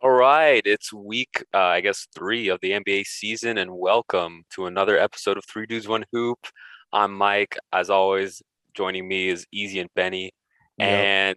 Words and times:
All 0.00 0.10
right, 0.10 0.62
it's 0.64 0.92
week, 0.92 1.44
uh, 1.52 1.58
I 1.58 1.80
guess, 1.80 2.06
three 2.14 2.48
of 2.48 2.60
the 2.62 2.70
NBA 2.72 3.04
season, 3.04 3.58
and 3.58 3.70
welcome 3.76 4.44
to 4.54 4.66
another 4.66 4.96
episode 4.96 5.36
of 5.36 5.44
Three 5.44 5.66
Dudes 5.66 5.88
One 5.88 6.04
Hoop. 6.12 6.38
I'm 6.92 7.12
Mike. 7.12 7.56
As 7.72 7.90
always, 7.90 8.40
joining 8.74 9.08
me 9.08 9.28
is 9.28 9.44
Easy 9.52 9.80
and 9.80 9.90
Benny, 9.96 10.30
Yep. 10.78 10.88
and 10.88 11.36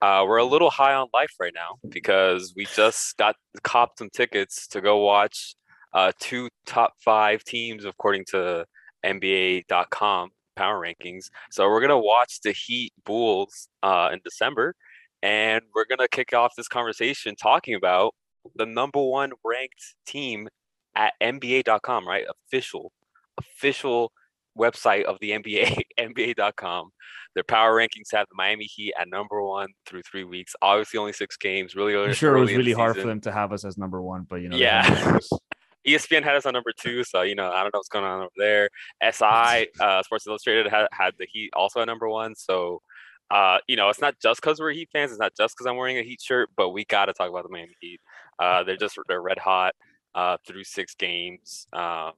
uh, 0.00 0.24
we're 0.26 0.38
a 0.38 0.44
little 0.44 0.70
high 0.70 0.94
on 0.94 1.08
life 1.12 1.32
right 1.38 1.52
now 1.54 1.76
because 1.90 2.54
we 2.56 2.64
just 2.74 3.16
got 3.18 3.36
copped 3.62 3.98
some 3.98 4.08
tickets 4.10 4.66
to 4.68 4.80
go 4.80 4.98
watch 4.98 5.54
uh, 5.92 6.12
two 6.18 6.48
top 6.64 6.94
five 7.04 7.44
teams 7.44 7.84
according 7.84 8.24
to 8.30 8.64
NBA.com 9.04 10.30
power 10.56 10.80
rankings. 10.80 11.26
So 11.50 11.68
we're 11.68 11.82
gonna 11.82 11.98
watch 12.00 12.40
the 12.40 12.52
Heat 12.52 12.92
Bulls 13.04 13.68
uh, 13.82 14.08
in 14.14 14.20
December, 14.24 14.74
and 15.22 15.62
we're 15.74 15.84
gonna 15.88 16.08
kick 16.08 16.32
off 16.32 16.52
this 16.56 16.68
conversation 16.68 17.34
talking 17.36 17.74
about 17.74 18.14
the 18.56 18.66
number 18.66 19.02
one 19.02 19.32
ranked 19.44 19.94
team 20.06 20.48
at 20.94 21.12
NBA.com, 21.22 22.06
right? 22.06 22.24
Official, 22.46 22.92
official 23.38 24.12
website 24.58 25.04
of 25.04 25.18
the 25.20 25.30
NBA, 25.30 25.80
NBA.com. 26.00 26.90
Their 27.34 27.44
power 27.44 27.76
rankings 27.76 28.10
have 28.12 28.26
the 28.30 28.34
Miami 28.36 28.64
Heat 28.64 28.94
at 28.98 29.08
number 29.08 29.42
one 29.42 29.68
through 29.86 30.02
three 30.10 30.24
weeks. 30.24 30.54
Obviously, 30.62 30.98
only 30.98 31.12
six 31.12 31.36
games. 31.36 31.76
Really, 31.76 31.94
early, 31.94 32.08
I'm 32.08 32.14
sure 32.14 32.36
it 32.36 32.40
was 32.40 32.48
early 32.50 32.54
in 32.54 32.58
the 32.60 32.64
really 32.64 32.72
hard 32.72 32.96
for 32.96 33.06
them 33.06 33.20
to 33.22 33.32
have 33.32 33.52
us 33.52 33.64
as 33.64 33.78
number 33.78 34.02
one, 34.02 34.26
but 34.28 34.36
you 34.36 34.48
know, 34.48 34.56
Yeah. 34.56 34.82
had 34.82 35.06
no 35.06 35.12
choice. 35.18 35.30
ESPN 35.86 36.22
had 36.22 36.34
us 36.34 36.44
on 36.44 36.52
number 36.52 36.72
two, 36.78 37.02
so 37.04 37.22
you 37.22 37.34
know 37.34 37.50
I 37.50 37.62
don't 37.62 37.72
know 37.72 37.78
what's 37.78 37.88
going 37.88 38.04
on 38.04 38.20
over 38.20 38.30
there. 38.36 38.68
SI 39.02 39.68
uh, 39.80 40.02
Sports 40.02 40.26
Illustrated 40.26 40.66
had, 40.66 40.86
had 40.92 41.14
the 41.18 41.26
Heat 41.26 41.50
also 41.54 41.80
at 41.80 41.86
number 41.86 42.08
one, 42.08 42.34
so 42.34 42.82
uh, 43.30 43.58
you 43.66 43.76
know 43.76 43.88
it's 43.88 44.00
not 44.00 44.14
just 44.20 44.40
because 44.40 44.60
we're 44.60 44.72
Heat 44.72 44.88
fans. 44.92 45.10
It's 45.10 45.20
not 45.20 45.32
just 45.36 45.54
because 45.54 45.66
I'm 45.66 45.76
wearing 45.76 45.98
a 45.98 46.02
Heat 46.02 46.20
shirt, 46.20 46.50
but 46.56 46.70
we 46.70 46.84
got 46.84 47.06
to 47.06 47.12
talk 47.12 47.28
about 47.28 47.44
the 47.44 47.50
Miami 47.50 47.74
Heat. 47.80 48.00
Uh, 48.38 48.62
they're 48.64 48.76
just 48.76 48.98
they're 49.08 49.22
red 49.22 49.38
hot 49.38 49.74
uh, 50.14 50.36
through 50.46 50.64
six 50.64 50.94
games. 50.94 51.66
Uh, 51.72 52.12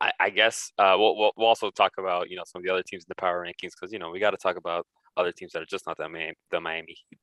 I, 0.00 0.12
I 0.20 0.30
guess 0.30 0.72
uh, 0.78 0.96
we'll, 0.98 1.16
we'll 1.16 1.32
we'll 1.36 1.48
also 1.48 1.70
talk 1.70 1.92
about 1.98 2.30
you 2.30 2.36
know 2.36 2.42
some 2.46 2.60
of 2.60 2.64
the 2.64 2.72
other 2.72 2.82
teams 2.82 3.04
in 3.04 3.08
the 3.08 3.14
power 3.14 3.44
rankings 3.44 3.72
because 3.78 3.92
you 3.92 3.98
know 3.98 4.10
we 4.10 4.20
got 4.20 4.30
to 4.30 4.36
talk 4.36 4.56
about 4.56 4.86
other 5.16 5.32
teams 5.32 5.52
that 5.52 5.62
are 5.62 5.66
just 5.66 5.86
not 5.86 5.96
the 5.96 6.08
Miami, 6.08 6.34
the 6.50 6.60
Miami 6.60 6.96
Heat. 7.08 7.18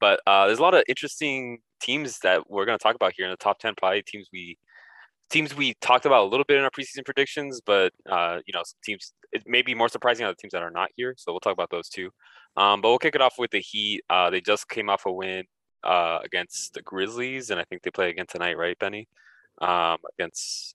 But 0.00 0.20
uh, 0.26 0.46
there's 0.46 0.58
a 0.58 0.62
lot 0.62 0.74
of 0.74 0.84
interesting 0.88 1.58
teams 1.80 2.18
that 2.20 2.50
we're 2.50 2.66
going 2.66 2.78
to 2.78 2.82
talk 2.82 2.96
about 2.96 3.12
here 3.16 3.26
in 3.26 3.30
the 3.30 3.36
top 3.36 3.58
ten. 3.58 3.74
Probably 3.76 4.02
teams 4.02 4.28
we 4.32 4.58
teams 5.30 5.54
we 5.56 5.74
talked 5.80 6.06
about 6.06 6.24
a 6.24 6.28
little 6.28 6.44
bit 6.46 6.58
in 6.58 6.64
our 6.64 6.70
preseason 6.70 7.04
predictions, 7.04 7.60
but 7.64 7.92
uh, 8.08 8.38
you 8.46 8.52
know 8.52 8.62
teams 8.84 9.12
it 9.32 9.42
may 9.46 9.62
be 9.62 9.74
more 9.74 9.88
surprising 9.88 10.24
on 10.24 10.32
the 10.32 10.36
teams 10.36 10.52
that 10.52 10.62
are 10.62 10.70
not 10.70 10.90
here. 10.96 11.14
So 11.18 11.32
we'll 11.32 11.40
talk 11.40 11.52
about 11.52 11.70
those 11.70 11.88
too. 11.88 12.10
Um, 12.56 12.80
but 12.80 12.88
we'll 12.88 12.98
kick 12.98 13.14
it 13.14 13.20
off 13.20 13.38
with 13.38 13.50
the 13.50 13.60
Heat. 13.60 14.02
Uh, 14.08 14.30
they 14.30 14.40
just 14.40 14.68
came 14.68 14.88
off 14.88 15.04
a 15.06 15.12
win 15.12 15.44
uh, 15.84 16.20
against 16.24 16.74
the 16.74 16.82
Grizzlies, 16.82 17.50
and 17.50 17.60
I 17.60 17.64
think 17.64 17.82
they 17.82 17.90
play 17.90 18.10
again 18.10 18.26
tonight, 18.28 18.56
right, 18.56 18.78
Benny? 18.78 19.08
Um, 19.60 19.98
against 20.18 20.74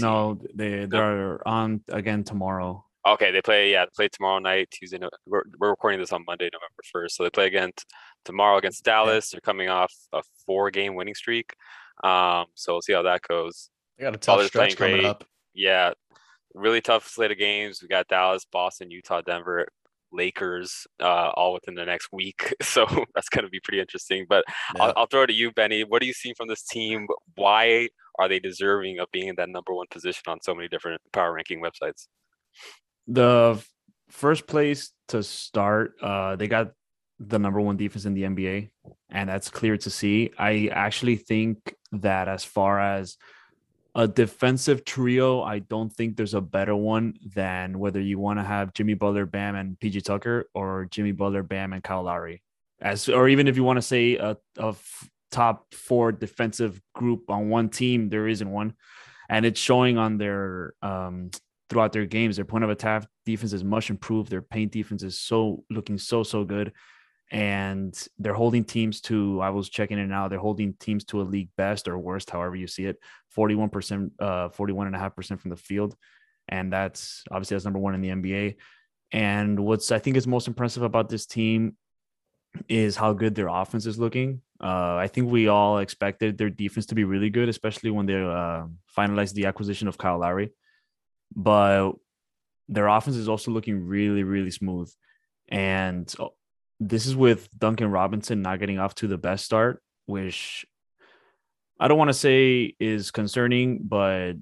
no, 0.00 0.38
they 0.54 0.86
they're 0.86 1.46
on 1.46 1.82
again 1.88 2.24
tomorrow. 2.24 2.84
Okay, 3.06 3.30
they 3.30 3.42
play. 3.42 3.70
Yeah, 3.72 3.84
they 3.84 3.90
play 3.94 4.08
tomorrow 4.08 4.38
night, 4.38 4.70
Tuesday. 4.70 4.98
We're, 5.26 5.44
we're 5.58 5.70
recording 5.70 6.00
this 6.00 6.12
on 6.12 6.24
Monday, 6.26 6.50
November 6.52 6.82
first. 6.92 7.16
So 7.16 7.22
they 7.22 7.30
play 7.30 7.46
again 7.46 7.70
t- 7.76 7.84
tomorrow 8.24 8.58
against 8.58 8.84
Dallas. 8.84 9.30
They're 9.30 9.40
coming 9.40 9.68
off 9.68 9.92
a 10.12 10.22
four-game 10.46 10.94
winning 10.94 11.14
streak. 11.14 11.54
Um, 12.02 12.46
so 12.54 12.74
we'll 12.74 12.82
see 12.82 12.92
how 12.92 13.02
that 13.02 13.22
goes. 13.22 13.70
I 13.98 14.02
got 14.02 14.14
a 14.14 14.18
tough 14.18 14.46
stretch 14.46 14.76
coming 14.76 14.96
great. 14.96 15.04
up. 15.04 15.24
Yeah, 15.54 15.92
really 16.54 16.80
tough 16.80 17.08
slate 17.08 17.32
of 17.32 17.38
games. 17.38 17.80
We 17.82 17.88
got 17.88 18.08
Dallas, 18.08 18.46
Boston, 18.50 18.90
Utah, 18.90 19.22
Denver, 19.22 19.66
Lakers, 20.12 20.86
uh, 21.00 21.30
all 21.34 21.52
within 21.52 21.74
the 21.74 21.84
next 21.84 22.08
week. 22.12 22.54
So 22.62 22.86
that's 23.14 23.28
going 23.28 23.44
to 23.44 23.50
be 23.50 23.60
pretty 23.60 23.80
interesting. 23.80 24.26
But 24.28 24.44
I'll, 24.78 24.92
I'll 24.96 25.06
throw 25.06 25.22
it 25.22 25.28
to 25.28 25.32
you, 25.32 25.52
Benny. 25.52 25.84
What 25.84 26.00
do 26.00 26.06
you 26.06 26.12
see 26.12 26.34
from 26.34 26.48
this 26.48 26.64
team? 26.64 27.06
Why 27.36 27.88
are 28.18 28.28
they 28.28 28.38
deserving 28.38 28.98
of 28.98 29.08
being 29.12 29.28
in 29.28 29.36
that 29.36 29.48
number 29.48 29.74
one 29.74 29.86
position 29.90 30.22
on 30.26 30.40
so 30.42 30.54
many 30.54 30.68
different 30.68 31.00
power 31.12 31.32
ranking 31.32 31.62
websites? 31.62 32.06
The 33.06 33.62
first 34.10 34.46
place 34.46 34.92
to 35.08 35.22
start, 35.22 35.94
uh, 36.02 36.36
they 36.36 36.48
got 36.48 36.72
the 37.20 37.38
number 37.38 37.60
one 37.60 37.76
defense 37.76 38.04
in 38.04 38.14
the 38.14 38.22
NBA, 38.22 38.70
and 39.10 39.28
that's 39.28 39.50
clear 39.50 39.76
to 39.78 39.90
see. 39.90 40.30
I 40.38 40.70
actually 40.72 41.16
think 41.16 41.74
that 41.92 42.28
as 42.28 42.44
far 42.44 42.80
as 42.80 43.16
a 43.94 44.06
defensive 44.06 44.84
trio, 44.84 45.42
I 45.42 45.58
don't 45.58 45.92
think 45.92 46.16
there's 46.16 46.34
a 46.34 46.40
better 46.40 46.76
one 46.76 47.14
than 47.34 47.78
whether 47.78 48.00
you 48.00 48.18
want 48.18 48.38
to 48.38 48.44
have 48.44 48.72
Jimmy 48.72 48.94
Butler, 48.94 49.26
Bam, 49.26 49.56
and 49.56 49.78
PJ 49.78 50.04
Tucker, 50.04 50.48
or 50.54 50.86
Jimmy 50.90 51.12
Butler, 51.12 51.42
Bam, 51.42 51.72
and 51.72 51.82
Kyle 51.82 52.04
Lowry. 52.04 52.42
As 52.80 53.08
or 53.08 53.28
even 53.28 53.48
if 53.48 53.56
you 53.56 53.64
want 53.64 53.78
to 53.78 53.82
say 53.82 54.16
a, 54.16 54.36
a 54.58 54.68
f- 54.68 55.10
top 55.32 55.74
four 55.74 56.12
defensive 56.12 56.80
group 56.94 57.28
on 57.28 57.48
one 57.48 57.70
team, 57.70 58.08
there 58.08 58.28
isn't 58.28 58.48
one, 58.48 58.74
and 59.28 59.44
it's 59.44 59.58
showing 59.58 59.98
on 59.98 60.16
their 60.16 60.74
um, 60.80 61.32
throughout 61.68 61.92
their 61.92 62.06
games. 62.06 62.36
Their 62.36 62.44
point 62.44 62.62
of 62.62 62.70
attack 62.70 63.04
defense 63.26 63.52
is 63.52 63.64
much 63.64 63.90
improved. 63.90 64.30
Their 64.30 64.42
paint 64.42 64.70
defense 64.70 65.02
is 65.02 65.18
so 65.18 65.64
looking 65.70 65.98
so 65.98 66.22
so 66.22 66.44
good, 66.44 66.72
and 67.30 68.08
they're 68.18 68.34
holding 68.34 68.64
teams 68.64 69.00
to. 69.02 69.40
I 69.40 69.50
was 69.50 69.68
checking 69.68 69.98
it 69.98 70.06
now. 70.06 70.28
They're 70.28 70.38
holding 70.38 70.74
teams 70.74 71.04
to 71.06 71.20
a 71.20 71.22
league 71.22 71.50
best 71.56 71.88
or 71.88 71.98
worst, 71.98 72.30
however 72.30 72.56
you 72.56 72.66
see 72.66 72.86
it. 72.86 72.98
Forty-one 73.30 73.68
percent, 73.68 74.12
uh, 74.18 74.48
forty-one 74.48 74.86
and 74.86 74.96
a 74.96 74.98
half 74.98 75.14
percent 75.14 75.40
from 75.40 75.50
the 75.50 75.56
field, 75.56 75.96
and 76.48 76.72
that's 76.72 77.24
obviously 77.30 77.54
that's 77.54 77.64
number 77.64 77.80
one 77.80 77.94
in 77.94 78.00
the 78.00 78.08
NBA. 78.08 78.56
And 79.12 79.60
what's 79.60 79.92
I 79.92 79.98
think 79.98 80.16
is 80.16 80.26
most 80.26 80.48
impressive 80.48 80.82
about 80.82 81.08
this 81.08 81.26
team 81.26 81.76
is 82.68 82.96
how 82.96 83.12
good 83.12 83.34
their 83.34 83.48
offense 83.48 83.86
is 83.86 83.98
looking. 83.98 84.40
Uh, 84.60 84.96
I 84.96 85.08
think 85.08 85.30
we 85.30 85.48
all 85.48 85.78
expected 85.78 86.36
their 86.36 86.50
defense 86.50 86.86
to 86.86 86.94
be 86.94 87.04
really 87.04 87.30
good, 87.30 87.48
especially 87.48 87.90
when 87.90 88.06
they 88.06 88.20
uh, 88.20 88.64
finalized 88.96 89.34
the 89.34 89.46
acquisition 89.46 89.86
of 89.86 89.98
Kyle 89.98 90.18
Lowry. 90.18 90.50
But 91.34 91.92
their 92.68 92.88
offense 92.88 93.16
is 93.16 93.28
also 93.28 93.50
looking 93.50 93.86
really, 93.86 94.24
really 94.24 94.50
smooth. 94.50 94.92
And 95.48 96.12
uh, 96.18 96.28
this 96.80 97.06
is 97.06 97.16
with 97.16 97.48
Duncan 97.56 97.90
Robinson 97.90 98.42
not 98.42 98.60
getting 98.60 98.78
off 98.78 98.94
to 98.96 99.08
the 99.08 99.18
best 99.18 99.44
start, 99.44 99.82
which 100.06 100.64
I 101.80 101.88
don't 101.88 101.98
want 101.98 102.08
to 102.08 102.14
say 102.14 102.74
is 102.78 103.10
concerning, 103.10 103.80
but 103.82 104.34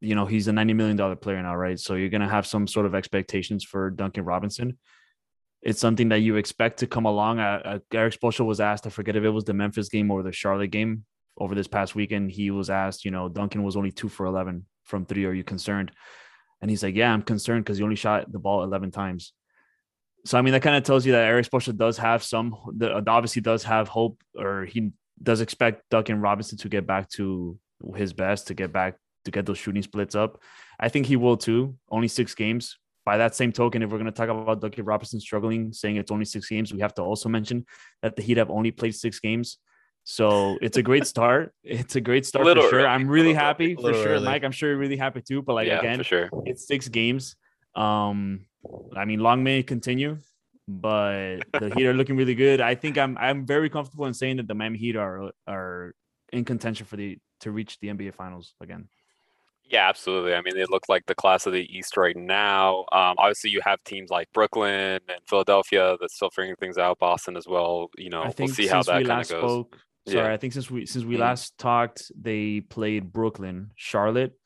you 0.00 0.14
know, 0.14 0.26
he's 0.26 0.46
a 0.46 0.52
$90 0.52 0.74
million 0.76 1.16
player 1.16 1.42
now, 1.42 1.56
right? 1.56 1.80
So 1.80 1.94
you're 1.94 2.10
going 2.10 2.20
to 2.20 2.28
have 2.28 2.46
some 2.46 2.66
sort 2.66 2.86
of 2.86 2.94
expectations 2.94 3.64
for 3.64 3.90
Duncan 3.90 4.24
Robinson 4.24 4.78
it's 5.66 5.80
something 5.80 6.10
that 6.10 6.20
you 6.20 6.36
expect 6.36 6.78
to 6.78 6.86
come 6.86 7.06
along. 7.06 7.40
Uh, 7.40 7.80
Erik 7.92 8.14
Spoelstra 8.14 8.46
was 8.46 8.60
asked, 8.60 8.86
I 8.86 8.90
forget 8.90 9.16
if 9.16 9.24
it 9.24 9.30
was 9.30 9.44
the 9.44 9.52
Memphis 9.52 9.88
game 9.88 10.12
or 10.12 10.22
the 10.22 10.30
Charlotte 10.30 10.70
game 10.70 11.04
over 11.36 11.56
this 11.56 11.66
past 11.66 11.96
weekend. 11.96 12.30
He 12.30 12.52
was 12.52 12.70
asked, 12.70 13.04
you 13.04 13.10
know, 13.10 13.28
Duncan 13.28 13.64
was 13.64 13.76
only 13.76 13.90
two 13.90 14.08
for 14.08 14.26
11 14.26 14.64
from 14.84 15.06
three. 15.06 15.24
Are 15.24 15.32
you 15.32 15.42
concerned? 15.42 15.90
And 16.62 16.70
he's 16.70 16.84
like, 16.84 16.94
yeah, 16.94 17.12
I'm 17.12 17.22
concerned 17.22 17.64
because 17.64 17.78
he 17.78 17.84
only 17.84 17.96
shot 17.96 18.30
the 18.30 18.38
ball 18.38 18.62
11 18.62 18.92
times. 18.92 19.32
So, 20.26 20.36
I 20.36 20.42
mean, 20.42 20.52
that 20.52 20.62
kind 20.62 20.76
of 20.76 20.82
tells 20.82 21.06
you 21.06 21.12
that 21.12 21.24
Erik 21.24 21.46
Spoelstra 21.46 21.76
does 21.76 21.96
have 21.98 22.22
some, 22.22 22.56
the, 22.76 23.02
obviously 23.08 23.42
does 23.42 23.62
have 23.62 23.88
hope 23.88 24.22
or 24.36 24.64
he 24.64 24.90
does 25.22 25.40
expect 25.40 25.88
Duncan 25.90 26.20
Robinson 26.20 26.58
to 26.58 26.68
get 26.68 26.86
back 26.86 27.08
to 27.10 27.58
his 27.94 28.12
best, 28.12 28.48
to 28.48 28.54
get 28.54 28.72
back, 28.72 28.96
to 29.24 29.30
get 29.30 29.46
those 29.46 29.58
shooting 29.58 29.82
splits 29.82 30.14
up. 30.14 30.42
I 30.80 30.88
think 30.88 31.06
he 31.06 31.16
will 31.16 31.36
too. 31.36 31.76
Only 31.90 32.08
six 32.08 32.34
games 32.34 32.76
by 33.06 33.18
that 33.18 33.36
same 33.36 33.52
token, 33.52 33.82
if 33.82 33.90
we're 33.90 33.98
going 33.98 34.06
to 34.06 34.12
talk 34.12 34.28
about 34.28 34.60
Duncan 34.60 34.84
Robinson 34.84 35.20
struggling, 35.20 35.72
saying 35.72 35.94
it's 35.94 36.10
only 36.10 36.24
six 36.24 36.48
games, 36.48 36.74
we 36.74 36.80
have 36.80 36.92
to 36.94 37.02
also 37.02 37.28
mention 37.28 37.64
that 38.02 38.16
the 38.16 38.22
Heat 38.22 38.36
have 38.36 38.50
only 38.50 38.72
played 38.72 38.96
six 38.96 39.20
games. 39.20 39.58
So 40.02 40.58
it's 40.60 40.76
a 40.76 40.82
great 40.82 41.06
start. 41.14 41.54
It's 41.62 41.94
a 41.94 42.00
great 42.00 42.26
start 42.26 42.44
for 42.46 42.60
sure. 42.62 42.80
early, 42.80 42.86
I'm 42.86 43.06
really 43.08 43.32
happy 43.32 43.76
early. 43.78 43.92
for 43.92 44.02
sure. 44.02 44.20
Mike. 44.20 44.42
I'm 44.42 44.50
sure 44.50 44.70
you're 44.70 44.78
really 44.78 44.96
happy 44.96 45.22
too. 45.22 45.40
But 45.40 45.54
like 45.54 45.68
yeah, 45.68 45.78
again, 45.78 45.98
for 45.98 46.04
sure. 46.04 46.30
it's 46.44 46.66
six 46.66 46.88
games. 46.88 47.36
Um, 47.76 48.46
I 48.96 49.04
mean, 49.04 49.20
long 49.20 49.42
may 49.44 49.60
it 49.60 49.66
continue, 49.66 50.18
but 50.68 51.38
the 51.52 51.72
Heat 51.74 51.86
are 51.86 51.94
looking 51.94 52.16
really 52.16 52.34
good. 52.34 52.60
I 52.60 52.74
think 52.74 52.98
I'm 52.98 53.16
I'm 53.18 53.46
very 53.46 53.68
comfortable 53.70 54.06
in 54.06 54.14
saying 54.14 54.36
that 54.38 54.48
the 54.48 54.54
Miami 54.54 54.78
Heat 54.78 54.96
are 54.96 55.30
are 55.46 55.94
in 56.32 56.44
contention 56.44 56.86
for 56.86 56.96
the 56.96 57.18
to 57.40 57.50
reach 57.50 57.78
the 57.80 57.88
NBA 57.88 58.14
Finals 58.14 58.54
again. 58.60 58.88
Yeah, 59.68 59.88
absolutely. 59.88 60.32
I 60.34 60.42
mean, 60.42 60.54
they 60.54 60.64
look 60.64 60.88
like 60.88 61.06
the 61.06 61.14
class 61.16 61.44
of 61.46 61.52
the 61.52 61.66
East 61.76 61.96
right 61.96 62.16
now. 62.16 62.80
Um, 62.92 63.16
obviously, 63.18 63.50
you 63.50 63.60
have 63.64 63.82
teams 63.82 64.10
like 64.10 64.28
Brooklyn 64.32 65.00
and 65.08 65.20
Philadelphia 65.26 65.96
that's 66.00 66.14
still 66.14 66.30
figuring 66.30 66.54
things 66.56 66.78
out. 66.78 67.00
Boston 67.00 67.36
as 67.36 67.48
well. 67.48 67.90
You 67.98 68.10
know, 68.10 68.32
we'll 68.38 68.46
see 68.48 68.68
how 68.68 68.84
that 68.84 69.04
kind 69.04 69.20
of 69.22 69.28
goes. 69.28 69.28
spoke, 69.28 69.78
sorry, 70.08 70.26
Yeah. 70.28 70.32
I 70.32 70.36
think 70.36 70.52
since 70.52 70.70
we 70.70 70.86
since 70.86 71.04
we 71.04 71.16
Mhm. 71.16 71.20
last 71.20 71.58
talked, 71.58 72.12
they 72.14 72.60
played 72.60 73.12
Brooklyn, 73.12 73.72
Charlotte, 73.74 74.38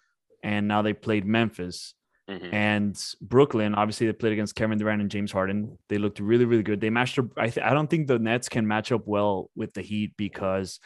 and 0.42 0.66
now 0.66 0.80
they 0.80 0.94
played 0.94 1.26
Memphis. 1.26 1.94
Mhm. 2.30 2.52
And 2.52 3.14
Brooklyn, 3.20 3.74
obviously, 3.74 4.06
they 4.06 4.12
played 4.12 4.32
against 4.32 4.54
Kevin 4.54 4.78
Durant 4.78 5.02
and 5.02 5.10
James 5.10 5.32
Harden. 5.32 5.78
They 5.88 5.98
looked 5.98 6.20
really, 6.20 6.44
really 6.44 6.62
good. 6.62 6.80
They 6.80 6.90
matched 6.90 7.18
up. 7.18 7.26
I, 7.36 7.48
th- 7.50 7.66
I 7.66 7.74
don't 7.74 7.90
think 7.90 8.06
the 8.06 8.18
Nets 8.18 8.48
can 8.48 8.66
match 8.68 8.92
up 8.92 9.06
well 9.06 9.50
with 9.56 9.74
the 9.74 9.82
Heat 9.82 10.14
because 10.16 10.80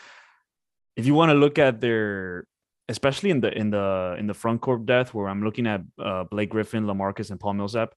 if 0.97 1.07
you 1.07 1.15
want 1.15 1.31
to 1.31 1.35
look 1.35 1.59
at 1.59 1.81
their, 1.81 2.47
especially 2.89 3.31
in 3.31 3.41
the 3.41 3.57
in 3.57 3.71
the 3.71 4.17
in 4.19 4.27
the 4.27 4.35
front 4.35 4.61
court 4.63 4.87
depth, 4.87 5.13
where 5.15 5.29
I'm 5.29 5.43
looking 5.43 5.67
at 5.67 5.83
uh, 5.99 6.25
Blake 6.25 6.51
Griffin, 6.51 6.85
LaMarcus, 6.87 7.31
and 7.31 7.41
Paul 7.41 7.55
Millsap, 7.55 7.95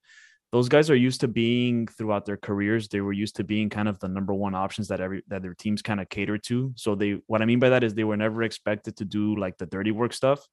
those 0.51 0.67
guys 0.69 0.89
are 0.89 0.95
used 0.95 1.21
to 1.21 1.27
being 1.27 1.87
throughout 1.87 2.25
their 2.25 2.37
careers. 2.37 2.87
They 2.89 3.01
were 3.01 3.13
used 3.13 3.35
to 3.37 3.43
being 3.43 3.69
kind 3.69 3.87
of 3.87 3.99
the 3.99 4.07
number 4.09 4.33
one 4.33 4.55
options 4.55 4.87
that 4.89 4.99
every 5.01 5.23
that 5.27 5.41
their 5.41 5.53
teams 5.53 5.81
kind 5.81 6.01
of 6.01 6.09
cater 6.09 6.37
to. 6.39 6.73
So 6.75 6.95
they 6.95 7.19
what 7.27 7.41
I 7.41 7.45
mean 7.45 7.59
by 7.59 7.69
that 7.69 7.83
is 7.83 7.93
they 7.93 8.03
were 8.03 8.17
never 8.17 8.43
expected 8.43 8.97
to 8.97 9.05
do 9.05 9.35
like 9.37 9.57
the 9.57 9.65
dirty 9.67 9.91
work 9.91 10.13
stuff 10.13 10.45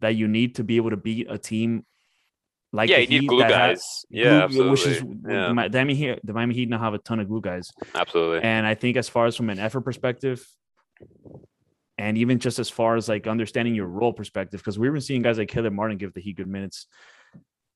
that 0.00 0.16
you 0.16 0.28
need 0.28 0.54
to 0.56 0.64
be 0.64 0.76
able 0.76 0.90
to 0.90 0.96
beat 0.96 1.26
a 1.30 1.38
team 1.38 1.84
like 2.72 2.88
yeah, 2.88 2.98
you 2.98 3.20
need 3.20 3.28
glue 3.28 3.40
guys. 3.40 3.82
yeah, 4.10 4.46
glue- 4.48 4.70
which 4.70 4.86
is 4.86 4.98
absolutely. 4.98 5.32
yeah, 5.32 5.48
the 5.48 5.54
Mi- 5.54 5.68
Miami 5.68 5.94
Heat. 5.94 6.20
The 6.22 6.32
Miami 6.32 6.54
Heat 6.54 6.68
now 6.68 6.78
have 6.78 6.94
a 6.94 6.98
ton 6.98 7.18
of 7.20 7.28
glue 7.28 7.40
guys, 7.40 7.70
absolutely. 7.94 8.42
and 8.42 8.66
I 8.66 8.74
think 8.74 8.96
as 8.96 9.08
far 9.08 9.26
as 9.26 9.36
from 9.36 9.50
an 9.50 9.58
effort 9.58 9.80
perspective, 9.80 10.46
and 11.98 12.16
even 12.16 12.38
just 12.38 12.58
as 12.58 12.70
far 12.70 12.96
as 12.96 13.08
like 13.08 13.26
understanding 13.26 13.74
your 13.74 13.86
role 13.86 14.12
perspective, 14.12 14.60
because 14.60 14.78
we've 14.78 14.92
been 14.92 15.00
seeing 15.00 15.22
guys 15.22 15.38
like 15.38 15.48
Caleb 15.48 15.72
Martin 15.72 15.98
give 15.98 16.14
the 16.14 16.20
Heat 16.20 16.36
good 16.36 16.46
minutes, 16.46 16.86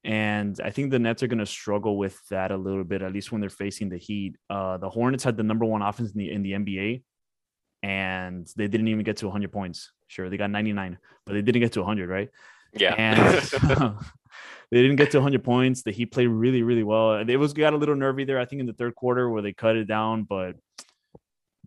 and 0.05 0.61
I 0.63 0.71
think 0.71 0.91
the 0.93 0.99
Nets 1.01 1.23
are 1.23 1.27
going 1.27 1.39
to 1.39 1.47
struggle 1.47 1.99
with 1.99 2.17
that 2.29 2.53
a 2.53 2.57
little 2.57 2.85
bit, 2.85 3.03
at 3.03 3.13
least 3.13 3.33
when 3.33 3.41
they're 3.41 3.51
facing 3.51 3.89
the 3.89 3.99
Heat. 3.99 4.37
Uh, 4.49 4.77
the 4.77 4.89
Hornets 4.91 5.25
had 5.25 5.37
the 5.37 5.43
number 5.43 5.65
one 5.65 5.83
offense 5.83 6.13
in 6.13 6.19
the 6.19 6.31
in 6.31 6.43
the 6.43 6.53
NBA, 6.53 7.03
and 7.83 8.47
they 8.57 8.69
didn't 8.69 8.89
even 8.89 9.03
get 9.03 9.17
to 9.19 9.27
100 9.27 9.51
points. 9.51 9.91
Sure, 10.07 10.31
they 10.31 10.37
got 10.37 10.51
99, 10.51 10.99
but 11.27 11.33
they 11.33 11.43
didn't 11.43 11.63
get 11.63 11.73
to 11.73 11.81
100, 11.81 12.09
right? 12.09 12.31
yeah. 12.77 12.95
and 12.95 13.95
they 14.71 14.83
didn't 14.83 14.97
get 14.97 15.11
to 15.13 15.19
100 15.19 15.45
points. 15.45 15.83
The 15.83 15.93
Heat 15.93 16.07
played 16.07 16.29
really, 16.29 16.63
really 16.63 16.83
well. 16.83 17.13
And 17.13 17.29
it 17.31 17.37
was 17.37 17.53
got 17.53 17.75
a 17.75 17.77
little 17.77 17.97
nervy 17.97 18.25
there, 18.25 18.39
I 18.39 18.45
think, 18.45 18.61
in 18.61 18.67
the 18.67 18.73
third 18.73 18.95
quarter 18.95 19.29
where 19.29 19.43
they 19.43 19.53
cut 19.53 19.77
it 19.77 19.85
down, 19.85 20.25
but 20.25 20.57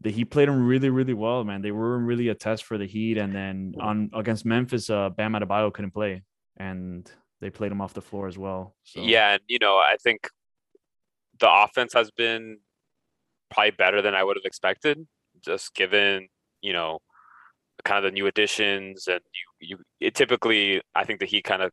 the 0.02 0.12
Heat 0.12 0.26
played 0.26 0.48
them 0.48 0.66
really, 0.66 0.90
really 0.90 1.14
well, 1.14 1.44
man. 1.44 1.62
They 1.62 1.72
were 1.72 1.98
really 1.98 2.30
a 2.30 2.36
test 2.36 2.66
for 2.66 2.78
the 2.78 2.86
Heat. 2.86 3.18
And 3.18 3.34
then 3.34 3.74
on 3.80 4.12
against 4.14 4.46
Memphis, 4.46 4.90
uh, 4.90 5.10
Bam 5.10 5.34
Adebayo 5.34 5.74
couldn't 5.74 5.92
play, 5.92 6.24
and 6.58 7.10
they 7.42 7.50
played 7.50 7.72
him 7.72 7.82
off 7.82 7.94
the 7.94 8.02
floor 8.02 8.28
as 8.28 8.38
well. 8.38 8.76
So 8.84 9.02
Yeah, 9.02 9.34
and 9.34 9.42
you 9.48 9.58
know, 9.60 9.76
I 9.76 9.96
think 10.02 10.30
the 11.40 11.52
offense 11.52 11.94
has 11.94 12.12
been 12.12 12.60
probably 13.50 13.72
better 13.72 14.02
than 14.02 14.14
I 14.14 14.24
would 14.24 14.38
have 14.38 14.46
expected, 14.46 15.08
just 15.44 15.74
given 15.74 16.28
you 16.62 16.74
know 16.74 17.00
kind 17.86 18.04
of 18.04 18.12
the 18.12 18.14
new 18.14 18.28
additions 18.28 19.08
and 19.08 19.22
you 19.62 19.70
you 19.70 19.78
it 20.00 20.16
typically 20.16 20.82
I 20.96 21.06
think 21.06 21.20
the 21.20 21.26
Heat 21.26 21.44
kind 21.44 21.62
of 21.62 21.72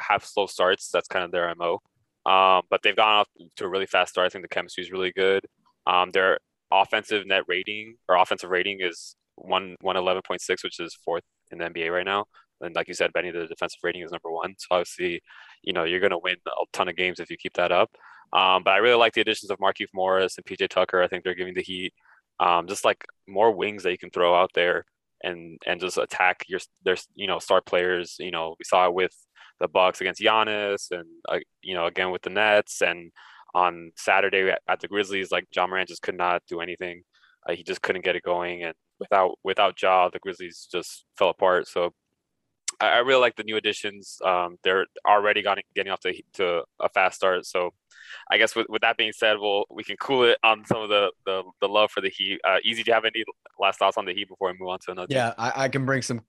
have 0.00 0.24
slow 0.24 0.46
starts. 0.46 0.90
That's 0.90 1.08
kind 1.08 1.24
of 1.24 1.30
their 1.30 1.52
mo. 1.54 1.78
Um, 2.26 2.62
but 2.70 2.82
they've 2.82 2.96
gone 2.96 3.20
off 3.20 3.28
to 3.56 3.64
a 3.64 3.68
really 3.68 3.86
fast 3.86 4.12
start. 4.12 4.26
I 4.26 4.28
think 4.28 4.44
the 4.44 4.48
chemistry 4.48 4.84
is 4.84 4.90
really 4.90 5.12
good. 5.12 5.46
Um, 5.86 6.10
their 6.10 6.38
offensive 6.70 7.26
net 7.26 7.44
rating 7.48 7.96
or 8.08 8.16
offensive 8.16 8.50
rating 8.50 8.78
is 8.80 9.16
one 9.36 9.76
one 9.80 9.96
eleven 9.96 10.22
point 10.26 10.40
six, 10.40 10.62
which 10.62 10.80
is 10.80 10.94
fourth 11.04 11.24
in 11.50 11.58
the 11.58 11.64
NBA 11.64 11.92
right 11.92 12.04
now. 12.04 12.26
And 12.60 12.74
like 12.74 12.88
you 12.88 12.94
said, 12.94 13.12
Benny, 13.14 13.30
the 13.30 13.46
defensive 13.46 13.80
rating 13.82 14.02
is 14.02 14.10
number 14.10 14.30
one. 14.30 14.54
So 14.58 14.66
obviously, 14.72 15.22
you 15.62 15.72
know, 15.72 15.84
you're 15.84 16.00
going 16.00 16.10
to 16.10 16.18
win 16.18 16.36
a 16.46 16.50
ton 16.74 16.88
of 16.88 16.96
games 16.96 17.18
if 17.18 17.30
you 17.30 17.38
keep 17.38 17.54
that 17.54 17.72
up. 17.72 17.90
Um, 18.34 18.62
but 18.62 18.72
I 18.72 18.76
really 18.76 18.98
like 18.98 19.14
the 19.14 19.22
additions 19.22 19.50
of 19.50 19.58
Markieff 19.58 19.88
Morris 19.94 20.36
and 20.36 20.44
PJ 20.44 20.68
Tucker. 20.68 21.02
I 21.02 21.08
think 21.08 21.24
they're 21.24 21.34
giving 21.34 21.54
the 21.54 21.62
Heat 21.62 21.94
um, 22.40 22.66
just 22.66 22.84
like 22.84 23.04
more 23.28 23.52
wings 23.52 23.82
that 23.82 23.92
you 23.92 23.98
can 23.98 24.10
throw 24.10 24.34
out 24.34 24.50
there 24.54 24.84
and 25.22 25.58
and 25.66 25.78
just 25.78 25.98
attack 25.98 26.44
your 26.48 26.58
their 26.84 26.96
you 27.14 27.26
know 27.26 27.38
star 27.38 27.60
players. 27.60 28.16
You 28.18 28.30
know, 28.30 28.56
we 28.58 28.64
saw 28.64 28.86
it 28.86 28.94
with 28.94 29.14
the 29.60 29.68
Bucks 29.68 30.00
against 30.00 30.20
Giannis, 30.20 30.90
and 30.90 31.06
uh, 31.28 31.38
you 31.62 31.74
know 31.74 31.86
again 31.86 32.10
with 32.10 32.22
the 32.22 32.30
Nets, 32.30 32.82
and 32.82 33.12
on 33.54 33.92
Saturday 33.96 34.50
at, 34.68 34.80
the 34.80 34.88
Grizzlies, 34.88 35.32
like 35.32 35.44
Ja 35.54 35.66
Morant 35.66 35.88
just 35.88 36.02
could 36.02 36.16
not 36.16 36.42
do 36.48 36.60
anything. 36.60 37.02
Uh, 37.48 37.54
he 37.54 37.62
just 37.62 37.82
couldn't 37.82 38.04
get 38.04 38.16
it 38.16 38.22
going, 38.22 38.64
and 38.64 38.74
without 38.98 39.38
without 39.44 39.80
Ja, 39.80 40.08
the 40.08 40.18
Grizzlies 40.18 40.68
just 40.70 41.04
fell 41.16 41.30
apart. 41.30 41.66
So 41.68 41.92
I, 42.80 42.88
I 42.88 42.98
really 42.98 43.20
like 43.20 43.36
the 43.36 43.44
new 43.44 43.56
additions. 43.56 44.18
Um, 44.24 44.56
they're 44.62 44.86
already 45.06 45.42
got, 45.42 45.58
getting 45.74 45.92
off 45.92 46.00
to, 46.00 46.14
to 46.34 46.62
a 46.80 46.88
fast 46.88 47.16
start. 47.16 47.46
So 47.46 47.70
I 48.30 48.38
guess 48.38 48.56
with, 48.56 48.66
with 48.68 48.82
that 48.82 48.96
being 48.96 49.12
said, 49.12 49.36
we'll 49.38 49.64
we 49.70 49.84
can 49.84 49.96
cool 49.96 50.24
it 50.24 50.38
on 50.42 50.64
some 50.66 50.82
of 50.82 50.88
the 50.88 51.10
the, 51.26 51.42
the 51.60 51.68
love 51.68 51.90
for 51.90 52.00
the 52.00 52.10
Heat. 52.10 52.40
Uh, 52.46 52.58
Easy, 52.64 52.82
do 52.82 52.90
you 52.90 52.94
have 52.94 53.04
any 53.04 53.24
last 53.58 53.78
thoughts 53.78 53.96
on 53.96 54.04
the 54.04 54.14
Heat 54.14 54.28
before 54.28 54.52
we 54.52 54.58
move 54.58 54.68
on 54.68 54.78
to 54.86 54.92
another? 54.92 55.08
Yeah, 55.10 55.34
I, 55.38 55.64
I 55.64 55.68
can 55.68 55.84
bring 55.84 56.02
some. 56.02 56.22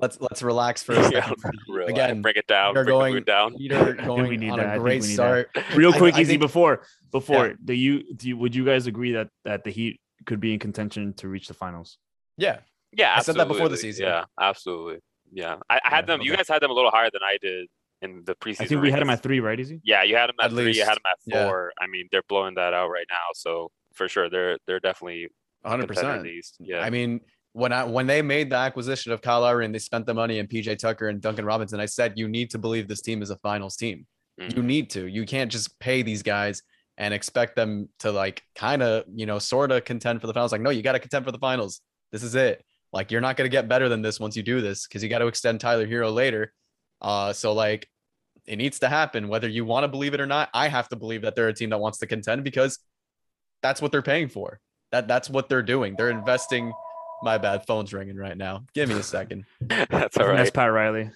Let's 0.00 0.20
let's 0.20 0.42
relax 0.42 0.82
for 0.82 0.92
a 0.92 1.02
second. 1.10 1.34
yeah, 1.68 1.84
Again, 1.86 2.22
bring 2.22 2.34
it 2.36 2.46
down. 2.46 2.74
Bring 2.74 2.86
going- 2.86 3.24
down. 3.24 3.54
We 3.58 3.68
going 3.68 4.40
need 4.40 4.50
on 4.50 4.58
that. 4.58 4.76
A 4.76 4.78
great 4.78 5.02
we 5.02 5.08
start. 5.08 5.50
real 5.74 5.92
quick, 5.92 6.14
I 6.14 6.20
easy 6.20 6.32
think- 6.32 6.40
before 6.40 6.82
before 7.10 7.54
do 7.64 7.72
you 7.72 8.14
do 8.14 8.28
you, 8.28 8.36
would 8.36 8.54
you 8.54 8.64
guys 8.64 8.86
agree 8.86 9.12
that 9.12 9.28
that 9.44 9.64
the 9.64 9.70
Heat 9.70 10.00
could 10.26 10.40
be 10.40 10.52
in 10.52 10.58
contention 10.58 11.14
to 11.14 11.28
reach 11.28 11.48
the 11.48 11.54
finals? 11.54 11.98
Yeah, 12.36 12.58
Yeah, 12.92 13.14
I 13.16 13.22
said 13.22 13.34
that 13.36 13.48
before 13.48 13.68
the 13.68 13.76
season. 13.76 14.06
Yeah, 14.06 14.24
absolutely. 14.40 14.98
Yeah, 15.32 15.56
I, 15.68 15.80
I 15.84 15.88
had 15.90 16.04
Yeah, 16.08 16.16
them. 16.16 16.20
You 16.22 16.36
guys 16.36 16.48
had 16.48 16.62
them 16.62 16.70
a 16.70 16.74
little 16.74 16.90
higher 16.90 17.10
than 17.12 17.22
I 17.22 17.36
did 17.40 17.66
in 18.00 18.22
the 18.24 18.34
preseason. 18.36 18.60
I 18.62 18.66
think 18.66 18.80
we 18.82 18.90
had 18.92 19.00
them 19.00 19.10
at 19.10 19.22
three, 19.22 19.40
right? 19.40 19.58
Easy. 19.58 19.80
Yeah, 19.84 20.04
you 20.04 20.14
had 20.16 20.28
them 20.28 20.36
at, 20.40 20.46
At 20.46 20.52
three. 20.52 20.72
You 20.76 20.84
had 20.84 20.94
them 20.94 21.02
at 21.06 21.18
yeah. 21.26 21.46
four. 21.48 21.72
I 21.80 21.86
mean, 21.88 22.08
they're 22.12 22.22
blowing 22.28 22.54
that 22.54 22.72
out 22.74 22.88
right 22.88 23.06
now. 23.10 23.26
So 23.34 23.70
for 23.94 24.08
sure, 24.08 24.30
they're 24.30 24.58
they're 24.66 24.80
definitely 24.80 25.28
100. 25.62 25.86
contender 25.88 26.10
in 26.28 26.36
percent. 26.36 26.44
Yeah, 26.60 26.80
I 26.80 26.90
mean, 26.90 27.20
when 27.58 27.72
I 27.72 27.84
when 27.84 28.06
they 28.06 28.22
made 28.22 28.50
the 28.50 28.56
acquisition 28.56 29.12
of 29.12 29.20
Kyle 29.20 29.40
Lowry 29.40 29.64
and 29.64 29.74
they 29.74 29.78
spent 29.80 30.06
the 30.06 30.14
money 30.14 30.38
and 30.38 30.48
PJ 30.48 30.78
Tucker 30.78 31.08
and 31.08 31.20
Duncan 31.20 31.44
Robinson, 31.44 31.80
I 31.80 31.86
said 31.86 32.14
you 32.16 32.28
need 32.28 32.50
to 32.50 32.58
believe 32.58 32.86
this 32.88 33.02
team 33.02 33.20
is 33.22 33.30
a 33.30 33.36
finals 33.36 33.76
team. 33.76 34.06
Mhm. 34.40 34.56
You 34.56 34.62
need 34.62 34.90
to. 34.90 35.06
You 35.06 35.26
can't 35.26 35.50
just 35.50 35.78
pay 35.80 36.02
these 36.02 36.22
guys 36.22 36.62
and 36.96 37.12
expect 37.12 37.56
them 37.56 37.88
to 38.00 38.12
like 38.12 38.42
kind 38.54 38.82
of 38.82 39.04
you 39.12 39.26
know 39.26 39.38
sort 39.38 39.72
of 39.72 39.84
contend 39.84 40.20
for 40.20 40.26
the 40.28 40.34
finals. 40.34 40.52
Like, 40.52 40.60
no, 40.60 40.70
you 40.70 40.82
got 40.82 40.92
to 40.92 41.00
contend 41.00 41.24
for 41.24 41.32
the 41.32 41.38
finals. 41.38 41.80
This 42.12 42.22
is 42.22 42.34
it. 42.34 42.64
Like, 42.92 43.10
you're 43.10 43.20
not 43.20 43.36
gonna 43.36 43.48
get 43.50 43.68
better 43.68 43.88
than 43.88 44.02
this 44.02 44.18
once 44.20 44.36
you 44.36 44.42
do 44.42 44.60
this 44.60 44.86
because 44.86 45.02
you 45.02 45.08
got 45.08 45.18
to 45.18 45.26
extend 45.26 45.60
Tyler 45.60 45.86
Herro 45.86 46.12
later. 46.12 46.52
Uh, 47.00 47.32
so 47.32 47.52
like, 47.52 47.88
it 48.46 48.56
needs 48.56 48.78
to 48.78 48.88
happen 48.88 49.28
whether 49.28 49.48
you 49.48 49.64
want 49.64 49.84
to 49.84 49.88
believe 49.88 50.14
it 50.14 50.20
or 50.20 50.26
not. 50.26 50.48
I 50.54 50.68
have 50.68 50.88
to 50.88 50.96
believe 50.96 51.22
that 51.22 51.34
they're 51.36 51.48
a 51.48 51.52
team 51.54 51.70
that 51.70 51.78
wants 51.78 51.98
to 51.98 52.06
contend 52.06 52.44
because 52.44 52.78
that's 53.62 53.82
what 53.82 53.92
they're 53.92 54.00
paying 54.02 54.28
for. 54.28 54.60
That 54.90 55.06
that's 55.06 55.28
what 55.28 55.48
they're 55.48 55.62
doing. 55.62 55.96
They're 55.96 56.10
investing. 56.10 56.72
My 57.22 57.38
bad. 57.38 57.66
Phone's 57.66 57.92
ringing 57.92 58.16
right 58.16 58.36
now. 58.36 58.64
Give 58.74 58.88
me 58.88 58.96
a 58.96 59.02
second. 59.02 59.44
that's 59.60 60.16
all 60.16 60.26
That's 60.26 60.38
right. 60.48 60.54
Pat 60.54 60.72
Riley. 60.72 61.10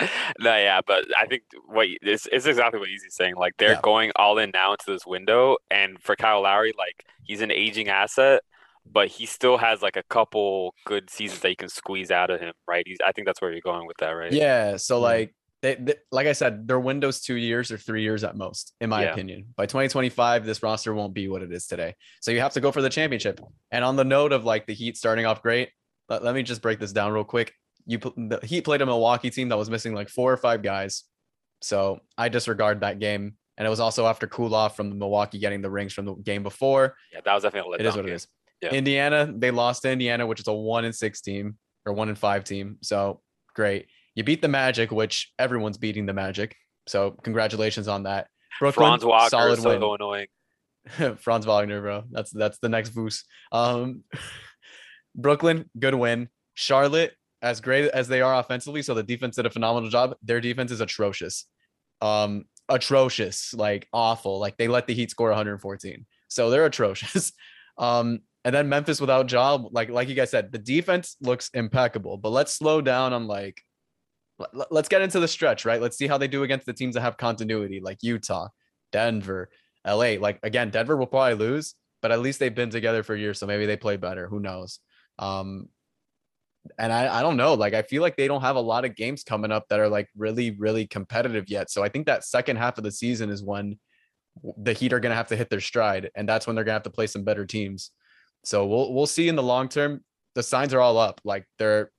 No, 0.38 0.54
yeah, 0.56 0.80
but 0.86 1.04
I 1.18 1.26
think 1.26 1.42
what 1.66 1.88
you- 1.88 1.98
it's, 2.02 2.28
it's 2.30 2.46
exactly 2.46 2.78
what 2.78 2.88
Easy's 2.88 3.14
saying. 3.16 3.34
Like 3.36 3.54
they're 3.58 3.72
Yeah. 3.72 3.80
going 3.82 4.12
all 4.14 4.38
in 4.38 4.50
now 4.54 4.70
into 4.72 4.84
this 4.86 5.04
window, 5.04 5.56
and 5.70 6.00
for 6.00 6.14
Kyle 6.14 6.42
Lowry, 6.42 6.72
like 6.78 7.04
he's 7.24 7.40
an 7.40 7.50
aging 7.50 7.88
asset, 7.88 8.42
but 8.90 9.08
he 9.08 9.26
still 9.26 9.56
has 9.58 9.82
like 9.82 9.96
a 9.96 10.04
couple 10.04 10.74
good 10.86 11.10
seasons 11.10 11.40
that 11.40 11.50
you 11.50 11.56
can 11.56 11.68
squeeze 11.68 12.12
out 12.12 12.30
of 12.30 12.38
him, 12.40 12.52
right? 12.68 12.84
He's, 12.86 12.98
I 13.04 13.10
think 13.10 13.26
that's 13.26 13.40
where 13.42 13.50
you're 13.50 13.60
going 13.60 13.86
with 13.88 13.96
that, 13.96 14.10
right? 14.10 14.30
Yeah. 14.32 14.76
So 14.76 15.00
like 15.00 15.34
they, 15.62 15.74
they 15.74 15.94
like 16.12 16.26
I 16.26 16.32
said, 16.32 16.68
their 16.68 16.78
window's 16.80 17.20
two 17.20 17.34
years 17.34 17.72
or 17.72 17.78
three 17.78 18.02
years 18.02 18.22
at 18.24 18.36
most, 18.36 18.74
in 18.80 18.90
my 18.90 19.04
Yeah. 19.04 19.12
opinion. 19.12 19.46
By 19.56 19.66
2025, 19.66 20.44
this 20.46 20.62
roster 20.62 20.94
won't 20.94 21.14
be 21.14 21.28
what 21.28 21.42
it 21.42 21.52
is 21.52 21.66
today. 21.66 21.94
So 22.20 22.30
you 22.30 22.40
have 22.40 22.52
to 22.54 22.60
go 22.60 22.70
for 22.72 22.82
the 22.82 22.90
championship. 22.90 23.40
And 23.70 23.84
on 23.84 23.96
the 23.96 24.04
note 24.04 24.32
of 24.32 24.44
like 24.44 24.66
the 24.66 24.74
Heat 24.74 24.96
starting 24.96 25.26
off 25.26 25.42
great, 25.42 25.70
let, 26.08 26.22
let 26.22 26.34
me 26.34 26.42
just 26.42 26.62
break 26.62 26.78
this 26.78 26.92
down 26.92 27.12
real 27.12 27.24
quick. 27.24 27.52
You 27.86 27.98
the 27.98 28.38
Heat 28.42 28.62
played 28.64 28.82
a 28.82 28.86
Milwaukee 28.86 29.30
team 29.30 29.48
that 29.48 29.56
was 29.58 29.68
missing 29.70 29.94
like 29.94 30.08
four 30.08 30.32
or 30.32 30.36
five 30.36 30.62
guys. 30.62 31.04
So 31.60 32.00
I 32.16 32.28
disregard 32.28 32.80
that 32.82 32.98
game. 32.98 33.34
And 33.56 33.66
it 33.66 33.70
was 33.70 33.80
also 33.80 34.06
after 34.06 34.28
cool 34.28 34.54
off 34.54 34.76
from 34.76 34.90
the 34.90 34.94
Milwaukee 34.94 35.40
getting 35.40 35.60
the 35.62 35.70
rings 35.70 35.92
from 35.92 36.04
the 36.04 36.14
game 36.14 36.44
before. 36.44 36.94
Yeah, 37.12 37.20
that 37.24 37.34
was 37.34 37.42
definitely 37.42 37.78
a. 37.78 37.80
It 37.80 37.86
is 37.86 37.96
what 37.96 38.04
it 38.04 38.08
game. 38.08 38.14
is. 38.14 38.28
Yeah. 38.62 38.70
Indiana, 38.70 39.32
they 39.36 39.50
lost 39.50 39.82
to 39.82 39.90
Indiana, 39.90 40.26
which 40.26 40.38
is 40.38 40.46
a 40.46 40.52
one 40.52 40.84
in 40.84 40.92
six 40.92 41.20
team 41.20 41.56
or 41.84 41.92
one 41.92 42.08
in 42.08 42.14
five 42.14 42.44
team. 42.44 42.76
So 42.82 43.20
great. 43.54 43.86
You 44.18 44.24
beat 44.24 44.42
the 44.42 44.48
Magic, 44.48 44.90
which 44.90 45.32
everyone's 45.38 45.78
beating 45.78 46.04
the 46.04 46.12
Magic. 46.12 46.56
So 46.88 47.12
congratulations 47.22 47.86
on 47.86 48.02
that. 48.02 48.26
Brooklyn, 48.58 48.88
Franz 48.88 49.04
Wagner 49.04 49.28
solid 49.28 49.60
so 49.60 49.68
win. 49.68 49.94
annoying. 49.94 50.26
Franz 51.20 51.46
Wagner, 51.46 51.80
bro. 51.80 52.02
That's 52.10 52.32
that's 52.32 52.58
the 52.58 52.68
next 52.68 52.90
boost. 52.90 53.24
Um, 53.52 54.02
Brooklyn, 55.14 55.70
good 55.78 55.94
win. 55.94 56.30
Charlotte, 56.54 57.12
as 57.42 57.60
great 57.60 57.92
as 57.92 58.08
they 58.08 58.20
are 58.20 58.34
offensively, 58.34 58.82
so 58.82 58.92
the 58.92 59.04
defense 59.04 59.36
did 59.36 59.46
a 59.46 59.50
phenomenal 59.50 59.88
job. 59.88 60.16
Their 60.24 60.40
defense 60.40 60.72
is 60.72 60.80
atrocious, 60.80 61.44
um, 62.00 62.46
atrocious, 62.68 63.54
like 63.54 63.86
awful. 63.92 64.40
Like 64.40 64.56
they 64.56 64.66
let 64.66 64.88
the 64.88 64.94
Heat 64.94 65.12
score 65.12 65.28
114, 65.28 66.04
so 66.26 66.50
they're 66.50 66.66
atrocious. 66.72 67.30
Um, 67.78 68.22
and 68.44 68.52
then 68.52 68.68
Memphis 68.68 69.00
without 69.00 69.28
job, 69.28 69.68
like 69.70 69.90
like 69.90 70.08
you 70.08 70.16
guys 70.16 70.32
said, 70.32 70.50
the 70.50 70.58
defense 70.58 71.14
looks 71.20 71.50
impeccable. 71.54 72.16
But 72.16 72.30
let's 72.30 72.52
slow 72.52 72.80
down 72.80 73.12
on 73.12 73.28
like, 73.28 73.62
let's 74.70 74.88
get 74.88 75.02
into 75.02 75.20
the 75.20 75.28
stretch, 75.28 75.64
right? 75.64 75.80
Let's 75.80 75.96
see 75.96 76.06
how 76.06 76.18
they 76.18 76.28
do 76.28 76.42
against 76.42 76.66
the 76.66 76.72
teams 76.72 76.94
that 76.94 77.00
have 77.00 77.16
continuity, 77.16 77.80
like 77.80 77.98
Utah, 78.02 78.48
Denver, 78.92 79.50
LA. 79.86 80.14
Like 80.18 80.38
again, 80.42 80.70
Denver 80.70 80.96
will 80.96 81.06
probably 81.06 81.34
lose, 81.34 81.74
but 82.02 82.12
at 82.12 82.20
least 82.20 82.38
they've 82.38 82.54
been 82.54 82.70
together 82.70 83.02
for 83.02 83.16
years, 83.16 83.38
so 83.38 83.46
maybe 83.46 83.66
they 83.66 83.76
play 83.76 83.96
better. 83.96 84.28
Who 84.28 84.40
knows? 84.40 84.78
Um, 85.18 85.68
and 86.78 86.92
I, 86.92 87.18
I 87.18 87.22
don't 87.22 87.36
know. 87.36 87.54
Like 87.54 87.74
I 87.74 87.82
feel 87.82 88.02
like 88.02 88.16
they 88.16 88.28
don't 88.28 88.42
have 88.42 88.56
a 88.56 88.60
lot 88.60 88.84
of 88.84 88.94
games 88.94 89.24
coming 89.24 89.50
up 89.50 89.66
that 89.68 89.80
are 89.80 89.88
like 89.88 90.08
really, 90.16 90.52
really 90.52 90.86
competitive 90.86 91.48
yet. 91.48 91.70
So 91.70 91.82
I 91.82 91.88
think 91.88 92.06
that 92.06 92.24
second 92.24 92.56
half 92.56 92.78
of 92.78 92.84
the 92.84 92.92
season 92.92 93.30
is 93.30 93.42
when 93.42 93.78
the 94.56 94.72
Heat 94.72 94.92
are 94.92 95.00
gonna 95.00 95.14
have 95.14 95.28
to 95.28 95.36
hit 95.36 95.50
their 95.50 95.60
stride, 95.60 96.10
and 96.14 96.28
that's 96.28 96.46
when 96.46 96.54
they're 96.54 96.64
gonna 96.64 96.74
have 96.74 96.82
to 96.84 96.90
play 96.90 97.06
some 97.06 97.24
better 97.24 97.46
teams. 97.46 97.90
So 98.44 98.66
we'll 98.66 98.94
we'll 98.94 99.06
see 99.06 99.28
in 99.28 99.36
the 99.36 99.42
long 99.42 99.68
term. 99.68 100.04
The 100.34 100.42
signs 100.42 100.72
are 100.74 100.80
all 100.80 100.98
up. 100.98 101.20
Like 101.24 101.44
they're 101.58 101.90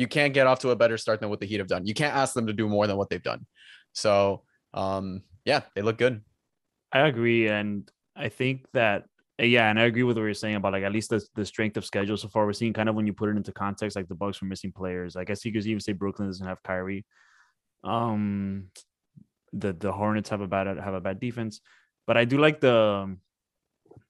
you 0.00 0.08
can't 0.08 0.34
get 0.34 0.46
off 0.46 0.60
to 0.60 0.70
a 0.70 0.76
better 0.76 0.96
start 0.96 1.20
than 1.20 1.28
what 1.28 1.40
the 1.40 1.46
Heat 1.46 1.58
have 1.58 1.68
done. 1.68 1.86
You 1.86 1.94
can't 1.94 2.16
ask 2.16 2.34
them 2.34 2.46
to 2.46 2.52
do 2.52 2.68
more 2.68 2.86
than 2.86 2.96
what 2.96 3.10
they've 3.10 3.22
done. 3.22 3.46
So 3.92 4.42
um 4.74 5.22
yeah, 5.44 5.62
they 5.74 5.82
look 5.82 5.98
good. 5.98 6.22
I 6.92 7.06
agree, 7.06 7.48
and 7.48 7.90
I 8.16 8.28
think 8.28 8.66
that 8.72 9.04
uh, 9.40 9.44
yeah, 9.44 9.70
and 9.70 9.78
I 9.78 9.84
agree 9.84 10.02
with 10.02 10.16
what 10.16 10.24
you're 10.24 10.34
saying 10.34 10.56
about 10.56 10.72
like 10.72 10.82
at 10.82 10.92
least 10.92 11.10
the, 11.10 11.24
the 11.34 11.46
strength 11.46 11.76
of 11.76 11.84
schedule 11.84 12.16
so 12.16 12.28
far. 12.28 12.46
We're 12.46 12.52
seeing 12.52 12.72
kind 12.72 12.88
of 12.88 12.94
when 12.94 13.06
you 13.06 13.12
put 13.12 13.28
it 13.28 13.36
into 13.36 13.52
context, 13.52 13.96
like 13.96 14.08
the 14.08 14.14
Bucks 14.14 14.40
were 14.40 14.48
missing 14.48 14.72
players. 14.72 15.14
Like 15.14 15.28
I 15.28 15.32
guess 15.32 15.44
you 15.44 15.52
could 15.52 15.66
even 15.66 15.80
say 15.80 15.92
Brooklyn 15.92 16.28
doesn't 16.28 16.46
have 16.46 16.62
Kyrie. 16.62 17.06
Um, 17.84 18.70
the 19.52 19.72
the 19.72 19.92
Hornets 19.92 20.30
have 20.30 20.40
a 20.40 20.46
bad 20.46 20.66
have 20.66 20.94
a 20.94 21.00
bad 21.00 21.20
defense, 21.20 21.60
but 22.06 22.16
I 22.16 22.24
do 22.24 22.38
like 22.38 22.60
the. 22.60 23.16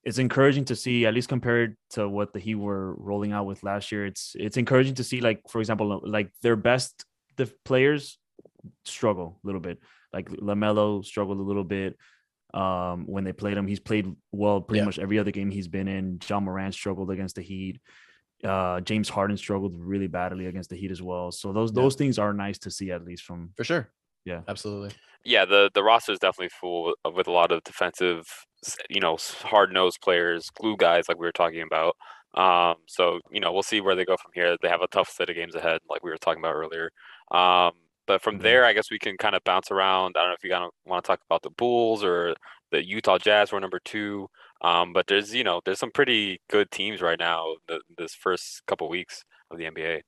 It's 0.04 0.18
encouraging 0.18 0.64
to 0.66 0.76
see, 0.76 1.04
at 1.06 1.12
least 1.14 1.28
compared 1.28 1.76
to 1.90 2.08
what 2.08 2.32
the 2.32 2.40
Heat 2.40 2.54
were 2.54 2.94
rolling 2.94 3.32
out 3.32 3.46
with 3.46 3.62
last 3.62 3.92
year. 3.92 4.06
It's 4.06 4.34
it's 4.38 4.56
encouraging 4.56 4.94
to 4.96 5.04
see, 5.04 5.20
like 5.20 5.42
for 5.48 5.60
example, 5.60 6.00
like 6.04 6.30
their 6.42 6.56
best 6.56 7.04
the 7.36 7.52
players 7.64 8.18
struggle 8.84 9.38
a 9.42 9.46
little 9.46 9.60
bit. 9.60 9.78
Like 10.12 10.28
LaMelo 10.30 11.04
struggled 11.04 11.38
a 11.38 11.42
little 11.42 11.64
bit 11.64 11.96
um, 12.54 13.04
when 13.06 13.24
they 13.24 13.32
played 13.32 13.56
him. 13.56 13.66
He's 13.66 13.80
played 13.80 14.06
well 14.32 14.60
pretty 14.60 14.80
Yeah. 14.80 14.86
much 14.86 14.98
every 14.98 15.18
other 15.18 15.30
game 15.30 15.50
he's 15.50 15.68
been 15.68 15.86
in. 15.88 16.18
Ja 16.28 16.40
Morant 16.40 16.74
struggled 16.74 17.10
against 17.10 17.36
the 17.36 17.42
Heat. 17.42 17.80
Uh, 18.42 18.80
James 18.80 19.08
Harden 19.10 19.36
struggled 19.36 19.74
really 19.78 20.06
badly 20.08 20.46
against 20.46 20.70
the 20.70 20.76
Heat 20.76 20.90
as 20.90 21.02
well. 21.02 21.30
So 21.30 21.52
those 21.52 21.70
Yeah. 21.70 21.82
those 21.82 21.94
things 21.94 22.18
are 22.18 22.32
nice 22.32 22.58
to 22.60 22.70
see 22.70 22.90
at 22.90 23.04
least 23.04 23.22
from 23.24 23.52
For 23.56 23.64
sure. 23.64 23.92
Yeah. 24.24 24.42
Absolutely. 24.46 24.94
Yeah, 25.24 25.44
the 25.44 25.70
the 25.74 25.82
roster 25.82 26.12
is 26.12 26.18
definitely 26.18 26.50
full 26.50 26.94
with, 27.04 27.14
with 27.14 27.26
a 27.28 27.30
lot 27.32 27.52
of 27.52 27.62
defensive, 27.64 28.26
you 28.88 29.00
know, 29.00 29.16
hard 29.42 29.72
nosed 29.72 30.00
players, 30.02 30.50
glue 30.50 30.76
guys 30.76 31.08
like 31.08 31.18
we 31.18 31.26
were 31.26 31.32
talking 31.32 31.62
about. 31.62 31.96
Um, 32.34 32.76
so 32.88 33.20
you 33.30 33.40
know, 33.40 33.52
we'll 33.52 33.62
see 33.62 33.80
where 33.80 33.94
they 33.94 34.04
go 34.04 34.16
from 34.16 34.32
here. 34.34 34.56
They 34.62 34.68
have 34.68 34.82
a 34.82 34.88
tough 34.88 35.10
set 35.10 35.28
of 35.30 35.36
games 35.36 35.54
ahead, 35.54 35.80
like 35.88 36.02
we 36.04 36.10
were 36.10 36.18
talking 36.18 36.40
about 36.42 36.54
earlier. 36.54 36.90
Um, 37.30 37.72
but 38.06 38.22
from 38.22 38.38
Mhm. 38.38 38.40
there, 38.40 38.64
I 38.64 38.72
guess 38.72 38.90
we 38.90 38.98
can 38.98 39.16
kind 39.18 39.34
of 39.36 39.44
bounce 39.44 39.70
around. 39.70 40.16
I 40.16 40.20
don't 40.22 40.30
know 40.30 40.34
if 40.34 40.44
you 40.44 40.50
kind 40.50 40.64
of 40.64 40.70
want 40.86 41.04
to 41.04 41.08
talk 41.08 41.20
about 41.24 41.42
the 41.42 41.50
Bulls 41.50 42.02
or 42.04 42.34
the 42.70 42.84
Utah 42.84 43.18
Jazz 43.18 43.52
were 43.52 43.60
number 43.60 43.80
two. 43.84 44.28
Um, 44.62 44.92
but 44.92 45.06
there's 45.06 45.34
you 45.34 45.44
know 45.44 45.60
there's 45.64 45.78
some 45.78 45.90
pretty 45.92 46.40
good 46.48 46.70
teams 46.70 47.02
right 47.02 47.18
now. 47.18 47.56
The, 47.68 47.80
this 47.98 48.14
first 48.14 48.64
couple 48.66 48.88
weeks 48.88 49.24
of 49.50 49.58
the 49.58 49.66
NBA. 49.66 50.02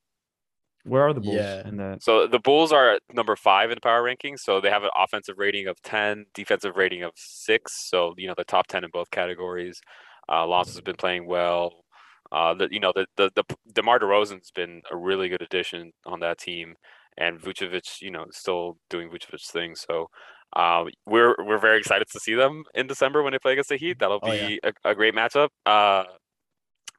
Where 0.85 1.03
are 1.07 1.13
the 1.15 1.21
Bulls 1.21 1.37
Yeah. 1.37 1.67
in 1.69 1.77
that? 1.79 2.03
So 2.03 2.27
the 2.27 2.39
Bulls 2.39 2.73
are 2.73 2.95
at 2.95 3.03
number 3.13 3.37
five 3.37 3.71
in 3.71 3.77
the 3.77 3.81
power 3.81 4.03
rankings. 4.03 4.41
So 4.41 4.61
they 4.61 4.71
have 4.71 4.83
an 4.85 4.91
offensive 4.97 5.37
rating 5.39 5.67
of 5.69 5.81
10, 5.83 6.27
defensive 6.35 6.77
rating 6.77 7.03
of 7.03 7.13
six. 7.17 7.89
So, 7.89 8.15
you 8.17 8.29
know, 8.29 8.35
the 8.37 8.45
top 8.45 8.67
10 8.67 8.85
in 8.85 8.91
both 8.93 9.11
categories. 9.11 9.81
Uh, 10.29 10.47
Lonzo's 10.47 10.81
been 10.81 10.97
playing 10.97 11.27
well. 11.27 11.85
Uh, 12.31 12.55
the, 12.55 12.69
you 12.71 12.81
know, 12.81 12.93
the, 12.95 13.07
the, 13.17 13.31
the 13.35 13.45
DeMar 13.75 13.99
DeRozan's 13.99 14.51
been 14.51 14.81
a 14.91 14.97
really 14.97 15.29
good 15.29 15.43
addition 15.43 15.93
on 16.07 16.21
that 16.21 16.39
team. 16.39 16.75
And 17.19 17.39
Vucevic, 17.39 18.01
you 18.01 18.11
know, 18.11 18.25
still 18.31 18.79
doing 18.89 19.11
Vucevic's 19.11 19.51
thing. 19.51 19.75
So 19.75 20.09
uh, 20.57 20.85
we're, 21.07 21.35
we're 21.39 21.59
very 21.59 21.79
excited 21.79 22.07
to 22.11 22.19
see 22.21 22.35
them 22.35 22.65
in 22.75 22.87
December 22.87 23.23
when 23.23 23.33
they 23.33 23.39
play 23.39 23.53
against 23.53 23.69
the 23.69 23.77
Heat. 23.77 23.99
That'll 23.99 24.19
Oh, 24.23 24.33
yeah. 24.33 24.47
be 24.49 24.61
a, 24.65 24.73
a 24.91 24.95
great 24.95 25.15
matchup. 25.15 25.49
Uh, 25.67 26.05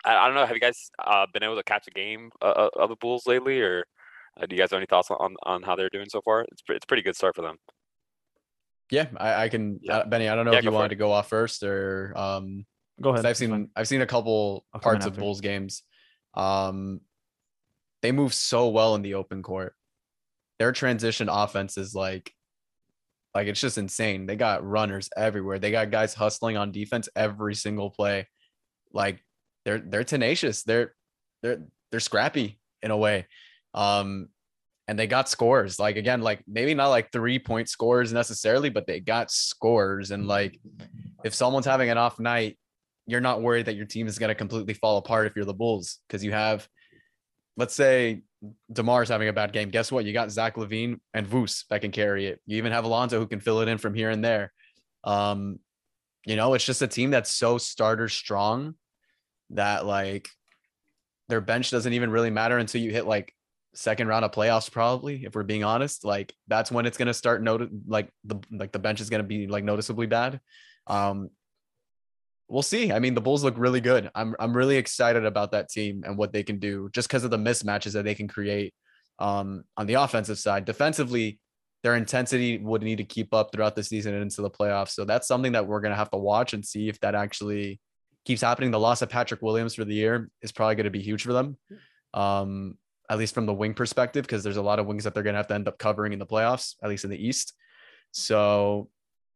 I, 0.05 0.15
I 0.17 0.25
don't 0.27 0.35
know. 0.35 0.45
Have 0.45 0.55
you 0.55 0.59
guys 0.61 0.89
uh, 1.03 1.25
been 1.33 1.43
able 1.43 1.55
to 1.55 1.63
catch 1.63 1.87
a 1.87 1.91
game 1.91 2.29
uh, 2.41 2.69
of 2.75 2.89
the 2.89 2.95
Bulls 2.95 3.25
lately, 3.27 3.61
or 3.61 3.85
uh, 4.41 4.45
do 4.45 4.55
you 4.55 4.61
guys 4.61 4.71
have 4.71 4.77
any 4.77 4.85
thoughts 4.87 5.09
on, 5.11 5.35
on 5.43 5.63
how 5.63 5.75
they're 5.75 5.89
doing 5.89 6.07
so 6.09 6.21
far? 6.21 6.41
It's 6.51 6.61
pre- 6.61 6.75
it's 6.75 6.83
a 6.85 6.87
pretty 6.87 7.03
good 7.03 7.15
start 7.15 7.35
for 7.35 7.41
them. 7.41 7.57
Yeah, 8.91 9.07
I, 9.17 9.43
I 9.45 9.49
can. 9.49 9.79
Yeah. 9.81 9.97
Uh, 9.99 10.05
Benny, 10.05 10.29
I 10.29 10.35
don't 10.35 10.45
know 10.45 10.51
Yeah, 10.51 10.59
if 10.59 10.63
you 10.65 10.71
wanted 10.71 10.87
it. 10.87 10.95
to 10.95 10.99
go 10.99 11.11
off 11.11 11.29
first 11.29 11.63
or 11.63 12.13
um, 12.15 12.65
Go 13.01 13.11
'cause 13.11 13.19
ahead. 13.21 13.29
I've 13.29 13.37
seen 13.37 13.49
fine. 13.49 13.69
I've 13.75 13.87
seen 13.87 14.01
a 14.01 14.05
couple 14.05 14.65
I'll 14.73 14.79
parts 14.81 15.05
of. 15.05 15.17
Bulls 15.17 15.41
games. 15.41 15.83
Um, 16.35 17.01
they 18.01 18.11
move 18.11 18.33
so 18.33 18.67
well 18.69 18.95
in 18.95 19.01
the 19.01 19.15
open 19.15 19.41
court. 19.41 19.75
Their 20.59 20.71
transition 20.73 21.29
offense 21.29 21.77
is 21.77 21.95
like, 21.95 22.31
like 23.33 23.47
it's 23.47 23.59
just 23.61 23.77
insane. 23.77 24.25
They 24.27 24.35
got 24.35 24.67
runners 24.67 25.09
everywhere. 25.17 25.57
They 25.57 25.71
got 25.71 25.89
guys 25.89 26.13
hustling 26.13 26.57
on 26.57 26.71
defense 26.71 27.09
every 27.15 27.55
single 27.55 27.89
play. 27.89 28.27
Like 28.91 29.23
they're 29.65 29.79
they're 29.79 30.03
tenacious. 30.03 30.63
They're 30.63 30.93
they're 31.41 31.63
they're 31.91 31.99
scrappy 31.99 32.59
in 32.81 32.91
a 32.91 32.97
way. 32.97 33.27
Um, 33.73 34.29
and 34.87 34.99
they 34.99 35.07
got 35.07 35.29
scores. 35.29 35.79
Like 35.79 35.95
again, 35.95 36.21
like 36.21 36.43
maybe 36.47 36.73
not 36.73 36.89
like 36.89 37.11
three 37.11 37.39
point 37.39 37.69
scores 37.69 38.11
necessarily, 38.11 38.69
but 38.69 38.85
they 38.85 38.99
got 38.99 39.31
scores. 39.31 40.11
And 40.11 40.27
like 40.27 40.59
if 41.23 41.33
someone's 41.33 41.65
having 41.65 41.89
an 41.89 41.97
off 41.97 42.19
night, 42.19 42.57
you're 43.05 43.21
not 43.21 43.41
worried 43.41 43.65
that 43.67 43.75
your 43.75 43.85
team 43.85 44.07
is 44.07 44.19
going 44.19 44.29
to 44.29 44.35
completely 44.35 44.73
fall 44.73 44.97
apart 44.97 45.27
if 45.27 45.35
you're 45.35 45.45
the 45.45 45.53
Bulls 45.53 45.99
because 46.07 46.23
you 46.23 46.31
have, 46.31 46.67
let's 47.57 47.75
say, 47.75 48.23
DeMar's 48.73 49.09
having 49.09 49.29
a 49.29 49.33
bad 49.33 49.53
game. 49.53 49.69
Guess 49.69 49.91
what? 49.91 50.05
You 50.05 50.13
got 50.13 50.31
Zach 50.31 50.55
LaVine 50.55 50.99
and 51.13 51.27
Voos 51.27 51.65
that 51.69 51.81
can 51.81 51.91
carry 51.91 52.27
it. 52.27 52.41
You 52.45 52.57
even 52.57 52.71
have 52.71 52.83
Alonzo 52.83 53.19
who 53.19 53.27
can 53.27 53.39
fill 53.39 53.61
it 53.61 53.69
in 53.69 53.77
from 53.77 53.93
here 53.93 54.09
and 54.09 54.23
there. 54.23 54.51
Um, 55.05 55.59
you 56.25 56.35
know, 56.35 56.53
it's 56.53 56.65
just 56.65 56.81
a 56.81 56.87
team 56.87 57.11
that's 57.11 57.31
so 57.31 57.57
starter 57.57 58.09
strong 58.09 58.75
that 59.55 59.85
like 59.85 60.29
their 61.29 61.41
bench 61.41 61.71
doesn't 61.71 61.93
even 61.93 62.11
really 62.11 62.29
matter 62.29 62.57
until 62.57 62.81
you 62.81 62.91
hit 62.91 63.05
like 63.05 63.33
second 63.75 64.07
round 64.07 64.23
of 64.23 64.31
playoffs 64.31 64.71
probably 64.71 65.25
if 65.25 65.35
we're 65.35 65.43
being 65.43 65.63
honest. 65.63 66.05
Like 66.05 66.33
that's 66.47 66.71
when 66.71 66.85
it's 66.85 66.97
going 66.97 67.07
to 67.07 67.13
start 67.13 67.41
note 67.41 67.69
like 67.87 68.09
the 68.23 68.39
like 68.51 68.71
the 68.71 68.79
bench 68.79 69.01
is 69.01 69.09
going 69.09 69.23
to 69.23 69.27
be 69.27 69.47
like 69.47 69.63
noticeably 69.63 70.07
bad. 70.07 70.39
Um 70.87 71.29
we'll 72.47 72.61
see. 72.61 72.91
I 72.91 72.99
mean 72.99 73.13
the 73.13 73.21
bulls 73.21 73.43
look 73.43 73.57
really 73.57 73.81
good. 73.81 74.11
I'm 74.13 74.35
i'm 74.39 74.55
really 74.55 74.77
excited 74.77 75.25
about 75.25 75.51
that 75.51 75.69
team 75.69 76.03
and 76.05 76.17
what 76.17 76.33
they 76.33 76.43
can 76.43 76.59
do 76.59 76.89
just 76.93 77.07
because 77.07 77.23
of 77.23 77.31
the 77.31 77.37
mismatches 77.37 77.93
that 77.93 78.03
they 78.03 78.15
can 78.15 78.27
create 78.27 78.73
um 79.19 79.63
on 79.77 79.87
the 79.87 79.95
offensive 79.95 80.37
side. 80.37 80.65
Defensively 80.65 81.39
their 81.83 81.95
intensity 81.95 82.57
would 82.59 82.81
need 82.81 82.97
to 82.97 83.03
keep 83.03 83.33
up 83.33 83.51
throughout 83.51 83.75
the 83.75 83.83
season 83.83 84.13
and 84.13 84.23
into 84.23 84.41
the 84.41 84.49
playoffs. 84.49 84.91
So 84.91 85.03
that's 85.03 85.27
something 85.27 85.51
that 85.51 85.67
we're 85.67 85.81
going 85.81 85.91
to 85.91 85.97
have 85.97 86.11
to 86.11 86.17
watch 86.17 86.53
and 86.53 86.65
see 86.65 86.87
if 86.87 86.97
that 87.01 87.13
actually 87.13 87.81
keeps 88.25 88.41
happening 88.41 88.71
the 88.71 88.79
loss 88.79 89.01
of 89.01 89.09
patrick 89.09 89.41
williams 89.41 89.75
for 89.75 89.85
the 89.85 89.93
year 89.93 90.29
is 90.41 90.51
probably 90.51 90.75
going 90.75 90.85
to 90.85 90.89
be 90.89 91.01
huge 91.01 91.23
for 91.23 91.33
them 91.33 91.57
um 92.13 92.77
at 93.09 93.17
least 93.17 93.33
from 93.33 93.45
the 93.45 93.53
wing 93.53 93.73
perspective 93.73 94.23
because 94.25 94.43
there's 94.43 94.57
a 94.57 94.61
lot 94.61 94.79
of 94.79 94.85
wings 94.85 95.03
that 95.03 95.13
they're 95.13 95.23
going 95.23 95.33
to 95.33 95.37
have 95.39 95.47
to 95.47 95.53
end 95.55 95.67
up 95.67 95.77
covering 95.77 96.13
in 96.13 96.19
the 96.19 96.25
playoffs 96.25 96.75
at 96.83 96.89
least 96.89 97.03
in 97.03 97.09
the 97.09 97.27
east 97.27 97.53
so 98.11 98.89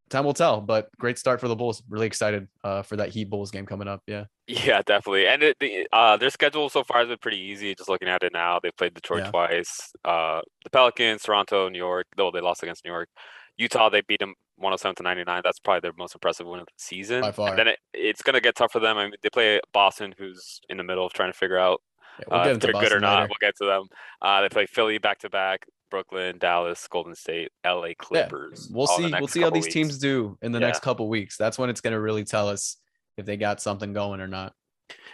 time 0.09 0.23
will 0.23 0.33
tell 0.33 0.61
but 0.61 0.89
great 0.97 1.17
start 1.17 1.39
for 1.41 1.47
the 1.47 1.55
bulls 1.55 1.83
really 1.89 2.07
excited 2.07 2.47
uh, 2.63 2.81
for 2.81 2.95
that 2.95 3.09
heat 3.09 3.29
bulls 3.29 3.51
game 3.51 3.65
coming 3.65 3.87
up 3.87 4.01
yeah 4.07 4.25
Yeah, 4.47 4.81
definitely. 4.85 5.27
And 5.27 5.43
it, 5.43 5.57
the, 5.59 5.85
uh, 5.91 6.15
their 6.15 6.29
schedule 6.29 6.69
so 6.69 6.81
far 6.81 6.99
has 6.99 7.09
been 7.09 7.17
pretty 7.17 7.39
easy. 7.39 7.75
Just 7.75 7.89
looking 7.89 8.07
at 8.07 8.23
it 8.23 8.31
now, 8.31 8.61
they 8.63 8.71
played 8.71 8.93
Detroit 8.93 9.23
Yeah. 9.25 9.31
twice, 9.31 9.91
uh, 10.05 10.39
the 10.63 10.69
Pelicans, 10.69 11.23
Toronto, 11.23 11.67
New 11.67 11.77
York. 11.77 12.07
Though 12.15 12.31
they 12.31 12.39
lost 12.39 12.63
against 12.63 12.85
New 12.85 12.91
York, 12.91 13.09
Utah 13.57 13.89
they 13.89 14.01
beat 14.01 14.19
them 14.19 14.33
107 14.57 14.95
to 14.95 15.03
99. 15.03 15.41
That's 15.43 15.59
probably 15.59 15.81
their 15.81 15.93
most 15.97 16.15
impressive 16.15 16.47
win 16.47 16.59
of 16.59 16.65
the 16.65 16.71
season. 16.77 17.21
By 17.21 17.31
far. 17.31 17.49
And 17.49 17.59
then 17.59 17.67
it, 17.69 17.79
it's 17.93 18.21
gonna 18.21 18.41
get 18.41 18.55
tough 18.55 18.71
for 18.71 18.79
them. 18.79 18.97
I 18.97 19.03
mean, 19.03 19.13
they 19.21 19.29
play 19.29 19.59
Boston, 19.73 20.13
who's 20.17 20.59
in 20.69 20.77
the 20.77 20.83
middle 20.83 21.05
of 21.05 21.13
trying 21.13 21.31
to 21.31 21.37
figure 21.37 21.57
out 21.57 21.81
Yeah, 22.19 22.25
we'll 22.31 22.39
uh, 22.41 22.47
if 22.49 22.59
they're 22.59 22.71
good 22.73 22.91
or 22.91 22.99
not. 22.99 23.15
later. 23.21 23.27
We'll 23.29 23.49
get 23.49 23.55
to 23.57 23.65
them. 23.65 23.83
Uh, 24.21 24.41
they 24.41 24.49
play 24.49 24.65
Philly 24.65 24.97
back 24.97 25.19
to 25.19 25.29
back, 25.29 25.65
Brooklyn, 25.91 26.37
Dallas, 26.39 26.87
Golden 26.87 27.15
State, 27.15 27.49
LA 27.65 27.89
Clippers. 27.97 28.67
Yeah. 28.69 28.75
we'll 28.77 28.87
all 28.87 28.97
in 28.97 29.03
the 29.03 29.17
see 29.17 29.19
we'll 29.19 29.27
see 29.27 29.41
how 29.41 29.49
these 29.49 29.67
teams 29.67 29.97
do 29.97 30.37
in 30.41 30.51
the 30.51 30.59
Yeah. 30.59 30.67
next 30.67 30.81
couple 30.81 31.07
weeks 31.09 31.37
that's 31.37 31.57
when 31.57 31.69
it's 31.69 31.81
going 31.81 31.93
to 31.93 31.99
really 31.99 32.23
tell 32.25 32.47
us 32.49 32.77
if 33.17 33.25
they 33.25 33.37
got 33.37 33.61
something 33.61 33.93
going 33.93 34.21
or 34.21 34.27
not 34.27 34.53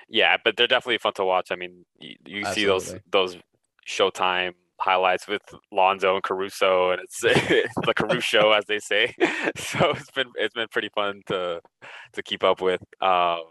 Yeah, 0.10 0.38
but 0.44 0.58
they're 0.58 0.68
definitely 0.68 0.98
fun 0.98 1.14
to 1.14 1.26
watch. 1.26 1.52
I 1.52 1.56
mean, 1.56 1.86
you, 2.00 2.16
you 2.26 2.46
see 2.46 2.66
those 2.66 2.96
those 3.12 3.38
Showtime 3.88 4.54
highlights 4.80 5.28
with 5.28 5.42
Lonzo 5.72 6.16
and 6.16 6.24
Caruso, 6.24 6.92
and 6.92 7.02
it's, 7.02 7.20
the 7.22 7.94
Caruso, 7.96 8.52
as 8.52 8.66
they 8.66 8.80
say. 8.80 9.14
So 9.58 9.92
it's 9.92 10.12
been 10.12 10.28
it's 10.36 10.54
been 10.54 10.68
pretty 10.70 10.90
fun 10.90 11.22
to 11.28 11.62
to 12.14 12.24
keep 12.24 12.44
up 12.44 12.62
with. 12.62 12.82
Um, 13.02 13.44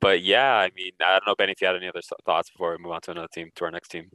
but 0.00 0.22
yeah, 0.22 0.54
I 0.54 0.70
mean, 0.76 0.92
I 1.00 1.12
don't 1.12 1.26
know, 1.26 1.34
Ben, 1.34 1.48
if 1.48 1.60
you 1.60 1.66
had 1.66 1.76
any 1.76 1.88
other 1.88 2.02
thoughts 2.26 2.50
before 2.50 2.72
we 2.72 2.78
move 2.78 2.92
on 2.92 3.00
to 3.02 3.12
another 3.12 3.28
team, 3.32 3.50
to 3.56 3.64
our 3.64 3.70
next 3.70 3.88
team. 3.88 4.10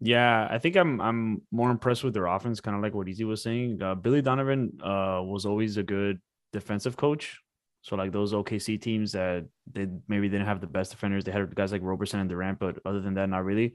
Yeah, 0.00 0.46
I 0.50 0.58
think 0.58 0.76
I'm 0.76 1.00
I'm 1.00 1.42
more 1.50 1.70
impressed 1.70 2.04
with 2.04 2.14
their 2.14 2.26
offense, 2.26 2.60
kind 2.60 2.76
of 2.76 2.82
like 2.82 2.94
what 2.94 3.08
Easy 3.08 3.24
was 3.24 3.42
saying. 3.42 3.82
Uh, 3.82 3.94
Billy 3.94 4.22
Donovan 4.22 4.78
uh, 4.82 5.20
was 5.24 5.44
always 5.44 5.76
a 5.76 5.82
good 5.82 6.20
defensive 6.52 6.96
coach. 6.96 7.40
So 7.82 7.96
like 7.96 8.12
those 8.12 8.32
OKC 8.32 8.80
teams 8.80 9.12
that 9.12 9.46
they 9.72 9.86
maybe 10.08 10.28
didn't 10.28 10.46
have 10.46 10.60
the 10.60 10.66
best 10.66 10.90
defenders, 10.90 11.24
they 11.24 11.32
had 11.32 11.54
guys 11.54 11.72
like 11.72 11.82
Roberson 11.82 12.20
and 12.20 12.28
Durant, 12.28 12.58
but 12.58 12.78
other 12.84 13.00
than 13.00 13.14
that, 13.14 13.28
not 13.28 13.44
really. 13.44 13.74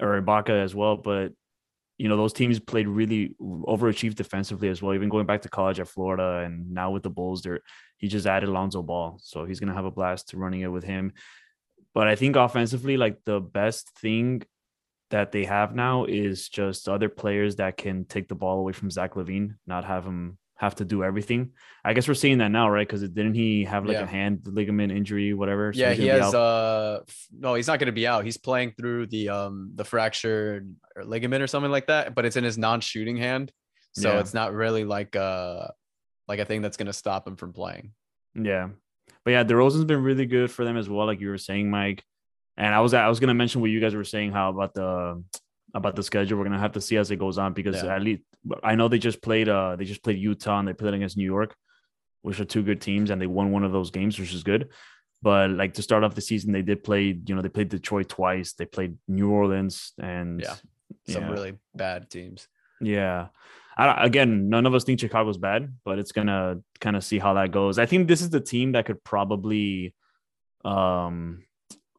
Or 0.00 0.20
Ibaka 0.20 0.50
as 0.50 0.74
well, 0.74 0.96
but 0.96 1.32
you 1.98 2.08
know 2.08 2.16
those 2.16 2.34
teams 2.34 2.60
played 2.60 2.86
really 2.86 3.34
overachieved 3.40 4.16
defensively 4.16 4.68
as 4.68 4.82
well. 4.82 4.94
Even 4.94 5.08
going 5.08 5.26
back 5.26 5.42
to 5.42 5.48
college 5.48 5.80
at 5.80 5.88
Florida, 5.88 6.42
and 6.44 6.70
now 6.70 6.90
with 6.90 7.02
the 7.02 7.10
Bulls, 7.10 7.42
there 7.42 7.60
he 7.96 8.08
just 8.08 8.26
added 8.26 8.50
Lonzo 8.50 8.82
Ball, 8.82 9.18
so 9.22 9.46
he's 9.46 9.60
gonna 9.60 9.74
have 9.74 9.86
a 9.86 9.90
blast 9.90 10.34
running 10.34 10.60
it 10.60 10.66
with 10.66 10.84
him. 10.84 11.12
But 11.94 12.08
I 12.08 12.14
think 12.14 12.36
offensively, 12.36 12.98
like 12.98 13.24
the 13.24 13.40
best 13.40 13.90
thing 13.98 14.42
that 15.10 15.32
they 15.32 15.44
have 15.44 15.74
now 15.74 16.04
is 16.04 16.48
just 16.48 16.88
other 16.88 17.08
players 17.08 17.56
that 17.56 17.78
can 17.78 18.04
take 18.04 18.28
the 18.28 18.34
ball 18.34 18.58
away 18.58 18.72
from 18.72 18.90
Zach 18.90 19.14
LaVine, 19.14 19.54
not 19.66 19.84
have 19.86 20.04
him 20.04 20.36
have 20.56 20.74
to 20.76 20.84
do 20.84 21.04
everything. 21.04 21.50
I 21.84 21.92
guess 21.92 22.08
we're 22.08 22.14
seeing 22.14 22.38
that 22.38 22.48
now, 22.50 22.68
right? 22.70 22.86
Because 22.86 23.02
didn't 23.02 23.34
he 23.34 23.64
have 23.64 23.84
like 23.84 23.96
Yeah. 23.98 24.02
a 24.04 24.06
hand 24.06 24.40
ligament 24.46 24.90
injury, 24.92 25.34
whatever? 25.34 25.72
So 25.72 25.80
yeah 25.80 25.92
he 25.92 26.06
has 26.06 26.34
uh 26.34 27.00
no 27.38 27.54
he's 27.54 27.66
not 27.66 27.78
going 27.78 27.86
to 27.86 27.92
be 27.92 28.06
out 28.06 28.24
he's 28.24 28.38
playing 28.38 28.72
through 28.78 29.06
the 29.08 29.28
um 29.28 29.72
the 29.74 29.84
fractured 29.84 30.74
ligament 31.04 31.42
or 31.42 31.46
something 31.46 31.70
like 31.70 31.86
that 31.88 32.14
but 32.14 32.24
it's 32.24 32.36
in 32.36 32.44
his 32.44 32.56
non-shooting 32.56 33.16
hand 33.18 33.52
So 33.92 34.12
Yeah. 34.12 34.20
it's 34.20 34.32
not 34.34 34.52
really 34.54 34.84
like 34.84 35.14
uh 35.16 35.68
like 36.28 36.38
a 36.40 36.44
thing 36.44 36.62
that's 36.62 36.76
gonna 36.76 36.92
stop 36.92 37.26
him 37.28 37.36
from 37.36 37.52
playing. 37.52 37.92
Yeah. 38.34 38.70
But 39.24 39.30
yeah, 39.32 39.44
DeRozan's 39.44 39.84
been 39.84 40.02
really 40.02 40.26
good 40.26 40.50
for 40.50 40.64
them 40.64 40.76
as 40.76 40.88
well, 40.88 41.06
like 41.06 41.20
you 41.20 41.28
were 41.28 41.38
saying, 41.38 41.70
Mike. 41.70 42.02
And 42.56 42.74
I 42.74 42.80
was 42.80 42.94
I 42.94 43.08
was 43.08 43.20
gonna 43.20 43.34
mention 43.34 43.60
what 43.60 43.70
you 43.70 43.80
guys 43.80 43.94
were 43.94 44.04
saying, 44.04 44.32
how 44.32 44.50
about 44.50 44.72
the 44.74 45.22
about 45.76 45.94
the 45.96 46.02
schedule. 46.02 46.38
We're 46.38 46.44
gonna 46.44 46.58
have 46.58 46.72
to 46.72 46.80
see 46.80 46.96
as 46.96 47.10
it 47.10 47.18
goes 47.18 47.38
on 47.38 47.52
because 47.52 47.76
Yeah. 47.82 47.94
at 47.96 48.02
least 48.02 48.22
I 48.62 48.74
know 48.76 48.88
they 48.88 48.98
just 48.98 49.20
played 49.22 49.48
uh 49.48 49.76
they 49.76 49.84
just 49.84 50.02
played 50.02 50.18
Utah 50.18 50.58
and 50.58 50.66
they 50.68 50.72
played 50.72 50.94
against 50.94 51.16
New 51.16 51.24
York, 51.36 51.54
which 52.22 52.40
are 52.40 52.44
two 52.54 52.62
good 52.62 52.80
teams, 52.80 53.10
and 53.10 53.20
they 53.20 53.26
won 53.26 53.50
one 53.52 53.64
of 53.64 53.72
those 53.72 53.90
games, 53.90 54.18
which 54.18 54.34
is 54.34 54.42
good. 54.42 54.62
But 55.22 55.50
like 55.50 55.74
to 55.74 55.82
start 55.82 56.02
off 56.04 56.14
the 56.14 56.20
season, 56.20 56.52
they 56.52 56.62
did 56.62 56.82
play, 56.84 57.04
you 57.26 57.34
know, 57.34 57.42
they 57.42 57.48
played 57.48 57.68
Detroit 57.68 58.08
twice, 58.08 58.52
they 58.54 58.66
played 58.66 58.96
New 59.08 59.30
Orleans 59.30 59.92
and 59.98 60.40
Yeah. 60.40 60.56
Some 61.08 61.22
yeah. 61.24 61.30
really 61.30 61.54
bad 61.74 62.10
teams. 62.10 62.48
Yeah. 62.80 63.28
I, 63.78 64.06
again, 64.06 64.48
none 64.48 64.64
of 64.66 64.74
us 64.74 64.84
think 64.84 65.00
Chicago's 65.00 65.36
bad, 65.38 65.62
but 65.84 65.98
it's 65.98 66.12
gonna 66.12 66.60
kind 66.80 66.96
of 66.96 67.04
see 67.04 67.18
how 67.18 67.34
that 67.34 67.50
goes. 67.50 67.78
I 67.78 67.86
think 67.86 68.08
this 68.08 68.22
is 68.22 68.30
the 68.30 68.40
team 68.40 68.72
that 68.72 68.86
could 68.86 69.02
probably 69.04 69.94
um 70.64 71.44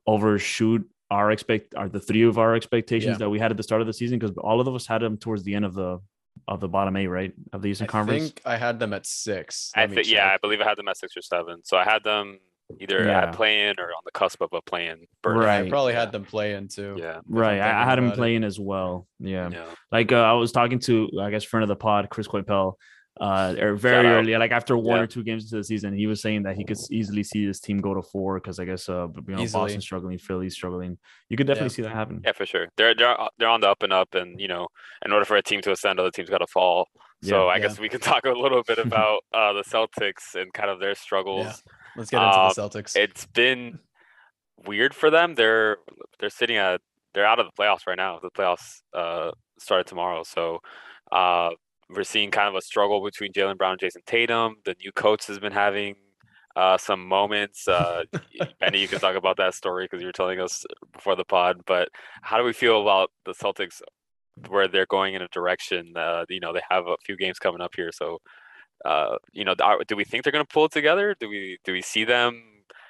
overshoot 0.06 0.90
our 1.10 1.32
expect 1.32 1.74
are 1.76 1.88
the 1.90 2.00
three 2.00 2.24
of 2.24 2.38
our 2.38 2.56
expectations 2.56 3.14
Yeah. 3.14 3.18
that 3.20 3.30
we 3.30 3.40
had 3.40 3.52
at 3.52 3.58
the 3.58 3.64
start 3.64 3.82
of 3.82 3.88
the 3.88 3.94
season 3.94 4.20
because 4.20 4.36
all 4.38 4.60
of 4.60 4.68
us 4.76 4.86
had 4.88 5.02
them 5.02 5.18
towards 5.18 5.44
the 5.44 5.54
end 5.56 5.66
of 5.66 5.74
the 5.74 6.00
of 6.48 6.60
the 6.60 6.68
bottom 6.68 6.96
eight, 6.96 7.08
right? 7.08 7.34
Of 7.52 7.62
the 7.64 7.70
Eastern 7.70 7.88
I 7.88 7.92
Conference. 7.92 8.24
think 8.26 8.42
I 8.46 8.58
had 8.58 8.80
them 8.80 8.94
at 8.94 9.06
six. 9.08 9.72
I 9.76 9.82
Let 9.82 9.90
me 9.90 9.96
think 9.98 10.10
yeah, 10.10 10.28
I 10.28 10.38
believe 10.38 10.62
I 10.62 10.66
had 10.66 10.78
them 10.78 10.88
at 10.88 10.96
six 10.98 11.18
or 11.18 11.22
seven. 11.22 11.62
So 11.64 11.78
I 11.78 11.84
had 11.84 12.04
them 12.04 12.40
either 12.80 13.04
Yeah. 13.06 13.22
at 13.24 13.34
play-in 13.34 13.80
or 13.80 13.86
on 13.86 14.02
the 14.06 14.12
cusp 14.12 14.42
of 14.42 14.50
a 14.54 14.62
play-in. 14.62 15.08
Right. 15.26 15.66
I 15.66 15.70
probably 15.70 15.94
Yeah. 15.94 16.02
had 16.02 16.12
them 16.12 16.26
playing 16.26 16.68
too. 16.68 16.96
Yeah. 17.00 17.22
Right. 17.28 17.60
I, 17.60 17.82
I 17.82 17.86
had 17.86 17.98
him 17.98 18.06
about 18.06 18.14
it. 18.14 18.18
playing 18.18 18.44
as 18.44 18.60
well. 18.60 19.08
Yeah. 19.20 19.50
Yeah. 19.50 19.66
Like 19.92 20.12
uh, 20.12 20.18
I 20.22 20.34
was 20.34 20.52
talking 20.52 20.78
to, 20.80 21.10
I 21.20 21.32
guess, 21.32 21.44
friend 21.44 21.64
of 21.64 21.70
the 21.70 21.76
pod, 21.76 22.10
Chris 22.12 22.28
Coipel, 22.28 22.74
uh, 23.20 23.56
or 23.60 23.76
very 23.76 24.08
out. 24.08 24.14
early, 24.14 24.38
like 24.38 24.52
after 24.52 24.78
one 24.78 24.98
Yeah. 25.00 25.04
or 25.04 25.08
two 25.08 25.24
games 25.24 25.44
into 25.46 25.58
the 25.58 25.64
season, 25.64 25.94
he 25.96 26.08
was 26.08 26.22
saying 26.22 26.44
that 26.44 26.56
he 26.56 26.64
could 26.64 26.78
easily 26.92 27.24
see 27.24 27.46
this 27.46 27.60
team 27.60 27.80
go 27.80 27.94
to 27.94 28.02
four 28.02 28.40
because 28.40 28.60
I 28.60 28.66
guess, 28.66 28.88
uh, 28.90 29.08
you 29.28 29.36
know, 29.36 29.42
Easily. 29.42 29.64
Boston 29.64 29.82
struggling, 29.82 30.18
Philly 30.18 30.50
struggling. 30.50 30.98
You 31.30 31.38
could 31.38 31.48
definitely 31.48 31.70
Yeah. 31.70 31.76
see 31.76 31.82
that 31.84 31.92
happen. 31.94 32.22
Yeah, 32.24 32.32
for 32.34 32.46
sure. 32.46 32.68
They're 32.78 32.94
they're 32.96 33.20
uh, 33.20 33.30
they're 33.38 33.50
on 33.50 33.62
the 33.62 33.70
up 33.70 33.84
and 33.84 33.92
up, 33.94 34.14
and 34.16 34.40
you 34.40 34.48
know, 34.48 34.68
in 35.06 35.12
order 35.12 35.26
for 35.26 35.36
a 35.38 35.42
team 35.44 35.62
to 35.62 35.72
ascend, 35.72 36.00
other 36.00 36.12
teams 36.12 36.30
got 36.30 36.40
to 36.40 36.48
fall. 36.48 36.88
So 37.24 37.46
Yeah. 37.48 37.54
I 37.54 37.56
Yeah. 37.58 37.62
guess 37.64 37.80
we 37.80 37.90
can 37.90 38.00
talk 38.12 38.26
a 38.26 38.32
little 38.32 38.64
bit 38.64 38.78
about 38.94 39.24
uh, 39.34 39.54
the 39.54 39.64
Celtics 39.64 40.36
and 40.36 40.52
kind 40.54 40.70
of 40.70 40.80
their 40.80 40.96
struggles. 40.96 41.64
Let's 41.96 42.10
get 42.12 42.22
into 42.22 42.40
Um, 42.40 42.50
the 42.50 42.54
Celtics. 42.62 42.96
It's 42.96 43.26
been 43.28 43.80
weird 44.66 44.94
for 44.94 45.10
them. 45.10 45.36
They're 45.36 45.78
they're 46.20 46.30
sitting 46.30 46.58
at 46.58 46.82
they're 47.14 47.26
out 47.26 47.40
of 47.40 47.48
the 47.48 47.52
playoffs 47.62 47.88
right 47.88 47.98
now. 47.98 48.20
The 48.20 48.30
playoffs 48.30 48.82
uh, 48.94 49.32
started 49.60 49.88
tomorrow, 49.88 50.24
so 50.24 50.60
uh, 51.12 51.50
we're 51.90 52.04
seeing 52.04 52.32
kind 52.32 52.50
of 52.50 52.56
a 52.56 52.62
struggle 52.62 53.04
between 53.04 53.34
Jaylen 53.34 53.58
Brown 53.58 53.74
and 53.74 53.80
Jayson 53.80 54.02
Tatum. 54.06 54.58
The 54.66 54.76
new 54.82 54.92
coach 54.92 55.28
has 55.28 55.40
been 55.40 55.54
having 55.54 55.96
uh, 56.56 56.78
some 56.78 57.08
moments. 57.08 57.68
Uh, 57.68 58.04
Benny, 58.60 58.80
you 58.80 58.88
can 58.88 59.00
talk 59.00 59.16
about 59.16 59.38
that 59.38 59.54
story 59.54 59.86
because 59.86 60.02
you 60.02 60.08
were 60.08 60.14
telling 60.14 60.40
us 60.40 60.66
before 60.92 61.16
the 61.16 61.26
pod. 61.26 61.62
But 61.66 61.90
how 62.22 62.38
do 62.38 62.44
we 62.44 62.54
feel 62.54 62.82
about 62.82 63.12
the 63.26 63.34
Celtics, 63.34 63.82
where 64.48 64.68
they're 64.68 64.86
going 64.88 65.14
in 65.14 65.22
a 65.22 65.28
direction? 65.30 65.94
Uh, 65.96 66.26
you 66.30 66.40
know, 66.40 66.54
they 66.54 66.62
have 66.70 66.88
a 66.88 66.98
few 67.06 67.16
games 67.16 67.40
coming 67.40 67.62
up 67.62 67.74
here, 67.76 67.92
so 67.92 68.20
uh, 68.86 69.18
you 69.32 69.44
know, 69.44 69.56
are, 69.62 69.80
do 69.88 69.96
we 69.96 70.04
think 70.04 70.24
they're 70.24 70.32
going 70.32 70.46
to 70.46 70.54
pull 70.54 70.66
it 70.66 70.72
together? 70.72 71.16
Do 71.20 71.30
we 71.30 71.58
do 71.64 71.74
we 71.74 71.82
see 71.82 72.04
them 72.04 72.44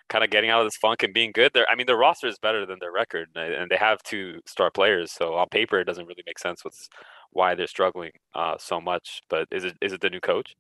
kind 0.10 0.24
of 0.24 0.30
getting 0.30 0.50
out 0.50 0.62
of 0.62 0.66
this 0.66 0.77
funk 0.77 1.04
and 1.04 1.13
being 1.13 1.32
good? 1.34 1.51
They're, 1.54 1.68
I 1.70 1.75
mean, 1.75 1.86
their 1.86 1.98
roster 1.98 2.27
is 2.27 2.38
better 2.39 2.66
than 2.66 2.80
their 2.80 2.92
record, 2.92 3.30
and 3.36 3.70
they 3.70 3.77
have 3.77 4.01
two 4.04 4.42
star 4.46 4.72
players. 4.72 5.12
So 5.12 5.36
on 5.36 5.48
paper, 5.50 5.80
it 5.80 5.86
doesn't 5.86 6.06
really 6.06 6.24
make 6.25 6.39
sense 6.39 6.63
what's 6.63 6.89
why 7.31 7.55
they're 7.55 7.67
struggling 7.67 8.12
uh, 8.34 8.55
so 8.60 8.79
much. 8.81 9.22
But 9.29 9.48
is 9.51 9.63
it 9.63 9.75
is 9.81 9.93
it 9.93 10.01
the 10.01 10.10
new 10.10 10.19
coach? 10.19 10.55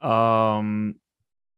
Um, 0.00 0.96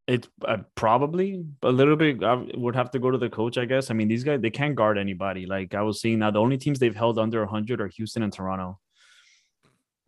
it's 0.07 0.29
uh, 0.45 0.59
probably 0.75 1.45
a 1.62 1.71
little 1.71 1.97
bit. 1.97 2.23
I 2.25 2.35
would 2.55 2.75
have 2.75 2.90
to 2.93 2.99
go 2.99 3.11
to 3.11 3.19
the 3.19 3.29
coach, 3.31 3.59
I 3.59 3.64
guess. 3.64 3.90
I 3.90 3.95
mean, 3.95 4.09
these 4.09 4.25
guys 4.25 4.40
they 4.40 4.50
can't 4.50 4.75
guard 4.75 4.99
anybody. 4.99 5.47
Like 5.47 5.75
I 5.75 5.83
was 5.83 6.01
seeing 6.01 6.18
now, 6.20 6.31
the 6.31 6.40
only 6.40 6.59
teams 6.59 6.79
they've 6.79 6.96
held 6.96 7.18
under 7.18 7.40
100 7.40 7.81
are 7.81 7.88
Houston 7.88 8.23
and 8.23 8.33
Toronto, 8.33 8.79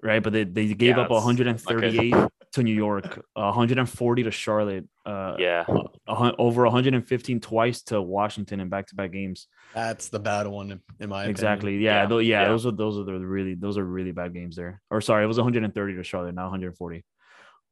right? 0.03 0.23
But 0.23 0.33
they 0.33 0.45
they 0.45 0.75
gave 0.75 0.97
Yeah, 0.97 1.03
up 1.03 1.11
it's- 1.11 1.25
138 1.25 2.15
to 2.53 2.63
New 2.63 2.75
York, 2.75 3.25
140 3.35 4.23
to 4.25 4.31
Charlotte, 4.31 4.85
uh, 5.07 5.37
Yeah, 5.39 5.65
a 6.07 6.33
over 6.39 6.65
115 6.65 7.41
twice 7.41 7.83
to 7.85 8.01
Washington 8.03 8.61
in 8.61 8.69
back 8.69 8.87
to 8.89 8.95
back 8.95 9.13
games. 9.13 9.49
That's 9.75 10.09
the 10.11 10.19
bad 10.21 10.47
one 10.47 10.73
in- 10.73 10.81
in 11.01 11.09
my 11.09 11.21
opinion. 11.23 11.31
Exactly. 11.31 11.79
Yeah. 11.79 12.03
Yeah, 12.03 12.07
tho- 12.07 12.19
yeah, 12.19 12.43
yeah. 12.43 12.49
Those 12.49 12.67
are 12.67 12.73
those 12.73 12.99
are 12.99 13.05
the 13.05 13.15
really 13.19 13.55
those 13.55 13.79
are 13.79 13.85
really 13.85 14.13
bad 14.13 14.35
games 14.35 14.57
there. 14.57 14.81
Or 14.91 15.01
sorry, 15.01 15.25
it 15.25 15.29
was 15.29 15.39
130 15.39 15.95
to 15.97 16.03
Charlotte, 16.05 16.35
not 16.35 16.45
140. 16.51 17.05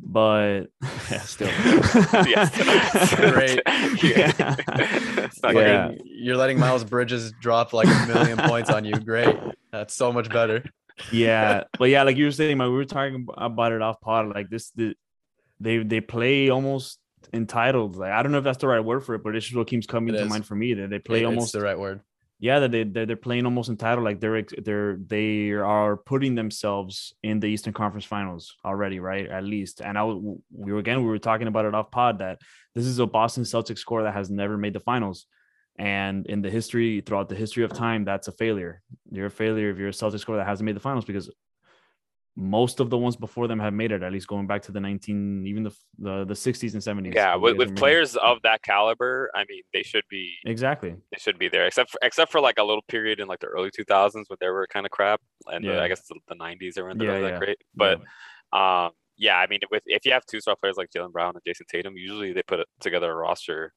But 0.03 0.69
yeah, 1.11 1.21
still. 1.21 1.49
Yes. 2.27 3.15
Great. 3.33 3.61
Yeah. 4.03 4.57
It's 5.27 5.41
Yeah. 5.45 5.91
You're 6.05 6.37
letting 6.39 6.59
Miles 6.59 6.85
Bridges 6.85 7.33
drop 7.41 7.75
like 7.75 7.87
a 7.87 8.07
million 8.07 8.39
points 8.39 8.71
on 8.71 8.87
you. 8.87 8.95
Great. 8.95 9.37
That's 9.73 9.95
so 9.95 10.11
much 10.11 10.31
better. 10.31 10.65
Yeah, 11.13 11.65
but 11.79 11.87
yeah, 11.91 12.03
like 12.03 12.17
you 12.17 12.25
were 12.27 12.31
saying, 12.33 12.59
we 12.59 12.69
were 12.69 12.85
talking 12.85 13.27
about 13.37 13.73
it 13.73 13.83
off 13.83 14.01
pod. 14.01 14.29
Like 14.35 14.49
this, 14.51 14.71
the, 14.73 14.95
they 15.61 15.79
they 15.79 16.01
play 16.01 16.49
almost 16.51 16.99
entitled. 17.33 17.97
Like 17.97 18.13
I 18.13 18.23
don't 18.23 18.33
know 18.33 18.39
if 18.39 18.45
that's 18.45 18.59
the 18.59 18.69
right 18.69 18.81
word 18.81 19.05
for 19.05 19.15
it, 19.15 19.23
but 19.25 19.37
it's 19.37 19.47
just 19.47 19.57
what 19.57 19.67
keeps 19.67 19.87
coming 19.87 20.15
It 20.15 20.19
to 20.19 20.25
is. 20.25 20.31
mind 20.31 20.47
for 20.47 20.55
me. 20.55 20.75
That 20.75 20.91
they 20.91 20.99
play 20.99 21.23
It- 21.23 21.27
almost 21.27 21.53
the 21.53 21.61
right 21.61 21.79
word. 21.79 22.01
yeah 22.43 22.59
that 22.61 22.71
they 22.73 22.85
they're, 22.85 23.05
they're 23.07 23.17
playing 23.29 23.45
almost 23.45 23.69
entitled 23.69 24.03
like 24.05 24.19
they're 24.21 24.43
they're 24.67 24.97
they 25.15 25.51
are 25.53 25.99
putting 25.99 26.35
themselves 26.35 27.13
in 27.23 27.39
the 27.41 27.47
eastern 27.47 27.75
conference 27.75 28.07
finals 28.07 28.57
already 28.65 28.99
right 28.99 29.29
at 29.29 29.45
least 29.45 29.83
and 29.83 29.99
i 29.99 30.03
we 30.05 30.73
were 30.73 30.79
again 30.79 31.03
we 31.05 31.09
were 31.11 31.19
talking 31.19 31.49
about 31.49 31.67
it 31.67 31.75
off 31.75 31.91
pod 31.91 32.21
that 32.21 32.39
this 32.75 32.87
is 32.87 32.99
a 32.99 33.07
boston 33.07 33.45
celtics 33.45 33.81
score 33.85 34.05
that 34.05 34.15
has 34.15 34.31
never 34.31 34.57
made 34.57 34.73
the 34.73 34.81
finals 34.81 35.27
and 35.81 36.27
in 36.27 36.43
the 36.43 36.51
history 36.51 37.01
throughout 37.01 37.29
the 37.29 37.35
history 37.35 37.65
of 37.65 37.73
time 37.73 38.05
that's 38.05 38.29
a 38.29 38.33
failure 38.33 38.83
you're 39.11 39.27
a 39.27 39.31
failure 39.31 39.71
if 39.71 39.79
you're 39.79 39.89
a 39.89 39.93
celtics 39.93 40.21
score 40.21 40.37
that 40.37 40.47
hasn't 40.47 40.67
made 40.67 40.77
the 40.77 40.81
finals 40.81 41.07
because 41.07 41.31
most 42.37 42.81
of 42.81 42.91
the 42.91 42.99
ones 42.99 43.17
before 43.17 43.49
them 43.49 43.59
have 43.59 43.73
made 43.73 43.91
it 43.91 44.03
at 44.03 44.13
least 44.13 44.27
going 44.29 44.47
back 44.47 44.63
to 44.63 44.73
the 44.73 44.81
19 44.81 45.47
even 45.47 45.63
the 45.63 45.75
the, 45.99 46.25
the 46.27 46.35
60s 46.35 46.75
and 46.75 46.83
70s 46.83 47.15
Yeah, 47.15 47.35
with, 47.37 47.57
with 47.57 47.71
were 47.71 47.75
players 47.75 48.15
of 48.17 48.39
that 48.43 48.63
caliber, 48.63 49.31
I 49.35 49.45
mean, 49.49 49.63
they 49.73 49.83
should 49.83 50.05
be 50.09 50.35
exactly 50.45 50.95
they 51.11 51.19
should 51.19 51.39
be 51.39 51.49
there. 51.49 51.67
Except 51.67 51.91
for 51.91 51.99
except 52.03 52.31
for 52.31 52.41
like 52.41 52.59
a 52.59 52.63
little 52.63 52.85
period 52.89 53.21
in 53.21 53.27
like 53.27 53.41
the 53.41 53.49
early 53.49 53.71
2000s 53.71 54.25
when 54.29 54.37
they 54.41 54.49
were 54.49 54.67
kind 54.73 54.87
of 54.87 54.93
crap, 54.93 55.21
and 55.47 55.65
Yeah. 55.65 55.83
I 55.83 55.89
guess 55.89 56.07
the, 56.07 56.19
the 56.29 56.37
90s 56.37 56.75
they 56.75 56.83
weren't 56.83 57.03
Yeah, 57.03 57.19
that 57.21 57.31
yeah. 57.33 57.39
great. 57.39 57.59
Yeah. 57.59 57.95
But 58.53 58.59
um, 58.59 58.93
yeah, 59.17 59.37
I 59.37 59.47
mean, 59.49 59.61
with 59.71 59.83
if 59.87 60.07
you 60.07 60.13
have 60.13 60.25
two 60.27 60.41
star 60.41 60.57
players 60.57 60.77
like 60.77 60.91
Jaylen 60.97 61.13
Brown 61.13 61.35
and 61.35 61.43
Jayson 61.45 61.67
Tatum, 61.69 61.97
usually 61.97 62.33
they 62.33 62.43
put 62.43 62.67
together 62.81 63.11
a 63.11 63.15
roster 63.15 63.73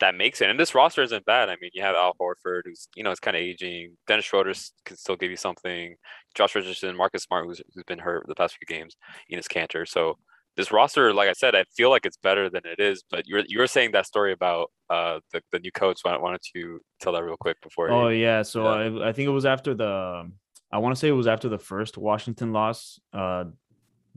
that 0.00 0.14
makes 0.14 0.40
it. 0.40 0.50
And 0.50 0.58
this 0.58 0.74
roster 0.74 1.02
isn't 1.02 1.24
bad. 1.24 1.48
I 1.48 1.56
mean, 1.60 1.70
you 1.74 1.82
have 1.82 1.94
Al 1.94 2.14
Horford, 2.20 2.62
who's 2.64 2.88
you 2.96 3.04
know 3.04 3.10
is 3.10 3.20
kind 3.20 3.36
of 3.36 3.42
aging. 3.42 3.96
Dennis 4.06 4.24
Schroeder 4.24 4.54
can 4.84 4.96
still 4.96 5.16
give 5.16 5.30
you 5.30 5.36
something. 5.36 5.94
Josh 6.34 6.54
Richardson, 6.54 6.96
Marcus 6.96 7.22
Smart, 7.24 7.46
who's, 7.46 7.60
who's 7.74 7.84
been 7.84 7.98
hurt 7.98 8.26
the 8.26 8.34
past 8.34 8.56
few 8.56 8.66
games. 8.66 8.96
Enes 9.32 9.46
Kanter. 9.46 9.86
So 9.86 10.16
this 10.56 10.72
roster, 10.72 11.12
like 11.12 11.28
I 11.28 11.32
said, 11.32 11.54
I 11.54 11.64
feel 11.76 11.90
like 11.90 12.06
it's 12.06 12.16
better 12.16 12.50
than 12.50 12.62
it 12.64 12.80
is. 12.80 13.04
But 13.10 13.26
you're 13.26 13.44
you're 13.46 13.66
saying 13.66 13.92
that 13.92 14.06
story 14.06 14.32
about 14.32 14.70
uh 14.88 15.20
the, 15.32 15.42
the 15.52 15.58
new 15.60 15.72
coach. 15.72 16.00
Why, 16.02 16.16
why 16.16 16.30
don't 16.30 16.48
you 16.54 16.80
tell 17.00 17.12
that 17.12 17.24
real 17.24 17.36
quick 17.36 17.60
before? 17.62 17.90
Oh 17.90 18.08
you, 18.08 18.22
yeah, 18.22 18.42
so 18.42 18.64
Yeah. 18.64 19.04
I, 19.04 19.08
I 19.08 19.12
think 19.12 19.26
it 19.28 19.32
was 19.32 19.46
after 19.46 19.74
the 19.74 20.30
I 20.72 20.78
want 20.78 20.94
to 20.94 20.98
say 20.98 21.08
it 21.08 21.12
was 21.12 21.26
after 21.26 21.48
the 21.48 21.58
first 21.58 21.98
Washington 21.98 22.52
loss. 22.52 23.00
Uh, 23.12 23.44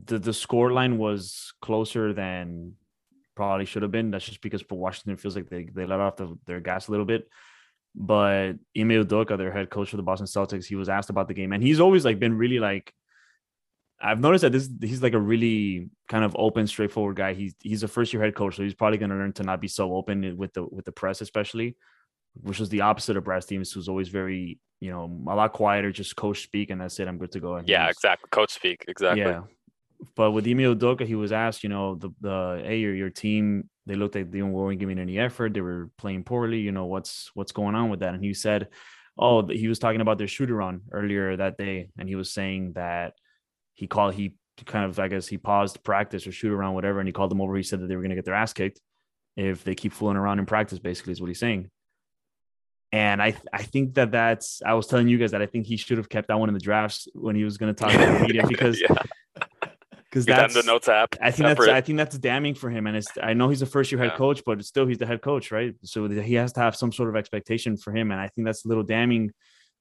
the 0.04 0.18
the 0.18 0.32
score 0.32 0.72
line 0.72 0.98
was 0.98 1.52
closer 1.60 2.12
than 2.12 2.74
probably 3.34 3.64
should 3.64 3.82
have 3.82 3.90
been. 3.90 4.10
That's 4.10 4.24
just 4.24 4.40
because 4.40 4.64
Washington 4.68 5.16
feels 5.16 5.36
like 5.36 5.48
they 5.48 5.64
they 5.64 5.86
let 5.86 6.00
off 6.00 6.16
the, 6.16 6.38
their 6.46 6.60
gas 6.60 6.88
a 6.88 6.90
little 6.90 7.06
bit. 7.06 7.28
But 7.94 8.54
Ime 8.76 8.90
Udoka, 8.90 9.38
their 9.38 9.52
head 9.52 9.70
coach 9.70 9.90
for 9.90 9.96
the 9.96 10.02
Boston 10.02 10.26
Celtics, 10.26 10.66
he 10.66 10.74
was 10.74 10.88
asked 10.88 11.10
about 11.10 11.28
the 11.28 11.34
game, 11.34 11.52
and 11.52 11.62
he's 11.62 11.80
always 11.80 12.04
like 12.04 12.18
been 12.18 12.36
really 12.36 12.58
like. 12.58 12.92
I've 14.00 14.20
noticed 14.20 14.42
that 14.42 14.52
this 14.52 14.68
he's 14.82 15.02
like 15.02 15.14
a 15.14 15.20
really 15.20 15.88
kind 16.08 16.24
of 16.24 16.34
open, 16.38 16.66
straightforward 16.66 17.16
guy. 17.16 17.34
He's 17.34 17.54
he's 17.60 17.82
a 17.82 17.88
first 17.88 18.12
year 18.12 18.22
head 18.22 18.34
coach, 18.34 18.56
so 18.56 18.62
he's 18.62 18.74
probably 18.74 18.98
going 18.98 19.10
to 19.10 19.16
learn 19.16 19.32
to 19.34 19.44
not 19.44 19.60
be 19.60 19.68
so 19.68 19.94
open 19.94 20.36
with 20.36 20.52
the 20.52 20.64
with 20.64 20.84
the 20.84 20.92
press, 20.92 21.20
especially 21.20 21.76
which 22.42 22.60
is 22.60 22.68
the 22.68 22.80
opposite 22.80 23.16
of 23.16 23.24
Brad 23.24 23.42
Stevens, 23.42 23.72
who's 23.72 23.88
always 23.88 24.08
very, 24.08 24.58
you 24.80 24.90
know, 24.90 25.04
a 25.28 25.34
lot 25.34 25.52
quieter, 25.52 25.92
just 25.92 26.16
coach 26.16 26.42
speak, 26.42 26.70
and 26.70 26.80
that's 26.80 26.98
it. 26.98 27.08
I'm 27.08 27.18
good 27.18 27.32
to 27.32 27.40
go. 27.40 27.56
And 27.56 27.68
yeah, 27.68 27.88
exactly. 27.88 28.28
Coach 28.30 28.52
speak 28.52 28.84
exactly. 28.88 29.22
Yeah. 29.22 29.42
But 30.16 30.32
with 30.32 30.46
Ime 30.46 30.58
Udoka, 30.58 31.06
he 31.06 31.14
was 31.14 31.32
asked, 31.32 31.62
you 31.62 31.68
know, 31.68 31.96
the 31.96 32.10
the 32.20 32.62
hey, 32.64 32.78
your 32.78 32.94
your 32.94 33.10
team, 33.10 33.68
they 33.86 33.94
looked 33.94 34.14
like 34.14 34.30
they 34.30 34.42
weren't 34.42 34.80
giving 34.80 34.98
any 34.98 35.18
effort. 35.18 35.54
They 35.54 35.60
were 35.60 35.90
playing 35.98 36.24
poorly. 36.24 36.60
You 36.60 36.72
know, 36.72 36.86
what's 36.86 37.30
what's 37.34 37.52
going 37.52 37.74
on 37.74 37.90
with 37.90 38.00
that? 38.00 38.14
And 38.14 38.22
he 38.22 38.34
said, 38.34 38.68
oh, 39.18 39.46
he 39.46 39.68
was 39.68 39.78
talking 39.78 40.00
about 40.00 40.18
their 40.18 40.28
shooter 40.28 40.60
on 40.62 40.82
earlier 40.92 41.36
that 41.36 41.58
day, 41.58 41.88
and 41.98 42.08
he 42.08 42.14
was 42.14 42.32
saying 42.32 42.72
that 42.74 43.14
he 43.74 43.86
called 43.86 44.14
he 44.14 44.36
kind 44.64 44.84
of 44.84 44.98
I 44.98 45.08
guess 45.08 45.26
he 45.26 45.38
paused 45.38 45.82
practice 45.82 46.26
or 46.26 46.32
shoot 46.32 46.52
around 46.52 46.74
whatever, 46.74 47.00
and 47.00 47.08
he 47.08 47.12
called 47.12 47.30
them 47.30 47.40
over. 47.40 47.56
He 47.56 47.62
said 47.62 47.80
that 47.80 47.88
they 47.88 47.96
were 47.96 48.02
going 48.02 48.10
to 48.10 48.16
get 48.16 48.24
their 48.24 48.34
ass 48.34 48.52
kicked 48.52 48.80
if 49.36 49.64
they 49.64 49.74
keep 49.74 49.92
fooling 49.92 50.16
around 50.16 50.38
in 50.38 50.46
practice. 50.46 50.78
Basically, 50.78 51.12
is 51.12 51.20
what 51.20 51.28
he's 51.28 51.40
saying. 51.40 51.70
And 52.92 53.20
I 53.20 53.34
I 53.52 53.62
think 53.62 53.94
that 53.94 54.12
that's 54.12 54.62
I 54.64 54.74
was 54.74 54.86
telling 54.86 55.08
you 55.08 55.18
guys 55.18 55.32
that 55.32 55.42
I 55.42 55.46
think 55.46 55.66
he 55.66 55.76
should 55.76 55.98
have 55.98 56.08
kept 56.08 56.28
that 56.28 56.38
one 56.38 56.48
in 56.48 56.54
the 56.54 56.60
drafts 56.60 57.08
when 57.14 57.34
he 57.34 57.42
was 57.42 57.58
going 57.58 57.74
to 57.74 57.78
talk 57.78 57.90
to 57.90 57.98
the 57.98 58.20
media 58.20 58.46
because 58.48 58.80
yeah, 58.80 58.94
because 60.14 60.26
that 60.26 60.36
that's 60.36 60.54
the 60.54 60.62
notes 60.62 60.88
app. 60.88 61.16
I 61.20 61.32
think 61.32 61.48
that's. 61.48 61.68
I 61.68 61.80
think 61.80 61.98
that's 61.98 62.16
damning 62.16 62.54
for 62.54 62.70
him, 62.70 62.86
and 62.86 62.96
it's 62.96 63.08
I 63.20 63.34
know 63.34 63.48
he's 63.48 63.62
a 63.62 63.66
first 63.66 63.90
year 63.90 64.00
head 64.00 64.12
Yeah. 64.12 64.16
coach, 64.16 64.42
but 64.46 64.64
still 64.64 64.86
he's 64.86 64.98
the 64.98 65.06
head 65.06 65.20
coach, 65.20 65.50
right? 65.50 65.74
So 65.82 66.08
he 66.08 66.34
has 66.34 66.52
to 66.52 66.60
have 66.60 66.76
some 66.76 66.92
sort 66.92 67.08
of 67.08 67.16
expectation 67.16 67.76
for 67.76 67.92
him, 67.92 68.12
and 68.12 68.20
I 68.20 68.28
think 68.28 68.46
that's 68.46 68.64
a 68.64 68.68
little 68.68 68.84
damning 68.84 69.32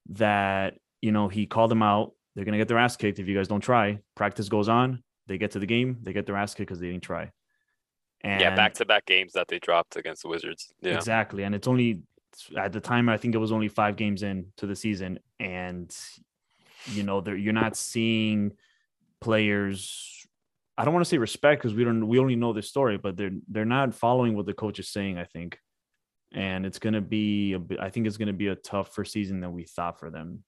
that 0.10 0.74
you 1.02 1.12
know 1.12 1.28
he 1.28 1.46
called 1.46 1.70
them 1.70 1.84
out. 1.84 2.14
They're 2.36 2.46
gonna 2.46 2.58
get 2.58 2.68
their 2.68 2.80
ass 2.80 2.98
kicked 2.98 3.20
if 3.20 3.28
you 3.28 3.38
guys 3.38 3.48
don't 3.48 3.62
try. 3.62 4.00
Practice 4.16 4.50
goes 4.50 4.70
on, 4.70 5.04
they 5.28 5.38
get 5.38 5.52
to 5.52 5.60
the 5.60 5.68
game, 5.68 6.00
they 6.02 6.14
get 6.14 6.26
their 6.26 6.36
ass 6.36 6.56
kicked 6.56 6.70
because 6.70 6.80
they 6.80 6.90
didn't 6.90 7.04
try. 7.04 7.30
And 8.22 8.42
yeah, 8.42 8.56
back 8.56 8.74
to 8.76 8.86
back 8.86 9.06
games 9.06 9.34
that 9.34 9.50
they 9.50 9.60
dropped 9.60 9.98
against 9.98 10.24
the 10.24 10.30
Wizards. 10.30 10.74
Yeah, 10.82 10.96
Exactly. 10.96 11.44
And 11.44 11.54
it's 11.54 11.68
only 11.68 12.02
at 12.58 12.72
the 12.72 12.80
time 12.80 13.08
I 13.08 13.18
think 13.18 13.36
it 13.36 13.38
was 13.38 13.52
only 13.52 13.68
five 13.68 13.98
games 13.98 14.24
in 14.24 14.48
to 14.58 14.66
the 14.66 14.76
season. 14.76 15.20
And 15.40 15.96
you 16.88 17.04
know, 17.04 17.24
you're 17.24 17.54
not 17.54 17.78
seeing 17.78 18.54
players 19.22 20.23
I 20.78 20.86
don't 20.86 20.94
want 20.94 21.06
to 21.06 21.10
say 21.10 21.18
respect 21.18 21.62
because 21.62 21.76
we 21.76 21.84
don't 21.84 22.08
we 22.08 22.20
only 22.20 22.36
know 22.36 22.54
this 22.54 22.68
story, 22.70 22.98
but 22.98 23.16
they're 23.18 23.32
they're 23.48 23.66
not 23.66 23.94
following 23.94 24.36
what 24.36 24.46
the 24.46 24.54
coach 24.54 24.80
is 24.80 24.90
saying, 24.90 25.18
I 25.18 25.26
think. 25.26 25.60
And 26.32 26.66
it's 26.66 26.80
gonna 26.80 27.02
be 27.02 27.54
a 27.54 27.60
bit 27.60 27.80
I 27.80 27.90
think 27.90 28.08
it's 28.08 28.18
gonna 28.18 28.34
be 28.34 28.48
a 28.48 28.56
tougher 28.56 29.06
season 29.06 29.40
than 29.40 29.54
we 29.54 29.66
thought 29.66 30.00
for 30.00 30.10
them. 30.10 30.44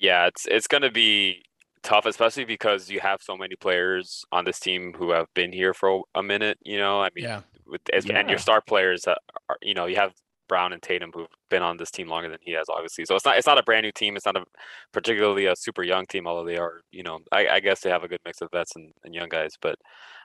yeah, 0.00 0.26
it's 0.26 0.46
it's 0.46 0.66
gonna 0.68 0.90
be 0.90 1.42
tough, 1.82 2.06
especially 2.06 2.44
because 2.44 2.90
you 2.90 3.00
have 3.00 3.20
so 3.22 3.36
many 3.36 3.56
players 3.56 4.24
on 4.32 4.44
this 4.44 4.58
team 4.58 4.92
who 4.96 5.10
have 5.10 5.26
been 5.34 5.52
here 5.52 5.74
for 5.74 6.02
a 6.14 6.22
minute. 6.22 6.58
You 6.64 6.78
know, 6.78 7.00
I 7.00 7.10
mean, 7.14 7.24
Yeah. 7.24 7.42
with 7.66 7.82
as, 7.92 8.04
and 8.06 8.12
Yeah. 8.16 8.28
your 8.30 8.38
star 8.38 8.60
players 8.60 9.02
that 9.02 9.18
are, 9.48 9.58
you 9.62 9.74
know, 9.74 9.86
you 9.86 9.96
have 9.96 10.12
Brown 10.48 10.72
and 10.72 10.82
Tatum 10.82 11.10
who've 11.14 11.28
been 11.50 11.62
on 11.62 11.76
this 11.76 11.90
team 11.90 12.08
longer 12.08 12.28
than 12.28 12.38
he 12.42 12.52
has, 12.52 12.66
obviously. 12.68 13.04
So 13.04 13.14
it's 13.14 13.24
not 13.24 13.36
it's 13.38 13.46
not 13.46 13.58
a 13.58 13.62
brand 13.62 13.84
new 13.84 13.92
team. 13.92 14.16
It's 14.16 14.26
not 14.26 14.36
a 14.36 14.44
particularly 14.92 15.46
a 15.46 15.54
super 15.56 15.82
young 15.82 16.06
team, 16.06 16.26
although 16.26 16.44
they 16.44 16.56
are, 16.56 16.80
you 16.90 17.02
know, 17.02 17.18
I, 17.32 17.46
I 17.48 17.60
guess 17.60 17.80
they 17.80 17.90
have 17.90 18.04
a 18.04 18.08
good 18.08 18.20
mix 18.24 18.40
of 18.40 18.50
vets 18.52 18.74
and, 18.76 18.92
and 19.04 19.14
young 19.14 19.28
guys. 19.28 19.52
But 19.60 19.76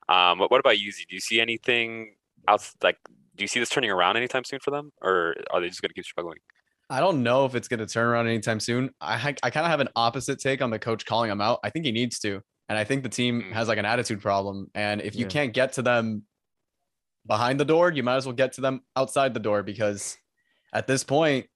um, 0.10 0.40
what, 0.40 0.52
what 0.52 0.60
about 0.60 0.76
Yuzi? 0.76 1.06
Do 1.08 1.16
you 1.16 1.20
see 1.20 1.40
anything 1.40 2.16
else? 2.48 2.74
Like, 2.82 2.98
do 3.36 3.44
you 3.44 3.48
see 3.48 3.60
this 3.60 3.70
turning 3.70 3.92
around 3.92 4.18
anytime 4.18 4.44
soon 4.44 4.60
for 4.60 4.72
them, 4.72 4.92
or 5.02 5.36
are 5.52 5.62
they 5.62 5.70
just 5.70 5.82
going 5.82 5.90
to 5.90 5.94
keep 5.96 6.06
struggling? 6.06 6.38
I 6.90 7.00
don't 7.00 7.24
know 7.24 7.46
if 7.46 7.56
it's 7.56 7.68
going 7.68 7.80
to 7.80 7.88
turn 7.88 8.06
around 8.08 8.28
anytime 8.28 8.60
soon. 8.60 8.92
I 9.02 9.36
I 9.44 9.50
kind 9.50 9.66
of 9.66 9.72
have 9.72 9.80
an 9.80 9.90
opposite 9.96 10.40
take 10.40 10.62
on 10.62 10.70
the 10.70 10.80
coach 10.80 11.06
calling 11.06 11.32
him 11.32 11.42
out. 11.42 11.60
I 11.64 11.70
think 11.70 11.86
he 11.86 11.92
needs 11.92 12.20
to, 12.20 12.42
and 12.70 12.78
I 12.78 12.84
think 12.84 13.04
the 13.04 13.10
team 13.10 13.42
Mm. 13.42 13.54
has 13.54 13.68
like 13.68 13.78
an 13.78 13.86
attitude 13.86 14.22
problem. 14.22 14.68
And 14.76 15.02
if 15.02 15.16
you 15.16 15.22
Yeah. 15.22 15.30
can't 15.30 15.54
get 15.54 15.74
to 15.74 15.82
them 15.82 16.24
behind 17.26 17.60
the 17.60 17.66
door, 17.66 17.92
you 17.92 18.04
might 18.04 18.18
as 18.18 18.26
well 18.26 18.36
get 18.36 18.54
to 18.54 18.62
them 18.62 18.82
outside 18.96 19.34
the 19.34 19.40
door 19.40 19.64
because 19.64 20.18
at 20.74 20.88
this 20.88 21.04
point, 21.04 21.48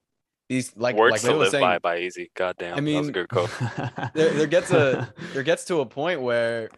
these 0.49 0.75
like 0.77 0.95
Words 0.95 1.11
like 1.11 1.21
to 1.21 1.27
Leo 1.27 1.39
was 1.39 1.51
saying, 1.51 1.61
by 1.61 1.79
by 1.79 1.99
Easy. 1.99 2.31
God 2.35 2.55
damn, 2.57 2.69
that 2.69 2.75
was 2.75 2.83
mean, 2.83 3.09
a 3.09 3.11
good 3.11 3.27
quote. 3.27 3.49
there, 4.13 4.33
there 4.33 4.47
gets 4.47 4.71
a 4.71 5.13
there 5.33 5.43
gets 5.43 5.65
to 5.65 5.81
a 5.81 5.85
point 5.85 6.21
where 6.21 6.69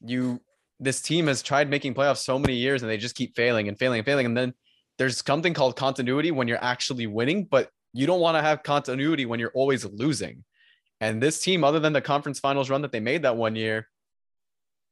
you 0.00 0.40
this 0.78 1.00
team 1.00 1.26
has 1.26 1.42
tried 1.42 1.70
making 1.70 1.94
playoffs 1.94 2.18
so 2.18 2.38
many 2.38 2.54
years 2.54 2.82
and 2.82 2.90
they 2.90 2.98
just 2.98 3.14
keep 3.14 3.34
failing 3.34 3.68
and 3.68 3.78
failing 3.78 4.00
and 4.00 4.06
failing 4.06 4.26
and 4.26 4.36
then 4.36 4.52
there's 4.98 5.22
something 5.24 5.54
called 5.54 5.74
continuity 5.74 6.30
when 6.30 6.48
you're 6.48 6.62
actually 6.62 7.06
winning 7.06 7.44
but 7.44 7.70
you 7.94 8.06
don't 8.06 8.20
want 8.20 8.36
to 8.36 8.42
have 8.42 8.62
continuity 8.62 9.24
when 9.24 9.40
you're 9.40 9.52
always 9.54 9.86
losing 9.86 10.44
and 11.00 11.22
this 11.22 11.40
team 11.40 11.64
other 11.64 11.80
than 11.80 11.94
the 11.94 12.00
conference 12.00 12.38
finals 12.38 12.68
run 12.68 12.82
that 12.82 12.92
they 12.92 13.00
made 13.00 13.22
that 13.22 13.36
one 13.36 13.56
year 13.56 13.88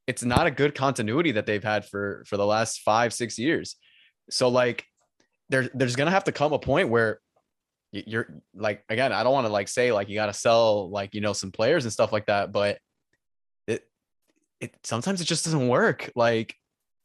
it's 0.06 0.24
not 0.24 0.46
a 0.46 0.50
good 0.50 0.74
continuity 0.74 1.32
that 1.32 1.46
they've 1.46 1.64
had 1.64 1.84
for 1.84 2.24
for 2.26 2.36
the 2.36 2.46
last 2.46 2.80
5 2.80 3.12
6 3.12 3.38
years. 3.38 3.76
So 4.30 4.48
like 4.48 4.84
there 5.48 5.70
there's 5.74 5.96
to 5.96 6.10
have 6.10 6.24
to 6.24 6.32
come 6.32 6.52
a 6.52 6.58
point 6.58 6.88
where 6.88 7.20
you're 7.92 8.26
like 8.56 8.82
again 8.88 9.12
i 9.12 9.22
don't 9.22 9.32
want 9.32 9.46
to 9.46 9.52
like 9.52 9.68
say 9.68 9.92
like 9.92 10.08
you 10.08 10.16
got 10.16 10.26
to 10.26 10.32
sell 10.32 10.90
like 10.90 11.14
you 11.14 11.20
know 11.20 11.32
some 11.32 11.52
players 11.52 11.84
and 11.84 11.92
stuff 11.92 12.12
like 12.12 12.26
that 12.26 12.50
but 12.50 12.78
it 13.68 13.86
it 14.60 14.74
sometimes 14.82 15.20
it 15.20 15.26
just 15.26 15.44
doesn't 15.44 15.68
work. 15.68 16.10
Like 16.16 16.56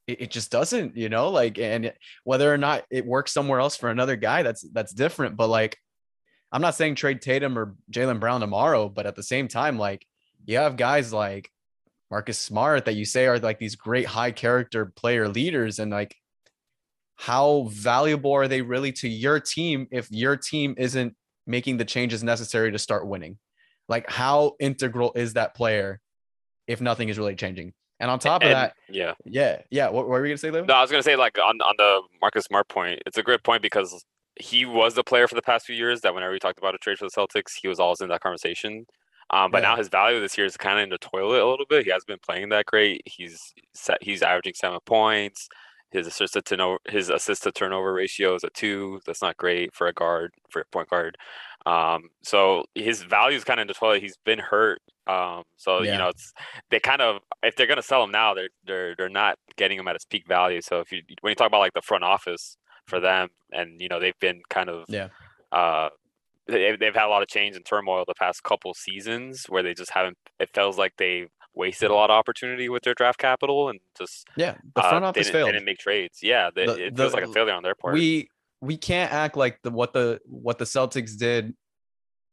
it, 0.09 0.21
it 0.21 0.31
just 0.31 0.51
doesn't 0.51 0.97
you 0.97 1.09
know 1.09 1.29
like 1.29 1.59
and 1.59 1.93
whether 2.23 2.51
or 2.51 2.57
not 2.57 2.85
it 2.89 3.05
works 3.05 3.31
somewhere 3.31 3.59
else 3.59 3.75
for 3.75 3.89
another 3.89 4.15
guy 4.15 4.41
that's 4.43 4.61
that's 4.73 4.91
different 4.91 5.37
but 5.37 5.47
like 5.47 5.77
i'm 6.51 6.61
not 6.61 6.73
saying 6.73 6.95
trade 6.95 7.21
tatum 7.21 7.57
or 7.57 7.75
jaylen 7.91 8.19
brown 8.19 8.41
tomorrow 8.41 8.89
but 8.89 9.05
at 9.05 9.15
the 9.15 9.23
same 9.23 9.47
time 9.47 9.77
like 9.77 10.03
you 10.45 10.57
have 10.57 10.77
guys 10.77 11.13
like 11.13 11.51
marcus 12.11 12.39
smart 12.39 12.85
that 12.85 12.95
you 12.95 13.05
say 13.05 13.27
are 13.27 13.39
like 13.39 13.59
these 13.59 13.75
great 13.75 14.05
high 14.05 14.31
character 14.31 14.85
player 14.87 15.27
leaders 15.27 15.79
and 15.79 15.91
like 15.91 16.15
how 17.15 17.67
valuable 17.71 18.31
are 18.31 18.47
they 18.47 18.61
really 18.61 18.91
to 18.93 19.07
your 19.09 19.39
team 19.39 19.87
if 19.91 20.09
your 20.11 20.37
team 20.37 20.73
isn't 20.77 21.15
making 21.45 21.77
the 21.77 21.85
changes 21.85 22.23
necessary 22.23 22.71
to 22.71 22.79
start 22.79 23.05
winning? 23.07 23.37
Like, 23.89 24.09
how 24.09 24.53
integral 24.59 25.11
is 25.15 25.33
that 25.33 25.53
player 25.55 25.99
if 26.67 26.79
nothing 26.79 27.09
is 27.09 27.17
really 27.17 27.35
changing? 27.35 27.73
And 27.99 28.09
on 28.09 28.19
top 28.19 28.41
of 28.41 28.45
And- 28.47 28.55
that, 28.55 28.73
yeah. 28.87 29.13
yeah, 29.25 29.61
yeah. 29.69 29.87
What, 29.87 30.05
what 30.05 30.09
were 30.09 30.21
we 30.21 30.29
gonna 30.29 30.37
say, 30.37 30.51
Leo? 30.51 30.63
No, 30.63 30.73
I 30.75 30.81
was 30.81 30.89
gonna 30.91 31.03
say 31.03 31.17
like 31.17 31.37
on 31.37 31.59
on 31.61 31.73
the 31.77 32.01
Marcus 32.21 32.45
Smart 32.45 32.69
point, 32.69 33.01
it's 33.05 33.17
a 33.17 33.23
great 33.23 33.43
point 33.43 33.61
because 33.61 34.05
he 34.39 34.65
was 34.65 34.93
the 34.93 35.03
player 35.03 35.27
for 35.27 35.35
the 35.35 35.41
past 35.41 35.65
few 35.65 35.75
years 35.75 35.99
that 36.01 36.13
whenever 36.13 36.31
we 36.31 36.39
talked 36.39 36.59
about 36.59 36.73
a 36.73 36.77
trade 36.77 36.97
for 36.97 37.03
the 37.05 37.11
Celtics, 37.11 37.55
he 37.61 37.67
was 37.67 37.77
always 37.79 37.99
in 37.99 38.07
that 38.07 38.21
conversation. 38.21 38.85
Um, 39.31 39.51
but 39.51 39.61
Yeah. 39.61 39.69
now 39.69 39.75
his 39.77 39.89
value 39.89 40.19
this 40.19 40.37
year 40.37 40.45
is 40.47 40.57
kind 40.57 40.79
of 40.79 40.83
in 40.83 40.89
the 40.89 40.97
toilet 40.97 41.41
a 41.41 41.49
little 41.49 41.65
bit. 41.69 41.85
He 41.85 41.91
hasn't 41.91 42.07
been 42.07 42.19
playing 42.19 42.49
that 42.49 42.65
great. 42.65 43.01
He's 43.05 43.53
set, 43.73 44.01
he's 44.01 44.21
averaging 44.23 44.53
seven 44.55 44.79
points. 44.85 45.47
His 45.91 46.05
assist 46.07 46.33
to 46.33 46.41
turnover 46.43 46.79
his 46.87 47.09
assist 47.09 47.43
to 47.43 47.51
turnover 47.51 47.93
ratio 47.93 48.35
is 48.35 48.43
a 48.43 48.49
two. 48.51 49.01
That's 49.07 49.21
not 49.23 49.37
great 49.37 49.73
for 49.73 49.87
a 49.87 49.93
guard 49.93 50.31
for 50.51 50.61
a 50.61 50.65
point 50.71 50.89
guard. 50.89 51.17
Um, 51.65 52.09
so 52.23 52.63
his 52.75 53.01
value 53.03 53.37
is 53.37 53.43
kind 53.43 53.59
of 53.59 53.63
in 53.63 53.67
the 53.67 53.73
toilet. 53.73 54.01
He's 54.03 54.17
been 54.23 54.37
hurt. 54.39 54.81
Um, 55.07 55.43
so 55.57 55.81
Yeah. 55.81 55.93
you 55.93 55.97
know 55.97 56.09
it's 56.09 56.31
they 56.69 56.79
kind 56.79 57.01
of 57.01 57.21
if 57.41 57.55
they're 57.55 57.65
gonna 57.67 57.81
sell 57.81 58.03
him 58.03 58.11
now, 58.11 58.35
they're 58.35 58.49
they're 58.65 58.95
they're 58.95 59.09
not 59.09 59.39
getting 59.57 59.79
him 59.79 59.87
at 59.87 59.95
his 59.95 60.05
peak 60.05 60.27
value. 60.27 60.61
So 60.61 60.79
if 60.79 60.91
you 60.91 61.01
when 61.21 61.31
you 61.31 61.35
talk 61.35 61.47
about 61.47 61.59
like 61.59 61.73
the 61.73 61.81
front 61.81 62.03
office 62.03 62.55
for 62.85 62.99
them, 62.99 63.29
and 63.51 63.81
you 63.81 63.87
know 63.87 63.99
they've 63.99 64.19
been 64.19 64.41
kind 64.49 64.69
of 64.69 64.85
Yeah. 64.89 65.09
uh 65.51 65.89
they 66.49 66.75
they've 66.75 66.93
had 66.93 67.05
a 67.05 67.09
lot 67.09 67.21
of 67.21 67.27
change 67.27 67.55
and 67.55 67.65
turmoil 67.65 68.03
the 68.07 68.13
past 68.15 68.43
couple 68.43 68.73
seasons 68.73 69.45
where 69.49 69.63
they 69.63 69.73
just 69.73 69.91
haven't. 69.91 70.17
It 70.39 70.49
feels 70.53 70.77
like 70.77 70.93
they 70.97 71.27
wasted 71.55 71.89
a 71.91 71.93
lot 71.93 72.09
of 72.09 72.15
opportunity 72.15 72.69
with 72.69 72.83
their 72.83 72.93
draft 72.93 73.19
capital 73.19 73.69
and 73.69 73.79
just 73.97 74.27
Yeah, 74.37 74.55
the 74.75 74.81
uh, 74.81 74.89
front 74.89 75.03
they 75.03 75.07
office 75.07 75.27
didn't, 75.27 75.33
failed. 75.33 75.47
They 75.47 75.51
didn't 75.53 75.65
make 75.65 75.77
trades. 75.79 76.19
Yeah, 76.21 76.49
they, 76.55 76.65
The- 76.65 76.85
it 76.87 76.97
feels 76.97 77.11
the- 77.11 77.17
like 77.17 77.25
a 77.27 77.33
failure 77.33 77.53
on 77.53 77.63
their 77.63 77.75
part. 77.75 77.93
we 77.95 78.29
we 78.61 78.75
can't 78.77 79.11
act 79.11 79.37
like 79.37 79.59
the 79.63 79.71
what 79.71 79.93
the 79.93 80.19
what 80.25 80.57
the 80.57 80.65
Celtics 80.65 81.17
did 81.17 81.53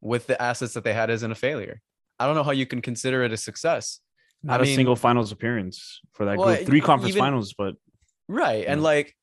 with 0.00 0.26
the 0.26 0.40
assets 0.40 0.74
that 0.74 0.84
they 0.84 0.92
had 0.92 1.10
isn't 1.10 1.30
a 1.30 1.34
failure. 1.36 1.80
I 2.18 2.26
don't 2.26 2.34
know 2.34 2.42
how 2.44 2.50
you 2.52 2.66
can 2.66 2.80
consider 2.82 3.22
it 3.24 3.32
a 3.32 3.36
success. 3.36 4.00
Not 4.42 4.60
I 4.60 4.64
a 4.64 4.66
mean- 4.66 4.76
single 4.76 4.96
finals 4.96 5.32
appearance 5.32 6.00
for 6.12 6.26
that 6.26 6.36
Well, 6.38 6.54
group. 6.54 6.66
Three 6.66 6.80
conference 6.80 7.14
even- 7.14 7.20
finals, 7.26 7.54
but 7.56 7.74
Right. 8.28 8.64
And 8.66 8.80
Yeah. 8.80 8.84
like 8.84 9.16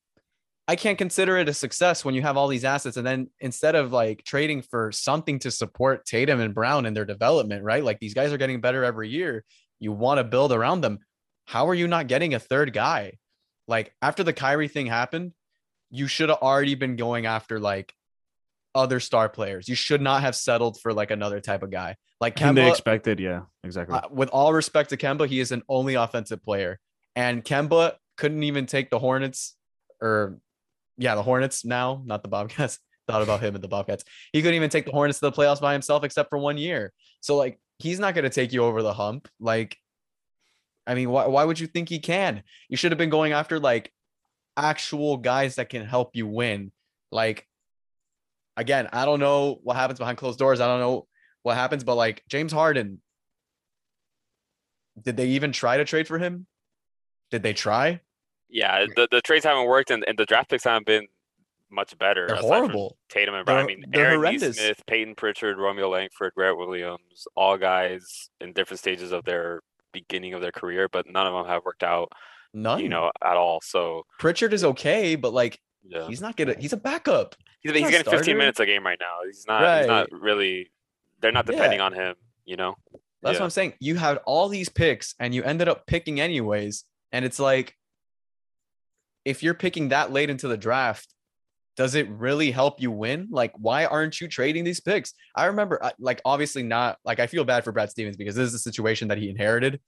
I 0.66 0.76
can't 0.76 0.96
consider 0.96 1.36
it 1.36 1.48
a 1.48 1.54
success 1.54 2.04
when 2.04 2.14
you 2.14 2.22
have 2.22 2.38
all 2.38 2.48
these 2.48 2.64
assets 2.64 2.96
and 2.96 3.06
then 3.06 3.28
instead 3.38 3.74
of 3.74 3.92
like 3.92 4.24
trading 4.24 4.62
for 4.62 4.92
something 4.92 5.38
to 5.40 5.50
support 5.50 6.06
Tatum 6.06 6.40
and 6.40 6.54
Brown 6.54 6.86
in 6.86 6.94
their 6.94 7.04
development, 7.04 7.62
right? 7.62 7.84
Like 7.84 8.00
these 8.00 8.14
guys 8.14 8.32
are 8.32 8.38
getting 8.38 8.62
better 8.62 8.82
every 8.82 9.10
year. 9.10 9.44
You 9.78 9.92
want 9.92 10.18
to 10.18 10.24
build 10.24 10.52
around 10.52 10.80
them. 10.80 11.00
How 11.44 11.68
are 11.68 11.74
you 11.74 11.86
not 11.86 12.06
getting 12.06 12.32
a 12.32 12.38
third 12.38 12.72
guy? 12.72 13.18
Like 13.68 13.94
after 14.00 14.24
the 14.24 14.32
Kyrie 14.32 14.68
thing 14.68 14.86
happened, 14.86 15.32
you 15.90 16.06
should 16.06 16.30
have 16.30 16.38
already 16.38 16.74
been 16.74 16.96
going 16.96 17.26
after 17.26 17.60
like 17.60 17.92
other 18.74 19.00
star 19.00 19.28
players. 19.28 19.68
You 19.68 19.74
should 19.74 20.00
not 20.00 20.22
have 20.22 20.34
settled 20.34 20.80
for 20.80 20.94
like 20.94 21.10
another 21.10 21.40
type 21.40 21.62
of 21.62 21.70
guy. 21.70 21.96
Like 22.20 22.40
and 22.40 22.56
they 22.56 22.62
Kemba, 22.62 22.70
expected, 22.70 23.20
yeah, 23.20 23.42
exactly. 23.62 23.98
uh, 23.98 24.08
with 24.10 24.30
all 24.30 24.52
respect 24.52 24.90
to 24.90 24.96
Kemba, 24.96 25.26
he 25.26 25.40
is 25.40 25.52
an 25.52 25.62
only 25.68 25.94
offensive 25.94 26.42
player. 26.42 26.80
And 27.14 27.44
Kemba 27.44 27.94
couldn't 28.16 28.42
even 28.42 28.66
take 28.66 28.90
the 28.90 28.98
Hornets 28.98 29.54
or 30.00 30.38
yeah, 30.96 31.14
the 31.14 31.22
Hornets 31.22 31.64
now, 31.64 32.02
not 32.04 32.22
the 32.22 32.28
Bobcats. 32.28 32.78
Thought 33.06 33.22
about 33.22 33.42
him 33.42 33.54
and 33.54 33.62
the 33.62 33.68
Bobcats. 33.68 34.02
He 34.32 34.40
couldn't 34.40 34.54
even 34.54 34.70
take 34.70 34.86
the 34.86 34.92
Hornets 34.92 35.18
to 35.20 35.26
the 35.26 35.32
playoffs 35.32 35.60
by 35.60 35.74
himself 35.74 36.04
except 36.04 36.30
for 36.30 36.38
one 36.38 36.56
year. 36.56 36.92
So 37.20 37.36
like 37.36 37.60
he's 37.78 37.98
not 37.98 38.14
gonna 38.14 38.30
take 38.30 38.52
you 38.52 38.64
over 38.64 38.82
the 38.82 38.94
hump. 38.94 39.28
Like, 39.38 39.76
I 40.86 40.94
mean, 40.94 41.10
why 41.10 41.26
why 41.26 41.44
would 41.44 41.60
you 41.60 41.66
think 41.66 41.88
he 41.90 41.98
can? 41.98 42.42
You 42.68 42.78
should 42.78 42.92
have 42.92 42.98
been 42.98 43.10
going 43.10 43.32
after 43.32 43.60
like 43.60 43.92
actual 44.56 45.18
guys 45.18 45.56
that 45.56 45.68
can 45.68 45.84
help 45.84 46.16
you 46.16 46.26
win. 46.26 46.72
Like 47.12 47.46
again, 48.56 48.88
I 48.92 49.04
don't 49.04 49.20
know 49.20 49.60
what 49.62 49.76
happens 49.76 49.98
behind 49.98 50.18
closed 50.18 50.38
doors. 50.38 50.60
I 50.60 50.66
don't 50.66 50.80
know 50.80 51.06
what 51.42 51.56
happens, 51.56 51.84
but 51.84 51.96
like 51.96 52.22
James 52.28 52.52
Harden, 52.52 53.02
did 55.02 55.16
they 55.16 55.28
even 55.28 55.52
try 55.52 55.76
to 55.76 55.84
trade 55.84 56.06
for 56.08 56.18
him? 56.18 56.46
Did 57.30 57.42
they 57.42 57.52
try? 57.52 58.00
Yeah, 58.48 58.86
the, 58.94 59.08
the 59.10 59.20
trades 59.20 59.44
haven't 59.44 59.66
worked 59.66 59.90
and, 59.90 60.04
and 60.06 60.18
the 60.18 60.26
draft 60.26 60.50
picks 60.50 60.64
haven't 60.64 60.86
been 60.86 61.06
much 61.70 61.96
better. 61.98 62.26
They're 62.28 62.36
horrible. 62.36 62.96
Tatum 63.08 63.34
and 63.34 63.44
Brown. 63.44 63.60
I 63.60 63.66
mean, 63.66 63.84
Aaron 63.94 64.16
horrendous. 64.16 64.56
Smith, 64.58 64.82
Payton 64.86 65.16
Pritchard, 65.16 65.58
Romeo 65.58 65.88
Langford, 65.90 66.32
Garrett 66.36 66.56
Williams, 66.58 67.26
all 67.36 67.56
guys 67.58 68.30
in 68.40 68.52
different 68.52 68.78
stages 68.78 69.10
of 69.12 69.24
their 69.24 69.60
beginning 69.92 70.34
of 70.34 70.40
their 70.40 70.52
career, 70.52 70.88
but 70.88 71.06
none 71.10 71.26
of 71.26 71.32
them 71.32 71.46
have 71.46 71.64
worked 71.64 71.82
out, 71.82 72.12
None. 72.52 72.80
you 72.80 72.88
know, 72.88 73.10
at 73.22 73.36
all. 73.36 73.60
So 73.62 74.04
Pritchard 74.18 74.52
is 74.52 74.62
okay, 74.64 75.16
but 75.16 75.32
like 75.32 75.58
Yeah. 75.82 76.06
He's 76.06 76.20
not 76.20 76.36
gonna. 76.36 76.54
He's 76.58 76.72
a 76.72 76.76
backup. 76.76 77.34
He's, 77.60 77.72
He's 77.72 77.80
he's 77.82 77.90
getting 77.90 78.10
15 78.12 78.36
minutes 78.36 78.60
a 78.60 78.66
game 78.66 78.84
right 78.84 78.98
now. 79.00 79.26
He's 79.26 79.44
not. 79.48 79.78
He's 79.78 79.86
not 79.88 80.12
really. 80.12 80.70
They're 81.20 81.32
not 81.32 81.46
depending 81.46 81.80
on 81.80 81.92
him. 81.92 82.14
You 82.44 82.56
know. 82.56 82.76
That's 83.22 83.34
Yeah. 83.36 83.40
what 83.40 83.44
I'm 83.46 83.50
saying. 83.50 83.72
You 83.80 83.96
had 83.96 84.18
all 84.26 84.48
these 84.48 84.68
picks 84.68 85.14
and 85.18 85.34
you 85.34 85.42
ended 85.42 85.66
up 85.68 85.86
picking 85.86 86.20
anyways. 86.20 86.84
And 87.10 87.24
it's 87.24 87.38
like, 87.38 87.74
if 89.24 89.42
you're 89.42 89.54
picking 89.54 89.88
that 89.88 90.12
late 90.12 90.30
into 90.30 90.48
the 90.48 90.56
draft, 90.56 91.08
does 91.76 91.94
it 91.94 92.08
really 92.08 92.50
help 92.50 92.80
you 92.80 92.90
win? 92.90 93.28
Like, 93.30 93.52
why 93.58 93.84
aren't 93.84 94.20
you 94.20 94.28
trading 94.28 94.64
these 94.64 94.80
picks? 94.80 95.12
I 95.34 95.46
remember, 95.46 95.82
uh, 95.82 95.90
like, 95.98 96.20
obviously 96.24 96.62
not. 96.62 96.98
Like, 97.04 97.18
I 97.18 97.26
feel 97.26 97.44
bad 97.44 97.64
for 97.64 97.72
Brad 97.72 97.90
Stevens 97.90 98.16
because 98.16 98.36
this 98.36 98.48
is 98.48 98.54
a 98.54 98.58
situation 98.58 99.08
that 99.08 99.18
he 99.18 99.28
inherited 99.28 99.80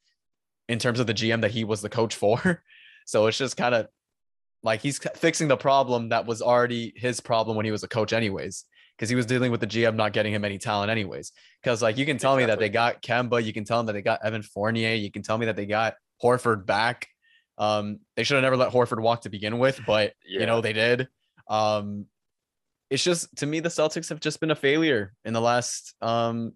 in 0.69 0.79
terms 0.79 0.99
of 0.99 1.07
the 1.07 1.15
GM 1.15 1.43
that 1.43 1.53
he 1.53 1.65
was 1.65 1.81
the 1.81 1.89
coach 1.89 2.15
for. 2.15 2.63
So 3.09 3.29
it's 3.29 3.39
just 3.39 3.57
kind 3.57 3.73
of 3.73 3.87
like 4.65 4.81
he's 4.81 4.99
fixing 4.99 5.47
the 5.47 5.57
problem 5.57 6.09
that 6.09 6.27
was 6.27 6.43
already 6.43 6.93
his 6.97 7.21
problem 7.21 7.57
when 7.57 7.65
he 7.65 7.71
was 7.71 7.85
a 7.85 7.89
coach, 7.89 8.13
anyways, 8.13 8.65
because 8.97 9.09
he 9.09 9.15
was 9.15 9.27
dealing 9.27 9.53
with 9.53 9.61
the 9.61 9.67
GM 9.69 9.95
not 9.95 10.13
getting 10.13 10.35
him 10.35 10.45
any 10.45 10.59
talent, 10.59 10.91
anyways. 10.91 11.31
Because 11.63 11.81
like 11.81 11.97
you 11.99 12.05
can 12.05 12.19
tell 12.19 12.37
me 12.37 12.47
that 12.47 12.59
they 12.59 12.69
got 12.69 13.03
Kemba, 13.03 13.45
you 13.45 13.53
can 13.53 13.65
tell 13.65 13.79
them 13.79 13.87
that 13.87 13.93
they 13.93 14.03
got 14.03 14.25
Evan 14.25 14.43
Fournier, 14.43 14.95
you 14.95 15.13
can 15.13 15.23
tell 15.23 15.39
me 15.39 15.47
that 15.47 15.55
they 15.55 15.67
got 15.67 15.95
Horford 16.21 16.67
back. 16.67 17.07
Um, 17.59 18.01
they 18.17 18.25
should 18.25 18.35
have 18.35 18.43
never 18.43 18.57
let 18.57 18.73
Horford 18.73 19.01
walk 19.01 19.23
to 19.23 19.31
begin 19.31 19.59
with, 19.59 19.81
but 19.87 20.13
you 20.27 20.47
know 20.47 20.61
they 20.61 20.73
did. 20.73 21.09
Um, 21.49 22.07
it's 22.91 23.03
just 23.03 23.35
to 23.37 23.47
me 23.47 23.61
the 23.61 23.69
Celtics 23.69 24.09
have 24.11 24.21
just 24.21 24.41
been 24.41 24.51
a 24.51 24.57
failure 24.57 25.13
in 25.25 25.33
the 25.33 25.41
last, 25.41 25.95
um, 26.01 26.53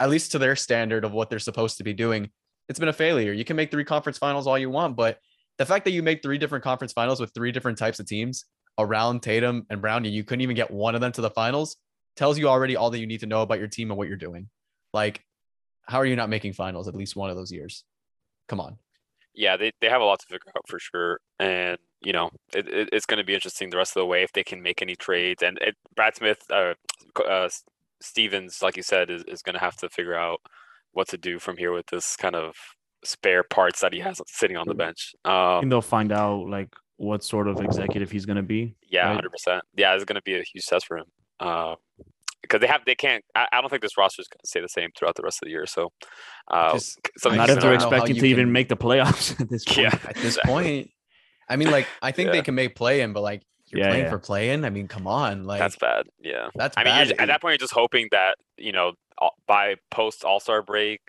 at 0.00 0.10
least 0.10 0.32
to 0.32 0.38
their 0.38 0.56
standard 0.56 1.04
of 1.04 1.12
what 1.12 1.30
they're 1.30 1.38
supposed 1.38 1.78
to 1.78 1.84
be 1.84 1.92
doing. 1.92 2.30
It's 2.68 2.78
been 2.78 2.88
a 2.88 2.94
failure. 2.94 3.32
You 3.32 3.44
can 3.44 3.56
make 3.56 3.70
three 3.70 3.84
conference 3.84 4.16
finals 4.16 4.46
all 4.46 4.58
you 4.58 4.70
want, 4.70 4.96
but 4.96 5.18
the 5.58 5.66
fact 5.66 5.84
that 5.84 5.92
you 5.92 6.02
make 6.02 6.22
three 6.22 6.38
different 6.38 6.64
conference 6.64 6.92
finals 6.92 7.20
with 7.20 7.32
three 7.34 7.52
different 7.52 7.78
types 7.78 8.00
of 8.00 8.06
teams 8.06 8.46
around 8.78 9.22
Tatum 9.22 9.66
and 9.70 9.80
Brown, 9.80 10.04
and 10.04 10.14
you 10.14 10.24
couldn't 10.24 10.40
even 10.40 10.56
get 10.56 10.70
one 10.70 10.94
of 10.94 11.00
them 11.00 11.12
to 11.12 11.20
the 11.20 11.30
finals 11.30 11.76
tells 12.16 12.38
you 12.38 12.48
already 12.48 12.76
all 12.76 12.90
that 12.90 12.98
you 12.98 13.06
need 13.06 13.20
to 13.20 13.26
know 13.26 13.42
about 13.42 13.58
your 13.58 13.68
team 13.68 13.90
and 13.90 13.98
what 13.98 14.08
you're 14.08 14.16
doing. 14.16 14.48
Like, 14.92 15.22
how 15.82 15.98
are 15.98 16.06
you 16.06 16.16
not 16.16 16.28
making 16.28 16.52
finals 16.52 16.88
at 16.88 16.94
least 16.94 17.16
one 17.16 17.30
of 17.30 17.36
those 17.36 17.52
years? 17.52 17.84
Come 18.48 18.60
on. 18.60 18.78
Yeah, 19.34 19.56
they, 19.56 19.72
they 19.80 19.88
have 19.88 20.00
a 20.00 20.04
lot 20.04 20.20
to 20.20 20.26
figure 20.26 20.52
out 20.56 20.68
for 20.68 20.78
sure. 20.78 21.20
And, 21.38 21.78
you 22.00 22.12
know, 22.12 22.30
it, 22.54 22.68
it, 22.68 22.88
it's 22.92 23.06
going 23.06 23.18
to 23.18 23.24
be 23.24 23.34
interesting 23.34 23.70
the 23.70 23.76
rest 23.76 23.96
of 23.96 24.00
the 24.00 24.06
way 24.06 24.22
if 24.22 24.32
they 24.32 24.44
can 24.44 24.62
make 24.62 24.80
any 24.82 24.96
trades. 24.96 25.42
And 25.42 25.58
it, 25.60 25.74
Brad 25.96 26.14
Smith, 26.16 26.38
uh, 26.50 26.74
uh, 27.28 27.48
Stevens, 28.00 28.62
like 28.62 28.76
you 28.76 28.82
said, 28.82 29.10
is, 29.10 29.24
is 29.24 29.42
going 29.42 29.54
to 29.54 29.60
have 29.60 29.76
to 29.78 29.88
figure 29.88 30.14
out 30.14 30.40
what 30.92 31.08
to 31.08 31.18
do 31.18 31.38
from 31.38 31.56
here 31.56 31.72
with 31.72 31.86
this 31.86 32.16
kind 32.16 32.36
of 32.36 32.54
spare 33.04 33.42
parts 33.42 33.80
that 33.80 33.92
he 33.92 34.00
has 34.00 34.20
sitting 34.26 34.56
on 34.56 34.66
the 34.68 34.74
bench. 34.74 35.14
I 35.24 35.56
Um, 35.56 35.60
think 35.62 35.70
they'll 35.70 35.82
find 35.82 36.12
out 36.12 36.48
like 36.48 36.68
what 36.96 37.24
sort 37.24 37.48
of 37.48 37.60
executive 37.60 38.10
he's 38.10 38.24
gonna 38.24 38.42
be. 38.42 38.76
yeah, 38.88 39.06
right? 39.06 39.14
hundred 39.14 39.32
percent. 39.32 39.62
Yeah, 39.76 39.94
it's 39.94 40.04
going 40.04 40.14
to 40.16 40.22
be 40.22 40.34
a 40.36 40.42
huge 40.42 40.64
test 40.66 40.86
for 40.86 40.98
him. 40.98 41.06
Uh, 41.40 41.74
because 42.44 42.60
they 42.60 42.66
have, 42.66 42.82
they 42.86 42.94
can't. 42.94 43.24
I, 43.34 43.46
I 43.52 43.60
don't 43.60 43.70
think 43.70 43.82
this 43.82 43.96
roster 43.98 44.20
is 44.22 44.28
going 44.28 44.40
to 44.42 44.46
stay 44.46 44.60
the 44.60 44.68
same 44.68 44.90
throughout 44.96 45.16
the 45.16 45.22
rest 45.22 45.38
of 45.42 45.46
the 45.46 45.50
year. 45.50 45.66
So, 45.66 45.90
uh, 46.50 46.72
Just- 46.74 46.98
something 47.18 47.36
Not 47.38 47.50
if 47.50 47.60
they're 47.60 47.72
an 47.72 47.80
eye 47.80 47.84
on. 47.84 47.92
expecting 47.92 48.16
to 48.16 48.26
even 48.26 48.52
make 48.52 48.68
the 48.68 48.76
playoffs 48.76 49.38
at 49.40 49.48
this 49.48 49.64
point. 49.64 49.78
Yeah, 49.78 49.98
At 50.08 50.16
this 50.16 50.38
point, 50.44 50.90
I 51.48 51.56
mean, 51.56 51.70
like, 51.70 51.86
I 52.02 52.12
think 52.12 52.26
Yeah. 52.28 52.32
they 52.32 52.42
can 52.42 52.54
make 52.54 52.74
play 52.74 53.00
in, 53.02 53.12
but 53.12 53.22
like, 53.22 53.42
you're 53.66 53.80
Yeah, 53.80 53.88
playing 53.88 54.04
yeah. 54.04 54.10
for 54.10 54.18
play 54.18 54.50
in. 54.50 54.64
I 54.64 54.70
mean, 54.70 54.88
come 54.88 55.06
on. 55.06 55.44
Like, 55.44 55.58
that's 55.58 55.76
bad. 55.76 56.06
Yeah. 56.22 56.48
that's 56.54 56.76
I 56.76 56.84
mean, 56.84 56.92
bad. 56.94 57.08
you're, 57.08 57.20
at 57.20 57.26
that 57.26 57.40
point, 57.40 57.52
you're 57.52 57.58
just 57.58 57.72
hoping 57.74 58.08
that 58.12 58.36
you 58.56 58.72
know 58.72 58.92
by 59.46 59.76
post 59.90 60.24
All 60.24 60.38
Star 60.40 60.62
break, 60.62 61.00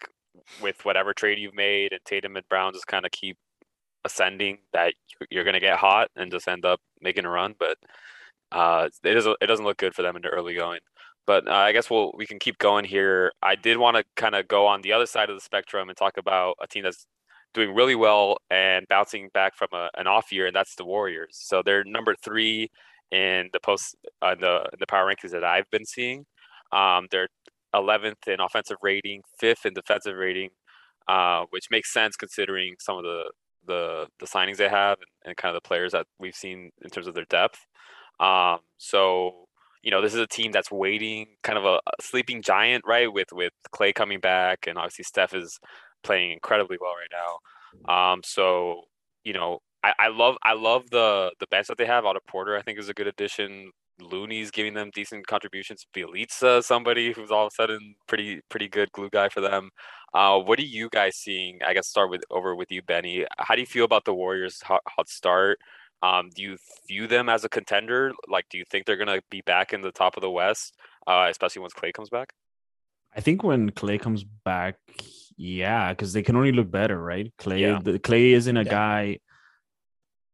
with 0.61 0.83
whatever 0.85 1.13
trade 1.13 1.39
you've 1.39 1.53
made, 1.55 1.91
and 1.91 1.99
Tatum 2.05 2.35
and 2.37 2.47
Brown 2.49 2.73
just 2.73 2.87
kind 2.87 3.05
of 3.05 3.11
keep 3.11 3.37
ascending, 4.03 4.59
that 4.73 4.93
you- 5.19 5.27
you're 5.31 5.43
gonna 5.43 5.59
get 5.59 5.77
hot 5.77 6.09
and 6.15 6.31
just 6.31 6.47
end 6.47 6.65
up 6.65 6.79
making 7.01 7.25
a 7.25 7.29
run. 7.29 7.55
But 7.57 7.77
uh, 8.51 8.89
it 9.03 9.13
doesn't 9.13 9.37
it 9.41 9.47
doesn't 9.47 9.65
look 9.65 9.77
good 9.77 9.93
for 9.95 10.01
them 10.01 10.15
in 10.15 10.21
the 10.21 10.29
early 10.29 10.53
going. 10.55 10.79
But 11.27 11.47
uh, 11.47 11.53
I 11.53 11.71
guess 11.71 11.89
we'll 11.89 12.11
we 12.15 12.25
can 12.25 12.39
keep 12.39 12.57
going 12.59 12.85
here. 12.85 13.31
I 13.41 13.55
did 13.55 13.77
want 13.77 13.97
to 13.97 14.03
kind 14.15 14.35
of 14.35 14.47
go 14.47 14.67
on 14.67 14.81
the 14.81 14.93
other 14.93 15.05
side 15.05 15.29
of 15.29 15.35
the 15.35 15.41
spectrum 15.41 15.89
and 15.89 15.97
talk 15.97 16.17
about 16.17 16.55
a 16.61 16.67
team 16.67 16.83
that's 16.83 17.07
doing 17.53 17.73
really 17.73 17.95
well 17.95 18.37
and 18.51 18.85
bouncing 18.89 19.29
back 19.33 19.55
from 19.55 19.69
a, 19.73 19.89
an 19.97 20.07
off 20.07 20.31
year, 20.31 20.45
and 20.47 20.55
that's 20.55 20.75
the 20.75 20.85
Warriors. 20.85 21.37
So 21.41 21.63
they're 21.63 21.83
number 21.83 22.15
three 22.15 22.69
in 23.11 23.49
the 23.53 23.59
post 23.59 23.95
uh, 24.21 24.35
the 24.35 24.69
the 24.79 24.87
power 24.87 25.11
rankings 25.11 25.31
that 25.31 25.43
I've 25.43 25.69
been 25.71 25.85
seeing. 25.85 26.25
Um, 26.71 27.07
they're 27.11 27.29
11th 27.73 28.27
in 28.27 28.39
offensive 28.39 28.77
rating, 28.81 29.21
fifth 29.39 29.65
in 29.65 29.73
defensive 29.73 30.15
rating, 30.15 30.49
uh, 31.07 31.45
which 31.49 31.67
makes 31.71 31.93
sense 31.93 32.15
considering 32.15 32.75
some 32.79 32.97
of 32.97 33.03
the 33.03 33.23
the 33.67 34.07
the 34.19 34.25
signings 34.27 34.57
they 34.57 34.69
have 34.69 34.97
and, 34.99 35.29
and 35.29 35.37
kind 35.37 35.55
of 35.55 35.61
the 35.61 35.67
players 35.67 35.91
that 35.93 36.05
we've 36.19 36.35
seen 36.35 36.71
in 36.83 36.89
terms 36.89 37.07
of 37.07 37.15
their 37.15 37.25
depth. 37.25 37.65
Um, 38.19 38.59
so 38.77 39.47
you 39.85 39.91
know, 39.91 40.01
this 40.01 40.15
is 40.15 40.19
a 40.19 40.27
team 40.27 40.51
that's 40.51 40.71
waiting, 40.71 41.27
kind 41.43 41.59
of 41.59 41.63
a, 41.65 41.75
a 41.75 42.01
sleeping 42.01 42.41
giant, 42.41 42.83
right? 42.87 43.11
With 43.11 43.27
with 43.31 43.53
Clay 43.71 43.93
coming 43.93 44.19
back, 44.19 44.65
and 44.67 44.77
obviously 44.79 45.03
Steph 45.03 45.35
is 45.35 45.59
playing 46.03 46.31
incredibly 46.31 46.77
well 46.81 46.93
right 46.93 47.13
now. 47.87 48.13
Um, 48.13 48.21
so 48.23 48.81
you 49.23 49.33
know, 49.33 49.59
I, 49.83 49.93
I 49.99 50.07
love 50.09 50.37
I 50.43 50.53
love 50.53 50.89
the 50.89 51.31
the 51.39 51.47
bench 51.47 51.67
that 51.67 51.77
they 51.77 51.85
have. 51.85 52.03
Otto 52.03 52.19
Porter, 52.27 52.57
I 52.57 52.63
think, 52.63 52.79
is 52.79 52.89
a 52.89 52.95
good 52.95 53.07
addition. 53.07 53.71
Looney's 54.01 54.51
giving 54.51 54.73
them 54.73 54.89
decent 54.93 55.27
contributions. 55.27 55.85
Bjelica, 55.95 56.63
somebody 56.63 57.13
who's 57.13 57.31
all 57.31 57.45
of 57.45 57.53
a 57.53 57.55
sudden 57.55 57.95
pretty 58.07 58.41
pretty 58.49 58.67
good 58.67 58.91
glue 58.91 59.09
guy 59.11 59.29
for 59.29 59.41
them. 59.41 59.69
Uh, 60.15 60.39
what 60.39 60.57
are 60.59 60.63
you 60.63 60.89
guys 60.91 61.15
seeing? 61.15 61.59
I 61.65 61.73
guess 61.75 61.87
start 61.87 62.09
with 62.09 62.23
over 62.31 62.55
with 62.55 62.71
you, 62.71 62.81
Benny. 62.81 63.25
How 63.37 63.53
do 63.53 63.61
you 63.61 63.67
feel 63.67 63.85
about 63.85 64.05
the 64.05 64.15
Warriors' 64.15 64.61
hot, 64.63 64.81
hot 64.87 65.09
start? 65.09 65.59
Um, 66.05 66.29
do 66.35 66.41
you 66.41 66.57
view 66.87 67.07
them 67.07 67.29
as 67.29 67.43
a 67.45 67.49
contender? 67.49 68.13
Like, 68.27 68.45
do 68.49 68.57
you 68.57 68.65
think 68.69 68.85
they're 68.85 68.97
gonna 69.03 69.21
be 69.31 69.41
back 69.41 69.73
in 69.73 69.81
the 69.81 69.91
top 69.91 70.17
of 70.17 70.21
the 70.21 70.29
West, 70.29 70.75
uh, 71.07 71.27
especially 71.29 71.61
once 71.61 71.73
Clay 71.73 71.91
comes 71.91 72.09
back? 72.09 72.33
I 73.15 73.21
think 73.21 73.43
when 73.43 73.71
Clay 73.71 73.97
comes 73.97 74.23
back, 74.23 74.75
yeah, 75.37 75.91
because 75.93 76.13
they 76.13 76.21
can 76.21 76.35
only 76.35 76.51
look 76.51 76.69
better, 76.69 77.01
right? 77.01 77.33
Clay, 77.37 77.61
Yeah. 77.61 77.79
the, 77.81 77.97
Clay 77.97 78.33
isn't 78.33 78.57
a 78.57 78.63
Yeah. 78.63 78.69
guy. 78.71 79.19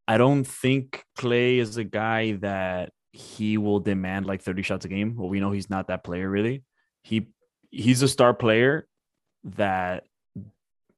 I 0.07 0.17
don't 0.17 0.43
think 0.45 1.03
Clay 1.15 1.59
is 1.59 1.77
a 1.77 1.83
guy 1.83 2.33
that 2.47 2.91
he 3.13 3.57
will 3.57 3.79
demand 3.79 4.25
like 4.25 4.41
30 4.41 4.63
shots 4.63 4.83
a 4.85 4.87
game. 4.89 5.15
Well, 5.15 5.29
we 5.29 5.39
know 5.39 5.51
he's 5.51 5.69
not 5.69 5.87
that 5.87 6.03
player 6.03 6.29
really. 6.29 6.63
He 7.03 7.27
he's 7.69 8.01
a 8.01 8.07
star 8.07 8.33
player 8.33 8.87
that 9.43 10.05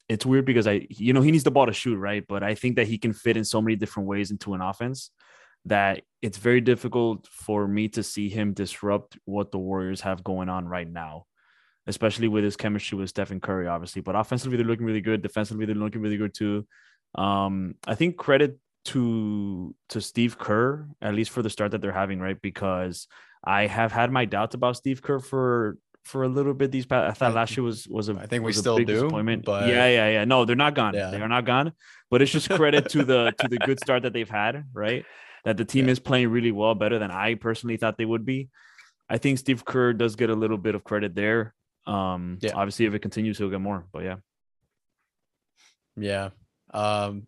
it's 0.09 0.25
weird 0.25 0.45
because 0.45 0.67
I 0.67 0.87
you 0.89 1.13
know 1.13 1.21
he 1.21 1.31
needs 1.31 1.43
the 1.43 1.51
ball 1.51 1.65
to 1.65 1.73
shoot, 1.73 1.97
right? 1.97 2.23
But 2.27 2.43
I 2.43 2.55
think 2.55 2.75
that 2.75 2.87
he 2.87 2.97
can 2.97 3.13
fit 3.13 3.37
in 3.37 3.45
so 3.45 3.61
many 3.61 3.75
different 3.75 4.07
ways 4.07 4.31
into 4.31 4.53
an 4.53 4.61
offense 4.61 5.11
that 5.65 6.01
it's 6.21 6.37
very 6.37 6.59
difficult 6.61 7.27
for 7.27 7.67
me 7.67 7.87
to 7.87 8.03
see 8.03 8.27
him 8.27 8.53
disrupt 8.53 9.17
what 9.25 9.51
the 9.51 9.59
Warriors 9.59 10.01
have 10.01 10.23
going 10.23 10.49
on 10.49 10.67
right 10.67 10.89
now 10.89 11.25
especially 11.87 12.27
with 12.27 12.43
his 12.43 12.55
chemistry 12.55 12.97
with 12.97 13.09
Stephen 13.09 13.39
Curry, 13.39 13.67
obviously. 13.67 14.01
But 14.01 14.15
offensively, 14.15 14.57
they're 14.57 14.65
looking 14.65 14.85
really 14.85 15.01
good. 15.01 15.21
Defensively, 15.21 15.65
they're 15.65 15.75
looking 15.75 16.01
really 16.01 16.17
good 16.17 16.33
too. 16.33 16.65
Um, 17.15 17.75
I 17.85 17.95
think 17.95 18.17
credit 18.17 18.57
to 18.85 19.75
to 19.89 20.01
Steve 20.01 20.37
Kerr, 20.37 20.87
at 21.01 21.13
least 21.13 21.31
for 21.31 21.41
the 21.41 21.49
start 21.49 21.71
that 21.71 21.81
they're 21.81 21.91
having, 21.91 22.19
right? 22.19 22.41
Because 22.41 23.07
I 23.43 23.67
have 23.67 23.91
had 23.91 24.11
my 24.11 24.25
doubts 24.25 24.55
about 24.55 24.77
Steve 24.77 25.01
Kerr 25.01 25.19
for 25.19 25.77
for 26.03 26.23
a 26.23 26.27
little 26.27 26.53
bit. 26.53 26.71
These 26.71 26.85
past, 26.85 27.09
I 27.09 27.13
thought 27.13 27.31
I- 27.31 27.35
last 27.35 27.55
year 27.57 27.63
was 27.63 27.87
was 27.87 28.09
a 28.09 28.13
I 28.15 28.25
think 28.27 28.43
we 28.43 28.53
still 28.53 28.77
big 28.77 28.87
do, 28.87 28.93
disappointment. 28.93 29.45
but- 29.45 29.67
yeah, 29.67 29.87
yeah, 29.87 30.09
yeah. 30.09 30.25
No, 30.25 30.45
they're 30.45 30.55
not 30.55 30.75
gone. 30.75 30.93
Yeah. 30.93 31.09
They 31.11 31.21
are 31.21 31.27
not 31.29 31.45
gone. 31.45 31.73
But 32.11 32.21
it's 32.21 32.31
just 32.31 32.49
credit 32.49 32.89
to 32.89 33.03
the 33.03 33.33
to 33.39 33.47
the 33.47 33.57
good 33.59 33.79
start 33.79 34.03
that 34.03 34.13
they've 34.13 34.29
had, 34.29 34.65
right? 34.73 35.05
That 35.45 35.57
the 35.57 35.65
team 35.65 35.85
Yeah. 35.85 35.91
is 35.93 35.99
playing 35.99 36.29
really 36.29 36.51
well, 36.51 36.75
better 36.75 36.99
than 36.99 37.11
I 37.11 37.35
personally 37.35 37.77
thought 37.77 37.97
they 37.97 38.05
would 38.05 38.25
be. 38.25 38.49
I 39.09 39.17
think 39.17 39.39
Steve 39.39 39.65
Kerr 39.65 39.93
does 39.93 40.15
get 40.15 40.29
a 40.29 40.35
little 40.35 40.57
bit 40.57 40.75
of 40.75 40.83
credit 40.83 41.15
there. 41.15 41.53
Um, 41.85 42.37
Yeah. 42.41 42.51
obviously, 42.55 42.85
if 42.85 42.93
it 42.93 42.99
continues, 42.99 43.37
he'll 43.37 43.49
get 43.49 43.59
more. 43.61 43.85
But 43.91 44.03
yeah, 44.03 44.15
Yeah. 45.97 46.29
Um, 46.73 47.27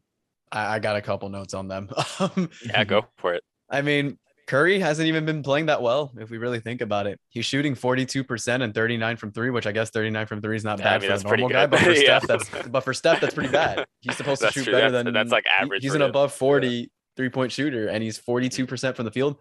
I, 0.51 0.75
I 0.75 0.79
got 0.79 0.95
a 0.95 1.01
couple 1.01 1.29
notes 1.29 1.53
on 1.53 1.67
them. 1.67 1.89
Um, 2.19 2.49
Yeah, 2.65 2.83
go 2.83 3.05
for 3.17 3.33
it. 3.33 3.43
I 3.69 3.81
mean, 3.81 4.17
Curry 4.47 4.79
hasn't 4.79 5.07
even 5.07 5.25
been 5.25 5.41
playing 5.41 5.65
that 5.67 5.81
well 5.81 6.13
if 6.19 6.29
we 6.29 6.37
really 6.37 6.59
think 6.59 6.81
about 6.81 7.07
it. 7.07 7.19
He's 7.29 7.45
shooting 7.45 7.73
42% 7.73 8.61
and 8.63 8.75
39 8.75 9.17
from 9.17 9.31
three, 9.31 9.49
which 9.49 9.65
I 9.65 9.71
guess 9.71 9.89
39 9.89 10.27
from 10.27 10.41
three 10.41 10.55
is 10.55 10.63
not 10.63 10.77
Yeah, 10.79 10.85
I 10.93 10.97
bad 10.99 11.09
mean, 11.09 11.19
for 11.19 11.33
a 11.33 11.37
normal 11.37 11.49
guy, 11.49 11.65
but 11.65 11.79
for 11.81 11.91
Yeah. 11.91 12.19
Steph, 12.19 12.27
that's 12.27 12.67
but 12.69 12.81
for 12.81 12.93
Steph, 12.93 13.21
that's 13.21 13.33
pretty 13.33 13.49
bad. 13.51 13.85
He's 14.01 14.15
supposed 14.15 14.41
to 14.43 14.51
shoot 14.51 14.65
true. 14.65 14.73
better 14.73 14.91
That's- 14.91 15.03
than 15.05 15.13
that's 15.15 15.31
like 15.31 15.45
he- 15.45 15.63
average 15.63 15.81
He's 15.83 15.95
an 15.95 16.03
him. 16.03 16.09
above 16.09 16.31
40 16.33 16.91
three-point 17.17 17.51
shooter 17.51 17.87
and 17.87 18.03
he's 18.03 18.19
42% 18.19 18.95
from 18.95 19.05
the 19.05 19.11
field. 19.11 19.37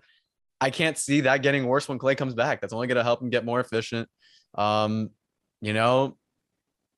I 0.60 0.70
can't 0.70 0.96
see 0.96 1.22
that 1.22 1.42
getting 1.42 1.66
worse 1.66 1.86
when 1.88 1.98
Clay 1.98 2.14
comes 2.14 2.32
back. 2.34 2.60
That's 2.62 2.72
only 2.72 2.86
going 2.86 2.96
to 2.96 3.02
help 3.02 3.20
him 3.20 3.28
get 3.28 3.44
more 3.44 3.60
efficient. 3.60 4.08
Um, 4.54 5.10
you 5.60 5.72
know, 5.74 6.16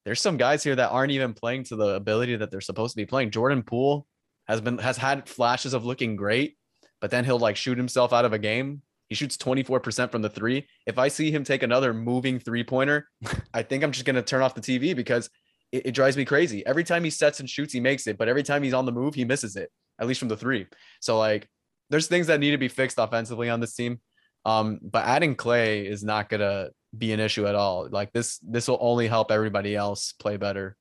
there's 0.05 0.21
some 0.21 0.37
guys 0.37 0.63
here 0.63 0.77
that 0.77 0.91
aren't 0.91 1.11
even 1.11 1.33
playing 1.35 1.65
to 1.65 1.77
the 1.77 1.89
ability 1.95 2.37
that 2.37 2.51
they're 2.53 2.61
supposed 2.61 2.93
to 2.93 2.97
be 2.97 3.07
playing. 3.07 3.31
Jordan 3.33 3.63
Poole 3.65 4.07
has 4.47 4.61
been 4.61 4.79
has 4.79 4.97
had 4.97 5.29
flashes 5.29 5.75
of 5.75 5.85
looking 5.85 6.15
great, 6.15 6.57
but 7.01 7.11
then 7.11 7.25
he'll 7.25 7.39
like 7.39 7.57
shoot 7.57 7.79
himself 7.79 8.13
out 8.13 8.25
of 8.25 8.33
a 8.33 8.39
game. 8.39 8.83
He 9.09 9.15
shoots 9.15 9.37
24% 9.37 10.11
from 10.11 10.23
the 10.23 10.29
three. 10.29 10.67
If 10.87 10.99
I 10.99 11.09
see 11.09 11.31
him 11.31 11.45
take 11.45 11.63
another 11.63 11.95
moving 11.95 12.41
three 12.41 12.65
pointer, 12.65 13.09
I 13.55 13.63
think 13.63 13.85
I'm 13.85 13.93
just 13.93 14.05
gonna 14.05 14.23
turn 14.23 14.43
off 14.43 14.55
the 14.55 14.61
TV 14.61 14.95
because 14.97 15.31
it, 15.73 15.87
it 15.87 15.93
drives 15.93 16.17
me 16.17 16.25
crazy. 16.25 16.67
Every 16.67 16.85
time 16.85 17.05
he 17.05 17.11
sets 17.11 17.41
and 17.41 17.49
shoots, 17.49 17.73
he 17.73 17.81
makes 17.81 18.07
it, 18.07 18.19
but 18.19 18.29
every 18.29 18.43
time 18.43 18.63
he's 18.63 18.75
on 18.75 18.87
the 18.87 18.93
move, 18.93 19.15
he 19.15 19.25
misses 19.25 19.57
it, 19.57 19.71
at 20.01 20.07
least 20.07 20.21
from 20.21 20.29
the 20.29 20.37
three. 20.37 20.67
So 21.01 21.19
like 21.19 21.49
there's 21.91 22.09
things 22.09 22.27
that 22.27 22.41
need 22.41 22.51
to 22.51 22.59
be 22.59 22.69
fixed 22.69 22.99
offensively 22.99 23.49
on 23.49 23.61
this 23.61 23.75
team. 23.75 24.01
Um, 24.45 24.79
but 24.83 25.05
adding 25.05 25.35
Clay 25.35 25.87
is 25.87 26.03
not 26.03 26.29
gonna 26.29 26.71
be 26.97 27.13
an 27.13 27.21
issue 27.21 27.47
at 27.47 27.55
all. 27.55 27.89
Like 27.91 28.13
this, 28.13 28.39
this 28.39 28.69
will 28.69 28.79
only 28.81 29.07
help 29.07 29.31
everybody 29.31 29.77
else 29.77 30.13
play 30.13 30.37
better. 30.37 30.77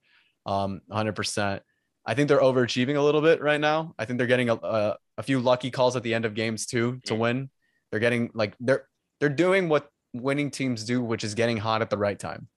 Um, 0.45 0.82
100%. 0.91 1.62
I 2.06 2.13
think 2.13 2.28
they're 2.28 2.39
overachieving 2.39 2.96
a 2.98 3.02
little 3.02 3.22
bit 3.22 3.41
right 3.41 3.60
now. 3.60 3.96
I 3.98 4.06
think 4.06 4.18
they're 4.18 4.28
getting 4.28 4.50
a, 4.50 4.56
a, 4.56 4.98
a 5.18 5.24
few 5.24 5.39
lucky 5.39 5.72
calls 5.72 5.96
at 5.96 6.04
the 6.04 6.13
end 6.13 6.26
of 6.26 6.36
games 6.36 6.65
too 6.65 7.00
to 7.06 7.15
win. 7.15 7.50
They're 7.91 8.00
getting 8.00 8.30
like 8.34 8.56
they're 8.60 8.88
they're 9.20 9.30
doing 9.30 9.70
what 9.70 9.89
winning 10.13 10.52
teams 10.52 10.84
do, 10.84 11.02
which 11.02 11.24
is 11.24 11.34
getting 11.34 11.58
hot 11.58 11.82
at 11.82 11.89
the 11.89 11.98
right 11.98 12.18
time, 12.18 12.48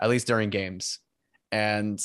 at 0.00 0.10
least 0.10 0.26
during 0.26 0.50
games. 0.50 0.98
And 1.52 2.00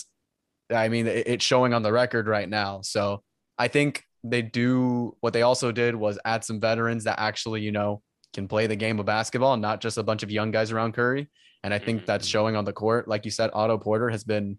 I 0.72 0.90
mean, 0.90 1.08
it's 1.08 1.44
showing 1.44 1.74
on 1.74 1.84
the 1.84 1.92
record 1.92 2.28
right 2.28 2.48
now. 2.48 2.82
So 2.82 3.24
I 3.58 3.68
think 3.68 4.04
they 4.24 4.42
do 4.42 5.16
what 5.20 5.34
they 5.34 5.42
also 5.42 5.72
did 5.72 5.96
was 5.96 6.18
add 6.24 6.44
some 6.44 6.60
veterans 6.60 7.04
that 7.04 7.20
actually, 7.20 7.62
you 7.62 7.72
know, 7.72 8.02
can 8.34 8.48
play 8.48 8.68
the 8.68 8.76
game 8.76 9.00
of 9.00 9.06
basketball, 9.06 9.58
not 9.58 9.82
just 9.82 9.98
a 9.98 10.04
bunch 10.04 10.24
of 10.24 10.32
young 10.32 10.52
guys 10.52 10.72
around 10.72 10.94
Curry. 10.94 11.30
And 11.64 11.74
I 11.74 11.80
think 11.80 12.06
that's 12.06 12.26
mm-hmm. 12.26 12.32
showing 12.32 12.56
on 12.56 12.66
the 12.66 12.74
court. 12.74 13.08
Like 13.08 13.26
you 13.26 13.32
said, 13.32 13.52
Otto 13.54 13.78
Porter 13.78 14.10
has 14.10 14.24
been 14.24 14.58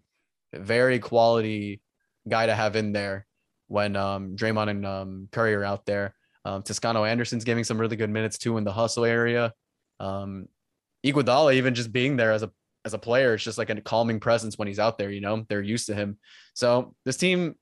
very 0.53 0.99
quality 0.99 1.81
guy 2.27 2.45
to 2.45 2.55
have 2.55 2.75
in 2.75 2.91
there 2.91 3.25
when 3.67 3.95
um, 3.95 4.35
Draymond 4.35 4.69
and 4.69 4.85
um, 4.85 5.27
Curry 5.31 5.55
are 5.55 5.63
out 5.63 5.85
there. 5.85 6.13
Um, 6.43 6.61
Toscano 6.61 7.03
Anderson's 7.03 7.43
giving 7.43 7.63
some 7.63 7.79
really 7.79 7.95
good 7.95 8.09
minutes 8.09 8.37
too 8.37 8.57
in 8.57 8.63
the 8.63 8.71
hustle 8.71 9.05
area. 9.05 9.53
Um, 9.99 10.47
Iguodala 11.05 11.55
even 11.55 11.75
just 11.75 11.91
being 11.91 12.17
there 12.17 12.31
as 12.31 12.43
a 12.43 12.51
as 12.83 12.93
a 12.93 12.99
player, 12.99 13.33
it's 13.33 13.43
just 13.43 13.57
like 13.57 13.71
a 13.71 13.81
calming 13.81 14.19
presence 14.19 14.57
when 14.57 14.67
he's 14.67 14.79
out 14.79 14.99
there. 14.99 15.09
You 15.09 15.21
know, 15.21 15.43
they're 15.49 15.61
used 15.61 15.87
to 15.87 15.95
him. 15.95 16.19
So 16.53 16.93
this 17.03 17.17
team, 17.17 17.55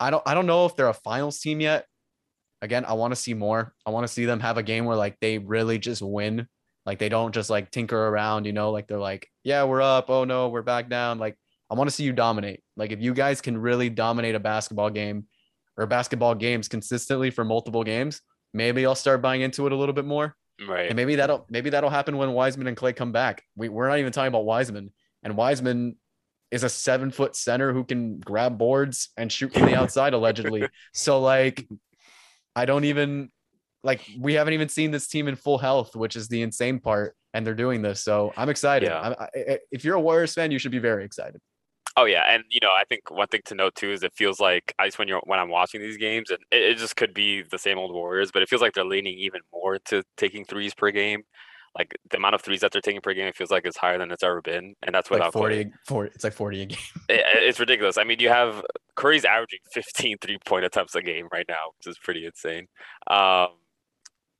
I 0.00 0.10
don't 0.10 0.22
I 0.26 0.34
don't 0.34 0.46
know 0.46 0.66
if 0.66 0.74
they're 0.74 0.88
a 0.88 0.94
finals 0.94 1.38
team 1.38 1.60
yet. 1.60 1.86
Again, 2.60 2.84
I 2.84 2.94
want 2.94 3.12
to 3.12 3.16
see 3.16 3.34
more. 3.34 3.72
I 3.86 3.90
want 3.90 4.04
to 4.04 4.12
see 4.12 4.24
them 4.24 4.40
have 4.40 4.58
a 4.58 4.64
game 4.64 4.84
where 4.84 4.96
like 4.96 5.16
they 5.20 5.38
really 5.38 5.78
just 5.78 6.02
win. 6.02 6.48
Like 6.84 6.98
they 6.98 7.08
don't 7.08 7.32
just 7.32 7.50
like 7.50 7.70
tinker 7.70 8.08
around, 8.08 8.46
you 8.46 8.52
know, 8.52 8.72
like 8.72 8.88
they're 8.88 8.98
like, 8.98 9.28
yeah, 9.44 9.62
we're 9.64 9.82
up. 9.82 10.10
Oh 10.10 10.24
no, 10.24 10.48
we're 10.48 10.62
back 10.62 10.88
down. 10.88 11.18
Like 11.18 11.38
I 11.70 11.74
want 11.74 11.88
to 11.88 11.94
see 11.94 12.04
you 12.04 12.12
dominate. 12.12 12.62
Like 12.76 12.92
if 12.92 13.00
you 13.00 13.14
guys 13.14 13.40
can 13.40 13.56
really 13.56 13.90
dominate 13.90 14.34
a 14.34 14.40
basketball 14.40 14.90
game 14.90 15.26
or 15.76 15.86
basketball 15.86 16.34
games 16.34 16.68
consistently 16.68 17.30
for 17.30 17.44
multiple 17.44 17.84
games, 17.84 18.20
maybe 18.54 18.86
I'll 18.86 18.94
start 18.94 19.20
buying 19.22 19.42
into 19.42 19.66
it 19.66 19.72
a 19.72 19.76
little 19.76 19.92
bit 19.92 20.04
more. 20.04 20.34
Right. 20.66 20.88
And 20.88 20.96
maybe 20.96 21.16
that'll 21.16 21.46
maybe 21.48 21.70
that'll 21.70 21.90
happen 21.90 22.16
when 22.16 22.32
Wiseman 22.32 22.66
and 22.66 22.76
Clay 22.76 22.92
come 22.92 23.12
back. 23.12 23.44
We, 23.54 23.68
we're 23.68 23.88
not 23.88 23.98
even 23.98 24.12
talking 24.12 24.28
about 24.28 24.44
Wiseman. 24.44 24.92
And 25.22 25.36
Wiseman 25.36 25.96
is 26.50 26.64
a 26.64 26.68
seven 26.68 27.10
foot 27.10 27.36
center 27.36 27.72
who 27.72 27.84
can 27.84 28.18
grab 28.18 28.58
boards 28.58 29.10
and 29.16 29.30
shoot 29.30 29.52
from 29.52 29.66
the 29.66 29.76
outside, 29.76 30.14
allegedly. 30.14 30.66
So 30.94 31.20
like 31.20 31.68
I 32.56 32.64
don't 32.64 32.84
even 32.84 33.30
like 33.84 34.00
we 34.18 34.34
haven't 34.34 34.54
even 34.54 34.68
seen 34.68 34.90
this 34.90 35.06
team 35.06 35.28
in 35.28 35.36
full 35.36 35.58
health, 35.58 35.94
which 35.94 36.16
is 36.16 36.28
the 36.28 36.42
insane 36.42 36.80
part. 36.80 37.14
And 37.34 37.46
they're 37.46 37.54
doing 37.54 37.82
this. 37.82 38.02
So 38.02 38.32
I'm 38.36 38.48
excited. 38.48 38.88
Yeah. 38.88 39.14
I, 39.20 39.38
I, 39.38 39.58
if 39.70 39.84
you're 39.84 39.96
a 39.96 40.00
Warriors 40.00 40.34
fan, 40.34 40.50
you 40.50 40.58
should 40.58 40.72
be 40.72 40.78
very 40.78 41.04
excited. 41.04 41.40
Oh 41.98 42.04
yeah, 42.04 42.22
and 42.32 42.44
you 42.48 42.60
know, 42.62 42.68
I 42.68 42.84
think 42.88 43.10
one 43.10 43.26
thing 43.26 43.40
to 43.46 43.56
note 43.56 43.74
too 43.74 43.90
is 43.90 44.04
it 44.04 44.12
feels 44.14 44.38
like 44.38 44.72
I 44.78 44.86
just 44.86 45.00
when 45.00 45.08
you're 45.08 45.20
when 45.24 45.40
I'm 45.40 45.48
watching 45.48 45.80
these 45.80 45.96
games, 45.96 46.30
and 46.30 46.38
it, 46.52 46.62
it, 46.62 46.78
just 46.78 46.94
could 46.94 47.12
be 47.12 47.42
the 47.42 47.58
same 47.58 47.76
old 47.76 47.92
Warriors, 47.92 48.30
but 48.30 48.40
it 48.40 48.48
feels 48.48 48.62
like 48.62 48.72
they're 48.74 48.84
leaning 48.84 49.18
even 49.18 49.40
more 49.52 49.80
to 49.86 50.04
taking 50.16 50.44
threes 50.44 50.74
per 50.74 50.92
game. 50.92 51.22
Like 51.76 51.96
the 52.08 52.18
amount 52.18 52.36
of 52.36 52.40
threes 52.40 52.60
that 52.60 52.70
they're 52.70 52.80
taking 52.80 53.00
per 53.00 53.14
game, 53.14 53.26
it 53.26 53.34
feels 53.34 53.50
like 53.50 53.66
it's 53.66 53.76
higher 53.76 53.98
than 53.98 54.12
it's 54.12 54.22
ever 54.22 54.40
been, 54.40 54.76
and 54.84 54.94
that's 54.94 55.10
without 55.10 55.34
like 55.34 55.66
40, 55.66 55.72
40 55.88 56.10
It's 56.14 56.22
like 56.22 56.34
forty 56.34 56.62
a 56.62 56.66
game. 56.66 56.78
it, 57.08 57.24
it's 57.24 57.58
ridiculous. 57.58 57.98
I 57.98 58.04
mean, 58.04 58.20
you 58.20 58.28
have 58.28 58.62
Curry's 58.94 59.24
averaging 59.24 59.60
15 59.72 60.18
three 60.20 60.38
point 60.46 60.64
attempts 60.64 60.94
a 60.94 61.02
game 61.02 61.26
right 61.32 61.46
now, 61.48 61.72
which 61.78 61.88
is 61.88 61.98
pretty 61.98 62.26
insane. 62.26 62.68
Um, 63.08 63.48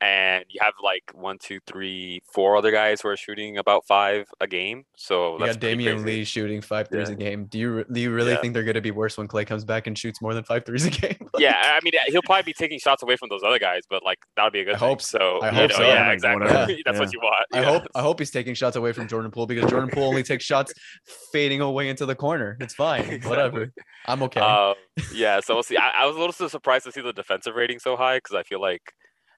and 0.01 0.45
you 0.49 0.61
have 0.63 0.75
like 0.83 1.03
one, 1.13 1.39
two, 1.39 1.59
three, 1.67 2.21
four 2.33 2.57
other 2.57 2.71
guys 2.71 3.01
who 3.01 3.09
are 3.09 3.17
shooting 3.17 3.59
about 3.59 3.85
five 3.87 4.27
a 4.41 4.47
game. 4.47 4.85
So 4.97 5.39
you 5.39 5.47
got 5.47 5.57
Damion 5.57 6.05
Lee 6.05 6.25
shooting 6.25 6.61
five 6.61 6.89
threes 6.89 7.09
yeah. 7.09 7.15
a 7.15 7.19
game. 7.19 7.47
Do 7.47 7.59
you 7.59 7.85
do 7.91 8.01
you 8.01 8.13
really 8.13 8.33
yeah. 8.33 8.41
think 8.41 8.55
they're 8.55 8.65
going 8.65 8.75
to 8.75 8.81
be 8.81 8.93
worse 8.93 9.19
when 9.19 9.27
Clay 9.27 9.45
comes 9.45 9.65
back 9.65 9.87
and 9.87 9.99
shoots 9.99 10.23
more 10.23 10.35
than 10.35 10.45
five 10.45 10.65
threes 10.65 10.87
a 10.87 10.91
game? 10.91 11.17
like, 11.33 11.43
yeah, 11.43 11.57
I 11.57 11.81
mean 11.83 11.95
he'll 12.07 12.23
probably 12.23 12.45
be 12.45 12.53
taking 12.53 12.79
shots 12.79 13.03
away 13.03 13.17
from 13.17 13.29
those 13.29 13.43
other 13.45 13.59
guys, 13.59 13.83
but 13.91 14.05
like 14.05 14.19
that 14.37 14.45
would 14.45 14.53
be 14.53 14.61
a 14.61 14.65
good. 14.65 14.75
I 14.77 14.79
thing. 14.79 14.89
hope 14.89 15.03
so. 15.03 15.41
I 15.43 15.51
hope 15.51 15.71
know, 15.71 15.77
so. 15.77 15.83
Yeah, 15.83 16.13
exactly. 16.13 16.47
Yeah. 16.47 16.77
That's 16.85 16.99
what 17.01 17.13
you 17.13 17.19
want. 17.21 17.47
I 17.53 17.63
hope 17.63 17.83
I 17.95 18.03
hope 18.03 18.21
he's 18.21 18.31
taking 18.31 18.55
shots 18.55 18.77
away 18.77 18.93
from 18.93 19.09
Jordan 19.09 19.31
Poole 19.33 19.47
because 19.47 19.69
Jordan 19.69 19.91
Poole 19.91 20.05
only 20.05 20.23
takes 20.23 20.45
shots 20.45 20.73
fading 21.33 21.61
away 21.61 21.89
into 21.89 22.07
the 22.07 22.15
corner. 22.15 22.57
It's 22.61 22.75
fine. 22.75 23.01
Exactly. 23.01 23.29
Whatever. 23.31 23.73
I'm 24.07 24.23
okay. 24.25 24.41
Um, 24.41 24.75
yeah, 25.13 25.41
so 25.41 25.55
we'll 25.55 25.63
see. 25.63 25.77
I, 25.77 26.03
I 26.03 26.07
was 26.07 26.15
a 26.15 26.19
little 26.21 26.49
surprised 26.49 26.85
to 26.85 26.93
see 26.93 27.01
the 27.01 27.13
defensive 27.13 27.55
rating 27.55 27.79
so 27.79 27.97
high 27.97 28.19
because 28.19 28.37
I 28.37 28.43
feel 28.45 28.61
like 28.61 28.83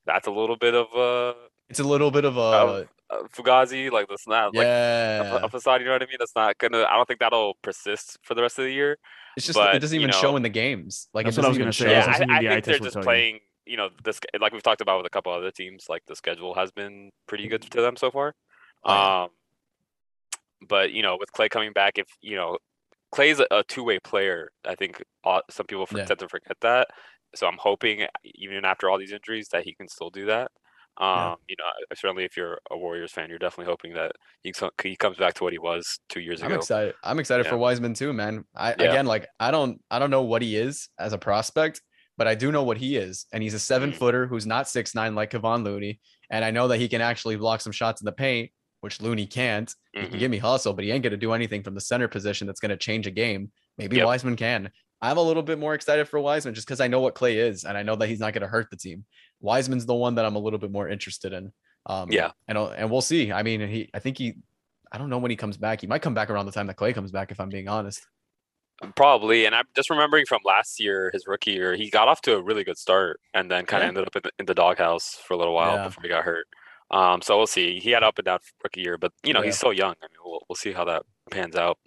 that's 0.07 0.27
a 0.27 0.31
little 0.31 0.57
bit 0.57 0.75
of 0.75 0.87
a. 0.95 1.35
It's 1.69 1.81
a 1.81 1.85
little 1.85 2.11
bit 2.11 2.25
of 2.25 2.37
a. 2.37 2.89
Fugazi, 3.33 3.91
like 3.91 4.09
that's 4.09 4.29
not 4.29 4.55
yeah. 4.55 5.31
like 5.33 5.43
a, 5.43 5.47
a 5.47 5.49
facade. 5.49 5.81
You 5.81 5.87
know 5.87 5.95
what 5.95 6.03
I 6.03 6.07
mean? 6.07 6.17
That's 6.19 6.37
not 6.37 6.59
gonna. 6.59 6.85
I 6.85 6.95
don't 6.95 7.07
think 7.07 7.21
that'll 7.21 7.55
persist 7.63 8.19
for 8.23 8.35
the 8.35 8.43
rest 8.43 8.59
of 8.59 8.65
the 8.65 8.73
year. 8.73 8.99
It's 9.37 9.47
just 9.47 9.57
but, 9.57 9.75
it 9.75 9.81
doesn't 9.81 9.97
even 9.97 10.09
you 10.09 10.13
know, 10.13 10.21
show 10.21 10.37
in 10.37 10.43
the 10.43 10.49
games. 10.49 11.09
Like 11.13 11.25
that's 11.25 11.37
what 11.37 11.47
I 11.47 11.49
was 11.49 11.59
gonna 11.59 11.73
say. 11.73 11.91
Yeah, 11.91 12.07
I, 12.07 12.37
I 12.37 12.41
think 12.41 12.65
they're 12.65 12.79
just 12.79 13.01
playing. 13.01 13.41
You 13.67 13.77
know, 13.77 13.89
this 14.05 14.21
like 14.41 14.53
we've 14.53 14.63
talked 14.63 14.81
about 14.81 14.99
with 14.99 15.07
a 15.07 15.11
couple 15.11 15.33
other 15.33 15.51
teams. 15.51 15.87
Like 15.89 16.03
the 16.07 16.15
schedule 16.15 16.55
has 16.55 16.71
been 16.71 17.11
pretty 17.27 17.49
good 17.49 17.63
to 17.63 17.81
them 17.81 17.97
so 17.97 18.11
far. 18.11 18.35
Oh. 18.85 19.23
Um, 19.25 19.31
but 20.69 20.93
you 20.93 21.03
know, 21.03 21.17
with 21.19 21.33
Clay 21.33 21.49
coming 21.49 21.73
back, 21.73 21.99
if 21.99 22.07
you 22.21 22.37
know, 22.37 22.59
Clay's 23.11 23.41
a, 23.41 23.47
a 23.51 23.65
two-way 23.65 23.99
player. 23.99 24.51
I 24.65 24.77
think 24.77 25.03
some 25.51 25.67
people 25.67 25.87
yeah. 25.95 26.05
tend 26.05 26.21
to 26.21 26.29
forget 26.29 26.57
that 26.61 26.89
so 27.35 27.47
I'm 27.47 27.59
hoping 27.59 28.07
even 28.25 28.65
after 28.65 28.91
all 28.91 28.99
these 28.99 29.13
injuries 29.13 29.49
that 29.53 29.65
he 29.65 29.75
can 29.75 29.89
still 29.89 30.11
do 30.11 30.27
that. 30.27 30.51
Um, 30.99 31.09
yeah. 31.09 31.35
You 31.49 31.57
know, 31.59 31.65
certainly 31.95 32.25
if 32.25 32.37
you're 32.37 32.59
a 32.71 32.77
Warriors 32.77 33.13
fan, 33.13 33.31
you're 33.31 33.39
definitely 33.39 33.71
hoping 33.71 33.95
that 33.95 34.13
he, 34.43 34.53
he 34.83 34.97
comes 34.97 35.17
back 35.17 35.35
to 35.35 35.45
what 35.45 35.53
he 35.53 35.59
was 35.59 35.99
two 36.09 36.21
years 36.21 36.43
I'm 36.43 36.49
ago. 36.49 36.57
excited. 36.57 36.95
I'm 37.03 37.19
excited 37.19 37.47
yeah. 37.47 37.51
for 37.51 37.57
Wiseman 37.57 37.95
too, 37.95 38.13
man. 38.13 38.45
I 38.55 38.75
yeah. 38.79 38.91
again, 38.91 39.07
like 39.07 39.27
I 39.39 39.51
don't, 39.51 39.81
I 39.91 39.99
don't 39.99 40.11
know 40.11 40.23
what 40.23 40.43
he 40.43 40.57
is 40.57 40.89
as 40.99 41.13
a 41.13 41.19
prospect, 41.19 41.81
but 42.19 42.27
I 42.27 42.35
do 42.35 42.53
know 42.53 42.65
what 42.65 42.77
he 42.77 42.97
is, 42.97 43.25
and 43.33 43.43
he's 43.43 43.55
a 43.55 43.59
seven 43.59 43.91
mm-hmm. 43.91 43.99
footer 43.99 44.27
who's 44.27 44.47
not 44.47 44.69
six 44.69 44.95
nine 44.95 45.15
like 45.15 45.31
Kevon 45.31 45.65
Looney, 45.65 46.01
and 46.29 46.45
I 46.45 46.51
know 46.51 46.69
that 46.69 46.79
he 46.79 46.89
can 46.89 47.01
actually 47.01 47.37
block 47.37 47.63
some 47.63 47.73
shots 47.73 48.03
in 48.03 48.05
the 48.05 48.13
paint, 48.13 48.51
which 48.83 49.01
Looney 49.01 49.27
can't. 49.27 49.71
Mm-hmm. 49.71 49.77
He 49.93 50.03
can 50.03 50.11
mm-hmm. 50.11 50.19
give 50.19 50.31
me 50.31 50.39
hustle, 50.39 50.75
but 50.75 50.85
he 50.85 50.91
ain't 50.91 51.03
gonna 51.03 51.17
do 51.17 51.33
anything 51.33 51.63
from 51.63 51.75
the 51.75 51.81
center 51.81 52.09
position 52.09 52.47
that's 52.47 52.61
gonna 52.61 52.77
change 52.77 53.07
a 53.07 53.11
game. 53.11 53.51
Maybe 53.79 53.97
yep. 53.97 54.07
Wiseman 54.07 54.37
can. 54.37 54.71
I'm 55.03 55.17
a 55.17 55.23
little 55.23 55.43
bit 55.43 55.59
more 55.59 55.75
excited 55.75 56.09
for 56.09 56.21
Wiseman 56.21 56.55
just 56.55 56.67
because 56.67 56.81
I 56.81 56.89
know 56.89 57.01
what 57.01 57.15
Clay 57.15 57.39
is 57.39 57.65
and 57.65 57.77
I 57.77 57.83
know 57.83 57.97
that 57.97 58.09
he's 58.09 58.21
not 58.21 58.35
going 58.35 58.43
to 58.43 58.49
hurt 58.49 58.69
the 58.71 58.77
team. 58.77 59.05
Wiseman's 59.41 59.87
the 59.87 59.95
one 59.95 60.17
that 60.17 60.27
I'm 60.27 60.37
a 60.37 60.39
little 60.39 60.59
bit 60.59 60.71
more 60.71 60.89
interested 60.89 61.33
in. 61.33 61.53
Um, 61.87 62.11
yeah, 62.13 62.33
and 62.47 62.59
and 62.59 62.91
we'll 62.91 63.01
see. 63.01 63.33
I 63.33 63.43
mean, 63.43 63.67
he, 63.67 63.89
I 63.95 63.99
think 64.01 64.19
he, 64.19 64.35
I 64.93 64.99
don't 64.99 65.09
know 65.09 65.19
when 65.19 65.31
he 65.31 65.37
comes 65.37 65.57
back. 65.57 65.81
He 65.81 65.87
might 65.87 66.03
come 66.03 66.15
back 66.15 66.29
around 66.29 66.47
the 66.47 66.53
time 66.53 66.67
that 66.67 66.77
Clay 66.77 66.93
comes 66.93 67.11
back, 67.11 67.31
if 67.31 67.41
I'm 67.41 67.49
being 67.49 67.69
honest. 67.69 68.07
Probably, 68.97 69.45
and 69.45 69.55
I'm 69.55 69.67
just 69.77 69.91
remembering 69.91 70.25
from 70.27 70.41
last 70.45 70.81
year, 70.81 71.11
his 71.13 71.27
rookie 71.27 71.53
year, 71.53 71.75
he 71.75 71.91
got 71.91 72.09
off 72.09 72.23
to 72.23 72.37
a 72.37 72.43
really 72.43 72.65
good 72.65 72.79
start, 72.79 73.21
and 73.35 73.51
then 73.51 73.67
kind 73.67 73.83
of 73.83 73.87
yeah. 73.87 73.89
ended 73.89 74.07
up 74.07 74.17
in 74.17 74.23
the, 74.25 74.31
in 74.39 74.47
the 74.47 74.55
doghouse 74.55 75.19
for 75.27 75.35
a 75.35 75.37
little 75.37 75.55
while 75.55 75.77
yeah. 75.77 75.85
before 75.87 76.03
he 76.03 76.09
got 76.09 76.25
hurt. 76.25 76.47
Um, 76.91 77.23
so 77.23 77.37
we'll 77.37 77.47
see. 77.47 77.79
He 77.79 77.91
had 77.91 78.03
up 78.03 78.19
and 78.19 78.25
down 78.25 78.41
rookie 78.63 78.81
year, 78.81 78.99
but 78.99 79.13
you 79.23 79.33
know 79.33 79.41
yeah. 79.41 79.47
he's 79.47 79.59
so 79.59 79.71
young. 79.71 79.95
I 80.03 80.07
mean, 80.07 80.19
we'll 80.25 80.41
we'll 80.49 80.57
see 80.57 80.73
how 80.73 80.85
that 80.87 81.05
pans 81.31 81.57
out. 81.57 81.79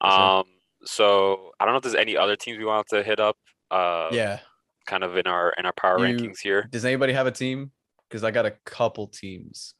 Um, 0.00 0.44
so 0.86 1.52
I 1.58 1.64
don't 1.64 1.74
know 1.74 1.78
if 1.78 1.82
there's 1.82 1.94
any 1.94 2.16
other 2.16 2.36
teams 2.36 2.58
we 2.58 2.64
want 2.64 2.86
to 2.88 3.02
hit 3.02 3.20
up. 3.20 3.36
Uh, 3.70 4.08
yeah, 4.12 4.40
kind 4.86 5.02
of 5.02 5.16
in 5.16 5.26
our 5.26 5.52
in 5.58 5.66
our 5.66 5.72
power 5.72 6.04
you, 6.06 6.16
rankings 6.16 6.40
here. 6.40 6.68
Does 6.70 6.84
anybody 6.84 7.12
have 7.12 7.26
a 7.26 7.32
team? 7.32 7.70
Because 8.08 8.24
I 8.24 8.30
got 8.30 8.46
a 8.46 8.52
couple 8.64 9.08
teams. 9.08 9.74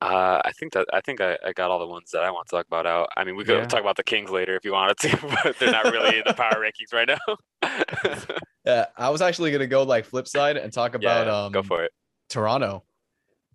Uh, 0.00 0.40
I 0.44 0.52
think 0.52 0.74
that 0.74 0.86
I 0.92 1.00
think 1.00 1.20
I, 1.20 1.36
I 1.44 1.52
got 1.52 1.70
all 1.70 1.80
the 1.80 1.86
ones 1.86 2.10
that 2.12 2.22
I 2.22 2.30
want 2.30 2.46
to 2.48 2.56
talk 2.56 2.66
about 2.66 2.86
out. 2.86 3.08
I 3.16 3.24
mean, 3.24 3.34
we 3.34 3.44
could 3.44 3.56
yeah. 3.56 3.64
talk 3.64 3.80
about 3.80 3.96
the 3.96 4.04
Kings 4.04 4.30
later 4.30 4.54
if 4.54 4.64
you 4.64 4.72
wanted 4.72 4.96
to, 4.98 5.38
but 5.44 5.58
they're 5.58 5.72
not 5.72 5.84
really 5.84 6.18
in 6.18 6.22
the 6.24 6.34
power 6.34 6.54
rankings 6.62 6.92
right 6.92 7.08
now. 7.08 8.26
yeah, 8.64 8.86
I 8.96 9.10
was 9.10 9.22
actually 9.22 9.50
gonna 9.50 9.66
go 9.66 9.82
like 9.82 10.04
flip 10.04 10.28
side 10.28 10.56
and 10.56 10.72
talk 10.72 10.94
about 10.94 11.26
yeah, 11.26 11.44
um 11.44 11.52
go 11.52 11.62
for 11.62 11.82
it. 11.82 11.92
Toronto. 12.28 12.84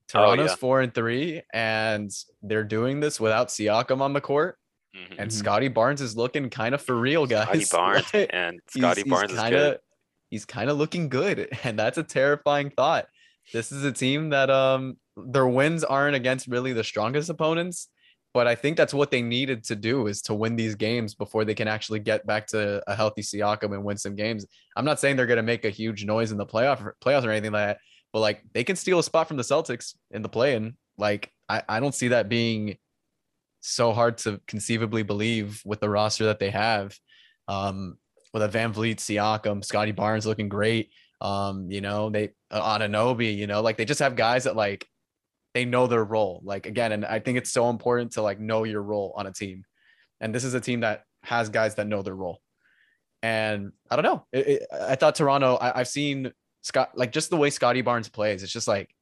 Toronto's 0.10 0.50
oh, 0.50 0.52
yeah. 0.52 0.56
four 0.56 0.82
and 0.82 0.94
three, 0.94 1.42
and 1.54 2.12
they're 2.42 2.66
doing 2.66 3.00
this 3.00 3.22
without 3.22 3.48
Siakam 3.48 4.02
on 4.02 4.12
the 4.12 4.22
court. 4.22 4.58
Mm-hmm. 4.96 5.22
And 5.22 5.34
Scottie 5.34 5.70
Barnes 5.70 6.02
is 6.02 6.16
looking 6.16 6.50
kind 6.50 6.76
of 6.76 6.82
for 6.82 6.96
real, 6.96 7.26
guys. 7.26 7.68
Scottie 7.68 8.02
Barnes 8.12 8.28
and 8.30 8.60
Scottie 8.70 9.02
he's, 9.02 9.10
Barnes 9.10 9.32
he's 9.32 9.40
kinda, 9.40 9.58
is 9.58 9.64
good. 9.64 9.80
He's 10.30 10.46
kind 10.46 10.70
of 10.70 10.78
looking 10.78 11.10
good, 11.10 11.50
and 11.64 11.78
that's 11.78 11.98
a 11.98 12.04
terrifying 12.04 12.70
thought. 12.70 13.08
This 13.52 13.72
is 13.72 13.84
a 13.84 13.92
team 13.92 14.30
that 14.30 14.50
um 14.50 14.98
their 15.18 15.48
wins 15.48 15.84
aren't 15.84 16.16
against 16.16 16.48
really 16.48 16.74
the 16.74 16.84
strongest 16.84 17.30
opponents, 17.30 17.90
but 18.34 18.48
I 18.48 18.56
think 18.56 18.78
that's 18.78 18.94
what 18.94 19.12
they 19.12 19.22
needed 19.22 19.64
to 19.66 19.76
do 19.76 20.08
is 20.08 20.22
to 20.24 20.34
win 20.34 20.56
these 20.56 20.76
games 20.76 21.14
before 21.14 21.46
they 21.46 21.54
can 21.54 21.68
actually 21.68 22.00
get 22.00 22.26
back 22.26 22.48
to 22.48 22.82
a 22.88 22.96
healthy 22.96 23.22
Siakam 23.22 23.74
and 23.74 23.84
win 23.84 23.98
some 23.98 24.16
games. 24.16 24.46
I'm 24.76 24.86
not 24.86 25.00
saying 25.00 25.18
they're 25.18 25.28
going 25.28 25.38
to 25.38 25.44
make 25.44 25.66
a 25.66 25.70
huge 25.70 26.06
noise 26.06 26.32
in 26.32 26.38
the 26.38 26.46
playoff 26.46 26.92
playoffs 27.04 27.26
or 27.26 27.32
anything 27.32 27.52
like 27.52 27.68
that, 27.68 27.78
but 28.12 28.20
like 28.20 28.44
they 28.54 28.64
can 28.64 28.76
steal 28.76 29.00
a 29.00 29.04
spot 29.04 29.28
from 29.28 29.38
the 29.38 29.44
Celtics 29.44 29.96
in 30.12 30.22
the 30.22 30.30
play-in. 30.30 30.76
Like 30.98 31.32
I, 31.50 31.64
I 31.68 31.80
don't 31.80 31.96
see 31.96 32.10
that 32.10 32.30
being 32.30 32.78
so 33.64 33.94
hard 33.94 34.18
to 34.20 34.42
conceivably 34.46 35.04
believe 35.04 35.62
with 35.66 35.80
the 35.80 35.90
roster 35.90 36.26
that 36.26 36.40
they 36.40 36.50
have. 36.50 36.98
Um, 37.48 37.98
with 38.34 38.44
a 38.44 38.50
VanVleet, 38.50 38.98
Siakam, 38.98 39.64
Scottie 39.64 39.92
Barnes 39.92 40.26
looking 40.26 40.50
great. 40.50 40.92
Um, 41.22 41.72
you 41.72 41.82
know, 41.82 42.10
they 42.10 42.32
uh, 42.52 42.78
Anunoby, 42.78 43.36
you 43.36 43.48
know, 43.48 43.62
like 43.62 43.78
they 43.78 43.86
just 43.86 44.02
have 44.02 44.16
guys 44.16 44.44
that 44.44 44.56
like 44.56 44.86
they 45.54 45.66
know 45.66 45.88
their 45.88 46.04
role. 46.04 46.42
Like 46.44 46.66
again, 46.66 46.92
and 46.92 47.06
I 47.06 47.20
think 47.20 47.38
it's 47.38 47.52
so 47.52 47.70
important 47.70 48.14
to 48.14 48.22
like 48.22 48.40
know 48.40 48.64
your 48.64 48.82
role 48.82 49.14
on 49.16 49.28
a 49.28 49.32
team. 49.32 49.64
And 50.20 50.36
this 50.36 50.44
is 50.44 50.54
a 50.54 50.60
team 50.60 50.82
that 50.82 51.04
has 51.24 51.50
guys 51.50 51.76
that 51.76 51.88
know 51.88 52.02
their 52.02 52.16
role. 52.16 52.42
And 53.22 53.72
I 53.90 53.96
don't 53.96 54.04
know. 54.04 54.26
It, 54.34 54.48
it, 54.48 54.64
I 54.72 54.96
thought 54.96 55.16
Toronto. 55.16 55.56
I, 55.56 55.80
I've 55.80 55.88
seen 55.88 56.34
Scott 56.64 56.92
like 56.96 57.12
just 57.12 57.30
the 57.30 57.38
way 57.38 57.50
Scottie 57.50 57.82
Barnes 57.82 58.10
plays. 58.10 58.44
It's 58.44 58.52
just 58.52 58.68
like 58.68 58.93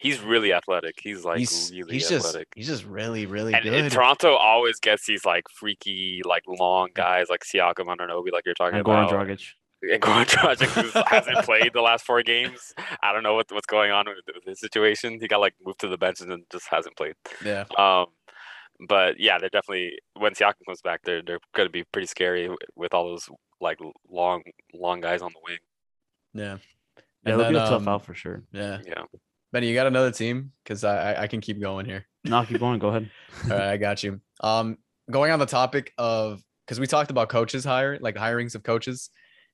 He's 0.00 0.20
really 0.20 0.52
athletic. 0.52 0.96
He's 1.02 1.24
like 1.24 1.38
he's 1.38 1.70
really 1.74 1.94
he's 1.94 2.08
just 2.08 2.26
athletic. 2.26 2.48
he's 2.54 2.66
just 2.66 2.84
really 2.84 3.26
really 3.26 3.54
and, 3.54 3.62
good. 3.64 3.74
and 3.74 3.90
Toronto 3.92 4.34
always 4.34 4.78
gets 4.80 5.06
these 5.06 5.24
like 5.24 5.44
freaky, 5.48 6.22
like 6.24 6.42
long 6.46 6.88
guys 6.94 7.26
like 7.30 7.42
Siakam, 7.44 7.86
Anunoby, 7.86 8.32
like 8.32 8.44
you're 8.46 8.54
talking 8.54 8.78
And 8.78 8.84
Goran 8.86 9.08
about. 9.08 9.26
Dragic. 9.28 9.42
and 9.82 10.02
Goran 10.02 10.24
Dragic 10.28 10.68
who 10.82 11.02
hasn't 11.16 11.38
played 11.44 11.72
the 11.72 11.80
last 11.80 12.04
four 12.04 12.22
games. 12.22 12.74
I 13.02 13.12
don't 13.12 13.22
know 13.22 13.34
what, 13.34 13.46
what's 13.52 13.66
going 13.66 13.90
on 13.90 14.06
with, 14.06 14.34
with 14.34 14.44
his 14.44 14.60
situation. 14.60 15.18
He 15.20 15.28
got 15.28 15.40
like 15.40 15.54
moved 15.64 15.80
to 15.80 15.88
the 15.88 15.98
bench 15.98 16.20
and 16.20 16.30
then 16.30 16.44
just 16.50 16.66
hasn't 16.70 16.96
played. 16.96 17.14
yeah, 17.44 17.64
Um, 17.78 18.06
but 18.88 19.20
yeah, 19.20 19.38
they're 19.38 19.48
definitely 19.50 19.98
when 20.14 20.32
Siakam 20.34 20.64
comes 20.66 20.82
back, 20.82 21.02
they're 21.04 21.22
they're 21.22 21.38
going 21.54 21.68
to 21.68 21.72
be 21.72 21.84
pretty 21.92 22.06
scary 22.06 22.50
with 22.74 22.92
all 22.92 23.06
those 23.08 23.28
like 23.60 23.78
long 24.10 24.42
long 24.74 25.00
guys 25.00 25.22
on 25.22 25.30
the 25.32 25.40
wing. 25.46 25.58
yeah, 26.34 26.42
Yeah, 26.42 26.56
And 27.24 27.40
it'll 27.40 27.50
be 27.50 27.56
a 27.56 27.58
then, 27.60 27.68
tough 27.68 27.82
um, 27.82 27.88
out 27.88 28.04
for 28.04 28.14
sure. 28.14 28.42
yeah. 28.52 28.78
Yeah, 28.86 29.02
Benny, 29.54 29.68
you 29.68 29.74
got 29.74 29.86
another 29.86 30.10
team? 30.10 30.50
Because 30.64 30.82
I, 30.82 31.12
I 31.12 31.22
I 31.22 31.26
can 31.28 31.40
keep 31.40 31.60
going 31.60 31.86
here. 31.86 32.04
No, 32.24 32.44
keep 32.44 32.58
going. 32.58 32.80
Go 32.80 32.88
ahead. 32.88 33.08
All 33.44 33.50
right, 33.50 33.68
I 33.68 33.76
got 33.76 34.02
you. 34.02 34.20
Um, 34.40 34.78
going 35.08 35.30
on 35.30 35.38
the 35.38 35.46
topic 35.46 35.92
of 35.96 36.42
because 36.66 36.80
we 36.80 36.88
talked 36.88 37.12
about 37.12 37.28
coaches 37.28 37.64
hire, 37.64 37.96
like 38.00 38.16
hirings 38.16 38.56
of 38.56 38.64
coaches, 38.64 39.10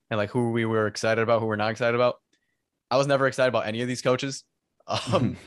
and 0.09 0.17
like 0.17 0.31
who 0.31 0.49
we 0.51 0.65
were 0.65 0.87
excited 0.87 1.21
about, 1.21 1.39
who 1.39 1.45
we're 1.45 1.55
not 1.55 1.69
excited 1.69 1.93
about. 1.93 2.15
I 2.89 2.97
was 2.97 3.05
never 3.05 3.27
excited 3.27 3.49
about 3.49 3.67
any 3.67 3.81
of 3.83 3.87
these 3.87 4.01
coaches. 4.01 4.43
Um, 5.13 5.37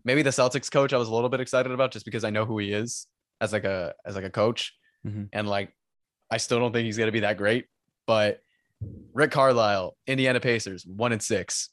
maybe 0.04 0.22
the 0.22 0.30
Celtics 0.30 0.72
coach 0.72 0.94
I 0.94 0.96
was 0.96 1.08
a 1.08 1.14
little 1.14 1.28
bit 1.28 1.40
excited 1.40 1.70
about 1.70 1.92
just 1.92 2.06
because 2.06 2.24
I 2.24 2.30
know 2.30 2.46
who 2.46 2.58
he 2.58 2.72
is 2.72 3.06
as 3.42 3.52
like 3.52 3.64
a 3.64 3.92
as 4.06 4.14
like 4.16 4.24
a 4.24 4.30
coach, 4.30 4.74
Mhm. 5.06 5.28
and 5.34 5.46
like 5.46 5.74
I 6.30 6.38
still 6.38 6.58
don't 6.58 6.72
think 6.72 6.86
he's 6.86 6.96
gonna 6.96 7.12
be 7.12 7.20
that 7.20 7.36
great. 7.36 7.66
But 8.06 8.40
Rick 9.12 9.30
Carlisle, 9.32 9.94
Indiana 10.06 10.40
Pacers, 10.40 10.86
one 10.86 11.12
and 11.12 11.22
six. 11.22 11.68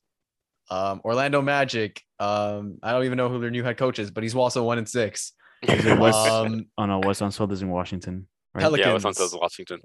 Um, 0.69 0.99
Orlando 1.05 1.41
Magic. 1.41 2.01
Um, 2.19 2.77
I 2.81 2.91
don't 2.91 3.03
even 3.05 3.17
know 3.17 3.29
who 3.29 3.39
their 3.41 3.51
new 3.51 3.63
head 3.63 3.77
coach 3.77 3.99
is, 3.99 4.09
but 4.11 4.23
he's 4.23 4.35
also 4.35 4.63
one 4.63 4.77
and 4.77 4.87
six. 4.87 5.33
West? 5.67 6.17
Um, 6.17 6.65
oh 6.77 6.85
no, 6.85 6.99
Wes 6.99 7.21
Unseld 7.21 7.51
is 7.51 7.61
in 7.61 7.69
Washington. 7.69 8.27
Right? 8.53 8.61
Pelicans. 8.61 8.85
yeah. 8.87 8.93
What's 8.93 9.05
on 9.05 9.13
says 9.13 9.33
Washington. 9.33 9.81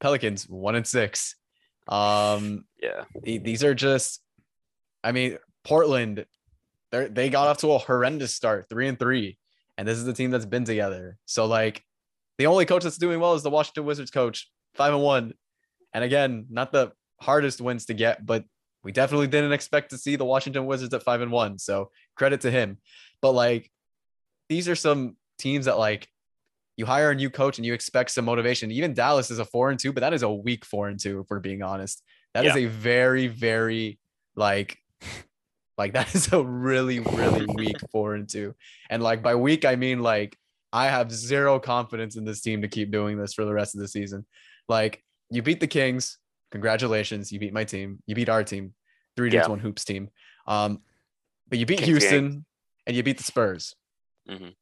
Pelicans 0.00 0.48
one 0.48 0.74
and 0.74 0.86
six. 0.86 1.36
Um, 1.88 2.64
Yeah, 2.80 3.04
the- 3.22 3.38
these 3.38 3.64
are 3.64 3.74
just, 3.74 4.20
I 5.02 5.12
mean, 5.12 5.38
Portland, 5.64 6.26
they 6.90 7.08
they 7.08 7.30
got 7.30 7.48
off 7.48 7.58
to 7.58 7.72
a 7.72 7.78
horrendous 7.78 8.34
start, 8.34 8.68
three 8.68 8.86
and 8.88 8.98
three, 8.98 9.38
and 9.78 9.88
this 9.88 9.98
is 9.98 10.04
the 10.04 10.12
team 10.12 10.30
that's 10.30 10.46
been 10.46 10.64
together. 10.64 11.18
So 11.26 11.46
like, 11.46 11.82
the 12.38 12.46
only 12.46 12.66
coach 12.66 12.82
that's 12.84 12.98
doing 12.98 13.18
well 13.20 13.34
is 13.34 13.42
the 13.42 13.50
Washington 13.50 13.84
Wizards 13.84 14.10
coach, 14.10 14.48
five 14.74 14.92
and 14.92 15.02
one, 15.02 15.32
and 15.94 16.04
again, 16.04 16.46
not 16.50 16.72
the 16.72 16.92
hardest 17.20 17.60
wins 17.60 17.86
to 17.86 17.94
get, 17.94 18.24
but 18.24 18.44
we 18.84 18.92
definitely 18.92 19.28
didn't 19.28 19.52
expect 19.52 19.90
to 19.90 19.98
see 19.98 20.16
the 20.16 20.24
Washington 20.24 20.66
Wizards 20.66 20.92
at 20.94 21.02
five 21.02 21.20
and 21.20 21.30
one. 21.30 21.58
So 21.58 21.90
credit 22.16 22.40
to 22.42 22.50
him. 22.50 22.78
But 23.20 23.32
like, 23.32 23.70
these 24.48 24.68
are 24.68 24.74
some 24.74 25.16
teams 25.38 25.66
that 25.66 25.78
like 25.78 26.08
you 26.76 26.86
hire 26.86 27.10
a 27.10 27.14
new 27.14 27.30
coach 27.30 27.58
and 27.58 27.66
you 27.66 27.74
expect 27.74 28.10
some 28.10 28.24
motivation. 28.24 28.70
Even 28.70 28.94
Dallas 28.94 29.30
is 29.30 29.38
a 29.38 29.44
four 29.44 29.70
and 29.70 29.78
two, 29.78 29.92
but 29.92 30.00
that 30.00 30.12
is 30.14 30.22
a 30.22 30.30
weak 30.32 30.64
four 30.64 30.88
and 30.88 30.98
two, 30.98 31.20
if 31.20 31.26
we're 31.30 31.38
being 31.38 31.62
honest. 31.62 32.02
That 32.34 32.44
is 32.46 32.56
Yeah. 32.56 32.62
a 32.62 32.68
very, 32.68 33.28
very 33.28 33.98
like 34.36 34.78
like 35.78 35.92
that 35.94 36.14
is 36.14 36.32
a 36.32 36.42
really, 36.42 37.00
really 37.00 37.46
weak 37.54 37.76
four 37.90 38.14
and 38.14 38.28
two. 38.28 38.54
And 38.90 39.02
like 39.02 39.22
by 39.22 39.34
weak, 39.34 39.64
I 39.64 39.76
mean 39.76 40.00
like 40.00 40.36
I 40.72 40.86
have 40.86 41.12
zero 41.12 41.58
confidence 41.60 42.16
in 42.16 42.24
this 42.24 42.40
team 42.40 42.62
to 42.62 42.68
keep 42.68 42.90
doing 42.90 43.18
this 43.18 43.34
for 43.34 43.44
the 43.44 43.52
rest 43.52 43.74
of 43.74 43.80
the 43.80 43.88
season. 43.88 44.26
Like 44.68 45.04
you 45.30 45.42
beat 45.42 45.60
the 45.60 45.66
Kings, 45.66 46.18
congratulations. 46.52 47.32
You 47.32 47.40
beat 47.40 47.52
my 47.52 47.64
team. 47.64 48.00
You 48.06 48.14
beat 48.14 48.28
our 48.28 48.44
team, 48.44 48.74
three 49.16 49.30
dudes, 49.30 49.44
Yeah. 49.46 49.50
one 49.50 49.58
hoops 49.58 49.84
team. 49.84 50.10
Um, 50.46 50.82
but 51.48 51.58
you 51.58 51.66
beat 51.66 51.78
Kings. 51.80 51.88
Houston 51.88 52.44
and 52.86 52.96
you 52.96 53.02
beat 53.02 53.16
the 53.18 53.24
Spurs. 53.24 53.74
Mhm. 54.28 54.54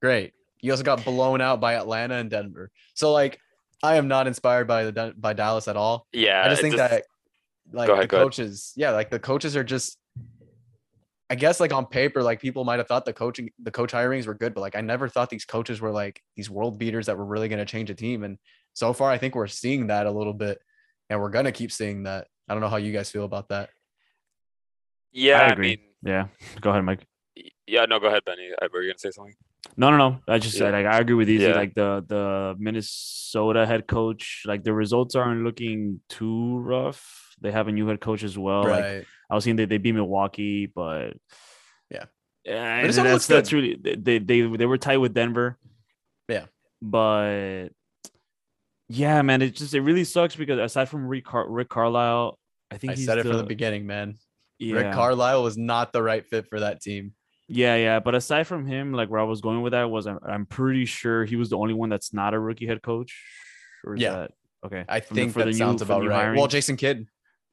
Great. 0.00 0.34
You 0.60 0.70
also 0.72 0.84
got 0.84 1.04
blown 1.04 1.40
out 1.40 1.60
by 1.60 1.74
Atlanta 1.74 2.14
and 2.16 2.30
Denver. 2.30 2.70
So 2.94 3.12
like, 3.12 3.40
I 3.82 3.96
am 3.96 4.08
not 4.08 4.26
inspired 4.26 4.66
by 4.68 4.84
the 4.90 5.14
by 5.16 5.32
Dallas 5.32 5.66
at 5.68 5.76
all. 5.76 6.06
yeah. 6.12 6.42
I 6.44 6.48
just 6.48 6.62
think 6.62 6.76
that 6.76 7.04
like 7.72 7.88
ahead, 7.88 8.04
the 8.04 8.08
coaches, 8.08 8.72
yeah, 8.76 8.90
like 8.92 9.10
the 9.10 9.18
coaches 9.18 9.56
are 9.56 9.64
just. 9.64 9.98
I 11.28 11.34
guess 11.34 11.58
like 11.58 11.72
on 11.72 11.86
paper, 11.86 12.22
like 12.22 12.40
people 12.40 12.62
might 12.64 12.78
have 12.78 12.86
thought 12.86 13.04
the 13.04 13.12
coaching, 13.12 13.50
the 13.60 13.72
coach 13.72 13.90
hirings 13.92 14.28
were 14.28 14.34
good, 14.34 14.54
but 14.54 14.60
like 14.60 14.76
I 14.76 14.80
never 14.80 15.08
thought 15.08 15.28
these 15.28 15.44
coaches 15.44 15.80
were 15.80 15.90
like 15.90 16.22
these 16.36 16.48
world 16.48 16.78
beaters 16.78 17.06
that 17.06 17.18
were 17.18 17.24
really 17.24 17.48
going 17.48 17.58
to 17.58 17.64
change 17.64 17.90
a 17.90 17.94
team. 17.96 18.22
And 18.22 18.38
so 18.74 18.92
far, 18.92 19.10
I 19.10 19.18
think 19.18 19.34
we're 19.34 19.48
seeing 19.48 19.88
that 19.88 20.06
a 20.06 20.10
little 20.12 20.32
bit, 20.32 20.60
and 21.10 21.20
we're 21.20 21.30
gonna 21.30 21.52
keep 21.52 21.72
seeing 21.72 22.04
that. 22.04 22.26
I 22.48 22.54
don't 22.54 22.60
know 22.60 22.68
how 22.68 22.76
you 22.76 22.92
guys 22.92 23.10
feel 23.10 23.24
about 23.24 23.48
that. 23.48 23.70
yeah. 25.12 25.40
I 25.40 25.44
I, 25.46 25.48
agree. 25.52 25.68
mean, 25.68 25.78
Yeah. 26.02 26.28
Go 26.60 26.70
ahead, 26.70 26.84
Mike. 26.84 27.04
yeah. 27.66 27.84
No, 27.86 27.98
go 27.98 28.06
ahead, 28.08 28.22
Benny. 28.24 28.50
Were 28.72 28.82
you 28.82 28.90
gonna 28.90 28.98
say 28.98 29.10
something? 29.10 29.34
No, 29.76 29.90
no, 29.90 29.96
no. 29.96 30.18
I 30.28 30.38
just 30.38 30.54
Yeah. 30.54 30.58
said 30.70 30.72
like 30.74 30.86
I 30.86 30.98
agree 31.00 31.14
with 31.16 31.28
you. 31.28 31.40
Yeah. 31.40 31.54
Like 31.54 31.74
the 31.74 32.04
the 32.06 32.54
Minnesota 32.58 33.66
head 33.66 33.86
coach, 33.86 34.42
like 34.46 34.62
the 34.64 34.72
results 34.72 35.14
aren't 35.16 35.42
looking 35.44 36.00
too 36.08 36.58
rough. 36.58 37.34
They 37.40 37.50
have 37.50 37.68
a 37.68 37.72
new 37.72 37.86
head 37.88 38.00
coach 38.00 38.22
as 38.22 38.38
well. 38.38 38.62
Like 38.62 38.84
right. 38.84 39.04
I 39.30 39.34
was 39.34 39.44
seeing 39.44 39.56
that 39.56 39.68
they 39.68 39.78
beat 39.78 39.92
Milwaukee, 39.92 40.66
but 40.66 41.14
Yeah. 41.90 42.04
yeah, 42.44 42.74
and 42.74 42.82
Minnesota 42.82 43.08
that's 43.10 43.26
that's 43.26 43.50
good. 43.50 43.56
really 43.56 43.96
they 43.98 44.18
they 44.18 44.40
they 44.42 44.66
were 44.66 44.78
tight 44.78 44.98
with 44.98 45.14
Denver. 45.14 45.58
Yeah. 46.28 46.46
but 46.82 47.68
yeah, 48.88 49.22
man, 49.22 49.42
it 49.42 49.54
just 49.56 49.74
it 49.74 49.80
really 49.80 50.04
sucks 50.04 50.36
because 50.36 50.58
aside 50.58 50.88
from 50.88 51.06
Rick, 51.06 51.24
Car- 51.24 51.48
Rick 51.50 51.68
Carlisle, 51.68 52.38
I 52.70 52.78
think 52.78 52.92
I 52.92 52.96
he's 52.96 53.06
said 53.06 53.18
it 53.18 53.24
the, 53.24 53.30
from 53.30 53.38
the 53.38 53.44
beginning, 53.44 53.86
man. 53.86 54.16
Yeah, 54.58 54.76
Rick 54.76 54.92
Carlisle 54.94 55.42
was 55.42 55.56
not 55.58 55.92
the 55.92 56.02
right 56.02 56.24
fit 56.24 56.48
for 56.48 56.60
that 56.60 56.80
team. 56.80 57.12
yeah, 57.48 57.76
yeah. 57.76 58.00
But 58.00 58.14
aside 58.14 58.46
from 58.46 58.66
him, 58.66 58.92
like 58.92 59.08
where 59.10 59.20
I 59.20 59.24
was 59.24 59.40
going 59.40 59.62
with 59.62 59.72
that 59.72 59.90
was 59.90 60.06
I'm, 60.06 60.18
I'm 60.26 60.46
pretty 60.46 60.84
sure 60.86 61.24
he 61.24 61.36
was 61.36 61.50
the 61.50 61.58
only 61.58 61.74
one 61.74 61.88
that's 61.90 62.12
not 62.14 62.32
a 62.34 62.38
rookie 62.38 62.66
head 62.66 62.82
coach. 62.82 63.22
Yeah. 63.96 64.12
that 64.12 64.30
okay? 64.64 64.84
I 64.88 65.00
From 65.00 65.14
think 65.14 65.32
for 65.32 65.40
the 65.40 65.44
that 65.46 65.50
new- 65.52 65.58
sounds 65.58 65.80
the 65.80 65.84
about 65.84 66.02
new 66.02 66.08
right. 66.08 66.36
Well. 66.36 66.46
Jason 66.48 66.76
Kidd. 66.76 67.06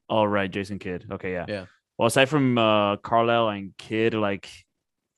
All 0.09 0.27
right, 0.27 0.49
Jason 0.49 0.79
Kidd. 0.79 1.05
Okay, 1.11 1.31
yeah. 1.33 1.45
Yeah. 1.47 1.65
Well, 1.97 2.07
aside 2.07 2.29
from 2.29 2.57
uh 2.57 2.97
Carlisle 2.97 3.49
and 3.49 3.77
Kidd, 3.77 4.13
like 4.13 4.49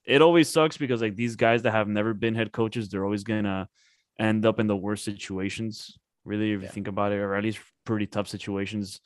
it 0.05 0.21
always 0.21 0.49
sucks 0.49 0.77
because 0.77 1.01
like 1.01 1.15
these 1.15 1.35
guys 1.35 1.61
that 1.63 1.71
have 1.71 1.87
never 1.87 2.13
been 2.13 2.35
head 2.35 2.51
coaches, 2.51 2.89
they're 2.89 3.03
always 3.05 3.23
gonna 3.23 3.67
end 4.19 4.45
up 4.45 4.59
in 4.59 4.67
the 4.67 4.75
worst 4.75 5.03
situations. 5.05 5.97
Really, 6.25 6.51
if 6.53 6.61
you 6.61 6.67
think 6.67 6.87
about 6.87 7.11
it, 7.11 7.17
or 7.17 7.35
at 7.35 7.43
least 7.43 7.59
pretty 7.85 8.07
tough 8.07 8.27
situations. 8.27 8.99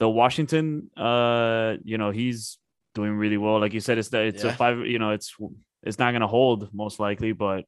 The 0.00 0.08
Washington, 0.08 0.90
uh, 0.96 1.74
you 1.84 1.98
know, 1.98 2.10
he's 2.10 2.58
doing 2.94 3.12
really 3.12 3.36
well. 3.36 3.60
Like 3.60 3.72
you 3.74 3.80
said, 3.80 3.98
it's 3.98 4.08
the 4.08 4.20
it's 4.22 4.42
Yeah. 4.42 4.50
a 4.50 4.54
five. 4.54 4.78
You 4.86 4.98
know, 4.98 5.10
it's 5.10 5.36
it's 5.82 5.98
not 5.98 6.12
gonna 6.12 6.26
hold 6.26 6.72
most 6.72 6.98
likely, 6.98 7.32
but 7.32 7.66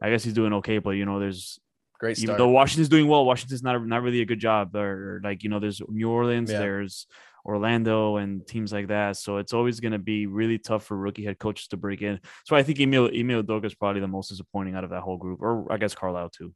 I 0.00 0.10
guess 0.10 0.24
he's 0.24 0.34
doing 0.34 0.52
okay. 0.54 0.78
But 0.78 0.90
you 0.92 1.04
know, 1.04 1.18
there's 1.20 1.58
Great 1.98 2.18
even 2.18 2.28
start. 2.28 2.38
though 2.38 2.48
Washington's 2.48 2.88
doing 2.88 3.06
well, 3.08 3.24
Washington's 3.24 3.62
not 3.62 3.84
not 3.86 4.02
really 4.02 4.20
a 4.22 4.24
good 4.26 4.40
job. 4.40 4.74
Or 4.76 5.20
like 5.24 5.42
you 5.42 5.50
know, 5.50 5.58
there's 5.60 5.82
New 5.88 6.08
Orleans, 6.10 6.50
Yeah. 6.50 6.58
there's 6.58 7.06
Orlando, 7.44 8.16
and 8.16 8.46
teams 8.46 8.72
like 8.72 8.88
that. 8.88 9.16
So 9.18 9.36
it's 9.36 9.52
always 9.52 9.78
going 9.80 9.92
to 9.92 9.98
be 9.98 10.26
really 10.26 10.58
tough 10.58 10.84
for 10.84 10.96
rookie 10.96 11.24
head 11.24 11.38
coaches 11.38 11.68
to 11.68 11.76
break 11.76 12.00
in. 12.02 12.20
So 12.46 12.56
I 12.56 12.62
think 12.62 12.80
Ime 12.80 12.94
Ime 12.94 13.42
Udoka 13.42 13.66
is 13.66 13.74
probably 13.74 14.00
the 14.00 14.08
most 14.08 14.28
disappointing 14.28 14.74
out 14.74 14.84
of 14.84 14.90
that 14.90 15.02
whole 15.02 15.18
group, 15.18 15.40
or 15.42 15.70
I 15.70 15.76
guess 15.76 15.94
Carlisle 15.94 16.30
too. 16.30 16.54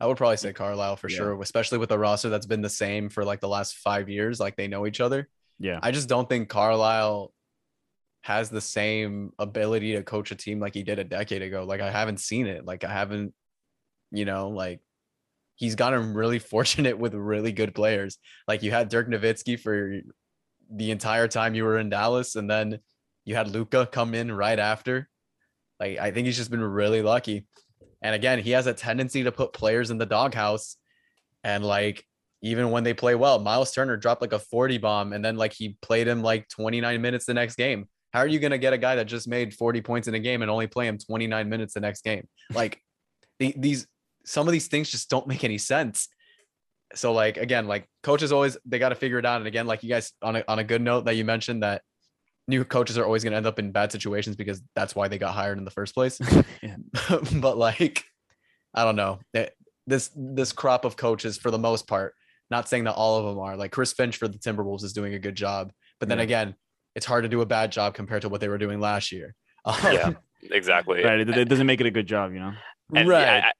I 0.00 0.06
would 0.06 0.16
probably 0.16 0.36
say 0.36 0.52
Carlisle 0.52 0.96
for 0.96 1.08
Yeah. 1.08 1.16
sure, 1.16 1.40
especially 1.42 1.78
with 1.78 1.92
a 1.92 1.98
roster 1.98 2.28
that's 2.28 2.46
been 2.46 2.62
the 2.62 2.68
same 2.68 3.08
for 3.08 3.24
like 3.24 3.40
the 3.40 3.48
last 3.48 3.76
five 3.76 4.08
years. 4.08 4.40
Like 4.40 4.56
they 4.56 4.68
know 4.68 4.86
each 4.86 5.00
other. 5.00 5.28
Yeah, 5.58 5.78
I 5.82 5.90
just 5.92 6.08
don't 6.08 6.28
think 6.28 6.48
Carlisle 6.48 7.32
has 8.22 8.50
the 8.50 8.60
same 8.60 9.32
ability 9.38 9.92
to 9.92 10.02
coach 10.02 10.30
a 10.30 10.34
team 10.34 10.58
like 10.58 10.74
he 10.74 10.82
did 10.82 10.98
a 10.98 11.04
decade 11.04 11.42
ago. 11.42 11.64
Like 11.64 11.80
I 11.80 11.90
haven't 11.90 12.20
seen 12.20 12.46
it. 12.46 12.64
Like 12.64 12.82
I 12.82 12.90
haven't, 12.92 13.34
you 14.10 14.24
know, 14.24 14.48
like 14.48 14.80
he's 15.56 15.74
gotten 15.76 16.14
really 16.14 16.38
fortunate 16.54 16.98
with 16.98 17.14
really 17.14 17.52
good 17.52 17.74
players. 17.74 18.18
Like 18.48 18.62
you 18.62 18.70
had 18.72 18.88
Dirk 18.88 19.08
Nowitzki 19.08 19.60
for 19.60 20.00
the 20.70 20.90
entire 20.90 21.28
time 21.28 21.54
you 21.54 21.64
were 21.64 21.78
in 21.78 21.90
Dallas, 21.90 22.34
and 22.34 22.50
then 22.50 22.80
you 23.24 23.36
had 23.36 23.48
Luka 23.48 23.86
come 23.86 24.14
in 24.14 24.32
right 24.32 24.58
after. 24.58 25.08
Like 25.78 25.98
I 25.98 26.10
think 26.10 26.26
he's 26.26 26.36
just 26.36 26.50
been 26.50 26.62
really 26.64 27.02
lucky. 27.02 27.46
And 28.04 28.14
again, 28.14 28.38
he 28.38 28.50
has 28.50 28.66
a 28.66 28.74
tendency 28.74 29.24
to 29.24 29.32
put 29.32 29.54
players 29.54 29.90
in 29.90 29.96
the 29.96 30.06
doghouse. 30.06 30.76
And 31.42 31.64
like 31.64 32.04
even 32.42 32.70
when 32.70 32.84
they 32.84 32.92
play 32.92 33.14
well, 33.14 33.38
Miles 33.38 33.72
Turner 33.72 33.96
dropped 33.96 34.20
like 34.20 34.34
a 34.34 34.38
40 34.38 34.76
bomb 34.76 35.14
and 35.14 35.24
then 35.24 35.36
like 35.36 35.54
he 35.54 35.78
played 35.80 36.06
him 36.06 36.22
like 36.22 36.46
29 36.50 37.00
minutes 37.00 37.24
the 37.24 37.32
next 37.32 37.56
game. 37.56 37.88
How 38.12 38.20
are 38.20 38.26
you 38.26 38.38
going 38.38 38.50
to 38.52 38.58
get 38.58 38.74
a 38.74 38.78
guy 38.78 38.96
that 38.96 39.06
just 39.06 39.26
made 39.26 39.54
40 39.54 39.80
points 39.80 40.06
in 40.06 40.14
a 40.14 40.20
game 40.20 40.42
and 40.42 40.50
only 40.50 40.66
play 40.66 40.86
him 40.86 40.98
29 40.98 41.48
minutes 41.48 41.72
the 41.72 41.80
next 41.80 42.04
game? 42.04 42.28
Like 42.52 42.78
the, 43.38 43.54
these 43.56 43.86
some 44.26 44.46
of 44.46 44.52
these 44.52 44.68
things 44.68 44.90
just 44.90 45.08
don't 45.08 45.26
make 45.26 45.42
any 45.42 45.58
sense. 45.58 46.08
so 46.94 47.14
like 47.14 47.38
again, 47.38 47.66
like 47.66 47.88
coaches 48.02 48.32
always 48.32 48.58
they 48.66 48.78
got 48.78 48.90
to 48.90 48.96
figure 48.96 49.18
it 49.18 49.24
out. 49.24 49.38
And 49.38 49.46
again, 49.46 49.66
like 49.66 49.82
you 49.82 49.88
guys 49.88 50.12
on 50.20 50.36
a 50.36 50.44
on 50.46 50.58
a 50.58 50.64
good 50.64 50.82
note 50.82 51.06
that 51.06 51.16
you 51.16 51.24
mentioned 51.24 51.62
that 51.62 51.80
new 52.48 52.64
coaches 52.64 52.98
are 52.98 53.04
always 53.04 53.24
going 53.24 53.32
to 53.32 53.36
end 53.36 53.46
up 53.46 53.58
in 53.58 53.72
bad 53.72 53.90
situations 53.92 54.36
because 54.36 54.62
that's 54.74 54.94
why 54.94 55.08
they 55.08 55.18
got 55.18 55.34
hired 55.34 55.58
in 55.58 55.64
the 55.64 55.70
first 55.70 55.94
place. 55.94 56.20
Yeah. 56.62 56.76
but 57.40 57.56
like, 57.58 58.04
I 58.74 58.84
don't 58.84 58.96
know. 58.96 59.20
It- 59.32 59.54
This 59.86 60.10
this 60.16 60.52
crop 60.52 60.84
of 60.86 60.96
coaches, 60.96 61.36
for 61.36 61.50
the 61.50 61.58
most 61.58 61.86
part, 61.86 62.14
not 62.50 62.68
saying 62.68 62.84
that 62.84 62.94
all 62.94 63.18
of 63.18 63.24
them 63.26 63.38
are 63.38 63.56
like 63.56 63.70
Chris 63.70 63.92
Finch 63.92 64.16
for 64.16 64.28
the 64.28 64.38
Timberwolves 64.38 64.82
is 64.84 64.92
doing 64.94 65.12
a 65.14 65.18
good 65.18 65.34
job, 65.34 65.72
but 66.00 66.08
then 66.08 66.18
Yeah. 66.18 66.24
again, 66.24 66.54
it's 66.94 67.04
hard 67.06 67.24
to 67.24 67.28
do 67.28 67.40
a 67.42 67.46
bad 67.46 67.70
job 67.72 67.92
compared 67.94 68.22
to 68.22 68.28
what 68.30 68.40
they 68.40 68.48
were 68.48 68.58
doing 68.58 68.80
last 68.80 69.12
year. 69.12 69.34
Um, 69.66 69.76
Yeah. 69.92 70.10
exactly. 70.50 71.02
Right. 71.04 71.20
It, 71.20 71.28
it 71.36 71.48
doesn't 71.48 71.66
make 71.66 71.80
it 71.80 71.86
a 71.86 71.90
good 71.90 72.06
job, 72.06 72.32
you 72.32 72.38
know. 72.40 72.52
And 72.94 73.08
right. 73.08 73.20
Yeah, 73.20 73.42
I, 73.48 73.52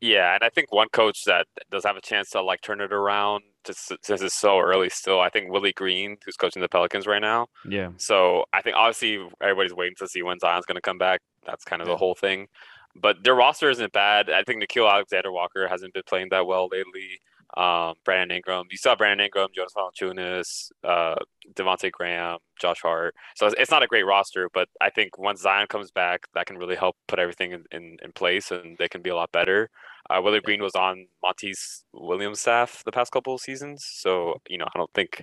yeah, 0.00 0.34
and 0.34 0.42
I 0.44 0.48
think 0.50 0.72
one 0.72 0.88
coach 0.90 1.24
that 1.24 1.46
does 1.70 1.84
have 1.84 1.96
a 1.96 2.00
chance 2.00 2.30
to 2.30 2.42
like 2.42 2.60
turn 2.62 2.80
it 2.80 2.92
around, 2.92 3.42
just 3.64 3.92
since 4.02 4.22
it's 4.22 4.34
so 4.34 4.60
early 4.60 4.88
still. 4.90 5.20
I 5.20 5.28
think 5.28 5.50
Willie 5.50 5.72
Green, 5.72 6.16
who's 6.24 6.36
coaching 6.36 6.62
the 6.62 6.68
Pelicans 6.68 7.06
right 7.06 7.22
now. 7.22 7.46
Yeah. 7.68 7.90
So 7.96 8.44
I 8.52 8.62
think 8.62 8.76
obviously 8.76 9.26
everybody's 9.42 9.74
waiting 9.74 9.96
to 9.98 10.08
see 10.08 10.22
when 10.22 10.38
Zion's 10.38 10.66
going 10.66 10.76
to 10.76 10.80
come 10.82 10.98
back. 10.98 11.20
That's 11.46 11.64
kind 11.64 11.82
of 11.82 11.88
Yeah. 11.88 11.94
the 11.94 11.98
whole 11.98 12.14
thing. 12.14 12.48
But 12.96 13.24
their 13.24 13.34
roster 13.34 13.70
isn't 13.70 13.92
bad. 13.92 14.30
I 14.30 14.42
think 14.44 14.62
Nickeil 14.62 14.90
Alexander 14.90 15.32
Walker 15.32 15.66
hasn't 15.66 15.94
been 15.94 16.04
playing 16.06 16.28
that 16.30 16.46
well 16.46 16.68
lately. 16.70 17.20
Um, 17.56 17.94
Brandon 18.04 18.36
Ingram, 18.36 18.66
you 18.70 18.76
saw 18.76 18.96
Brandon 18.96 19.24
Ingram, 19.26 19.48
Jonas 19.54 19.72
Valanciunas, 19.76 20.70
uh, 20.82 21.14
Devonte' 21.54 21.92
Graham, 21.92 22.38
Josh 22.60 22.80
Hart. 22.82 23.14
So 23.36 23.46
it's, 23.46 23.54
it's 23.58 23.70
not 23.70 23.82
a 23.84 23.86
great 23.86 24.04
roster, 24.06 24.48
but 24.52 24.68
I 24.80 24.90
think 24.90 25.18
once 25.18 25.40
Zion 25.42 25.66
comes 25.68 25.90
back, 25.92 26.26
that 26.34 26.46
can 26.46 26.56
really 26.58 26.74
help 26.74 26.96
put 27.06 27.18
everything 27.20 27.52
in, 27.52 27.64
in, 27.70 27.96
in 28.02 28.12
place, 28.12 28.50
and 28.50 28.76
they 28.78 28.88
can 28.88 29.02
be 29.02 29.10
a 29.10 29.14
lot 29.14 29.30
better. 29.30 29.70
Uh, 30.10 30.20
Willie 30.22 30.40
Green 30.40 30.62
was 30.62 30.74
on 30.74 31.06
Monty's 31.22 31.84
Williams 31.92 32.40
staff 32.40 32.82
the 32.84 32.92
past 32.92 33.10
couple 33.12 33.34
of 33.34 33.40
seasons, 33.40 33.84
so 33.88 34.34
you 34.48 34.58
know 34.58 34.66
I 34.74 34.78
don't 34.78 34.90
think 34.94 35.22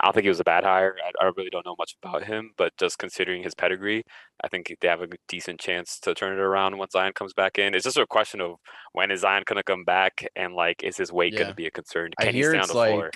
I 0.00 0.06
don't 0.06 0.12
think 0.14 0.24
he 0.24 0.28
was 0.28 0.40
a 0.40 0.44
bad 0.44 0.64
hire. 0.64 0.96
I, 1.04 1.24
I 1.26 1.30
really 1.36 1.50
don't 1.50 1.64
know 1.66 1.74
much 1.78 1.96
about 2.02 2.24
him, 2.24 2.50
but 2.56 2.72
just 2.78 2.98
considering 2.98 3.42
his 3.42 3.54
pedigree, 3.54 4.02
I 4.42 4.48
think 4.48 4.74
they 4.80 4.88
have 4.88 5.02
a 5.02 5.08
decent 5.28 5.60
chance 5.60 5.98
to 6.00 6.14
turn 6.14 6.32
it 6.32 6.40
around 6.40 6.78
once 6.78 6.92
Zion 6.92 7.12
comes 7.14 7.32
back 7.32 7.58
in. 7.58 7.74
It's 7.74 7.84
just 7.84 7.96
a 7.96 8.06
question 8.06 8.40
of 8.40 8.56
when 8.92 9.10
is 9.10 9.20
Zion 9.20 9.44
gonna 9.46 9.62
come 9.62 9.84
back, 9.84 10.26
and 10.36 10.54
like, 10.54 10.82
is 10.82 10.96
his 10.96 11.12
weight 11.12 11.32
Yeah. 11.34 11.40
gonna 11.44 11.54
be 11.54 11.66
a 11.66 11.70
concern? 11.70 12.10
I 12.18 12.24
Can 12.24 12.34
he 12.34 12.40
hear 12.40 12.50
stay 12.50 12.58
on 12.58 12.62
it's 12.64 12.72
the 12.72 12.78
like 12.78 12.92
floor? 12.92 13.10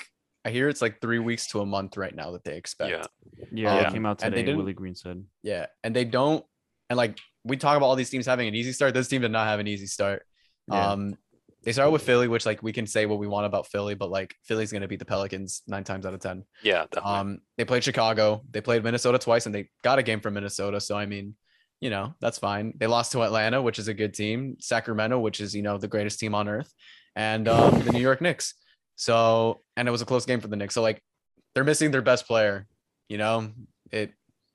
I 0.44 0.50
hear 0.50 0.68
it's 0.68 0.82
like 0.82 1.00
three 1.00 1.20
weeks 1.20 1.46
to 1.48 1.60
a 1.60 1.66
month 1.66 1.96
right 1.96 2.14
now 2.14 2.32
that 2.32 2.42
they 2.44 2.56
expect. 2.56 2.90
Yeah, 2.90 3.04
Yeah. 3.52 3.76
Um, 3.78 3.86
it 3.86 3.92
came 3.92 4.06
out 4.06 4.22
and 4.24 4.32
they 4.32 4.38
today. 4.38 4.46
didn't- 4.46 4.58
Willie 4.58 4.72
Green 4.72 4.94
said. 4.96 5.24
Yeah, 5.42 5.66
and 5.84 5.94
they 5.94 6.04
don't. 6.04 6.44
And 6.90 6.96
like 6.96 7.16
we 7.44 7.56
talk 7.56 7.76
about 7.76 7.86
all 7.86 7.96
these 7.96 8.10
teams 8.10 8.26
having 8.26 8.48
an 8.48 8.54
easy 8.54 8.72
start. 8.72 8.92
This 8.94 9.08
team 9.08 9.22
did 9.22 9.30
not 9.32 9.46
have 9.46 9.58
an 9.60 9.66
easy 9.68 9.86
start. 9.86 10.26
Yeah. 10.70 10.90
Um, 10.90 11.16
they 11.64 11.72
started 11.72 11.92
with 11.92 12.02
Philly, 12.02 12.26
which 12.28 12.44
like 12.44 12.62
we 12.62 12.72
can 12.72 12.86
say 12.86 13.06
what 13.06 13.18
we 13.18 13.28
want 13.28 13.46
about 13.46 13.68
Philly, 13.68 13.94
but 13.94 14.10
like 14.10 14.34
Philly's 14.44 14.72
gonna 14.72 14.88
beat 14.88 14.98
the 14.98 15.04
Pelicans 15.04 15.62
nine 15.66 15.84
times 15.84 16.06
out 16.06 16.14
of 16.14 16.20
ten. 16.20 16.44
yeah, 16.62 16.86
definitely. 16.90 17.12
Um, 17.12 17.38
they 17.56 17.64
played 17.64 17.84
Chicago, 17.84 18.42
they 18.50 18.60
played 18.60 18.82
Minnesota 18.82 19.18
twice, 19.18 19.46
and 19.46 19.54
they 19.54 19.68
got 19.82 19.98
a 19.98 20.02
game 20.02 20.20
from 20.20 20.34
Minnesota. 20.34 20.80
So 20.80 20.96
I 20.96 21.06
mean, 21.06 21.36
you 21.80 21.90
know, 21.90 22.14
that's 22.20 22.38
fine. 22.38 22.74
They 22.76 22.86
lost 22.86 23.12
to 23.12 23.22
Atlanta, 23.22 23.62
which 23.62 23.78
is 23.78 23.88
a 23.88 23.94
good 23.94 24.14
team, 24.14 24.56
Sacramento, 24.58 25.20
which 25.20 25.40
is 25.40 25.54
you 25.54 25.62
know 25.62 25.78
the 25.78 25.88
greatest 25.88 26.18
team 26.18 26.34
on 26.34 26.48
earth, 26.48 26.72
and 27.14 27.46
um, 27.46 27.80
the 27.80 27.92
New 27.92 28.00
York 28.00 28.20
Knicks. 28.20 28.54
So 28.96 29.60
and 29.76 29.86
it 29.86 29.90
was 29.92 30.02
a 30.02 30.06
close 30.06 30.26
game 30.26 30.40
for 30.40 30.48
the 30.48 30.56
Knicks. 30.56 30.74
So 30.74 30.82
like 30.82 31.00
they're 31.54 31.64
missing 31.64 31.90
their 31.90 32.02
best 32.02 32.26
player, 32.26 32.66
you 33.08 33.18
know. 33.18 33.50
It 33.92 34.12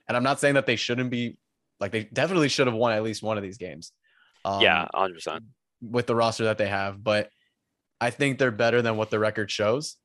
and 0.07 0.17
I'm 0.17 0.23
not 0.23 0.39
saying 0.39 0.55
that 0.55 0.65
they 0.65 0.75
shouldn't 0.75 1.09
be 1.09 1.37
like 1.79 1.91
they 1.91 2.03
definitely 2.03 2.49
should 2.49 2.67
have 2.67 2.75
won 2.75 2.93
at 2.93 3.03
least 3.03 3.23
one 3.23 3.37
of 3.37 3.43
these 3.43 3.57
games. 3.57 3.91
Um, 4.43 4.61
yeah, 4.61 4.87
hundred 4.93 5.15
percent. 5.15 5.43
With 5.81 6.07
the 6.07 6.15
roster 6.15 6.45
that 6.45 6.57
they 6.57 6.67
have, 6.67 7.03
but 7.03 7.29
I 8.01 8.09
think 8.09 8.37
they're 8.39 8.51
better 8.51 8.81
than 8.81 8.97
what 8.97 9.09
the 9.09 9.19
record 9.19 9.49
shows. 9.51 9.95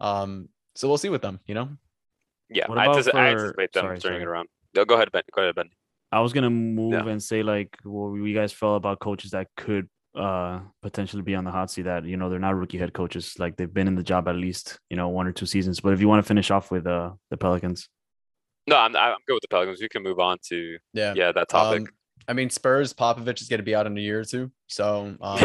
Um, 0.00 0.48
so 0.74 0.88
we'll 0.88 0.98
see 0.98 1.08
with 1.10 1.22
them, 1.22 1.40
you 1.46 1.54
know. 1.54 1.68
Yeah, 2.50 2.68
What 2.68 2.78
I, 2.78 2.84
about 2.86 2.96
antici- 2.98 3.14
I 3.14 3.28
anticipate 3.28 3.72
them 3.72 3.82
sorry, 3.84 3.98
turning 3.98 4.00
sorry. 4.00 4.22
it 4.22 4.26
around. 4.28 4.48
No, 4.74 4.84
go 4.84 4.94
ahead, 4.94 5.10
Ben. 5.12 5.22
Go 5.34 5.42
ahead, 5.42 5.54
Ben. 5.54 5.68
I 6.10 6.20
was 6.20 6.32
gonna 6.34 6.50
move 6.50 6.92
Yeah. 6.92 7.06
and 7.08 7.22
say 7.22 7.42
like 7.42 7.76
what 7.84 8.14
you 8.14 8.34
guys 8.34 8.52
felt 8.52 8.76
about 8.76 9.00
coaches 9.00 9.30
that 9.30 9.48
could 9.56 9.88
uh 10.14 10.60
potentially 10.82 11.22
be 11.22 11.34
on 11.34 11.44
the 11.44 11.50
hot 11.50 11.70
seat 11.70 11.82
that 11.82 12.04
you 12.04 12.18
know 12.18 12.28
they're 12.28 12.38
not 12.38 12.54
rookie 12.54 12.76
head 12.76 12.92
coaches 12.92 13.34
like 13.38 13.56
they've 13.56 13.72
been 13.72 13.88
in 13.88 13.94
the 13.94 14.02
job 14.02 14.28
at 14.28 14.34
least 14.36 14.78
you 14.90 14.96
know 14.98 15.08
one 15.08 15.26
or 15.26 15.32
two 15.32 15.46
seasons 15.46 15.80
but 15.80 15.94
if 15.94 16.02
you 16.02 16.08
want 16.08 16.22
to 16.22 16.28
finish 16.28 16.50
off 16.50 16.70
with 16.70 16.86
uh 16.86 17.10
the 17.30 17.36
pelicans 17.38 17.88
No, 18.66 18.76
I'm 18.76 18.94
I'm 18.94 19.16
good 19.26 19.32
with 19.34 19.40
the 19.40 19.48
Pelicans. 19.48 19.80
We 19.80 19.88
can 19.88 20.02
move 20.02 20.18
on 20.18 20.36
to 20.50 20.76
Yeah. 20.92 21.14
yeah 21.16 21.32
that 21.32 21.48
topic. 21.48 21.80
Um, 21.82 21.88
I 22.28 22.34
mean, 22.34 22.50
Spurs 22.50 22.92
Popovich 22.92 23.40
is 23.40 23.48
going 23.48 23.58
to 23.58 23.64
be 23.64 23.74
out 23.74 23.86
in 23.86 23.96
a 23.96 24.00
year 24.00 24.20
or 24.20 24.24
two, 24.24 24.52
so 24.72 25.14
um, 25.20 25.38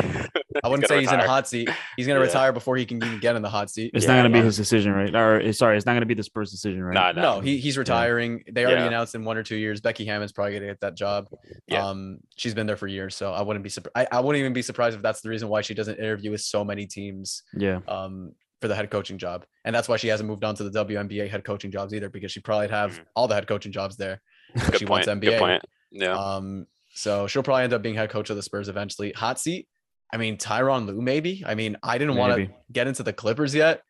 I 0.63 0.67
wouldn't 0.69 0.87
say 0.87 0.99
he's 1.01 1.11
in 1.11 1.19
a 1.19 1.27
hot 1.27 1.47
seat. 1.47 1.69
He's 1.95 2.07
going 2.07 2.15
to 2.19 2.21
Yeah. 2.25 2.27
retire 2.27 2.51
before 2.53 2.77
he 2.77 2.85
can 2.85 2.97
even 3.03 3.19
get 3.19 3.35
in 3.35 3.41
the 3.41 3.49
hot 3.49 3.69
seat. 3.69 3.91
it's 3.93 4.05
Yeah, 4.05 4.15
not 4.15 4.23
gonna 4.23 4.33
be 4.33 4.41
his 4.41 4.57
decision 4.57 4.93
right 4.93 5.13
or 5.15 5.39
eh, 5.41 5.51
sorry 5.51 5.77
it's 5.77 5.85
not 5.85 5.93
gonna 5.93 6.05
be 6.05 6.13
the 6.13 6.23
spurs 6.23 6.51
decision 6.51 6.81
right 6.83 6.93
Nah, 6.93 7.11
No, 7.11 7.39
he, 7.41 7.57
he's 7.57 7.77
retiring. 7.77 8.43
They 8.51 8.63
already 8.65 8.81
Yeah. 8.81 8.87
announced 8.87 9.13
in 9.15 9.23
one 9.23 9.37
or 9.37 9.43
two 9.43 9.55
years. 9.55 9.81
Becky 9.81 10.05
Hammon's 10.05 10.31
probably 10.31 10.53
going 10.53 10.63
to 10.63 10.67
get 10.69 10.79
that 10.81 10.95
job. 10.95 11.27
Yeah. 11.67 11.85
Um, 11.87 12.19
she's 12.37 12.53
been 12.53 12.65
there 12.67 12.77
for 12.77 12.87
years, 12.87 13.15
so 13.15 13.31
I 13.33 13.41
wouldn't 13.41 13.63
be 13.63 13.69
surprised. 13.69 14.07
I, 14.11 14.17
I 14.17 14.19
wouldn't 14.21 14.39
even 14.39 14.53
be 14.53 14.61
surprised 14.61 14.95
if 14.95 15.01
that's 15.01 15.21
the 15.21 15.29
reason 15.29 15.49
why 15.49 15.61
she 15.61 15.73
doesn't 15.73 15.97
interview 15.99 16.31
with 16.31 16.41
so 16.41 16.63
many 16.63 16.85
teams 16.87 17.43
yeah 17.55 17.79
um, 17.87 18.31
for 18.61 18.67
the 18.67 18.75
head 18.75 18.89
coaching 18.89 19.17
job, 19.17 19.45
and 19.65 19.75
that's 19.75 19.87
why 19.87 19.97
she 19.97 20.07
hasn't 20.07 20.27
moved 20.27 20.43
on 20.43 20.55
to 20.55 20.63
the 20.67 20.85
WNBA 20.85 21.29
head 21.29 21.43
coaching 21.43 21.69
jobs 21.71 21.93
either, 21.93 22.09
because 22.09 22.31
she 22.31 22.39
probably 22.39 22.67
have 22.69 22.93
Mhm. 22.93 23.03
all 23.15 23.27
the 23.27 23.35
head 23.35 23.47
coaching 23.47 23.71
jobs 23.71 23.97
there. 23.97 24.21
Good 24.55 24.79
she 24.79 24.85
point. 24.85 25.05
wants 25.07 25.21
Good 25.25 25.39
point. 25.39 25.61
Yeah. 25.91 26.13
Um, 26.13 26.65
so 26.97 27.27
she'll 27.27 27.43
probably 27.43 27.63
end 27.63 27.73
up 27.73 27.81
being 27.83 27.95
head 27.95 28.09
coach 28.09 28.29
of 28.31 28.35
the 28.35 28.41
Spurs 28.41 28.69
eventually. 28.69 29.11
Hot 29.13 29.39
seat. 29.39 29.67
I 30.11 30.17
mean, 30.17 30.37
Tyronn 30.37 30.87
Lue, 30.87 30.99
maybe. 31.01 31.43
I 31.45 31.53
mean, 31.55 31.77
I 31.83 31.97
didn't 31.97 32.15
want 32.15 32.35
to 32.35 32.47
get 32.71 32.87
into 32.87 33.03
the 33.03 33.13
Clippers 33.13 33.53
yet, 33.53 33.81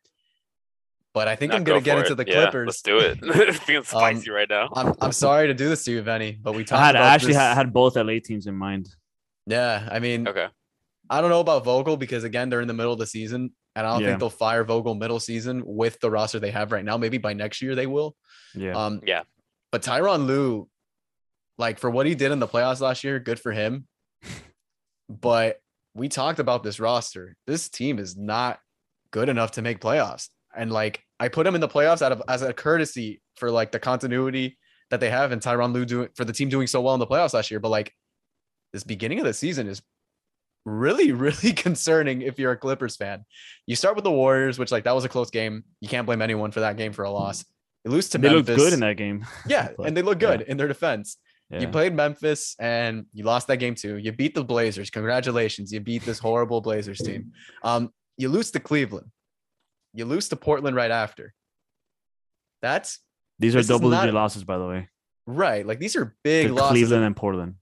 but 1.14 1.28
I 1.28 1.36
think 1.36 1.50
Nah, 1.52 1.56
I'm 1.56 1.64
gonna 1.64 1.80
get 1.80 1.94
for 1.94 2.00
into 2.00 2.12
it. 2.12 2.16
the 2.16 2.26
Yeah, 2.30 2.42
Clippers. 2.42 2.66
let's 2.66 2.82
do 2.82 2.98
it. 2.98 3.18
it's 3.22 3.58
feeling 3.60 3.84
spicy 3.94 4.30
right 4.30 4.48
now. 4.48 4.68
I'm, 4.74 4.94
I'm 5.00 5.12
sorry 5.12 5.46
to 5.46 5.54
do 5.54 5.68
this 5.68 5.84
to 5.84 5.92
you, 5.92 6.02
Benny, 6.02 6.38
but 6.40 6.52
we 6.54 6.62
i 6.62 6.64
talked 6.64 6.82
had 6.84 6.96
I 6.96 7.14
actually 7.14 7.28
this- 7.34 7.36
had, 7.42 7.54
had 7.54 7.72
both 7.72 7.96
la 7.96 8.12
teams 8.22 8.46
in 8.46 8.54
mind 8.54 8.88
Yeah, 9.46 9.88
I 9.90 9.98
mean, 10.00 10.28
Okay. 10.28 10.46
I 11.10 11.20
don't 11.22 11.30
know 11.30 11.40
about 11.40 11.64
Vogel 11.64 11.96
because 11.96 12.24
again, 12.24 12.50
they're 12.50 12.60
in 12.60 12.68
the 12.68 12.74
middle 12.74 12.92
of 12.92 12.98
the 12.98 13.06
season, 13.06 13.52
and 13.74 13.86
I 13.86 13.92
don't 13.92 14.02
Yeah. 14.02 14.08
think 14.08 14.20
they'll 14.20 14.28
fire 14.30 14.62
Vogel 14.64 14.94
middle 14.94 15.20
season 15.20 15.62
with 15.64 15.98
the 16.00 16.10
roster 16.10 16.38
they 16.38 16.50
have 16.50 16.70
right 16.72 16.84
now. 16.84 16.98
Maybe 16.98 17.16
by 17.18 17.32
next 17.32 17.62
year 17.62 17.74
they 17.74 17.86
will. 17.86 18.14
yeah 18.54 18.72
Um, 18.76 19.00
Yeah. 19.06 19.22
But 19.72 19.82
Tyronn 19.82 20.26
Lue, 20.26 20.68
like 21.58 21.78
for 21.78 21.90
what 21.90 22.06
he 22.06 22.14
did 22.14 22.32
in 22.32 22.38
the 22.38 22.48
playoffs 22.48 22.80
last 22.80 23.04
year, 23.04 23.18
good 23.18 23.40
for 23.40 23.52
him. 23.52 23.86
But 25.08 25.60
we 25.94 26.08
talked 26.08 26.38
about 26.38 26.62
this 26.62 26.78
roster. 26.78 27.36
This 27.46 27.68
team 27.68 27.98
is 27.98 28.16
not 28.16 28.60
good 29.10 29.28
enough 29.28 29.52
to 29.52 29.62
make 29.62 29.80
playoffs. 29.80 30.28
And 30.56 30.72
like 30.72 31.02
I 31.18 31.28
put 31.28 31.46
him 31.46 31.54
in 31.54 31.60
the 31.60 31.68
playoffs 31.68 32.02
out 32.02 32.12
of 32.12 32.22
as 32.28 32.42
a 32.42 32.52
courtesy 32.52 33.20
for 33.36 33.50
like 33.50 33.72
the 33.72 33.78
continuity 33.78 34.58
that 34.90 35.00
they 35.00 35.10
have 35.10 35.32
and 35.32 35.42
Tyronn 35.42 35.72
Lue 35.72 35.84
doing 35.84 36.08
for 36.14 36.24
the 36.24 36.32
team 36.32 36.48
doing 36.48 36.66
so 36.66 36.80
well 36.80 36.94
in 36.94 37.00
the 37.00 37.06
playoffs 37.06 37.34
last 37.34 37.50
year. 37.50 37.60
But 37.60 37.70
like 37.70 37.92
this 38.72 38.84
beginning 38.84 39.18
of 39.18 39.24
the 39.24 39.34
season 39.34 39.66
is 39.66 39.82
really, 40.64 41.12
really 41.12 41.52
concerning 41.52 42.22
if 42.22 42.38
you're 42.38 42.52
a 42.52 42.56
Clippers 42.56 42.96
fan. 42.96 43.24
You 43.66 43.76
start 43.76 43.96
with 43.96 44.04
the 44.04 44.10
Warriors, 44.10 44.58
which 44.58 44.70
like 44.70 44.84
that 44.84 44.94
was 44.94 45.04
a 45.04 45.08
close 45.08 45.30
game. 45.30 45.64
You 45.80 45.88
can't 45.88 46.06
blame 46.06 46.22
anyone 46.22 46.50
for 46.50 46.60
that 46.60 46.76
game 46.76 46.92
for 46.92 47.04
a 47.04 47.10
loss. 47.10 47.44
You 47.84 47.90
lose 47.90 48.08
to 48.10 48.18
they 48.18 48.28
Memphis. 48.28 48.48
looked 48.48 48.60
good 48.60 48.72
in 48.72 48.80
that 48.80 48.96
game 48.96 49.24
Yeah, 49.46 49.68
But, 49.76 49.86
and 49.86 49.96
they 49.96 50.02
look 50.02 50.20
yeah. 50.20 50.36
good 50.36 50.40
in 50.42 50.56
their 50.56 50.68
defense. 50.68 51.16
Yeah. 51.50 51.60
You 51.60 51.68
played 51.68 51.94
Memphis 51.94 52.56
and 52.58 53.06
you 53.12 53.24
lost 53.24 53.46
that 53.46 53.56
game 53.56 53.74
too. 53.74 53.96
You 53.96 54.12
beat 54.12 54.34
the 54.34 54.44
Blazers. 54.44 54.90
Congratulations. 54.90 55.72
You 55.72 55.80
beat 55.80 56.04
this 56.04 56.18
horrible 56.18 56.60
Blazers 56.60 56.98
team. 56.98 57.32
Um, 57.62 57.90
you 58.16 58.28
lose 58.28 58.50
to 58.50 58.60
Cleveland. 58.60 59.10
You 59.94 60.04
lose 60.04 60.28
to 60.28 60.36
Portland 60.36 60.76
right 60.76 60.90
after. 60.90 61.32
That's 62.60 62.98
these 63.38 63.56
are 63.56 63.62
double 63.62 63.90
digit 63.90 64.14
losses 64.14 64.44
by 64.44 64.58
the 64.58 64.66
way 64.66 64.88
right. 65.26 65.66
Like 65.66 65.78
these 65.78 65.94
are 65.94 66.16
big 66.24 66.48
to 66.48 66.54
losses. 66.54 66.70
cleveland 66.70 67.04
and 67.04 67.16
portland 67.16 67.54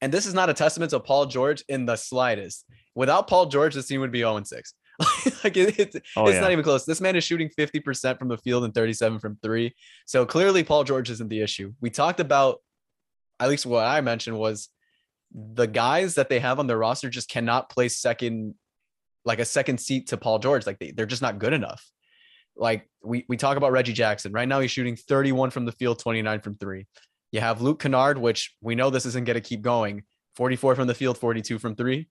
And 0.00 0.12
this 0.12 0.26
is 0.26 0.34
not 0.34 0.50
a 0.50 0.54
testament 0.54 0.90
to 0.90 1.00
Paul 1.00 1.26
George 1.26 1.64
in 1.68 1.86
the 1.86 1.96
slightest. 1.96 2.66
Without 2.94 3.28
Paul 3.28 3.46
George, 3.46 3.74
this 3.74 3.86
team 3.86 4.00
would 4.00 4.12
be 4.12 4.18
0 4.20 4.42
6. 4.42 4.74
like 5.44 5.56
it, 5.56 5.78
it's 5.78 5.96
oh 6.16 6.26
it's 6.26 6.34
yeah 6.34 6.40
not 6.40 6.52
even 6.52 6.62
close. 6.62 6.84
This 6.84 7.00
man 7.00 7.16
is 7.16 7.24
shooting 7.24 7.48
50% 7.58 8.18
from 8.18 8.28
the 8.28 8.36
field 8.36 8.64
and 8.64 8.74
37 8.74 9.18
from 9.18 9.38
three. 9.42 9.74
So 10.04 10.26
clearly 10.26 10.62
Paul 10.62 10.84
George 10.84 11.08
isn't 11.08 11.28
the 11.28 11.40
issue. 11.40 11.72
We 11.80 11.88
talked 11.88 12.20
about 12.20 12.58
at 13.40 13.48
least 13.48 13.66
what 13.66 13.84
I 13.84 14.00
mentioned 14.00 14.38
was 14.38 14.68
the 15.32 15.66
guys 15.66 16.16
that 16.16 16.28
they 16.28 16.40
have 16.40 16.58
on 16.58 16.66
their 16.66 16.78
roster 16.78 17.08
just 17.08 17.30
cannot 17.30 17.70
play 17.70 17.88
second 17.88 18.54
like 19.24 19.38
a 19.38 19.44
second 19.44 19.78
seat 19.78 20.08
to 20.08 20.16
Paul 20.16 20.38
George. 20.38 20.66
Like 20.66 20.78
they, 20.78 20.92
they're 20.92 21.06
just 21.06 21.22
not 21.22 21.38
good 21.38 21.52
enough. 21.52 21.84
Like 22.56 22.88
we 23.02 23.24
we 23.28 23.36
talk 23.36 23.56
about 23.56 23.72
Reggie 23.72 23.92
Jackson. 23.92 24.32
Right 24.32 24.48
now 24.48 24.60
he's 24.60 24.70
shooting 24.70 24.96
31 24.96 25.50
from 25.50 25.64
the 25.64 25.72
field, 25.72 25.98
29 25.98 26.40
from 26.40 26.56
three. 26.56 26.86
You 27.32 27.40
have 27.40 27.62
Luke 27.62 27.80
Kennard, 27.80 28.18
which 28.18 28.54
we 28.60 28.74
know 28.74 28.90
this 28.90 29.06
isn't 29.06 29.24
going 29.24 29.34
to 29.34 29.40
keep 29.40 29.62
going. 29.62 30.02
44 30.36 30.74
from 30.74 30.88
the 30.88 30.94
field, 30.94 31.18
42 31.18 31.58
from 31.58 31.76
three. 31.76 32.08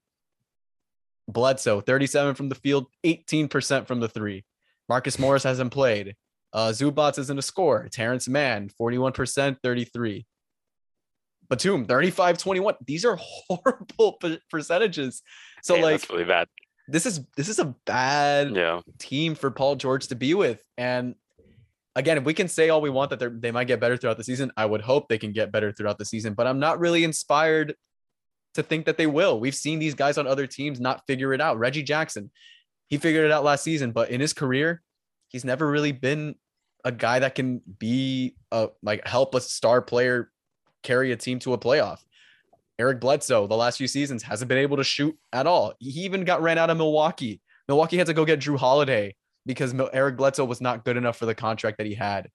Bledsoe, 1.27 1.81
37 1.81 2.35
from 2.35 2.49
the 2.49 2.55
field, 2.55 2.87
18% 3.05 3.85
from 3.85 3.99
the 3.99 4.07
three. 4.07 4.45
Marcus 4.87 5.19
Morris 5.19 5.43
hasn't 5.43 5.71
played. 5.71 6.15
Uh, 6.51 6.69
Zubac 6.69 7.19
isn't 7.19 7.37
a 7.37 7.43
scorer. 7.43 7.87
Terance 7.89 8.27
Mann, 8.27 8.69
41%, 8.79 9.57
33. 9.61 10.25
Batum, 11.49 11.85
35, 11.85 12.37
21. 12.37 12.75
These 12.85 13.05
are 13.05 13.17
horrible 13.19 14.13
per- 14.19 14.39
percentages. 14.49 15.21
So, 15.63 15.75
like, 15.75 16.07
really 16.09 16.23
bad. 16.25 16.47
this 16.87 17.05
is 17.05 17.21
this 17.35 17.49
is 17.49 17.59
a 17.59 17.75
bad 17.85 18.55
Yeah. 18.55 18.81
team 18.99 19.35
for 19.35 19.51
Paul 19.51 19.75
George 19.75 20.07
to 20.07 20.15
be 20.15 20.33
with. 20.33 20.61
And 20.77 21.15
again, 21.95 22.17
if 22.17 22.23
we 22.23 22.33
can 22.33 22.47
say 22.47 22.69
all 22.69 22.81
we 22.81 22.89
want 22.89 23.09
that 23.09 23.19
they 23.19 23.27
they 23.27 23.51
might 23.51 23.65
get 23.67 23.79
better 23.79 23.97
throughout 23.97 24.17
the 24.17 24.23
season, 24.23 24.51
I 24.55 24.65
would 24.65 24.81
hope 24.81 25.09
they 25.09 25.17
can 25.17 25.31
get 25.33 25.51
better 25.51 25.71
throughout 25.71 25.97
the 25.97 26.05
season. 26.05 26.33
But 26.33 26.47
I'm 26.47 26.59
not 26.59 26.79
really 26.79 27.03
inspired 27.03 27.75
to 28.55 28.63
think 28.63 28.85
that 28.85 28.97
they 28.97 29.07
will. 29.07 29.39
We've 29.39 29.55
seen 29.55 29.79
these 29.79 29.93
guys 29.95 30.17
on 30.17 30.25
other 30.27 30.47
teams 30.47 30.79
not 30.79 31.05
figure 31.07 31.33
it 31.33 31.41
out. 31.41 31.59
Reggie 31.59 31.83
Jackson, 31.83 32.31
he 32.87 32.97
figured 32.97 33.25
it 33.25 33.31
out 33.31 33.43
last 33.43 33.63
season, 33.63 33.91
but 33.91 34.09
in 34.09 34.19
his 34.21 34.33
career, 34.33 34.81
he's 35.27 35.45
never 35.45 35.69
really 35.69 35.91
been 35.91 36.35
a 36.85 36.91
guy 36.91 37.19
that 37.19 37.35
can 37.35 37.61
be 37.77 38.35
a 38.51 38.69
like 38.81 39.05
help 39.07 39.35
a 39.35 39.41
star 39.41 39.81
player 39.81 40.31
carry 40.83 41.11
a 41.11 41.15
team 41.15 41.39
to 41.39 41.53
a 41.53 41.57
playoff. 41.57 41.99
Eric 42.77 43.01
Bledsoe, 43.01 43.47
the 43.47 43.57
last 43.57 43.77
few 43.77 43.87
seasons, 43.87 44.23
hasn't 44.23 44.47
been 44.47 44.57
able 44.57 44.77
to 44.77 44.83
shoot 44.83 45.17
at 45.33 45.45
all. 45.47 45.73
He 45.79 45.89
even 46.01 46.23
got 46.23 46.41
ran 46.41 46.57
out 46.57 46.69
of 46.69 46.77
Milwaukee. 46.77 47.41
Milwaukee 47.67 47.97
had 47.97 48.07
to 48.07 48.13
go 48.13 48.23
get 48.25 48.39
Jrue 48.39 48.57
Holiday 48.57 49.15
because 49.45 49.73
Eric 49.93 50.15
Bledsoe 50.17 50.45
was 50.45 50.61
not 50.61 50.85
good 50.85 50.95
enough 50.97 51.17
for 51.17 51.25
the 51.25 51.35
contract 51.35 51.77
that 51.77 51.87
he 51.87 51.93
had. 51.93 52.29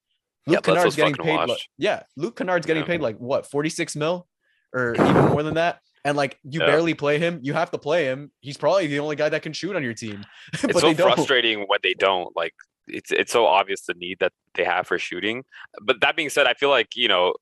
Yeah, 0.46 0.56
Luke 0.56 0.64
Bledsoe's 0.64 0.96
Kennard's 0.96 1.16
getting 1.16 1.38
paid. 1.38 1.48
Like, 1.48 1.58
yeah, 1.78 2.02
Luke 2.16 2.36
Kennard's 2.36 2.66
getting 2.66 2.82
Yeah. 2.82 2.86
paid 2.88 3.00
like 3.00 3.16
what, 3.16 3.50
46 3.50 3.96
mil 3.96 4.26
or 4.74 4.94
even 4.94 5.14
more 5.30 5.42
than 5.42 5.54
that. 5.54 5.80
And 6.04 6.14
like 6.18 6.38
you 6.44 6.60
Yeah. 6.60 6.66
barely 6.66 6.92
play 6.92 7.18
him, 7.18 7.40
you 7.42 7.54
have 7.54 7.70
to 7.70 7.78
play 7.78 8.04
him. 8.04 8.30
He's 8.40 8.58
probably 8.58 8.86
the 8.86 8.98
only 8.98 9.16
guy 9.16 9.30
that 9.30 9.40
can 9.40 9.54
shoot 9.54 9.74
on 9.74 9.82
your 9.82 9.94
team. 9.94 10.22
but 10.52 10.64
It's 10.70 10.80
so 10.80 10.88
they 10.88 10.92
don't. 10.94 11.14
frustrating 11.14 11.60
when 11.60 11.78
they 11.82 11.94
don't. 11.94 12.28
Like 12.36 12.52
it's 12.86 13.10
it's 13.10 13.32
so 13.32 13.46
obvious 13.46 13.86
the 13.86 13.94
need 13.94 14.18
that 14.20 14.32
they 14.54 14.64
have 14.64 14.86
for 14.86 14.98
shooting. 14.98 15.44
But 15.80 16.02
that 16.02 16.16
being 16.16 16.28
said, 16.28 16.46
I 16.46 16.52
feel 16.52 16.68
like 16.68 16.88
you 16.94 17.08
know, 17.08 17.32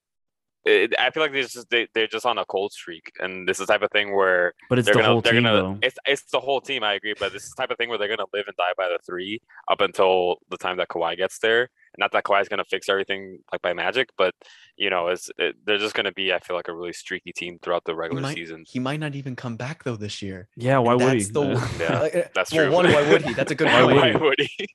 it, 0.64 0.94
I 0.98 1.10
feel 1.10 1.22
like 1.22 1.32
they're 1.32 1.42
just 1.42 1.68
they, 1.70 1.88
they're 1.94 2.06
just 2.06 2.24
on 2.26 2.38
a 2.38 2.44
cold 2.44 2.72
streak, 2.72 3.10
and 3.18 3.48
this 3.48 3.58
is 3.60 3.66
the 3.66 3.72
type 3.72 3.82
of 3.82 3.90
thing 3.90 4.14
where 4.14 4.52
But 4.68 4.78
it's 4.78 4.86
they're 4.86 4.94
the 4.94 5.00
gonna 5.00 5.12
whole 5.12 5.20
they're 5.20 5.32
team, 5.32 5.42
gonna 5.42 5.56
though. 5.62 5.78
it's 5.82 5.96
it's 6.06 6.24
the 6.30 6.40
whole 6.40 6.60
team. 6.60 6.82
I 6.84 6.94
agree, 6.94 7.14
but 7.18 7.32
this 7.32 7.44
is 7.44 7.50
the 7.50 7.62
type 7.62 7.70
of 7.70 7.78
thing 7.78 7.88
where 7.88 7.98
they're 7.98 8.08
gonna 8.08 8.28
live 8.32 8.44
and 8.46 8.56
die 8.56 8.72
by 8.76 8.88
the 8.88 8.98
three 9.04 9.40
up 9.70 9.80
until 9.80 10.36
the 10.50 10.56
time 10.56 10.76
that 10.76 10.88
Kawhi 10.88 11.16
gets 11.16 11.38
there. 11.40 11.68
Not 11.98 12.12
that 12.12 12.24
Kawhi's 12.24 12.48
gonna 12.48 12.64
fix 12.64 12.88
everything 12.88 13.38
like 13.50 13.60
by 13.60 13.72
magic, 13.74 14.08
but 14.16 14.34
you 14.76 14.88
know, 14.88 15.08
it's 15.08 15.30
it, 15.38 15.56
they're 15.64 15.78
just 15.78 15.94
gonna 15.94 16.12
be. 16.12 16.32
I 16.32 16.38
feel 16.38 16.56
like 16.56 16.68
a 16.68 16.74
really 16.74 16.92
streaky 16.92 17.32
team 17.32 17.58
throughout 17.60 17.84
the 17.84 17.94
regular 17.94 18.22
might- 18.22 18.34
season. 18.34 18.64
He 18.66 18.78
might 18.78 19.00
not 19.00 19.14
even 19.14 19.34
come 19.36 19.56
back 19.56 19.84
though 19.84 19.96
this 19.96 20.22
year. 20.22 20.48
Yeah, 20.56 20.78
why 20.78 20.94
would 20.94 21.12
he? 21.14 21.18
That's 21.24 21.30
the- 21.32 21.70
Yeah, 21.80 21.98
Like, 22.00 22.32
that's 22.34 22.52
well, 22.52 22.70
one, 22.72 22.86
why 22.92 23.08
would 23.10 23.22
he? 23.22 23.34
That's 23.34 23.50
a 23.50 23.54
good 23.56 23.66
Why 23.66 23.82
point. 23.82 23.96
would 23.96 24.04
he? 24.04 24.12
Why 24.12 24.20
would 24.20 24.40
he? 24.40 24.66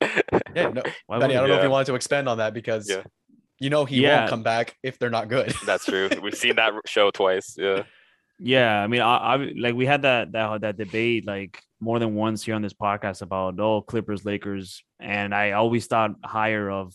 Yeah, 0.54 0.68
no, 0.70 0.82
Why 1.06 1.18
Benny, 1.18 1.34
I 1.34 1.40
don't 1.40 1.42
would 1.42 1.48
know 1.48 1.54
if 1.54 1.58
Yeah. 1.58 1.64
you 1.64 1.70
wanted 1.70 1.86
to 1.86 1.94
expand 1.94 2.28
on 2.28 2.38
that 2.38 2.54
because 2.54 2.88
Yeah. 2.88 3.02
You 3.58 3.70
know 3.70 3.84
he 3.84 4.02
Yeah. 4.02 4.18
won't 4.20 4.30
come 4.30 4.42
back 4.42 4.76
if 4.82 4.98
they're 4.98 5.10
not 5.10 5.28
good. 5.28 5.52
That's 5.66 5.84
true. 5.84 6.08
We've 6.22 6.34
seen 6.34 6.56
that 6.56 6.72
show 6.86 7.10
twice. 7.10 7.56
Yeah. 7.58 7.82
Yeah, 8.38 8.82
I 8.82 8.86
mean, 8.86 9.00
I, 9.00 9.16
I 9.16 9.36
like 9.56 9.74
we 9.74 9.86
had 9.86 10.02
that 10.02 10.32
that 10.32 10.60
that 10.60 10.76
debate 10.76 11.26
like 11.26 11.62
more 11.80 11.98
than 11.98 12.14
once 12.14 12.44
here 12.44 12.54
on 12.54 12.60
this 12.60 12.74
podcast 12.74 13.22
about 13.22 13.58
oh 13.58 13.80
Clippers 13.80 14.26
Lakers, 14.26 14.82
and 15.00 15.34
I 15.34 15.52
always 15.52 15.86
thought 15.86 16.10
higher 16.22 16.70
of 16.70 16.92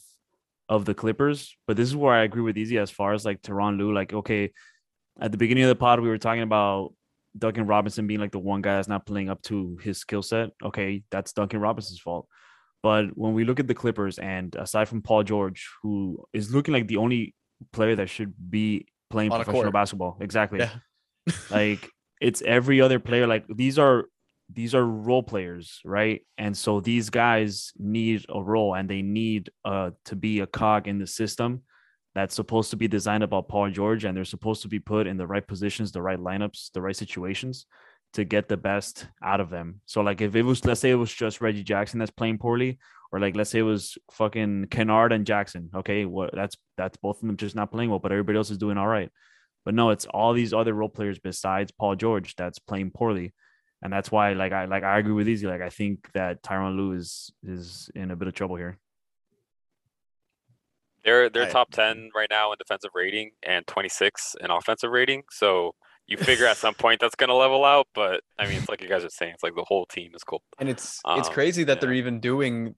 of 0.70 0.86
the 0.86 0.94
Clippers, 0.94 1.58
but 1.66 1.78
this 1.78 1.88
is 1.90 1.96
where 1.96 2.14
I 2.14 2.22
agree 2.24 2.44
with 2.44 2.60
Easy 2.60 2.78
as 2.78 2.92
far 2.92 3.14
as 3.14 3.26
like 3.26 3.42
Tyronn 3.42 3.80
Lue. 3.80 3.92
Like, 3.92 4.14
okay, 4.14 4.52
at 5.20 5.32
the 5.32 5.38
beginning 5.40 5.64
of 5.64 5.70
the 5.70 5.76
pod 5.76 6.00
we 6.00 6.10
were 6.10 6.20
talking 6.20 6.44
about 6.44 6.94
Duncan 7.36 7.66
Robinson 7.66 8.06
being 8.06 8.20
like 8.20 8.32
the 8.32 8.38
one 8.40 8.62
guy 8.62 8.76
that's 8.76 8.88
not 8.88 9.08
playing 9.08 9.30
up 9.32 9.42
to 9.44 9.78
his 9.82 9.98
skill 9.98 10.22
set. 10.22 10.52
Okay, 10.64 11.02
that's 11.10 11.34
Duncan 11.34 11.60
Robinson's 11.60 12.00
fault. 12.00 12.28
But 12.84 13.16
when 13.16 13.34
we 13.34 13.44
look 13.44 13.60
at 13.60 13.68
the 13.68 13.76
Clippers, 13.76 14.18
and 14.18 14.56
aside 14.56 14.88
from 14.90 15.02
Paul 15.02 15.24
George, 15.24 15.70
who 15.84 16.26
is 16.34 16.54
looking 16.54 16.74
like 16.74 16.88
the 16.88 16.98
only 16.98 17.36
player 17.72 17.96
that 17.96 18.10
should 18.10 18.34
be 18.50 18.88
playing 19.10 19.32
On 19.32 19.44
professional 19.44 19.72
basketball, 19.72 20.18
exactly. 20.20 20.60
Yeah. 20.60 20.70
like 21.52 21.88
it's 22.20 22.42
every 22.42 22.82
other 22.82 23.00
player 23.00 23.28
like 23.28 23.46
these 23.48 23.78
are 23.78 24.06
these 24.54 24.76
are 24.76 24.84
role 24.84 25.24
players 25.24 25.80
right? 25.86 26.22
And 26.38 26.58
so 26.58 26.80
these 26.80 27.10
guys 27.10 27.72
need 27.78 28.26
a 28.28 28.42
role 28.42 28.74
and 28.74 28.90
they 28.90 29.02
need 29.02 29.50
uh 29.64 29.92
to 30.06 30.16
be 30.16 30.40
a 30.40 30.48
cog 30.48 30.88
in 30.88 30.98
the 30.98 31.08
system 31.08 31.62
that's 32.14 32.36
supposed 32.36 32.72
to 32.72 32.76
be 32.78 32.88
designed 32.88 33.24
about 33.24 33.48
Paul 33.48 33.70
George 33.70 34.04
and 34.04 34.18
they're 34.18 34.26
supposed 34.26 34.64
to 34.64 34.68
be 34.68 34.80
put 34.80 35.08
in 35.08 35.18
the 35.18 35.28
right 35.28 35.46
positions 35.46 35.92
the 35.92 36.02
right 36.02 36.20
lineups 36.20 36.72
the 36.74 36.82
right 36.82 36.96
situations 36.96 37.66
to 38.14 38.24
get 38.26 38.48
the 38.50 38.58
best 38.58 39.08
out 39.24 39.40
of 39.40 39.50
them 39.50 39.82
so 39.86 40.02
like 40.02 40.22
if 40.22 40.36
it 40.36 40.44
was 40.44 40.66
let's 40.66 40.82
say 40.82 40.92
it 40.92 40.96
was 40.96 41.14
just 41.14 41.42
Reggie 41.42 41.64
Jackson 41.64 42.00
that's 42.00 42.12
playing 42.12 42.38
poorly 42.38 42.80
or 43.12 43.20
like 43.20 43.36
let's 43.36 43.50
say 43.50 43.60
it 43.60 43.64
was 43.64 43.98
fucking 44.12 44.68
Kennard 44.70 45.14
and 45.14 45.26
Jackson 45.26 45.70
okay 45.76 46.06
what 46.06 46.34
that's 46.34 46.56
that's 46.78 46.98
both 46.98 47.22
of 47.22 47.28
them 47.28 47.38
just 47.38 47.56
not 47.56 47.72
playing 47.72 47.90
well 47.90 48.00
but 48.00 48.12
everybody 48.12 48.38
else 48.38 48.52
is 48.52 48.58
doing 48.58 48.78
all 48.78 48.88
right 48.88 49.12
but 49.64 49.74
no, 49.74 49.92
it's 49.92 50.06
all 50.06 50.34
these 50.34 50.54
other 50.54 50.74
role 50.74 50.90
players 50.90 51.20
besides 51.20 51.72
Paul 51.72 51.96
George 51.96 52.36
that's 52.36 52.60
playing 52.60 52.92
poorly. 52.92 53.34
And 53.84 53.92
that's 53.92 54.12
why 54.12 54.34
like 54.34 54.52
I 54.52 54.66
like 54.66 54.84
I 54.84 55.00
agree 55.00 55.14
with 55.14 55.28
Easy. 55.28 55.48
Like 55.48 55.62
I 55.62 55.70
think 55.70 56.08
that 56.14 56.44
Tyronn 56.44 56.76
Lue 56.76 56.94
is 56.94 57.32
is 57.44 57.90
in 57.96 58.12
a 58.12 58.16
bit 58.16 58.28
of 58.28 58.34
trouble 58.34 58.56
here. 58.56 58.78
They're 61.04 61.30
they're 61.30 61.50
top 61.50 61.72
ten 61.72 62.12
right 62.16 62.30
now 62.30 62.52
in 62.52 62.58
defensive 62.60 62.92
rating 62.94 63.32
and 63.42 63.66
twenty 63.66 63.90
six 63.90 64.36
in 64.40 64.52
offensive 64.52 64.92
rating. 64.92 65.24
So 65.32 65.74
you 66.12 66.18
figure 66.18 66.46
at 66.46 66.58
some 66.58 66.74
point 66.74 67.00
that's 67.00 67.16
gonna 67.16 67.34
level 67.34 67.64
out. 67.64 67.88
But 67.96 68.22
I 68.38 68.46
mean, 68.48 68.58
it's 68.58 68.70
like 68.70 68.82
you 68.82 68.90
guys 68.90 69.04
are 69.06 69.10
saying, 69.10 69.34
it's 69.34 69.44
like 69.44 69.56
the 69.56 69.64
whole 69.66 69.86
team 69.86 70.12
is 70.14 70.24
cool. 70.24 70.44
And 70.60 70.68
it's 70.70 71.00
it's 71.18 71.28
Um, 71.30 71.34
crazy 71.34 71.64
that 71.64 71.80
they're 71.80 71.94
even 71.94 72.20
doing 72.20 72.76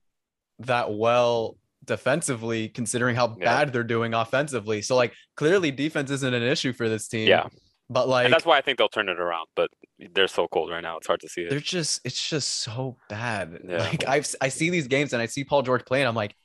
that 0.60 0.94
well 0.94 1.58
defensively, 1.84 2.70
considering 2.70 3.16
how 3.16 3.36
Yeah. 3.40 3.46
bad 3.46 3.74
they're 3.74 3.84
doing 3.84 4.14
offensively. 4.14 4.82
So 4.82 4.96
like 4.96 5.14
clearly 5.36 5.72
defense 5.72 6.12
isn't 6.12 6.34
an 6.34 6.44
issue 6.44 6.74
for 6.74 6.88
this 6.88 7.08
team. 7.08 7.28
Yeah. 7.28 7.48
But 7.90 8.08
like 8.08 8.26
and 8.26 8.34
that's 8.34 8.46
why 8.46 8.58
I 8.58 8.62
think 8.62 8.78
they'll 8.78 8.88
turn 8.98 9.10
it 9.10 9.20
around. 9.20 9.48
But 9.56 9.70
they're 10.14 10.28
so 10.28 10.48
cold 10.48 10.70
right 10.70 10.82
now; 10.82 10.98
it's 10.98 11.08
hard 11.08 11.20
to 11.22 11.30
see 11.30 11.42
it. 11.42 11.50
they're 11.50 11.60
just 11.60 12.02
it's 12.06 12.30
just 12.30 12.62
so 12.62 12.98
bad. 13.10 13.60
Yeah. 13.68 13.78
Like 13.80 14.08
I've 14.08 14.28
I 14.42 14.50
see 14.50 14.70
these 14.70 14.88
games 14.88 15.12
and 15.14 15.22
I 15.22 15.26
see 15.26 15.44
Paul 15.44 15.64
George 15.64 15.86
playing. 15.86 16.08
I'm 16.08 16.16
like, 16.16 16.36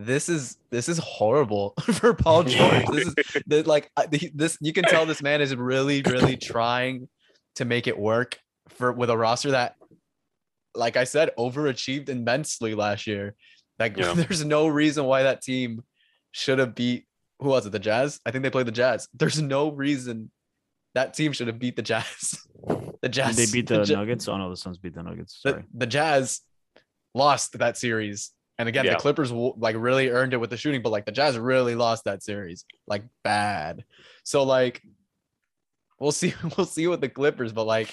this 0.00 0.28
is 0.28 0.56
this 0.70 0.88
is 0.88 0.96
horrible 0.98 1.74
for 1.80 2.14
Paul 2.14 2.42
George. 2.44 2.86
This 2.86 3.06
is 3.08 3.14
the, 3.46 3.62
like 3.64 3.90
this 4.32 4.56
you 4.60 4.72
can 4.72 4.84
tell 4.84 5.04
this 5.06 5.20
man 5.20 5.40
is 5.40 5.54
really 5.56 6.02
really 6.02 6.36
trying 6.36 7.08
to 7.56 7.64
make 7.64 7.88
it 7.88 7.98
work 7.98 8.38
for 8.68 8.92
with 8.92 9.10
a 9.10 9.16
roster 9.16 9.50
that 9.50 9.74
like 10.74 10.96
i 10.96 11.02
said 11.02 11.30
overachieved 11.36 12.08
immensely 12.08 12.74
last 12.76 13.06
year 13.08 13.34
like 13.80 13.96
Yeah. 13.96 14.12
there's 14.16 14.44
no 14.44 14.68
reason 14.68 15.04
why 15.06 15.24
that 15.24 15.42
team 15.42 15.82
should 16.30 16.60
have 16.60 16.74
beat 16.76 17.06
who 17.40 17.48
was 17.48 17.66
it 17.66 17.72
the 17.72 17.78
jazz 17.80 18.20
i 18.24 18.30
think 18.30 18.44
they 18.44 18.50
played 18.50 18.66
the 18.66 18.72
jazz 18.72 19.08
there's 19.14 19.40
no 19.42 19.70
reason 19.72 20.30
that 20.94 21.14
team 21.14 21.32
should 21.32 21.48
have 21.48 21.58
beat 21.58 21.74
the 21.74 21.82
jazz 21.82 22.38
the 22.68 23.08
Did 23.08 23.12
jazz 23.12 23.36
they 23.36 23.46
beat 23.50 23.66
the 23.66 23.82
Ja- 23.84 23.96
Nuggets? 23.96 24.28
Oh 24.28 24.36
no, 24.36 24.50
the 24.50 24.56
Suns 24.56 24.78
beat 24.78 24.94
the 24.94 25.02
Nuggets. 25.02 25.40
the, 25.42 25.64
the 25.74 25.86
jazz 25.86 26.40
lost 27.14 27.58
that 27.58 27.76
series 27.76 28.30
and 28.58 28.68
again 28.68 28.84
Yeah. 28.84 28.94
the 28.94 29.00
clippers 29.00 29.30
like 29.30 29.76
really 29.78 30.08
earned 30.10 30.32
it 30.34 30.38
with 30.38 30.50
the 30.50 30.56
shooting 30.56 30.82
but 30.82 30.90
like 30.90 31.06
the 31.06 31.12
jazz 31.12 31.38
really 31.38 31.74
lost 31.74 32.04
that 32.04 32.22
series 32.22 32.64
like 32.86 33.04
bad. 33.24 33.84
So 34.24 34.42
like 34.42 34.82
we'll 35.98 36.12
see 36.12 36.34
we'll 36.56 36.66
see 36.66 36.86
with 36.86 37.00
the 37.00 37.08
clippers 37.08 37.52
but 37.52 37.64
like 37.64 37.92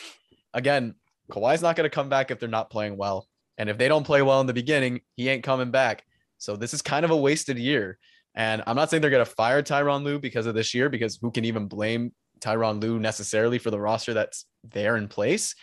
again 0.53 0.95
Kawhi's 1.31 1.61
not 1.61 1.75
going 1.75 1.85
to 1.85 1.93
come 1.93 2.09
back 2.09 2.29
if 2.29 2.39
they're 2.39 2.49
not 2.49 2.69
playing 2.69 2.97
well. 2.97 3.27
And 3.57 3.69
if 3.69 3.77
they 3.77 3.87
don't 3.87 4.03
play 4.03 4.21
well 4.21 4.41
in 4.41 4.47
the 4.47 4.53
beginning 4.53 5.01
he 5.15 5.29
ain't 5.29 5.43
coming 5.43 5.71
back. 5.71 6.03
So 6.37 6.55
this 6.55 6.73
is 6.73 6.81
kind 6.81 7.05
of 7.05 7.11
a 7.11 7.17
wasted 7.17 7.57
year. 7.57 7.97
And 8.35 8.61
i'm 8.67 8.75
not 8.75 8.89
saying 8.89 9.01
they're 9.01 9.09
going 9.09 9.25
to 9.25 9.31
fire 9.31 9.63
Tyronn 9.63 10.03
Lue 10.03 10.19
because 10.19 10.45
of 10.45 10.55
this 10.55 10.73
year 10.73 10.89
because 10.89 11.17
who 11.21 11.31
can 11.31 11.45
even 11.45 11.67
blame 11.67 12.11
Tyronn 12.41 12.81
Lue 12.81 12.99
necessarily 12.99 13.57
for 13.59 13.71
the 13.71 13.79
roster 13.79 14.13
that's 14.13 14.45
there 14.63 14.97
in 14.97 15.07
place? 15.07 15.55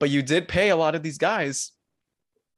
But 0.00 0.10
you 0.10 0.22
did 0.22 0.48
pay 0.48 0.70
a 0.70 0.76
lot 0.76 0.94
of 0.96 1.02
these 1.02 1.16
guys 1.18 1.72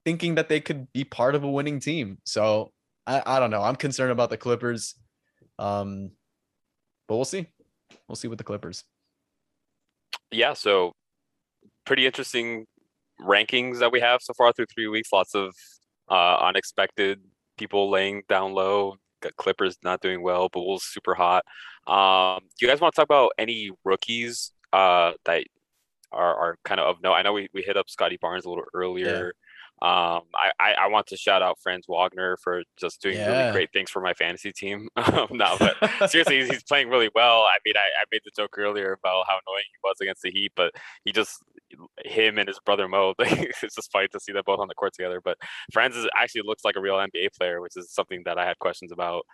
thinking 0.04 0.36
that 0.36 0.48
they 0.48 0.60
could 0.60 0.92
be 0.92 1.04
part 1.04 1.34
of 1.34 1.44
a 1.44 1.50
winning 1.50 1.80
team. 1.80 2.18
So 2.24 2.72
I, 3.06 3.22
I 3.24 3.40
don't 3.40 3.50
know. 3.50 3.62
I'm 3.62 3.76
concerned 3.76 4.12
about 4.12 4.30
the 4.30 4.36
Clippers. 4.36 4.94
Um, 5.58 6.12
but 7.08 7.16
we'll 7.16 7.24
see. 7.24 7.46
We'll 8.08 8.16
see 8.16 8.28
with 8.28 8.38
the 8.38 8.44
Clippers. 8.44 8.84
Yeah. 10.30 10.54
So 10.54 10.94
pretty 11.84 12.06
interesting 12.06 12.66
rankings 13.20 13.80
that 13.80 13.92
we 13.92 14.00
have 14.00 14.22
so 14.22 14.32
far 14.34 14.52
through 14.52 14.66
three 14.72 14.86
weeks. 14.86 15.12
Lots 15.12 15.34
of 15.34 15.54
uh, 16.08 16.36
unexpected 16.36 17.20
people 17.58 17.90
laying 17.90 18.22
down 18.28 18.54
low. 18.54 18.96
Got 19.22 19.36
Clippers 19.36 19.76
not 19.84 20.00
doing 20.00 20.22
well, 20.22 20.48
Bulls 20.48 20.84
super 20.84 21.14
hot. 21.14 21.44
Um, 21.86 22.40
do 22.58 22.64
you 22.64 22.72
guys 22.72 22.80
want 22.80 22.94
to 22.94 23.00
talk 23.00 23.04
about 23.04 23.32
any 23.38 23.70
rookies 23.84 24.52
uh, 24.72 25.12
that 25.26 25.44
are, 26.10 26.34
are 26.36 26.56
kind 26.64 26.80
of 26.80 26.86
of 26.86 27.02
note? 27.02 27.12
I 27.12 27.22
know 27.22 27.34
we, 27.34 27.48
we 27.52 27.62
hit 27.62 27.76
up 27.76 27.90
Scottie 27.90 28.18
Barnes 28.20 28.46
a 28.46 28.48
little 28.48 28.64
earlier. 28.72 29.34
Um, 29.82 30.22
I, 30.34 30.50
I, 30.60 30.72
I 30.72 30.86
want 30.88 31.06
to 31.06 31.16
shout 31.16 31.40
out 31.40 31.58
Franz 31.62 31.86
Wagner 31.88 32.36
for 32.36 32.62
just 32.78 33.00
doing 33.00 33.16
Yeah. 33.16 33.26
really 33.26 33.50
great 33.52 33.72
things 33.72 33.90
for 33.90 34.00
my 34.02 34.12
fantasy 34.14 34.52
team. 34.52 34.88
Um, 34.96 35.28
no, 35.32 35.56
but 35.60 36.10
seriously, 36.10 36.40
he's, 36.40 36.50
he's 36.50 36.62
playing 36.62 36.88
really 36.88 37.08
well. 37.14 37.40
I 37.42 37.56
mean, 37.64 37.74
I, 37.76 37.80
I 37.80 38.04
made 38.12 38.20
the 38.24 38.30
joke 38.36 38.56
earlier 38.58 38.92
about 38.92 39.24
how 39.26 39.34
annoying 39.34 39.64
he 39.72 39.78
was 39.82 39.96
against 40.00 40.22
the 40.22 40.30
Heat, 40.30 40.52
but 40.54 40.72
he 41.04 41.12
just 41.12 41.42
him 42.04 42.38
and 42.38 42.46
his 42.48 42.58
brother 42.64 42.86
Mo. 42.88 43.14
it's 43.18 43.74
just 43.74 43.90
funny 43.90 44.08
to 44.08 44.20
see 44.20 44.32
them 44.32 44.42
both 44.44 44.60
on 44.60 44.68
the 44.68 44.74
court 44.74 44.92
together. 44.94 45.20
But 45.22 45.38
Franz 45.72 45.96
is, 45.96 46.06
actually 46.16 46.42
looks 46.44 46.64
like 46.64 46.76
a 46.76 46.80
real 46.80 46.96
NBA 46.96 47.28
player, 47.36 47.60
which 47.60 47.76
is 47.76 47.92
something 47.92 48.22
that 48.26 48.38
I 48.38 48.46
had 48.46 48.58
questions 48.58 48.92
about 48.92 49.24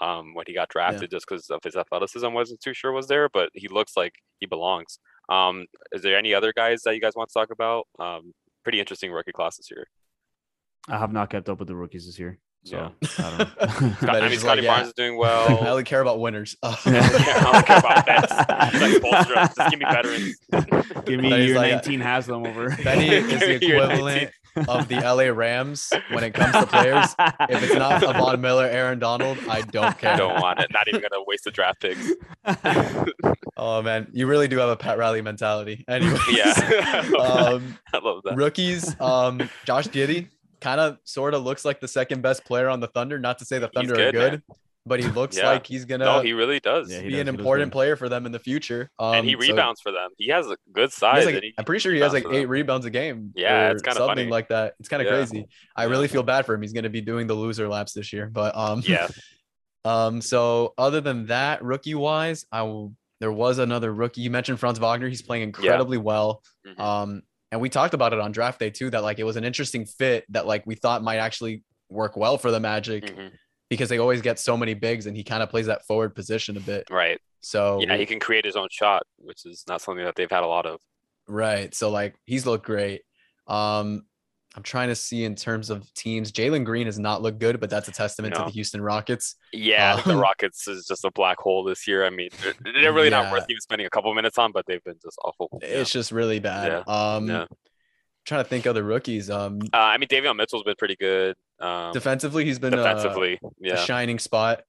um, 0.00 0.34
when 0.34 0.44
he 0.46 0.54
got 0.54 0.68
drafted, 0.68 1.10
just 1.10 1.26
because 1.28 1.48
of 1.50 1.60
his 1.64 1.76
athleticism. 1.76 2.30
wasn't 2.32 2.60
too 2.60 2.74
sure 2.74 2.92
was 2.92 3.08
there, 3.08 3.28
but 3.28 3.48
he 3.54 3.68
looks 3.68 3.96
like 3.96 4.12
he 4.40 4.46
belongs. 4.46 4.98
Um, 5.28 5.66
is 5.92 6.02
there 6.02 6.18
any 6.18 6.34
other 6.34 6.52
guys 6.54 6.82
that 6.82 6.94
you 6.94 7.00
guys 7.00 7.14
want 7.16 7.30
to 7.30 7.34
talk 7.34 7.50
about? 7.50 7.86
Um, 7.98 8.32
pretty 8.64 8.80
interesting 8.80 9.12
rookie 9.12 9.32
class 9.32 9.56
this 9.56 9.70
year. 9.70 9.86
I 10.88 10.98
have 10.98 11.12
not 11.12 11.30
kept 11.30 11.48
up 11.48 11.58
with 11.58 11.68
the 11.68 11.76
rookies 11.76 12.06
this 12.06 12.18
year. 12.18 12.38
So 12.64 12.76
Yeah. 12.76 13.08
I 13.18 13.30
don't 13.30 14.02
know. 14.02 14.08
I 14.12 14.28
mean, 14.28 14.38
Scottie 14.38 14.60
like, 14.60 14.62
yeah. 14.62 14.74
Barnes 14.74 14.88
is 14.88 14.94
doing 14.94 15.16
well. 15.18 15.58
I 15.64 15.68
only 15.68 15.84
care 15.84 16.00
about 16.00 16.18
winners. 16.20 16.56
I 16.62 16.70
don't, 16.84 17.66
care 17.66 17.78
about 17.78 18.06
bets. 18.06 18.30
Like 18.32 19.02
Spoelstra, 19.02 19.54
just 19.54 19.70
give 19.70 19.78
me 19.80 19.84
veterans. 19.84 20.36
Give 21.04 21.20
me 21.20 21.30
But 21.30 21.40
he's 21.40 21.48
year 21.50 21.56
like- 21.58 21.72
19 21.72 22.00
Haslem 22.00 22.46
over. 22.46 22.70
Benny 22.82 23.08
is 23.08 23.40
the 23.40 23.54
equivalent 23.56 24.30
of 24.68 24.86
the 24.88 24.94
LA 24.96 25.24
Rams 25.36 25.92
when 26.12 26.22
it 26.24 26.32
comes 26.32 26.52
to 26.52 26.66
players. 26.66 27.14
If 27.50 27.62
it's 27.64 27.74
not 27.74 28.02
a 28.04 28.12
Von 28.12 28.40
Miller, 28.40 28.64
Aaron 28.66 28.98
Donald, 29.00 29.36
I 29.48 29.62
don't 29.62 29.98
care. 29.98 30.12
I 30.12 30.16
don't 30.16 30.40
want 30.40 30.60
it. 30.60 30.68
Not 30.72 30.86
even 30.88 31.00
gonna 31.02 31.24
waste 31.26 31.44
the 31.44 31.50
draft 31.50 31.80
picks. 31.82 32.12
Oh 33.56 33.82
man, 33.82 34.08
you 34.12 34.26
really 34.26 34.48
do 34.48 34.58
have 34.58 34.68
a 34.68 34.76
Pat 34.76 34.96
Riley 34.98 35.22
mentality. 35.22 35.84
Anyway, 35.88 36.18
Yeah. 36.30 36.52
um, 37.18 37.78
I 37.92 37.98
love 37.98 38.22
that. 38.24 38.34
rookies, 38.36 38.98
um, 39.00 39.48
Josh 39.64 39.88
Giddey 39.88 40.28
kind 40.60 40.80
of 40.80 40.98
sort 41.04 41.34
of 41.34 41.42
looks 41.44 41.64
like 41.64 41.80
the 41.80 41.88
second 41.88 42.22
best 42.22 42.44
player 42.44 42.68
on 42.68 42.80
the 42.80 42.88
Thunder. 42.88 43.18
Not 43.18 43.38
to 43.38 43.44
say 43.44 43.58
the 43.58 43.68
Thunder 43.68 43.94
good, 43.94 44.08
are 44.08 44.12
good, 44.12 44.32
man. 44.32 44.42
but 44.86 45.00
he 45.00 45.08
looks 45.08 45.36
Yeah. 45.36 45.46
like 45.50 45.66
he's 45.66 45.84
gonna 45.84 46.04
No, 46.04 46.20
he 46.20 46.32
really 46.32 46.60
does. 46.60 46.90
Yeah, 46.90 46.98
he 47.00 47.04
be 47.06 47.10
does, 47.12 47.20
an 47.20 47.26
he 47.26 47.38
important 47.38 47.72
player 47.72 47.96
for 47.96 48.08
them 48.08 48.26
in 48.26 48.32
the 48.32 48.38
future. 48.38 48.90
Um, 48.98 49.14
and 49.14 49.26
he 49.26 49.32
so 49.32 49.38
rebounds 49.38 49.80
for 49.80 49.92
them. 49.92 50.10
He 50.18 50.28
has 50.28 50.46
a 50.48 50.56
good 50.72 50.92
size. 50.92 51.24
like- 51.26 51.34
and 51.36 51.44
he- 51.44 51.54
I'm 51.58 51.64
pretty 51.64 51.80
sure 51.80 51.92
he 51.92 52.00
has 52.00 52.12
like 52.12 52.26
eight 52.30 52.42
them. 52.42 52.48
rebounds 52.50 52.84
a 52.86 52.90
game. 52.90 53.32
Yeah, 53.34 53.70
it's 53.70 53.82
kinda 53.82 53.96
something 53.98 54.16
funny. 54.16 54.30
like 54.30 54.48
that. 54.48 54.74
It's 54.80 54.88
kind 54.88 55.00
of 55.02 55.06
Yeah. 55.06 55.14
crazy. 55.16 55.46
I 55.76 55.84
really 55.84 56.08
feel 56.08 56.22
bad 56.22 56.46
for 56.46 56.54
him. 56.54 56.62
He's 56.62 56.72
going 56.72 56.84
to 56.84 56.90
be 56.90 57.00
doing 57.00 57.26
the 57.26 57.34
loser 57.34 57.68
laps 57.68 57.92
this 57.92 58.12
year. 58.12 58.26
But 58.32 58.56
um, 58.56 58.82
yeah. 58.86 59.08
Um, 59.86 60.22
so 60.22 60.72
other 60.78 61.02
than 61.02 61.26
that, 61.26 61.62
rookie 61.62 61.94
wise, 61.94 62.46
I 62.50 62.62
will. 62.62 62.94
There 63.20 63.30
was 63.30 63.58
another 63.58 63.92
rookie. 63.92 64.22
You 64.22 64.30
mentioned 64.30 64.58
Franz 64.58 64.78
Wagner. 64.78 65.08
He's 65.08 65.20
playing 65.20 65.42
incredibly 65.42 65.98
well. 65.98 66.42
Mhm. 66.66 66.80
Um, 66.80 67.22
and 67.54 67.60
we 67.60 67.68
talked 67.68 67.94
about 67.94 68.12
it 68.12 68.18
on 68.18 68.32
draft 68.32 68.58
day 68.58 68.68
too. 68.70 68.90
That 68.90 69.04
like 69.04 69.20
it 69.20 69.24
was 69.24 69.36
an 69.36 69.44
interesting 69.44 69.86
fit 69.86 70.24
that 70.30 70.44
like 70.44 70.66
we 70.66 70.74
thought 70.74 71.04
might 71.04 71.18
actually 71.18 71.62
work 71.88 72.16
well 72.16 72.36
for 72.36 72.50
the 72.50 72.58
Magic 72.58 73.04
Mhm. 73.06 73.30
because 73.70 73.88
they 73.88 73.98
always 73.98 74.20
get 74.22 74.40
so 74.40 74.56
many 74.56 74.74
bigs, 74.74 75.06
and 75.06 75.16
he 75.16 75.22
kind 75.22 75.40
of 75.42 75.48
plays 75.50 75.66
that 75.66 75.86
forward 75.86 76.16
position 76.16 76.56
a 76.56 76.60
bit. 76.60 76.88
Right. 76.90 77.20
So 77.42 77.78
Yeah, 77.80 77.96
he 77.96 78.06
can 78.06 78.18
create 78.18 78.44
his 78.44 78.56
own 78.56 78.66
shot, 78.72 79.04
which 79.18 79.46
is 79.46 79.64
not 79.68 79.80
something 79.80 80.04
that 80.04 80.16
they've 80.16 80.30
had 80.30 80.42
a 80.42 80.46
lot 80.48 80.66
of. 80.66 80.80
Right. 81.28 81.72
So 81.74 81.90
like 81.90 82.16
he's 82.26 82.44
looked 82.44 82.66
great. 82.66 83.02
Um, 83.46 84.06
I'm 84.56 84.62
trying 84.62 84.88
to 84.88 84.94
see 84.94 85.24
in 85.24 85.34
terms 85.34 85.68
of 85.68 85.92
teams. 85.94 86.30
Jalen 86.30 86.64
Green 86.64 86.86
has 86.86 86.98
not 86.98 87.22
looked 87.22 87.40
good, 87.40 87.58
but 87.58 87.70
that's 87.70 87.88
a 87.88 87.92
testament 87.92 88.34
to 88.36 88.42
the 88.44 88.50
Houston 88.50 88.80
Rockets. 88.80 89.34
Yeah, 89.52 90.00
the 90.00 90.12
Um, 90.12 90.18
Rockets 90.20 90.68
is 90.68 90.86
just 90.86 91.04
a 91.04 91.10
black 91.10 91.38
hole 91.38 91.64
this 91.64 91.88
year. 91.88 92.04
I 92.06 92.10
mean, 92.10 92.28
they're, 92.40 92.54
they're 92.72 92.92
really 92.92 93.10
not 93.10 93.32
worth 93.32 93.46
even 93.48 93.60
spending 93.60 93.86
a 93.86 93.90
couple 93.90 94.14
minutes 94.14 94.38
on, 94.38 94.52
but 94.52 94.64
they've 94.66 94.82
been 94.84 94.98
just 95.02 95.18
awful. 95.24 95.48
Yeah. 95.60 95.68
It's 95.68 95.90
just 95.90 96.12
really 96.12 96.38
bad. 96.38 96.86
Um, 96.88 97.28
Yeah. 97.28 97.46
trying 98.24 98.44
to 98.44 98.48
think 98.48 98.66
other 98.66 98.84
rookies. 98.84 99.28
Um, 99.28 99.58
Uh, 99.72 99.76
I 99.78 99.98
mean, 99.98 100.08
Davion 100.08 100.36
Mitchell's 100.36 100.62
been 100.62 100.76
pretty 100.78 100.96
good. 100.96 101.34
Um, 101.58 101.92
defensively, 101.92 102.44
he's 102.44 102.58
been 102.60 102.72
defensively, 102.72 103.34
a 103.42 103.48
yeah, 103.60 103.76
shining 103.76 104.18
spot. 104.20 104.62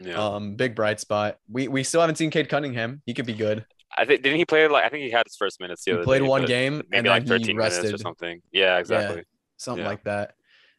yeah. 0.00 0.14
Um, 0.22 0.56
big 0.56 0.74
bright 0.74 0.98
spot. 1.00 1.38
We 1.50 1.68
we 1.68 1.82
still 1.84 2.00
haven't 2.00 2.16
seen 2.16 2.30
Cade 2.30 2.48
Cunningham. 2.48 3.02
He 3.06 3.12
could 3.14 3.26
be 3.26 3.32
good. 3.34 3.64
I 3.96 4.04
think 4.04 4.22
didn't 4.22 4.38
he 4.38 4.44
play 4.44 4.68
like 4.68 4.84
I 4.84 4.88
think 4.88 5.04
he 5.04 5.10
had 5.10 5.24
his 5.26 5.36
first 5.36 5.60
minutes 5.60 5.84
the 5.84 5.96
He 5.96 6.02
played 6.04 6.22
day, 6.22 6.28
one 6.28 6.44
game 6.44 6.82
maybe 6.90 6.98
and 6.98 7.06
like 7.08 7.24
then 7.24 7.38
13 7.40 7.46
he 7.46 7.54
minutes 7.54 7.78
or 7.92 7.98
something. 7.98 8.42
Yeah, 8.52 8.78
exactly. 8.78 9.22
Something 9.56 9.84
Yeah. 9.84 9.90
like 9.90 10.04
that. 10.04 10.34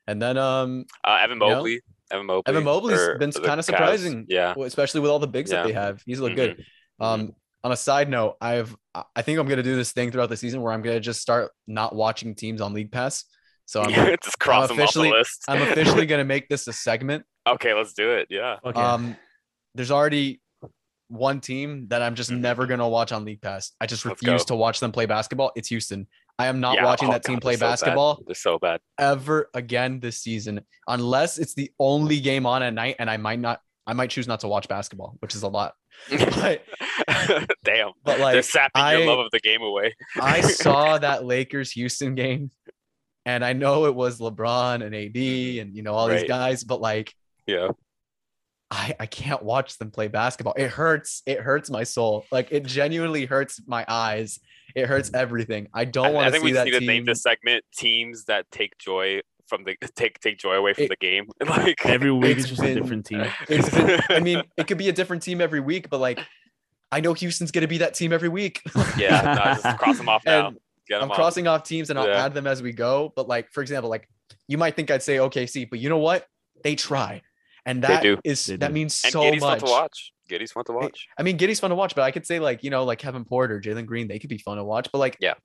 And 0.08 0.22
then 0.22 0.38
um, 0.38 0.86
Uh, 1.04 1.18
Evan 1.22 1.38
You 1.38 1.48
know? 1.48 1.56
Mobley. 1.56 1.82
Evan 2.12 2.26
Mobley. 2.26 2.44
Evan 2.46 2.64
Mobley's 2.64 3.00
for- 3.00 3.18
been 3.18 3.32
kind 3.32 3.60
of 3.60 3.66
Cavs. 3.66 3.66
surprising. 3.66 4.26
Yeah. 4.30 4.54
especially 4.64 5.02
with 5.02 5.12
all 5.12 5.20
the 5.20 5.28
bigs 5.28 5.50
that 5.52 5.66
they 5.66 5.74
have. 5.74 6.02
He's 6.06 6.20
looked 6.20 6.34
Mhm. 6.36 6.56
good. 6.56 6.66
Um, 7.00 7.34
on 7.64 7.72
a 7.72 7.76
side 7.78 8.10
note, 8.10 8.38
I've 8.40 8.76
I- 8.96 9.04
I 9.16 9.22
think 9.24 9.40
I'm 9.40 9.48
gonna 9.48 9.64
do 9.64 9.76
this 9.76 9.92
thing 9.92 10.12
throughout 10.12 10.30
the 10.30 10.38
season 10.38 10.62
where 10.62 10.72
I'm 10.74 10.82
gonna 10.82 11.00
just 11.00 11.20
start 11.22 11.52
not 11.68 11.94
watching 11.96 12.34
teams 12.36 12.62
on 12.62 12.74
League 12.74 12.92
Pass. 12.92 13.26
So 13.66 13.82
I'm 13.82 13.90
just 14.24 14.40
cross 14.40 14.70
them 14.70 14.74
off 14.74 14.78
the 14.78 14.84
officially- 14.84 15.12
list. 15.12 15.44
I'm 15.48 15.62
officially 15.64 16.06
gonna 16.12 16.24
make 16.24 16.48
this 16.50 16.68
a 16.68 16.74
segment. 16.74 17.26
okay, 17.48 17.74
let's 17.74 17.94
do 17.94 18.12
it. 18.12 18.28
Yeah. 18.30 18.58
Okay. 18.64 18.80
Um, 18.80 19.18
there's 19.76 19.92
already 19.92 20.40
one 21.10 21.40
team 21.40 21.88
that 21.90 22.02
I'm 22.02 22.16
just 22.16 22.30
Mhm. 22.32 22.40
never 22.40 22.66
gonna 22.68 22.88
watch 22.88 23.12
on 23.12 23.24
League 23.26 23.42
Pass. 23.42 23.72
I 23.80 23.86
just 23.86 24.06
Let's 24.06 24.22
refuse 24.22 24.42
go. 24.44 24.48
to 24.48 24.56
watch 24.56 24.80
them 24.80 24.92
play 24.92 25.06
basketball. 25.06 25.52
It's 25.56 25.70
Houston. 25.70 26.08
I 26.40 26.48
am 26.48 26.60
not 26.60 26.76
Yeah, 26.76 26.86
watching 26.86 27.10
oh 27.10 27.14
that 27.14 27.24
team 27.24 27.40
play 27.40 27.56
they're 27.56 27.60
so 27.60 27.66
bad. 27.66 27.72
basketball 27.72 28.24
They're 28.26 28.36
so 28.36 28.60
bad. 28.60 28.80
ever 29.00 29.50
again 29.54 30.00
this 30.00 30.18
season, 30.20 30.62
unless 30.88 31.38
it's 31.40 31.54
the 31.56 31.72
only 31.80 32.20
game 32.20 32.46
on 32.46 32.62
at 32.62 32.74
night, 32.74 32.98
and 33.00 33.10
I 33.10 33.18
might 33.18 33.40
not. 33.40 33.62
I 33.88 33.94
might 33.94 34.10
choose 34.10 34.28
not 34.28 34.42
to 34.42 34.48
watch 34.50 34.68
basketball, 34.68 35.16
which 35.20 35.34
is 35.34 35.44
a 35.44 35.48
lot. 35.48 35.74
But 36.12 36.64
Damn. 37.64 37.92
but 38.04 38.18
They're 38.18 38.20
like 38.20 38.44
sapping 38.44 38.82
I- 38.82 38.98
your 38.98 39.08
love 39.08 39.20
of 39.20 39.32
the 39.32 39.40
game 39.40 39.62
away. 39.62 39.96
I 40.22 40.42
saw 40.42 40.98
that 41.00 41.26
Lakers 41.26 41.72
Houston 41.72 42.14
game, 42.16 42.52
and 43.26 43.44
I 43.46 43.54
know 43.54 43.86
it 43.86 43.96
was 43.96 44.20
LeBron 44.20 44.86
and 44.86 44.94
AD 44.94 45.60
and 45.62 45.76
you 45.76 45.82
know 45.84 45.94
all 45.94 46.08
these 46.08 46.26
guys, 46.26 46.64
but 46.64 46.82
like 46.82 47.14
Yeah. 47.48 47.70
I 48.70 48.96
I 49.00 49.06
can't 49.06 49.44
watch 49.44 49.78
them 49.78 49.92
play 49.92 50.08
basketball. 50.08 50.54
It 50.58 50.70
hurts. 50.70 51.24
It 51.26 51.40
hurts 51.40 51.70
my 51.70 51.84
soul. 51.84 52.26
Like 52.32 52.50
it 52.52 52.66
genuinely 52.66 53.26
hurts 53.26 53.62
my 53.66 53.86
eyes. 53.88 54.40
It 54.76 54.88
hurts 54.88 55.10
everything. 55.14 55.68
I 55.74 55.82
I, 55.82 55.86
don't 55.86 56.14
want 56.14 56.26
to 56.28 56.32
think 56.32 56.42
see 56.42 56.46
we 56.46 56.52
just 56.52 56.60
that 56.60 56.66
need 56.66 56.72
team. 56.80 56.82
to 56.82 56.94
name 56.94 57.06
this 57.06 57.22
segment 57.22 57.64
teams 57.76 58.26
that 58.26 58.46
take 58.52 58.78
joy 58.78 59.22
from 59.48 59.64
the 59.64 59.76
take 59.96 60.20
take 60.20 60.38
joy 60.38 60.54
away 60.56 60.74
from 60.74 60.84
It- 60.86 60.90
the 60.90 60.96
game. 60.98 61.30
Like 61.48 61.86
Every 61.86 62.12
week 62.12 62.38
it's 62.38 62.44
is 62.46 62.50
just 62.50 62.62
been- 62.62 62.78
a 62.78 62.82
different 62.82 63.06
team. 63.06 63.26
It's 63.50 63.70
been, 63.70 64.00
I 64.10 64.20
mean, 64.20 64.44
it 64.58 64.68
could 64.68 64.78
be 64.78 64.90
a 64.90 64.94
different 64.94 65.24
team 65.24 65.40
every 65.40 65.62
week, 65.62 65.90
but 65.90 66.00
like 66.02 66.20
I 66.92 67.00
know 67.00 67.14
Houston's 67.14 67.52
gonna 67.52 67.68
be 67.68 67.78
that 67.80 67.94
team 67.94 68.12
every 68.12 68.30
week. 68.30 68.62
yeah, 68.98 69.22
no, 69.36 69.62
just 69.62 69.78
cross 69.80 69.98
them 69.98 70.10
off 70.10 70.24
now. 70.26 70.48
And 70.50 70.58
Get 70.90 70.98
'em 70.98 71.04
I'm 71.04 71.12
off. 71.12 71.16
crossing 71.18 71.48
off 71.48 71.64
teams 71.64 71.90
and 71.90 71.98
I'll 72.00 72.08
Yeah. 72.08 72.26
add 72.26 72.34
them 72.34 72.48
as 72.48 72.62
we 72.62 72.72
go. 72.74 73.12
But 73.16 73.28
like, 73.30 73.52
for 73.52 73.62
example, 73.62 73.90
like 73.90 74.08
you 74.50 74.58
might 74.58 74.76
think 74.76 74.92
I'd 74.92 75.04
say 75.04 75.18
OKC, 75.18 75.70
but 75.70 75.80
you 75.80 75.88
know 75.90 75.98
what? 75.98 76.26
They 76.64 76.76
try. 76.76 77.22
And 77.68 77.84
They 77.84 77.88
that 77.90 78.02
do. 78.02 78.18
is 78.24 78.46
They 78.48 78.56
that 78.56 78.70
do. 78.70 78.74
means 78.74 79.00
And 79.04 79.12
so 79.12 79.22
Giddey's 79.22 79.42
much. 79.42 79.60
fun 79.60 79.68
to 79.68 79.72
watch. 79.74 80.12
Giddey's 80.30 80.52
fun 80.54 80.64
to 80.66 80.72
watch. 80.74 81.08
I 81.20 81.24
mean, 81.24 81.38
Giddey's 81.38 81.60
fun 81.60 81.70
to 81.70 81.76
watch, 81.76 81.94
but 81.96 82.02
I 82.04 82.10
could 82.12 82.26
say 82.26 82.40
like, 82.40 82.64
you 82.64 82.70
know, 82.70 82.84
like 82.84 82.98
Kevin 82.98 83.24
Porter, 83.26 83.62
Jalen 83.62 83.86
Green, 83.86 84.08
they 84.08 84.18
could 84.20 84.30
be 84.30 84.38
fun 84.40 84.58
to 84.58 84.64
watch. 84.64 84.90
But 84.92 84.98
like, 85.00 85.18
Yeah. 85.20 85.36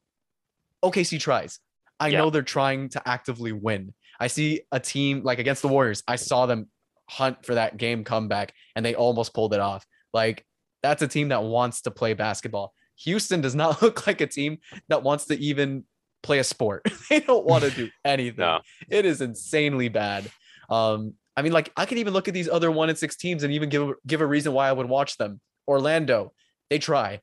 OKC 0.82 1.18
tries. 1.20 1.58
I 2.00 2.08
Yeah. 2.08 2.18
know 2.18 2.30
they're 2.30 2.42
trying 2.42 2.88
to 2.90 3.02
actively 3.08 3.52
win. 3.52 3.92
I 4.18 4.26
see 4.28 4.62
a 4.72 4.80
team 4.80 5.22
like 5.22 5.38
against 5.38 5.62
the 5.62 5.68
Warriors. 5.68 6.02
I 6.08 6.16
saw 6.16 6.46
them 6.46 6.68
hunt 7.08 7.44
for 7.44 7.54
that 7.54 7.76
game 7.76 8.04
comeback 8.04 8.54
and 8.76 8.84
they 8.84 8.94
almost 8.94 9.34
pulled 9.34 9.52
it 9.54 9.60
off. 9.60 9.84
Like 10.12 10.46
that's 10.82 11.02
a 11.02 11.08
team 11.08 11.28
that 11.28 11.42
wants 11.44 11.82
to 11.82 11.90
play 11.90 12.14
basketball. 12.14 12.72
Houston 13.04 13.40
does 13.40 13.54
not 13.54 13.82
look 13.82 14.06
like 14.06 14.20
a 14.20 14.26
team 14.26 14.58
that 14.88 15.02
wants 15.02 15.26
to 15.26 15.38
even 15.38 15.84
play 16.22 16.38
a 16.38 16.44
sport. 16.44 16.86
they 17.10 17.20
don't 17.20 17.44
want 17.44 17.64
to 17.64 17.70
do 17.70 17.90
anything. 18.04 18.38
No. 18.38 18.60
It 18.88 19.04
is 19.06 19.20
insanely 19.20 19.88
bad. 19.88 20.30
Um, 20.70 21.14
I 21.36 21.42
mean, 21.42 21.52
like 21.52 21.72
I 21.76 21.86
could 21.86 21.98
even 21.98 22.12
look 22.12 22.28
at 22.28 22.34
these 22.34 22.48
other 22.48 22.70
one 22.70 22.88
and 22.88 22.98
six 22.98 23.16
teams 23.16 23.42
and 23.42 23.52
even 23.52 23.68
give 23.68 23.92
give 24.06 24.20
a 24.20 24.26
reason 24.26 24.52
why 24.52 24.68
I 24.68 24.72
would 24.72 24.88
watch 24.88 25.16
them. 25.16 25.40
Orlando, 25.66 26.32
they 26.70 26.78
try. 26.78 27.20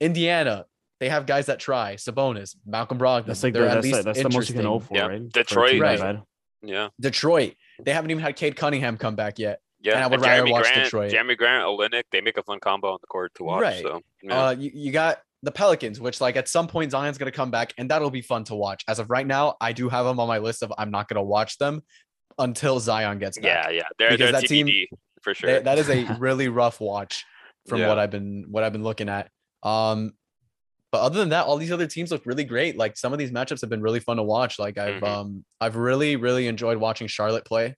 Indiana, 0.00 0.66
they 1.00 1.08
have 1.08 1.26
guys 1.26 1.46
that 1.46 1.60
try. 1.60 1.94
Sabonis, 1.96 2.56
Malcolm 2.66 2.98
Brogdon. 2.98 3.26
That's 3.26 3.42
like 3.42 3.52
the, 3.52 3.60
they're 3.60 3.68
at 3.68 3.74
that's, 3.74 3.84
least 3.84 3.96
like, 3.96 4.04
that's 4.04 4.22
the 4.22 4.28
most 4.30 4.48
you 4.48 4.54
can 4.54 4.66
interesting. 4.66 4.66
hope 4.66 4.84
for, 4.84 4.94
Yeah. 4.94 5.06
right? 5.06 5.22
For 5.22 5.28
Detroit- 5.28 5.70
team 5.72 5.82
Right. 5.82 6.20
Yeah. 6.62 6.88
Detroit, 7.00 7.54
they 7.84 7.92
haven't 7.92 8.10
even 8.10 8.22
had 8.22 8.34
Cade 8.34 8.56
Cunningham 8.56 8.96
come 8.96 9.14
back 9.14 9.38
yet. 9.38 9.60
Yeah. 9.80 9.94
And 9.94 10.04
I 10.04 10.06
would 10.08 10.20
rather 10.20 10.42
Jerami 10.42 10.50
watch 10.50 10.62
Grant, 10.64 10.84
Detroit. 10.84 11.12
Jerami 11.12 11.36
Grant, 11.36 11.64
Olynyk, 11.64 12.02
they 12.10 12.20
make 12.20 12.36
a 12.36 12.42
fun 12.42 12.58
combo 12.58 12.92
on 12.92 12.98
the 13.00 13.06
court 13.06 13.32
to 13.36 13.44
watch. 13.44 13.62
Right. 13.62 13.82
So 13.82 14.00
yeah. 14.22 14.46
Uh, 14.46 14.50
you, 14.50 14.70
you 14.74 14.92
got 14.92 15.20
the 15.44 15.52
Pelicans, 15.52 16.00
which 16.00 16.20
like 16.20 16.34
at 16.34 16.48
some 16.48 16.66
point 16.66 16.90
Zion's 16.90 17.16
gonna 17.16 17.30
come 17.30 17.52
back, 17.52 17.72
and 17.78 17.88
that'll 17.88 18.10
be 18.10 18.22
fun 18.22 18.42
to 18.44 18.56
watch. 18.56 18.82
As 18.88 18.98
of 18.98 19.08
right 19.08 19.26
now, 19.26 19.54
I 19.60 19.72
do 19.72 19.88
have 19.88 20.04
them 20.04 20.18
on 20.18 20.26
my 20.26 20.38
list 20.38 20.64
of 20.64 20.72
I'm 20.76 20.90
not 20.90 21.06
gonna 21.08 21.22
watch 21.22 21.58
them 21.58 21.82
until 22.38 22.80
Zion 22.80 23.18
gets 23.18 23.38
back. 23.38 23.44
yeah, 23.44 23.70
yeah. 23.70 23.82
They're 23.98 24.10
Because 24.10 24.32
they're 24.32 24.40
that 24.40 24.48
team- 24.48 24.66
TBD 24.66 24.86
for 25.22 25.34
sure. 25.34 25.50
That- 25.50 25.64
that 25.64 25.78
is 25.78 25.88
a 25.90 26.04
really 26.18 26.48
rough 26.48 26.80
watch 26.80 27.24
from 27.68 27.80
Yeah. 27.80 27.88
what 27.88 27.98
I've 27.98 28.10
been 28.10 28.46
what 28.50 28.64
I've 28.64 28.72
been 28.72 28.82
looking 28.84 29.08
at. 29.08 29.30
Um, 29.62 30.12
but 30.90 31.02
other 31.02 31.18
than 31.18 31.30
that, 31.30 31.44
all 31.46 31.58
these 31.58 31.72
other 31.72 31.86
teams 31.86 32.10
look 32.10 32.24
really 32.24 32.44
great. 32.44 32.76
Like 32.78 32.96
some 32.96 33.12
of 33.12 33.18
these 33.18 33.30
matchups 33.30 33.60
have 33.60 33.68
been 33.68 33.82
really 33.82 34.00
fun 34.00 34.16
to 34.16 34.22
watch. 34.22 34.58
Like 34.58 34.78
I've 34.78 35.02
Mhm. 35.02 35.06
um 35.06 35.44
I've 35.60 35.76
really 35.76 36.16
really 36.16 36.46
enjoyed 36.46 36.78
watching 36.78 37.08
Charlotte 37.08 37.44
play. 37.44 37.76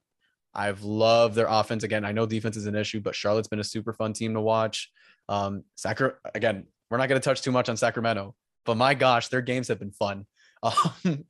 I've 0.55 0.83
loved 0.83 1.35
their 1.35 1.47
offense. 1.49 1.83
Again, 1.85 2.05
I 2.05 2.13
know 2.13 2.27
defense 2.27 2.57
is 2.57 2.67
an 2.67 2.75
issue, 2.75 3.01
but 3.01 3.15
Charlotte's 3.15 3.49
been 3.49 3.61
a 3.61 3.65
super 3.65 3.93
fun 3.93 4.13
team 4.13 4.35
to 4.35 4.41
watch. 4.41 4.91
Um, 5.29 5.65
Sacra 5.77 6.15
again, 6.35 6.67
we're 6.91 6.99
not 6.99 7.09
going 7.09 7.21
to 7.21 7.25
touch 7.25 7.41
too 7.43 7.53
much 7.53 7.69
on 7.69 7.77
Sacramento, 7.77 8.35
but 8.65 8.77
my 8.77 8.95
gosh, 8.95 9.29
their 9.29 9.43
games 9.43 9.69
have 9.69 9.79
been 9.79 9.93
fun. 9.93 10.27
Um, 10.63 11.25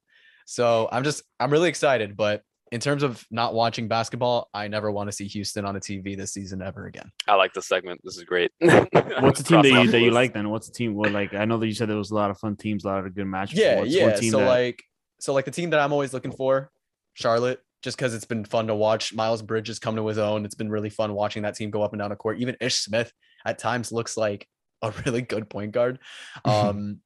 so 0.47 0.89
I'm 0.91 1.05
just 1.05 1.23
I'm 1.39 1.51
really 1.51 1.69
excited. 1.69 2.17
But 2.17 2.43
in 2.73 2.81
terms 2.81 3.03
of 3.03 3.25
not 3.31 3.53
watching 3.53 3.89
basketball, 3.89 4.49
I 4.55 4.69
never 4.69 4.91
want 4.91 5.09
to 5.09 5.13
see 5.13 5.27
Houston 5.27 5.65
on 5.65 5.75
a 5.77 5.81
TV 5.81 6.17
this 6.17 6.33
season 6.33 6.63
ever 6.63 6.87
again. 6.87 7.11
I 7.27 7.35
like 7.35 7.53
this 7.53 7.67
segment. 7.67 8.01
This 8.05 8.17
is 8.17 8.25
great. 8.25 8.53
What's 8.61 9.43
the 9.43 9.45
team 9.47 9.63
that 9.63 9.85
you 9.85 9.91
that 9.91 10.01
you 10.01 10.11
like 10.13 10.33
then? 10.33 10.51
What's 10.51 10.69
the 10.69 10.75
team? 10.75 10.95
What 10.95 11.11
like 11.11 11.35
I 11.35 11.45
know 11.45 11.59
that 11.59 11.67
you 11.67 11.75
said 11.75 11.89
there 11.89 11.97
was 11.97 12.13
a 12.13 12.15
lot 12.15 12.31
of 12.31 12.39
fun 12.39 12.57
teams, 12.57 12.85
a 12.85 12.89
lot 12.89 13.05
of 13.05 13.15
good 13.15 13.27
matches. 13.27 13.59
Yeah, 13.59 13.81
What's 13.81 13.91
yeah. 13.91 14.07
One 14.07 14.21
team 14.21 14.31
So 14.31 14.39
that, 14.39 14.49
like, 14.49 14.83
so 15.19 15.33
like 15.33 15.47
the 15.47 15.51
team 15.51 15.71
that 15.71 15.81
I'm 15.81 15.93
always 15.93 16.13
looking 16.13 16.33
for, 16.33 16.71
Charlotte, 17.15 17.61
just 17.83 17.97
because 17.97 18.15
it's 18.15 18.25
been 18.25 18.45
fun 18.45 18.69
to 18.69 18.75
watch. 18.75 19.13
Miles 19.15 19.43
Bridges 19.43 19.81
come 19.81 19.97
to 19.97 20.07
his 20.07 20.19
own. 20.19 20.45
It's 20.45 20.55
been 20.55 20.71
really 20.71 20.91
fun 20.91 21.13
watching 21.13 21.43
that 21.43 21.57
team 21.57 21.71
go 21.71 21.83
up 21.83 21.93
and 21.93 21.99
down 21.99 22.11
the 22.11 22.17
court. 22.17 22.39
Even 22.39 22.57
Ish 22.61 22.77
Smith 22.77 23.13
at 23.45 23.59
times 23.59 23.91
looks 23.91 24.17
like 24.17 24.47
a 24.83 24.93
really 25.07 25.23
good 25.23 25.49
point 25.49 25.73
guard. 25.73 25.99
Um, 26.45 27.01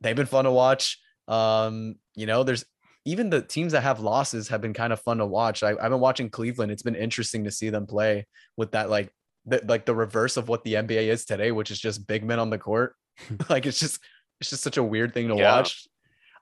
they've 0.00 0.16
been 0.16 0.26
fun 0.26 0.44
to 0.44 0.50
watch. 0.50 0.98
Um, 1.28 1.96
you 2.14 2.26
know, 2.26 2.42
there's 2.44 2.64
even 3.04 3.30
the 3.30 3.42
teams 3.42 3.72
that 3.72 3.82
have 3.82 4.00
losses 4.00 4.48
have 4.48 4.60
been 4.60 4.72
kind 4.72 4.92
of 4.92 5.00
fun 5.00 5.18
to 5.18 5.26
watch. 5.26 5.62
I, 5.62 5.70
I've 5.70 5.90
been 5.90 6.00
watching 6.00 6.30
Cleveland. 6.30 6.70
It's 6.70 6.82
been 6.82 6.94
interesting 6.94 7.44
to 7.44 7.50
see 7.50 7.68
them 7.70 7.86
play 7.86 8.26
with 8.56 8.72
that 8.72 8.90
like 8.90 9.10
the, 9.46 9.60
like 9.66 9.86
the 9.86 9.94
reverse 9.94 10.36
of 10.36 10.48
what 10.48 10.62
the 10.64 10.74
NBA 10.74 11.08
is 11.08 11.24
today, 11.24 11.50
which 11.50 11.70
is 11.70 11.80
just 11.80 12.06
big 12.06 12.24
men 12.24 12.38
on 12.38 12.50
the 12.50 12.58
court. 12.58 12.94
like 13.48 13.66
it's 13.66 13.80
just 13.80 13.98
it's 14.40 14.50
just 14.50 14.62
such 14.62 14.76
a 14.76 14.82
weird 14.82 15.14
thing 15.14 15.28
to 15.28 15.36
Yeah. 15.36 15.56
watch. 15.56 15.86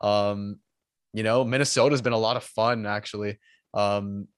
Um, 0.01 0.59
you 1.13 1.23
know, 1.23 1.45
Minnesota's 1.45 2.03
been 2.03 2.13
a 2.13 2.19
lot 2.19 2.37
of 2.37 2.45
fun 2.45 2.87
actually. 2.87 3.39
Um, 3.75 4.29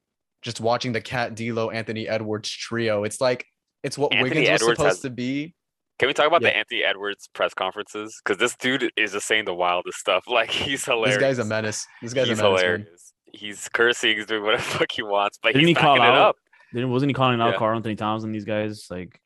just 0.42 0.60
watching 0.60 0.92
the 0.92 1.00
Cat 1.00 1.34
D'Lo, 1.36 1.70
Anthony 1.70 2.08
Edwards 2.08 2.50
trio. 2.50 3.04
It's 3.04 3.20
like 3.20 3.44
it's 3.82 3.96
what 3.98 4.12
Anthony 4.12 4.40
Wiggins 4.40 4.62
was 4.62 4.76
supposed 4.76 4.78
has- 4.96 5.00
to 5.00 5.10
be. 5.10 5.54
Can 5.98 6.08
we 6.08 6.14
talk 6.14 6.26
about 6.26 6.42
Yeah. 6.42 6.48
the 6.50 6.56
Anthony 6.56 6.82
Edwards 6.84 7.28
press 7.32 7.54
conferences? 7.54 8.20
Because 8.24 8.38
this 8.38 8.56
dude 8.56 8.90
is 8.96 9.12
just 9.12 9.26
saying 9.26 9.44
the 9.44 9.54
wildest 9.54 9.98
stuff. 9.98 10.24
Like 10.28 10.50
he's 10.50 10.84
hilarious. 10.84 11.16
This 11.16 11.20
guy's 11.22 11.38
a 11.38 11.44
menace. 11.44 11.86
This 12.02 12.12
guy's 12.12 12.28
he's 12.28 12.38
a 12.40 12.42
menace. 12.42 12.62
man. 12.62 12.70
hilarious. 12.70 13.12
He's 13.32 13.68
cursing. 13.68 14.16
He's 14.16 14.26
doing 14.26 14.42
whatever 14.42 14.62
the 14.62 14.68
fuck 14.78 14.92
he 14.92 15.02
wants, 15.02 15.38
but 15.42 15.52
Didn't 15.54 15.68
he's 15.68 15.76
he 15.76 15.80
call 15.82 15.96
backing 15.96 16.12
it 16.14 16.18
out- 16.18 16.28
up. 16.30 16.36
Didn't 16.74 16.90
wasn't 16.90 17.10
he 17.10 17.14
calling 17.14 17.40
out 17.40 17.52
Yeah. 17.52 17.58
Karl-Anthony 17.58 17.96
Towns 17.96 18.24
and 18.24 18.34
these 18.34 18.44
guys 18.46 18.86
like 18.90 19.20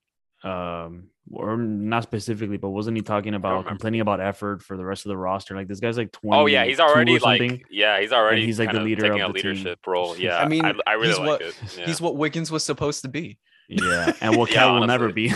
um 0.45 1.09
or 1.33 1.57
not 1.57 2.03
specifically, 2.05 2.57
but 2.57 2.71
wasn't 2.71 2.97
he 2.97 3.03
talking 3.03 3.35
about 3.35 3.67
complaining 3.67 4.01
about 4.01 4.21
effort 4.21 4.63
for 4.63 4.77
the 4.77 4.85
rest 4.85 5.07
of 5.07 5.11
the 5.11 5.17
roster? 5.17 5.57
Like 5.57 5.67
this 5.67 5.81
guy's 5.81 5.97
like 5.97 6.13
twenty. 6.13 6.37
Oh 6.41 6.47
yeah, 6.47 6.65
he's 6.65 6.79
already 6.79 7.17
or 7.17 7.21
like 7.21 7.65
yeah, 7.71 8.01
he's 8.01 8.13
already 8.13 8.45
he's, 8.47 8.59
like, 8.61 8.71
the 8.71 8.81
leader 8.81 9.07
of 9.07 9.31
a 9.31 9.33
the 9.33 9.41
team. 9.41 9.53
leadership 9.53 9.79
role. 9.87 10.17
Yeah, 10.19 10.39
I 10.39 10.47
mean, 10.47 10.65
I, 10.65 10.75
I 10.87 10.93
really 10.93 11.09
he's 11.09 11.19
like 11.19 11.27
what- 11.27 11.43
it. 11.43 11.55
Yeah. 11.79 11.87
He's 11.87 12.01
what 12.01 12.17
Wiggins 12.17 12.51
was 12.53 12.63
supposed 12.65 13.03
to 13.03 13.09
be. 13.09 13.39
yeah, 13.69 14.13
and 14.21 14.37
what 14.37 14.51
Yeah, 14.51 14.57
Cal 14.57 14.75
will 14.79 14.87
never 14.87 15.13
be. 15.13 15.33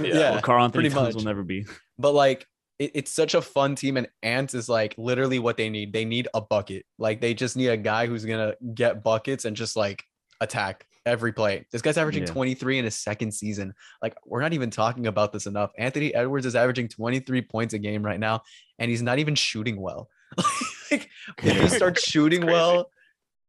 Yeah, 0.00 0.32
what 0.32 0.42
Carl 0.42 0.64
Anthony 0.64 0.84
pretty 0.88 0.94
Towns 0.94 1.14
will 1.14 1.22
never 1.24 1.42
be. 1.42 1.66
but 1.98 2.12
like 2.14 2.46
it, 2.78 2.92
it's 2.94 3.10
such 3.10 3.34
a 3.34 3.42
fun 3.42 3.74
team 3.74 3.96
and 3.96 4.08
ants 4.22 4.54
is 4.54 4.68
like 4.68 4.94
literally 4.98 5.38
what 5.38 5.56
they 5.56 5.68
need. 5.70 5.92
They 5.92 6.04
need 6.04 6.28
a 6.34 6.40
bucket. 6.40 6.84
Like 6.98 7.20
they 7.20 7.34
just 7.34 7.56
need 7.56 7.68
a 7.68 7.76
guy 7.76 8.06
who's 8.06 8.24
gonna 8.24 8.54
get 8.74 9.02
buckets 9.02 9.44
and 9.44 9.56
just 9.56 9.76
like 9.76 10.04
attack 10.40 10.86
every 11.04 11.32
play. 11.32 11.66
This 11.72 11.82
guy's 11.82 11.96
averaging 11.98 12.24
Yeah. 12.24 12.32
23 12.32 12.78
in 12.78 12.84
his 12.84 12.96
second 12.96 13.32
season. 13.32 13.72
Like 14.02 14.16
we're 14.24 14.40
not 14.40 14.52
even 14.52 14.70
talking 14.70 15.06
about 15.06 15.32
this 15.32 15.46
enough. 15.46 15.70
Anthony 15.78 16.14
edwards 16.14 16.46
is 16.46 16.56
averaging 16.56 16.88
23 16.88 17.42
points 17.42 17.74
a 17.74 17.78
game 17.78 18.02
right 18.04 18.18
now 18.20 18.42
and 18.78 18.90
he's 18.90 19.02
not 19.02 19.18
even 19.18 19.34
shooting 19.34 19.80
well. 19.80 20.08
Like 20.90 21.08
if 21.38 21.44
Yeah. 21.44 21.62
he 21.62 21.68
starts 21.68 22.02
shooting 22.08 22.46
well 22.46 22.90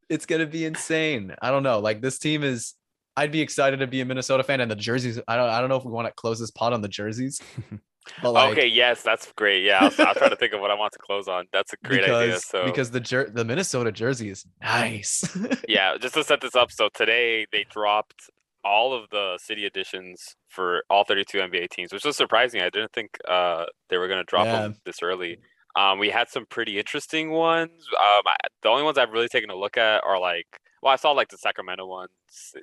it's 0.09 0.25
gonna 0.25 0.45
be 0.47 0.65
insane. 0.65 1.35
I 1.41 1.51
don't 1.51 1.63
know. 1.63 1.79
Like 1.79 2.01
this 2.01 2.17
team 2.17 2.43
is 2.43 2.73
I'd 3.17 3.31
be 3.31 3.41
excited 3.41 3.77
to 3.79 3.87
be 3.87 3.99
a 4.01 4.05
Minnesota 4.05 4.43
fan, 4.43 4.61
and 4.61 4.69
the 4.69 4.75
jerseys. 4.75 5.19
I 5.27 5.35
don't. 5.35 5.49
I 5.49 5.59
don't 5.59 5.69
know 5.69 5.75
if 5.75 5.83
we 5.83 5.91
want 5.91 6.07
to 6.07 6.13
close 6.13 6.39
this 6.39 6.51
pot 6.51 6.71
on 6.71 6.81
the 6.81 6.87
jerseys, 6.87 7.41
but 8.21 8.31
like, 8.31 8.51
okay, 8.51 8.67
yes, 8.67 9.01
that's 9.01 9.31
great. 9.33 9.63
Yeah, 9.63 9.79
I 9.79 9.85
was, 9.85 9.99
I 9.99 10.03
was 10.09 10.17
trying 10.17 10.29
to 10.29 10.35
think 10.35 10.53
of 10.53 10.61
what 10.61 10.69
I 10.69 10.75
want 10.75 10.93
to 10.93 10.99
close 10.99 11.27
on. 11.27 11.45
That's 11.51 11.73
a 11.73 11.77
great 11.83 12.01
because, 12.01 12.21
idea. 12.21 12.39
So 12.39 12.65
because 12.65 12.91
the 12.91 12.99
jer- 12.99 13.29
the 13.33 13.43
Minnesota 13.43 13.91
jersey 13.91 14.29
is 14.29 14.45
nice. 14.61 15.35
yeah, 15.67 15.97
just 15.97 16.13
to 16.13 16.23
set 16.23 16.41
this 16.41 16.55
up. 16.55 16.71
So 16.71 16.89
today 16.93 17.47
they 17.51 17.65
dropped 17.69 18.29
all 18.63 18.93
of 18.93 19.09
the 19.09 19.37
city 19.41 19.65
editions 19.65 20.35
for 20.49 20.83
all 20.89 21.03
32 21.03 21.39
NBA 21.39 21.69
teams, 21.69 21.91
which 21.91 22.05
was 22.05 22.15
surprising. 22.15 22.61
I 22.61 22.69
didn't 22.69 22.91
think 22.93 23.17
uh, 23.27 23.65
they 23.89 23.97
were 23.97 24.07
going 24.07 24.19
to 24.19 24.25
drop 24.25 24.45
Yeah. 24.45 24.61
them 24.61 24.75
this 24.85 25.01
early. 25.01 25.39
Um, 25.75 25.99
we 25.99 26.09
had 26.09 26.27
some 26.27 26.45
pretty 26.49 26.77
interesting 26.77 27.31
ones. 27.31 27.71
Um, 27.71 28.21
I, 28.25 28.35
the 28.63 28.69
only 28.69 28.83
ones 28.83 28.97
I've 28.97 29.11
really 29.11 29.27
taken 29.27 29.49
a 29.51 29.55
look 29.55 29.77
at 29.77 30.03
are 30.03 30.19
like, 30.19 30.47
well, 30.81 30.93
I 30.93 30.95
saw 30.95 31.11
like 31.11 31.29
the 31.29 31.37
Sacramento 31.37 31.85
ones, 31.85 32.11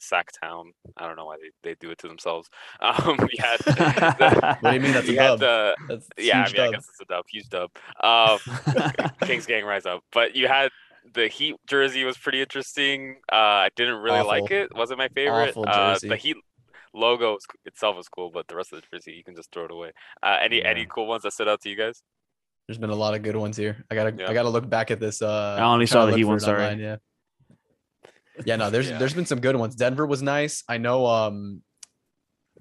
Sacktown. 0.01 0.67
I 0.97 1.07
don't 1.07 1.17
know 1.17 1.27
why 1.27 1.37
they, 1.37 1.71
they 1.71 1.77
do 1.81 1.91
it 1.91 1.99
to 1.99 2.09
themselves. 2.09 2.49
Um, 2.81 3.17
we 3.19 3.39
had 3.39 3.59
the, 3.65 4.57
What 4.61 4.71
do 4.71 4.77
you 4.77 4.83
mean 4.83 4.93
that's 4.93 5.09
a 5.09 5.15
dub? 5.17 5.39
the 5.41 5.77
That's 5.89 6.09
yeah, 6.19 6.41
I 6.41 6.45
huge 6.45 6.53
mean, 6.57 6.67
I 6.67 6.71
guess 6.73 6.89
it's 6.89 7.01
a 7.01 7.05
dub, 7.07 7.25
huge 7.31 7.49
dub. 7.49 7.71
Um, 8.01 8.39
Kings 9.27 9.47
gang 9.47 9.65
rise 9.65 9.87
up. 9.87 10.03
But 10.12 10.37
you 10.37 10.49
had 10.49 10.71
the 11.15 11.29
Heat 11.29 11.57
jersey 11.67 12.05
was 12.05 12.17
pretty 12.17 12.41
interesting. 12.41 13.17
Uh, 13.33 13.37
I 13.67 13.69
didn't 13.77 13.97
really 14.03 14.23
like 14.23 14.51
it. 14.51 14.75
Wasn't 14.75 14.99
my 14.99 15.09
favorite. 15.09 15.51
Awful 15.51 15.65
Uh, 15.69 15.99
the 16.01 16.17
Heat 16.17 16.37
logo 16.95 17.39
itself 17.65 17.97
was 17.97 18.09
cool, 18.09 18.31
but 18.31 18.47
the 18.49 18.57
rest 18.57 18.73
of 18.73 18.81
the 18.81 18.87
jersey 18.97 19.12
you 19.12 19.25
can 19.25 19.35
just 19.35 19.51
throw 19.53 19.65
it 19.65 19.71
away. 19.71 19.93
Uh, 20.23 20.39
any 20.41 20.65
any 20.65 20.87
cool 20.87 21.07
ones 21.07 21.23
that 21.25 21.33
stood 21.33 21.49
out 21.49 21.61
to 21.62 21.69
you 21.69 21.77
guys? 21.77 22.03
There's 22.69 22.79
been 22.79 22.91
a 22.91 22.95
lot 22.95 23.15
of 23.15 23.23
good 23.23 23.37
ones 23.37 23.57
here. 23.57 23.85
I 23.91 23.95
gotta 23.95 24.15
Yeah. 24.17 24.31
I 24.31 24.35
gotta 24.35 24.49
look 24.49 24.69
back 24.69 24.91
at 24.91 25.01
this. 25.01 25.21
Uh, 25.21 25.57
I 25.59 25.65
only 25.65 25.87
saw 25.87 26.07
the 26.07 26.17
Heat 26.17 26.25
look 26.25 26.31
one, 26.31 26.41
sorry. 26.41 26.62
online, 26.65 26.79
Yeah. 26.79 26.97
Yeah, 28.45 28.57
no, 28.57 28.70
there's 28.70 28.89
Yeah. 28.91 28.99
there's 28.99 29.14
been 29.14 29.26
some 29.26 29.41
good 29.41 29.57
ones. 29.57 29.74
Denver 29.74 30.07
was 30.07 30.22
nice. 30.22 30.64
I 30.68 30.78
know. 30.78 31.07
Um, 31.07 31.62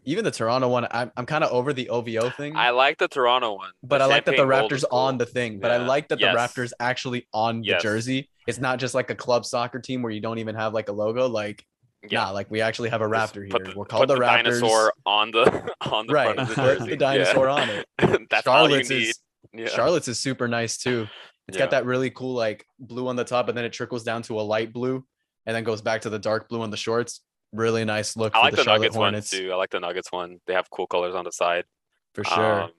even 0.06 0.26
the 0.26 0.32
Toronto 0.32 0.68
one. 0.68 0.86
I'm 0.92 1.12
I'm 1.16 1.26
kind 1.26 1.44
of 1.44 1.52
over 1.52 1.72
the 1.74 1.90
OVO 1.90 2.30
thing. 2.32 2.56
I 2.56 2.72
like 2.72 2.98
the 2.98 3.08
Toronto 3.08 3.54
one, 3.56 3.72
but 3.84 4.02
I 4.02 4.06
like 4.06 4.26
that 4.26 4.36
the 4.36 4.44
Raptors 4.44 4.84
cool. 4.90 5.00
on 5.00 5.18
the 5.18 5.26
thing. 5.26 5.60
But 5.60 5.72
I 5.72 5.78
like 5.78 6.10
that 6.10 6.20
the 6.20 6.26
Raptors 6.28 6.74
actually 6.80 7.28
on 7.34 7.62
the 7.62 7.78
jersey. 7.82 8.30
It's 8.48 8.60
not 8.60 8.80
just 8.80 8.94
like 8.94 9.10
a 9.10 9.16
club 9.16 9.46
soccer 9.46 9.80
team 9.80 10.02
where 10.02 10.12
you 10.12 10.20
don't 10.20 10.40
even 10.40 10.56
have 10.56 10.74
like 10.74 10.90
a 10.90 10.92
logo. 10.92 11.28
Like, 11.28 11.66
Yeah. 12.10 12.26
nah, 12.26 12.32
like 12.32 12.52
we 12.52 12.60
actually 12.60 12.90
have 12.90 13.02
a 13.02 13.06
Raptor 13.08 13.48
here. 13.48 13.58
the- 13.64 13.74
We're 13.78 13.86
called 13.86 14.02
put 14.10 14.16
the, 14.16 14.20
Raptors. 14.20 14.44
dinosaur 14.60 14.94
on 15.06 15.32
the 15.32 15.74
on 15.90 16.08
the 16.08 16.14
Right, 16.14 16.36
front 16.36 16.40
of 16.40 16.50
the 16.50 16.56
jersey. 16.56 16.90
the 16.90 16.98
dinosaur 16.98 17.48
on 17.48 17.70
it. 17.70 17.86
That's 18.30 18.46
all 18.46 18.70
you 18.70 18.84
Charlotte's 18.84 18.90
need. 18.90 19.04
is 19.08 19.20
Yeah. 19.54 19.68
Charlotte's 19.68 20.08
is 20.10 20.20
super 20.20 20.48
nice 20.50 20.78
too. 20.78 21.08
It's 21.48 21.56
Yeah. 21.58 21.64
got 21.64 21.72
that 21.72 21.86
really 21.86 22.10
cool 22.10 22.34
like 22.34 22.66
blue 22.78 23.08
on 23.08 23.16
the 23.16 23.24
top, 23.24 23.48
and 23.48 23.58
then 23.58 23.64
it 23.64 23.72
trickles 23.72 24.04
down 24.04 24.22
to 24.24 24.38
a 24.40 24.44
light 24.44 24.74
blue, 24.74 25.06
and 25.46 25.56
then 25.56 25.64
goes 25.64 25.82
back 25.82 26.02
to 26.02 26.10
the 26.10 26.20
dark 26.20 26.50
blue 26.50 26.62
on 26.62 26.70
the 26.72 26.78
shorts. 26.78 27.22
Really 27.52 27.86
nice 27.86 28.16
look 28.18 28.36
I 28.36 28.40
for 28.40 28.44
like 28.46 28.56
the, 28.56 28.64
the, 28.64 28.72
Nuggets 28.72 28.96
Hornets 28.96 29.32
one 29.34 29.42
too. 29.42 29.52
I 29.52 29.56
like 29.56 29.70
the 29.70 29.80
Nuggets 29.80 30.12
one. 30.12 30.40
They 30.48 30.54
have 30.54 30.70
cool 30.70 30.88
colors 30.88 31.14
on 31.16 31.26
the 31.26 31.32
side. 31.32 31.66
for 32.14 32.24
sure. 32.24 32.62
Um, 32.64 32.72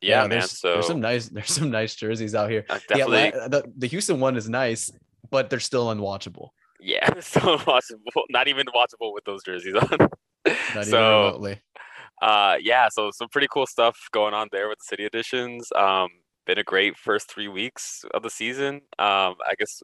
yeah, 0.00 0.20
man. 0.22 0.30
there's, 0.30 0.50
So 0.58 0.72
there's 0.74 0.86
some 0.86 1.00
nice 1.00 1.28
there's 1.32 1.52
some 1.52 1.70
nice 1.70 1.94
jerseys 1.94 2.34
out 2.34 2.50
here. 2.50 2.64
uh, 2.68 2.78
The, 2.88 2.94
definitely, 2.94 3.18
Atla- 3.18 3.48
the 3.48 3.72
the 3.78 3.86
Houston 3.86 4.20
one 4.20 4.36
is 4.36 4.48
nice, 4.48 4.90
but 5.30 5.48
they're 5.50 5.60
still 5.60 5.86
unwatchable. 5.94 6.48
yeah, 6.80 7.08
so 7.20 7.40
watchable. 7.58 8.24
Not 8.30 8.48
even 8.48 8.66
watchable 8.66 9.14
with 9.14 9.24
those 9.24 9.42
jerseys 9.44 9.74
on. 9.74 9.88
Not 10.46 10.56
even 10.74 10.84
so 10.84 11.24
remotely. 11.26 11.60
uh 12.22 12.56
yeah 12.60 12.88
so 12.88 13.10
some 13.10 13.28
pretty 13.28 13.48
cool 13.50 13.66
stuff 13.66 13.96
going 14.12 14.32
on 14.32 14.48
there 14.52 14.68
with 14.68 14.78
the 14.78 14.84
city 14.84 15.04
editions 15.04 15.68
um 15.76 16.08
been 16.46 16.56
a 16.58 16.62
great 16.62 16.96
first 16.96 17.28
three 17.28 17.48
weeks 17.48 18.04
of 18.14 18.22
the 18.22 18.30
season 18.30 18.76
um 19.00 19.34
i 19.44 19.54
guess 19.58 19.82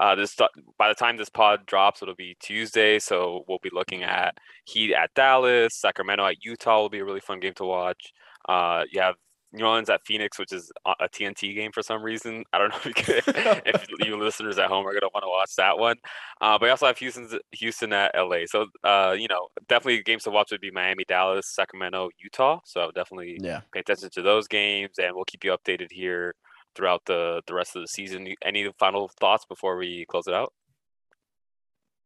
uh 0.00 0.14
this 0.14 0.36
by 0.78 0.88
the 0.88 0.94
time 0.94 1.16
this 1.16 1.28
pod 1.28 1.64
drops 1.66 2.02
it'll 2.02 2.14
be 2.14 2.36
tuesday 2.40 2.98
so 2.98 3.44
we'll 3.48 3.58
be 3.62 3.70
looking 3.72 4.02
at 4.02 4.36
heat 4.64 4.94
at 4.94 5.12
dallas 5.14 5.74
sacramento 5.74 6.24
at 6.26 6.44
utah 6.44 6.80
will 6.80 6.88
be 6.88 6.98
a 6.98 7.04
really 7.04 7.20
fun 7.20 7.40
game 7.40 7.54
to 7.54 7.64
watch 7.64 8.12
uh 8.48 8.82
you 8.90 9.00
have 9.00 9.14
New 9.52 9.64
Orleans 9.64 9.88
at 9.90 10.04
Phoenix, 10.04 10.38
which 10.38 10.52
is 10.52 10.70
a 11.00 11.08
TNT 11.08 11.54
game 11.54 11.72
for 11.72 11.82
some 11.82 12.02
reason. 12.02 12.44
I 12.52 12.58
don't 12.58 12.70
know 12.70 12.76
if 12.84 12.86
you, 12.86 12.94
could, 12.94 13.22
if 13.26 13.86
you 14.06 14.18
listeners 14.18 14.58
at 14.58 14.68
home 14.68 14.86
are 14.86 14.92
gonna 14.92 15.10
want 15.14 15.24
to 15.24 15.28
watch 15.28 15.54
that 15.56 15.78
one. 15.78 15.96
Uh, 16.40 16.58
but 16.58 16.62
we 16.62 16.70
also 16.70 16.86
have 16.86 16.98
Houston's 16.98 17.34
Houston 17.52 17.92
at 17.92 18.14
LA. 18.14 18.40
So 18.46 18.66
uh, 18.84 19.14
you 19.18 19.28
know, 19.28 19.48
definitely 19.68 20.02
games 20.02 20.24
to 20.24 20.30
watch 20.30 20.50
would 20.50 20.60
be 20.60 20.70
Miami, 20.70 21.04
Dallas, 21.08 21.46
Sacramento, 21.54 22.10
Utah. 22.18 22.60
So 22.64 22.90
definitely 22.94 23.38
Yeah. 23.40 23.60
pay 23.72 23.80
attention 23.80 24.10
to 24.10 24.22
those 24.22 24.46
games, 24.46 24.98
and 24.98 25.14
we'll 25.14 25.24
keep 25.24 25.44
you 25.44 25.56
updated 25.56 25.90
here 25.90 26.34
throughout 26.76 27.02
the 27.06 27.42
the 27.46 27.54
rest 27.54 27.74
of 27.74 27.82
the 27.82 27.88
season. 27.88 28.28
Any 28.44 28.70
final 28.78 29.08
thoughts 29.20 29.44
before 29.46 29.76
we 29.76 30.04
close 30.08 30.26
it 30.26 30.34
out? 30.34 30.52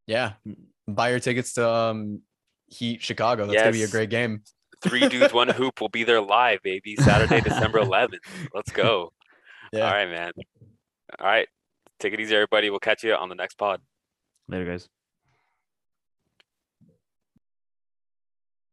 Yeah. 0.07 0.33
Buy 0.89 1.11
your 1.11 1.21
tickets 1.21 1.53
to 1.55 1.68
um 1.68 2.23
Heat 2.68 3.03
Chicago. 3.03 3.47
That's 3.47 3.61
gonna 3.61 3.73
be 3.73 3.83
a 3.83 3.89
great 3.89 4.11
game. 4.11 4.43
Three 4.83 5.09
dudes, 5.09 5.33
one 5.35 5.49
hoop 5.49 5.81
will 5.81 5.91
be 5.91 6.05
there 6.05 6.23
live, 6.23 6.62
baby. 6.62 6.97
Saturday, 6.97 7.41
December 7.43 7.81
11th. 7.83 8.14
Let's 8.55 8.73
go. 8.73 9.12
Yeah. 9.73 9.85
All 9.87 9.93
right, 9.93 10.09
man. 10.09 10.33
All 11.18 11.27
right. 11.27 11.49
Take 11.99 12.14
it 12.14 12.21
easy, 12.21 12.35
everybody. 12.35 12.71
We'll 12.71 12.79
catch 12.79 13.05
you 13.05 13.14
on 13.14 13.29
the 13.29 13.35
next 13.35 13.59
pod. 13.59 13.83
Later, 14.49 14.64
guys. 14.64 14.89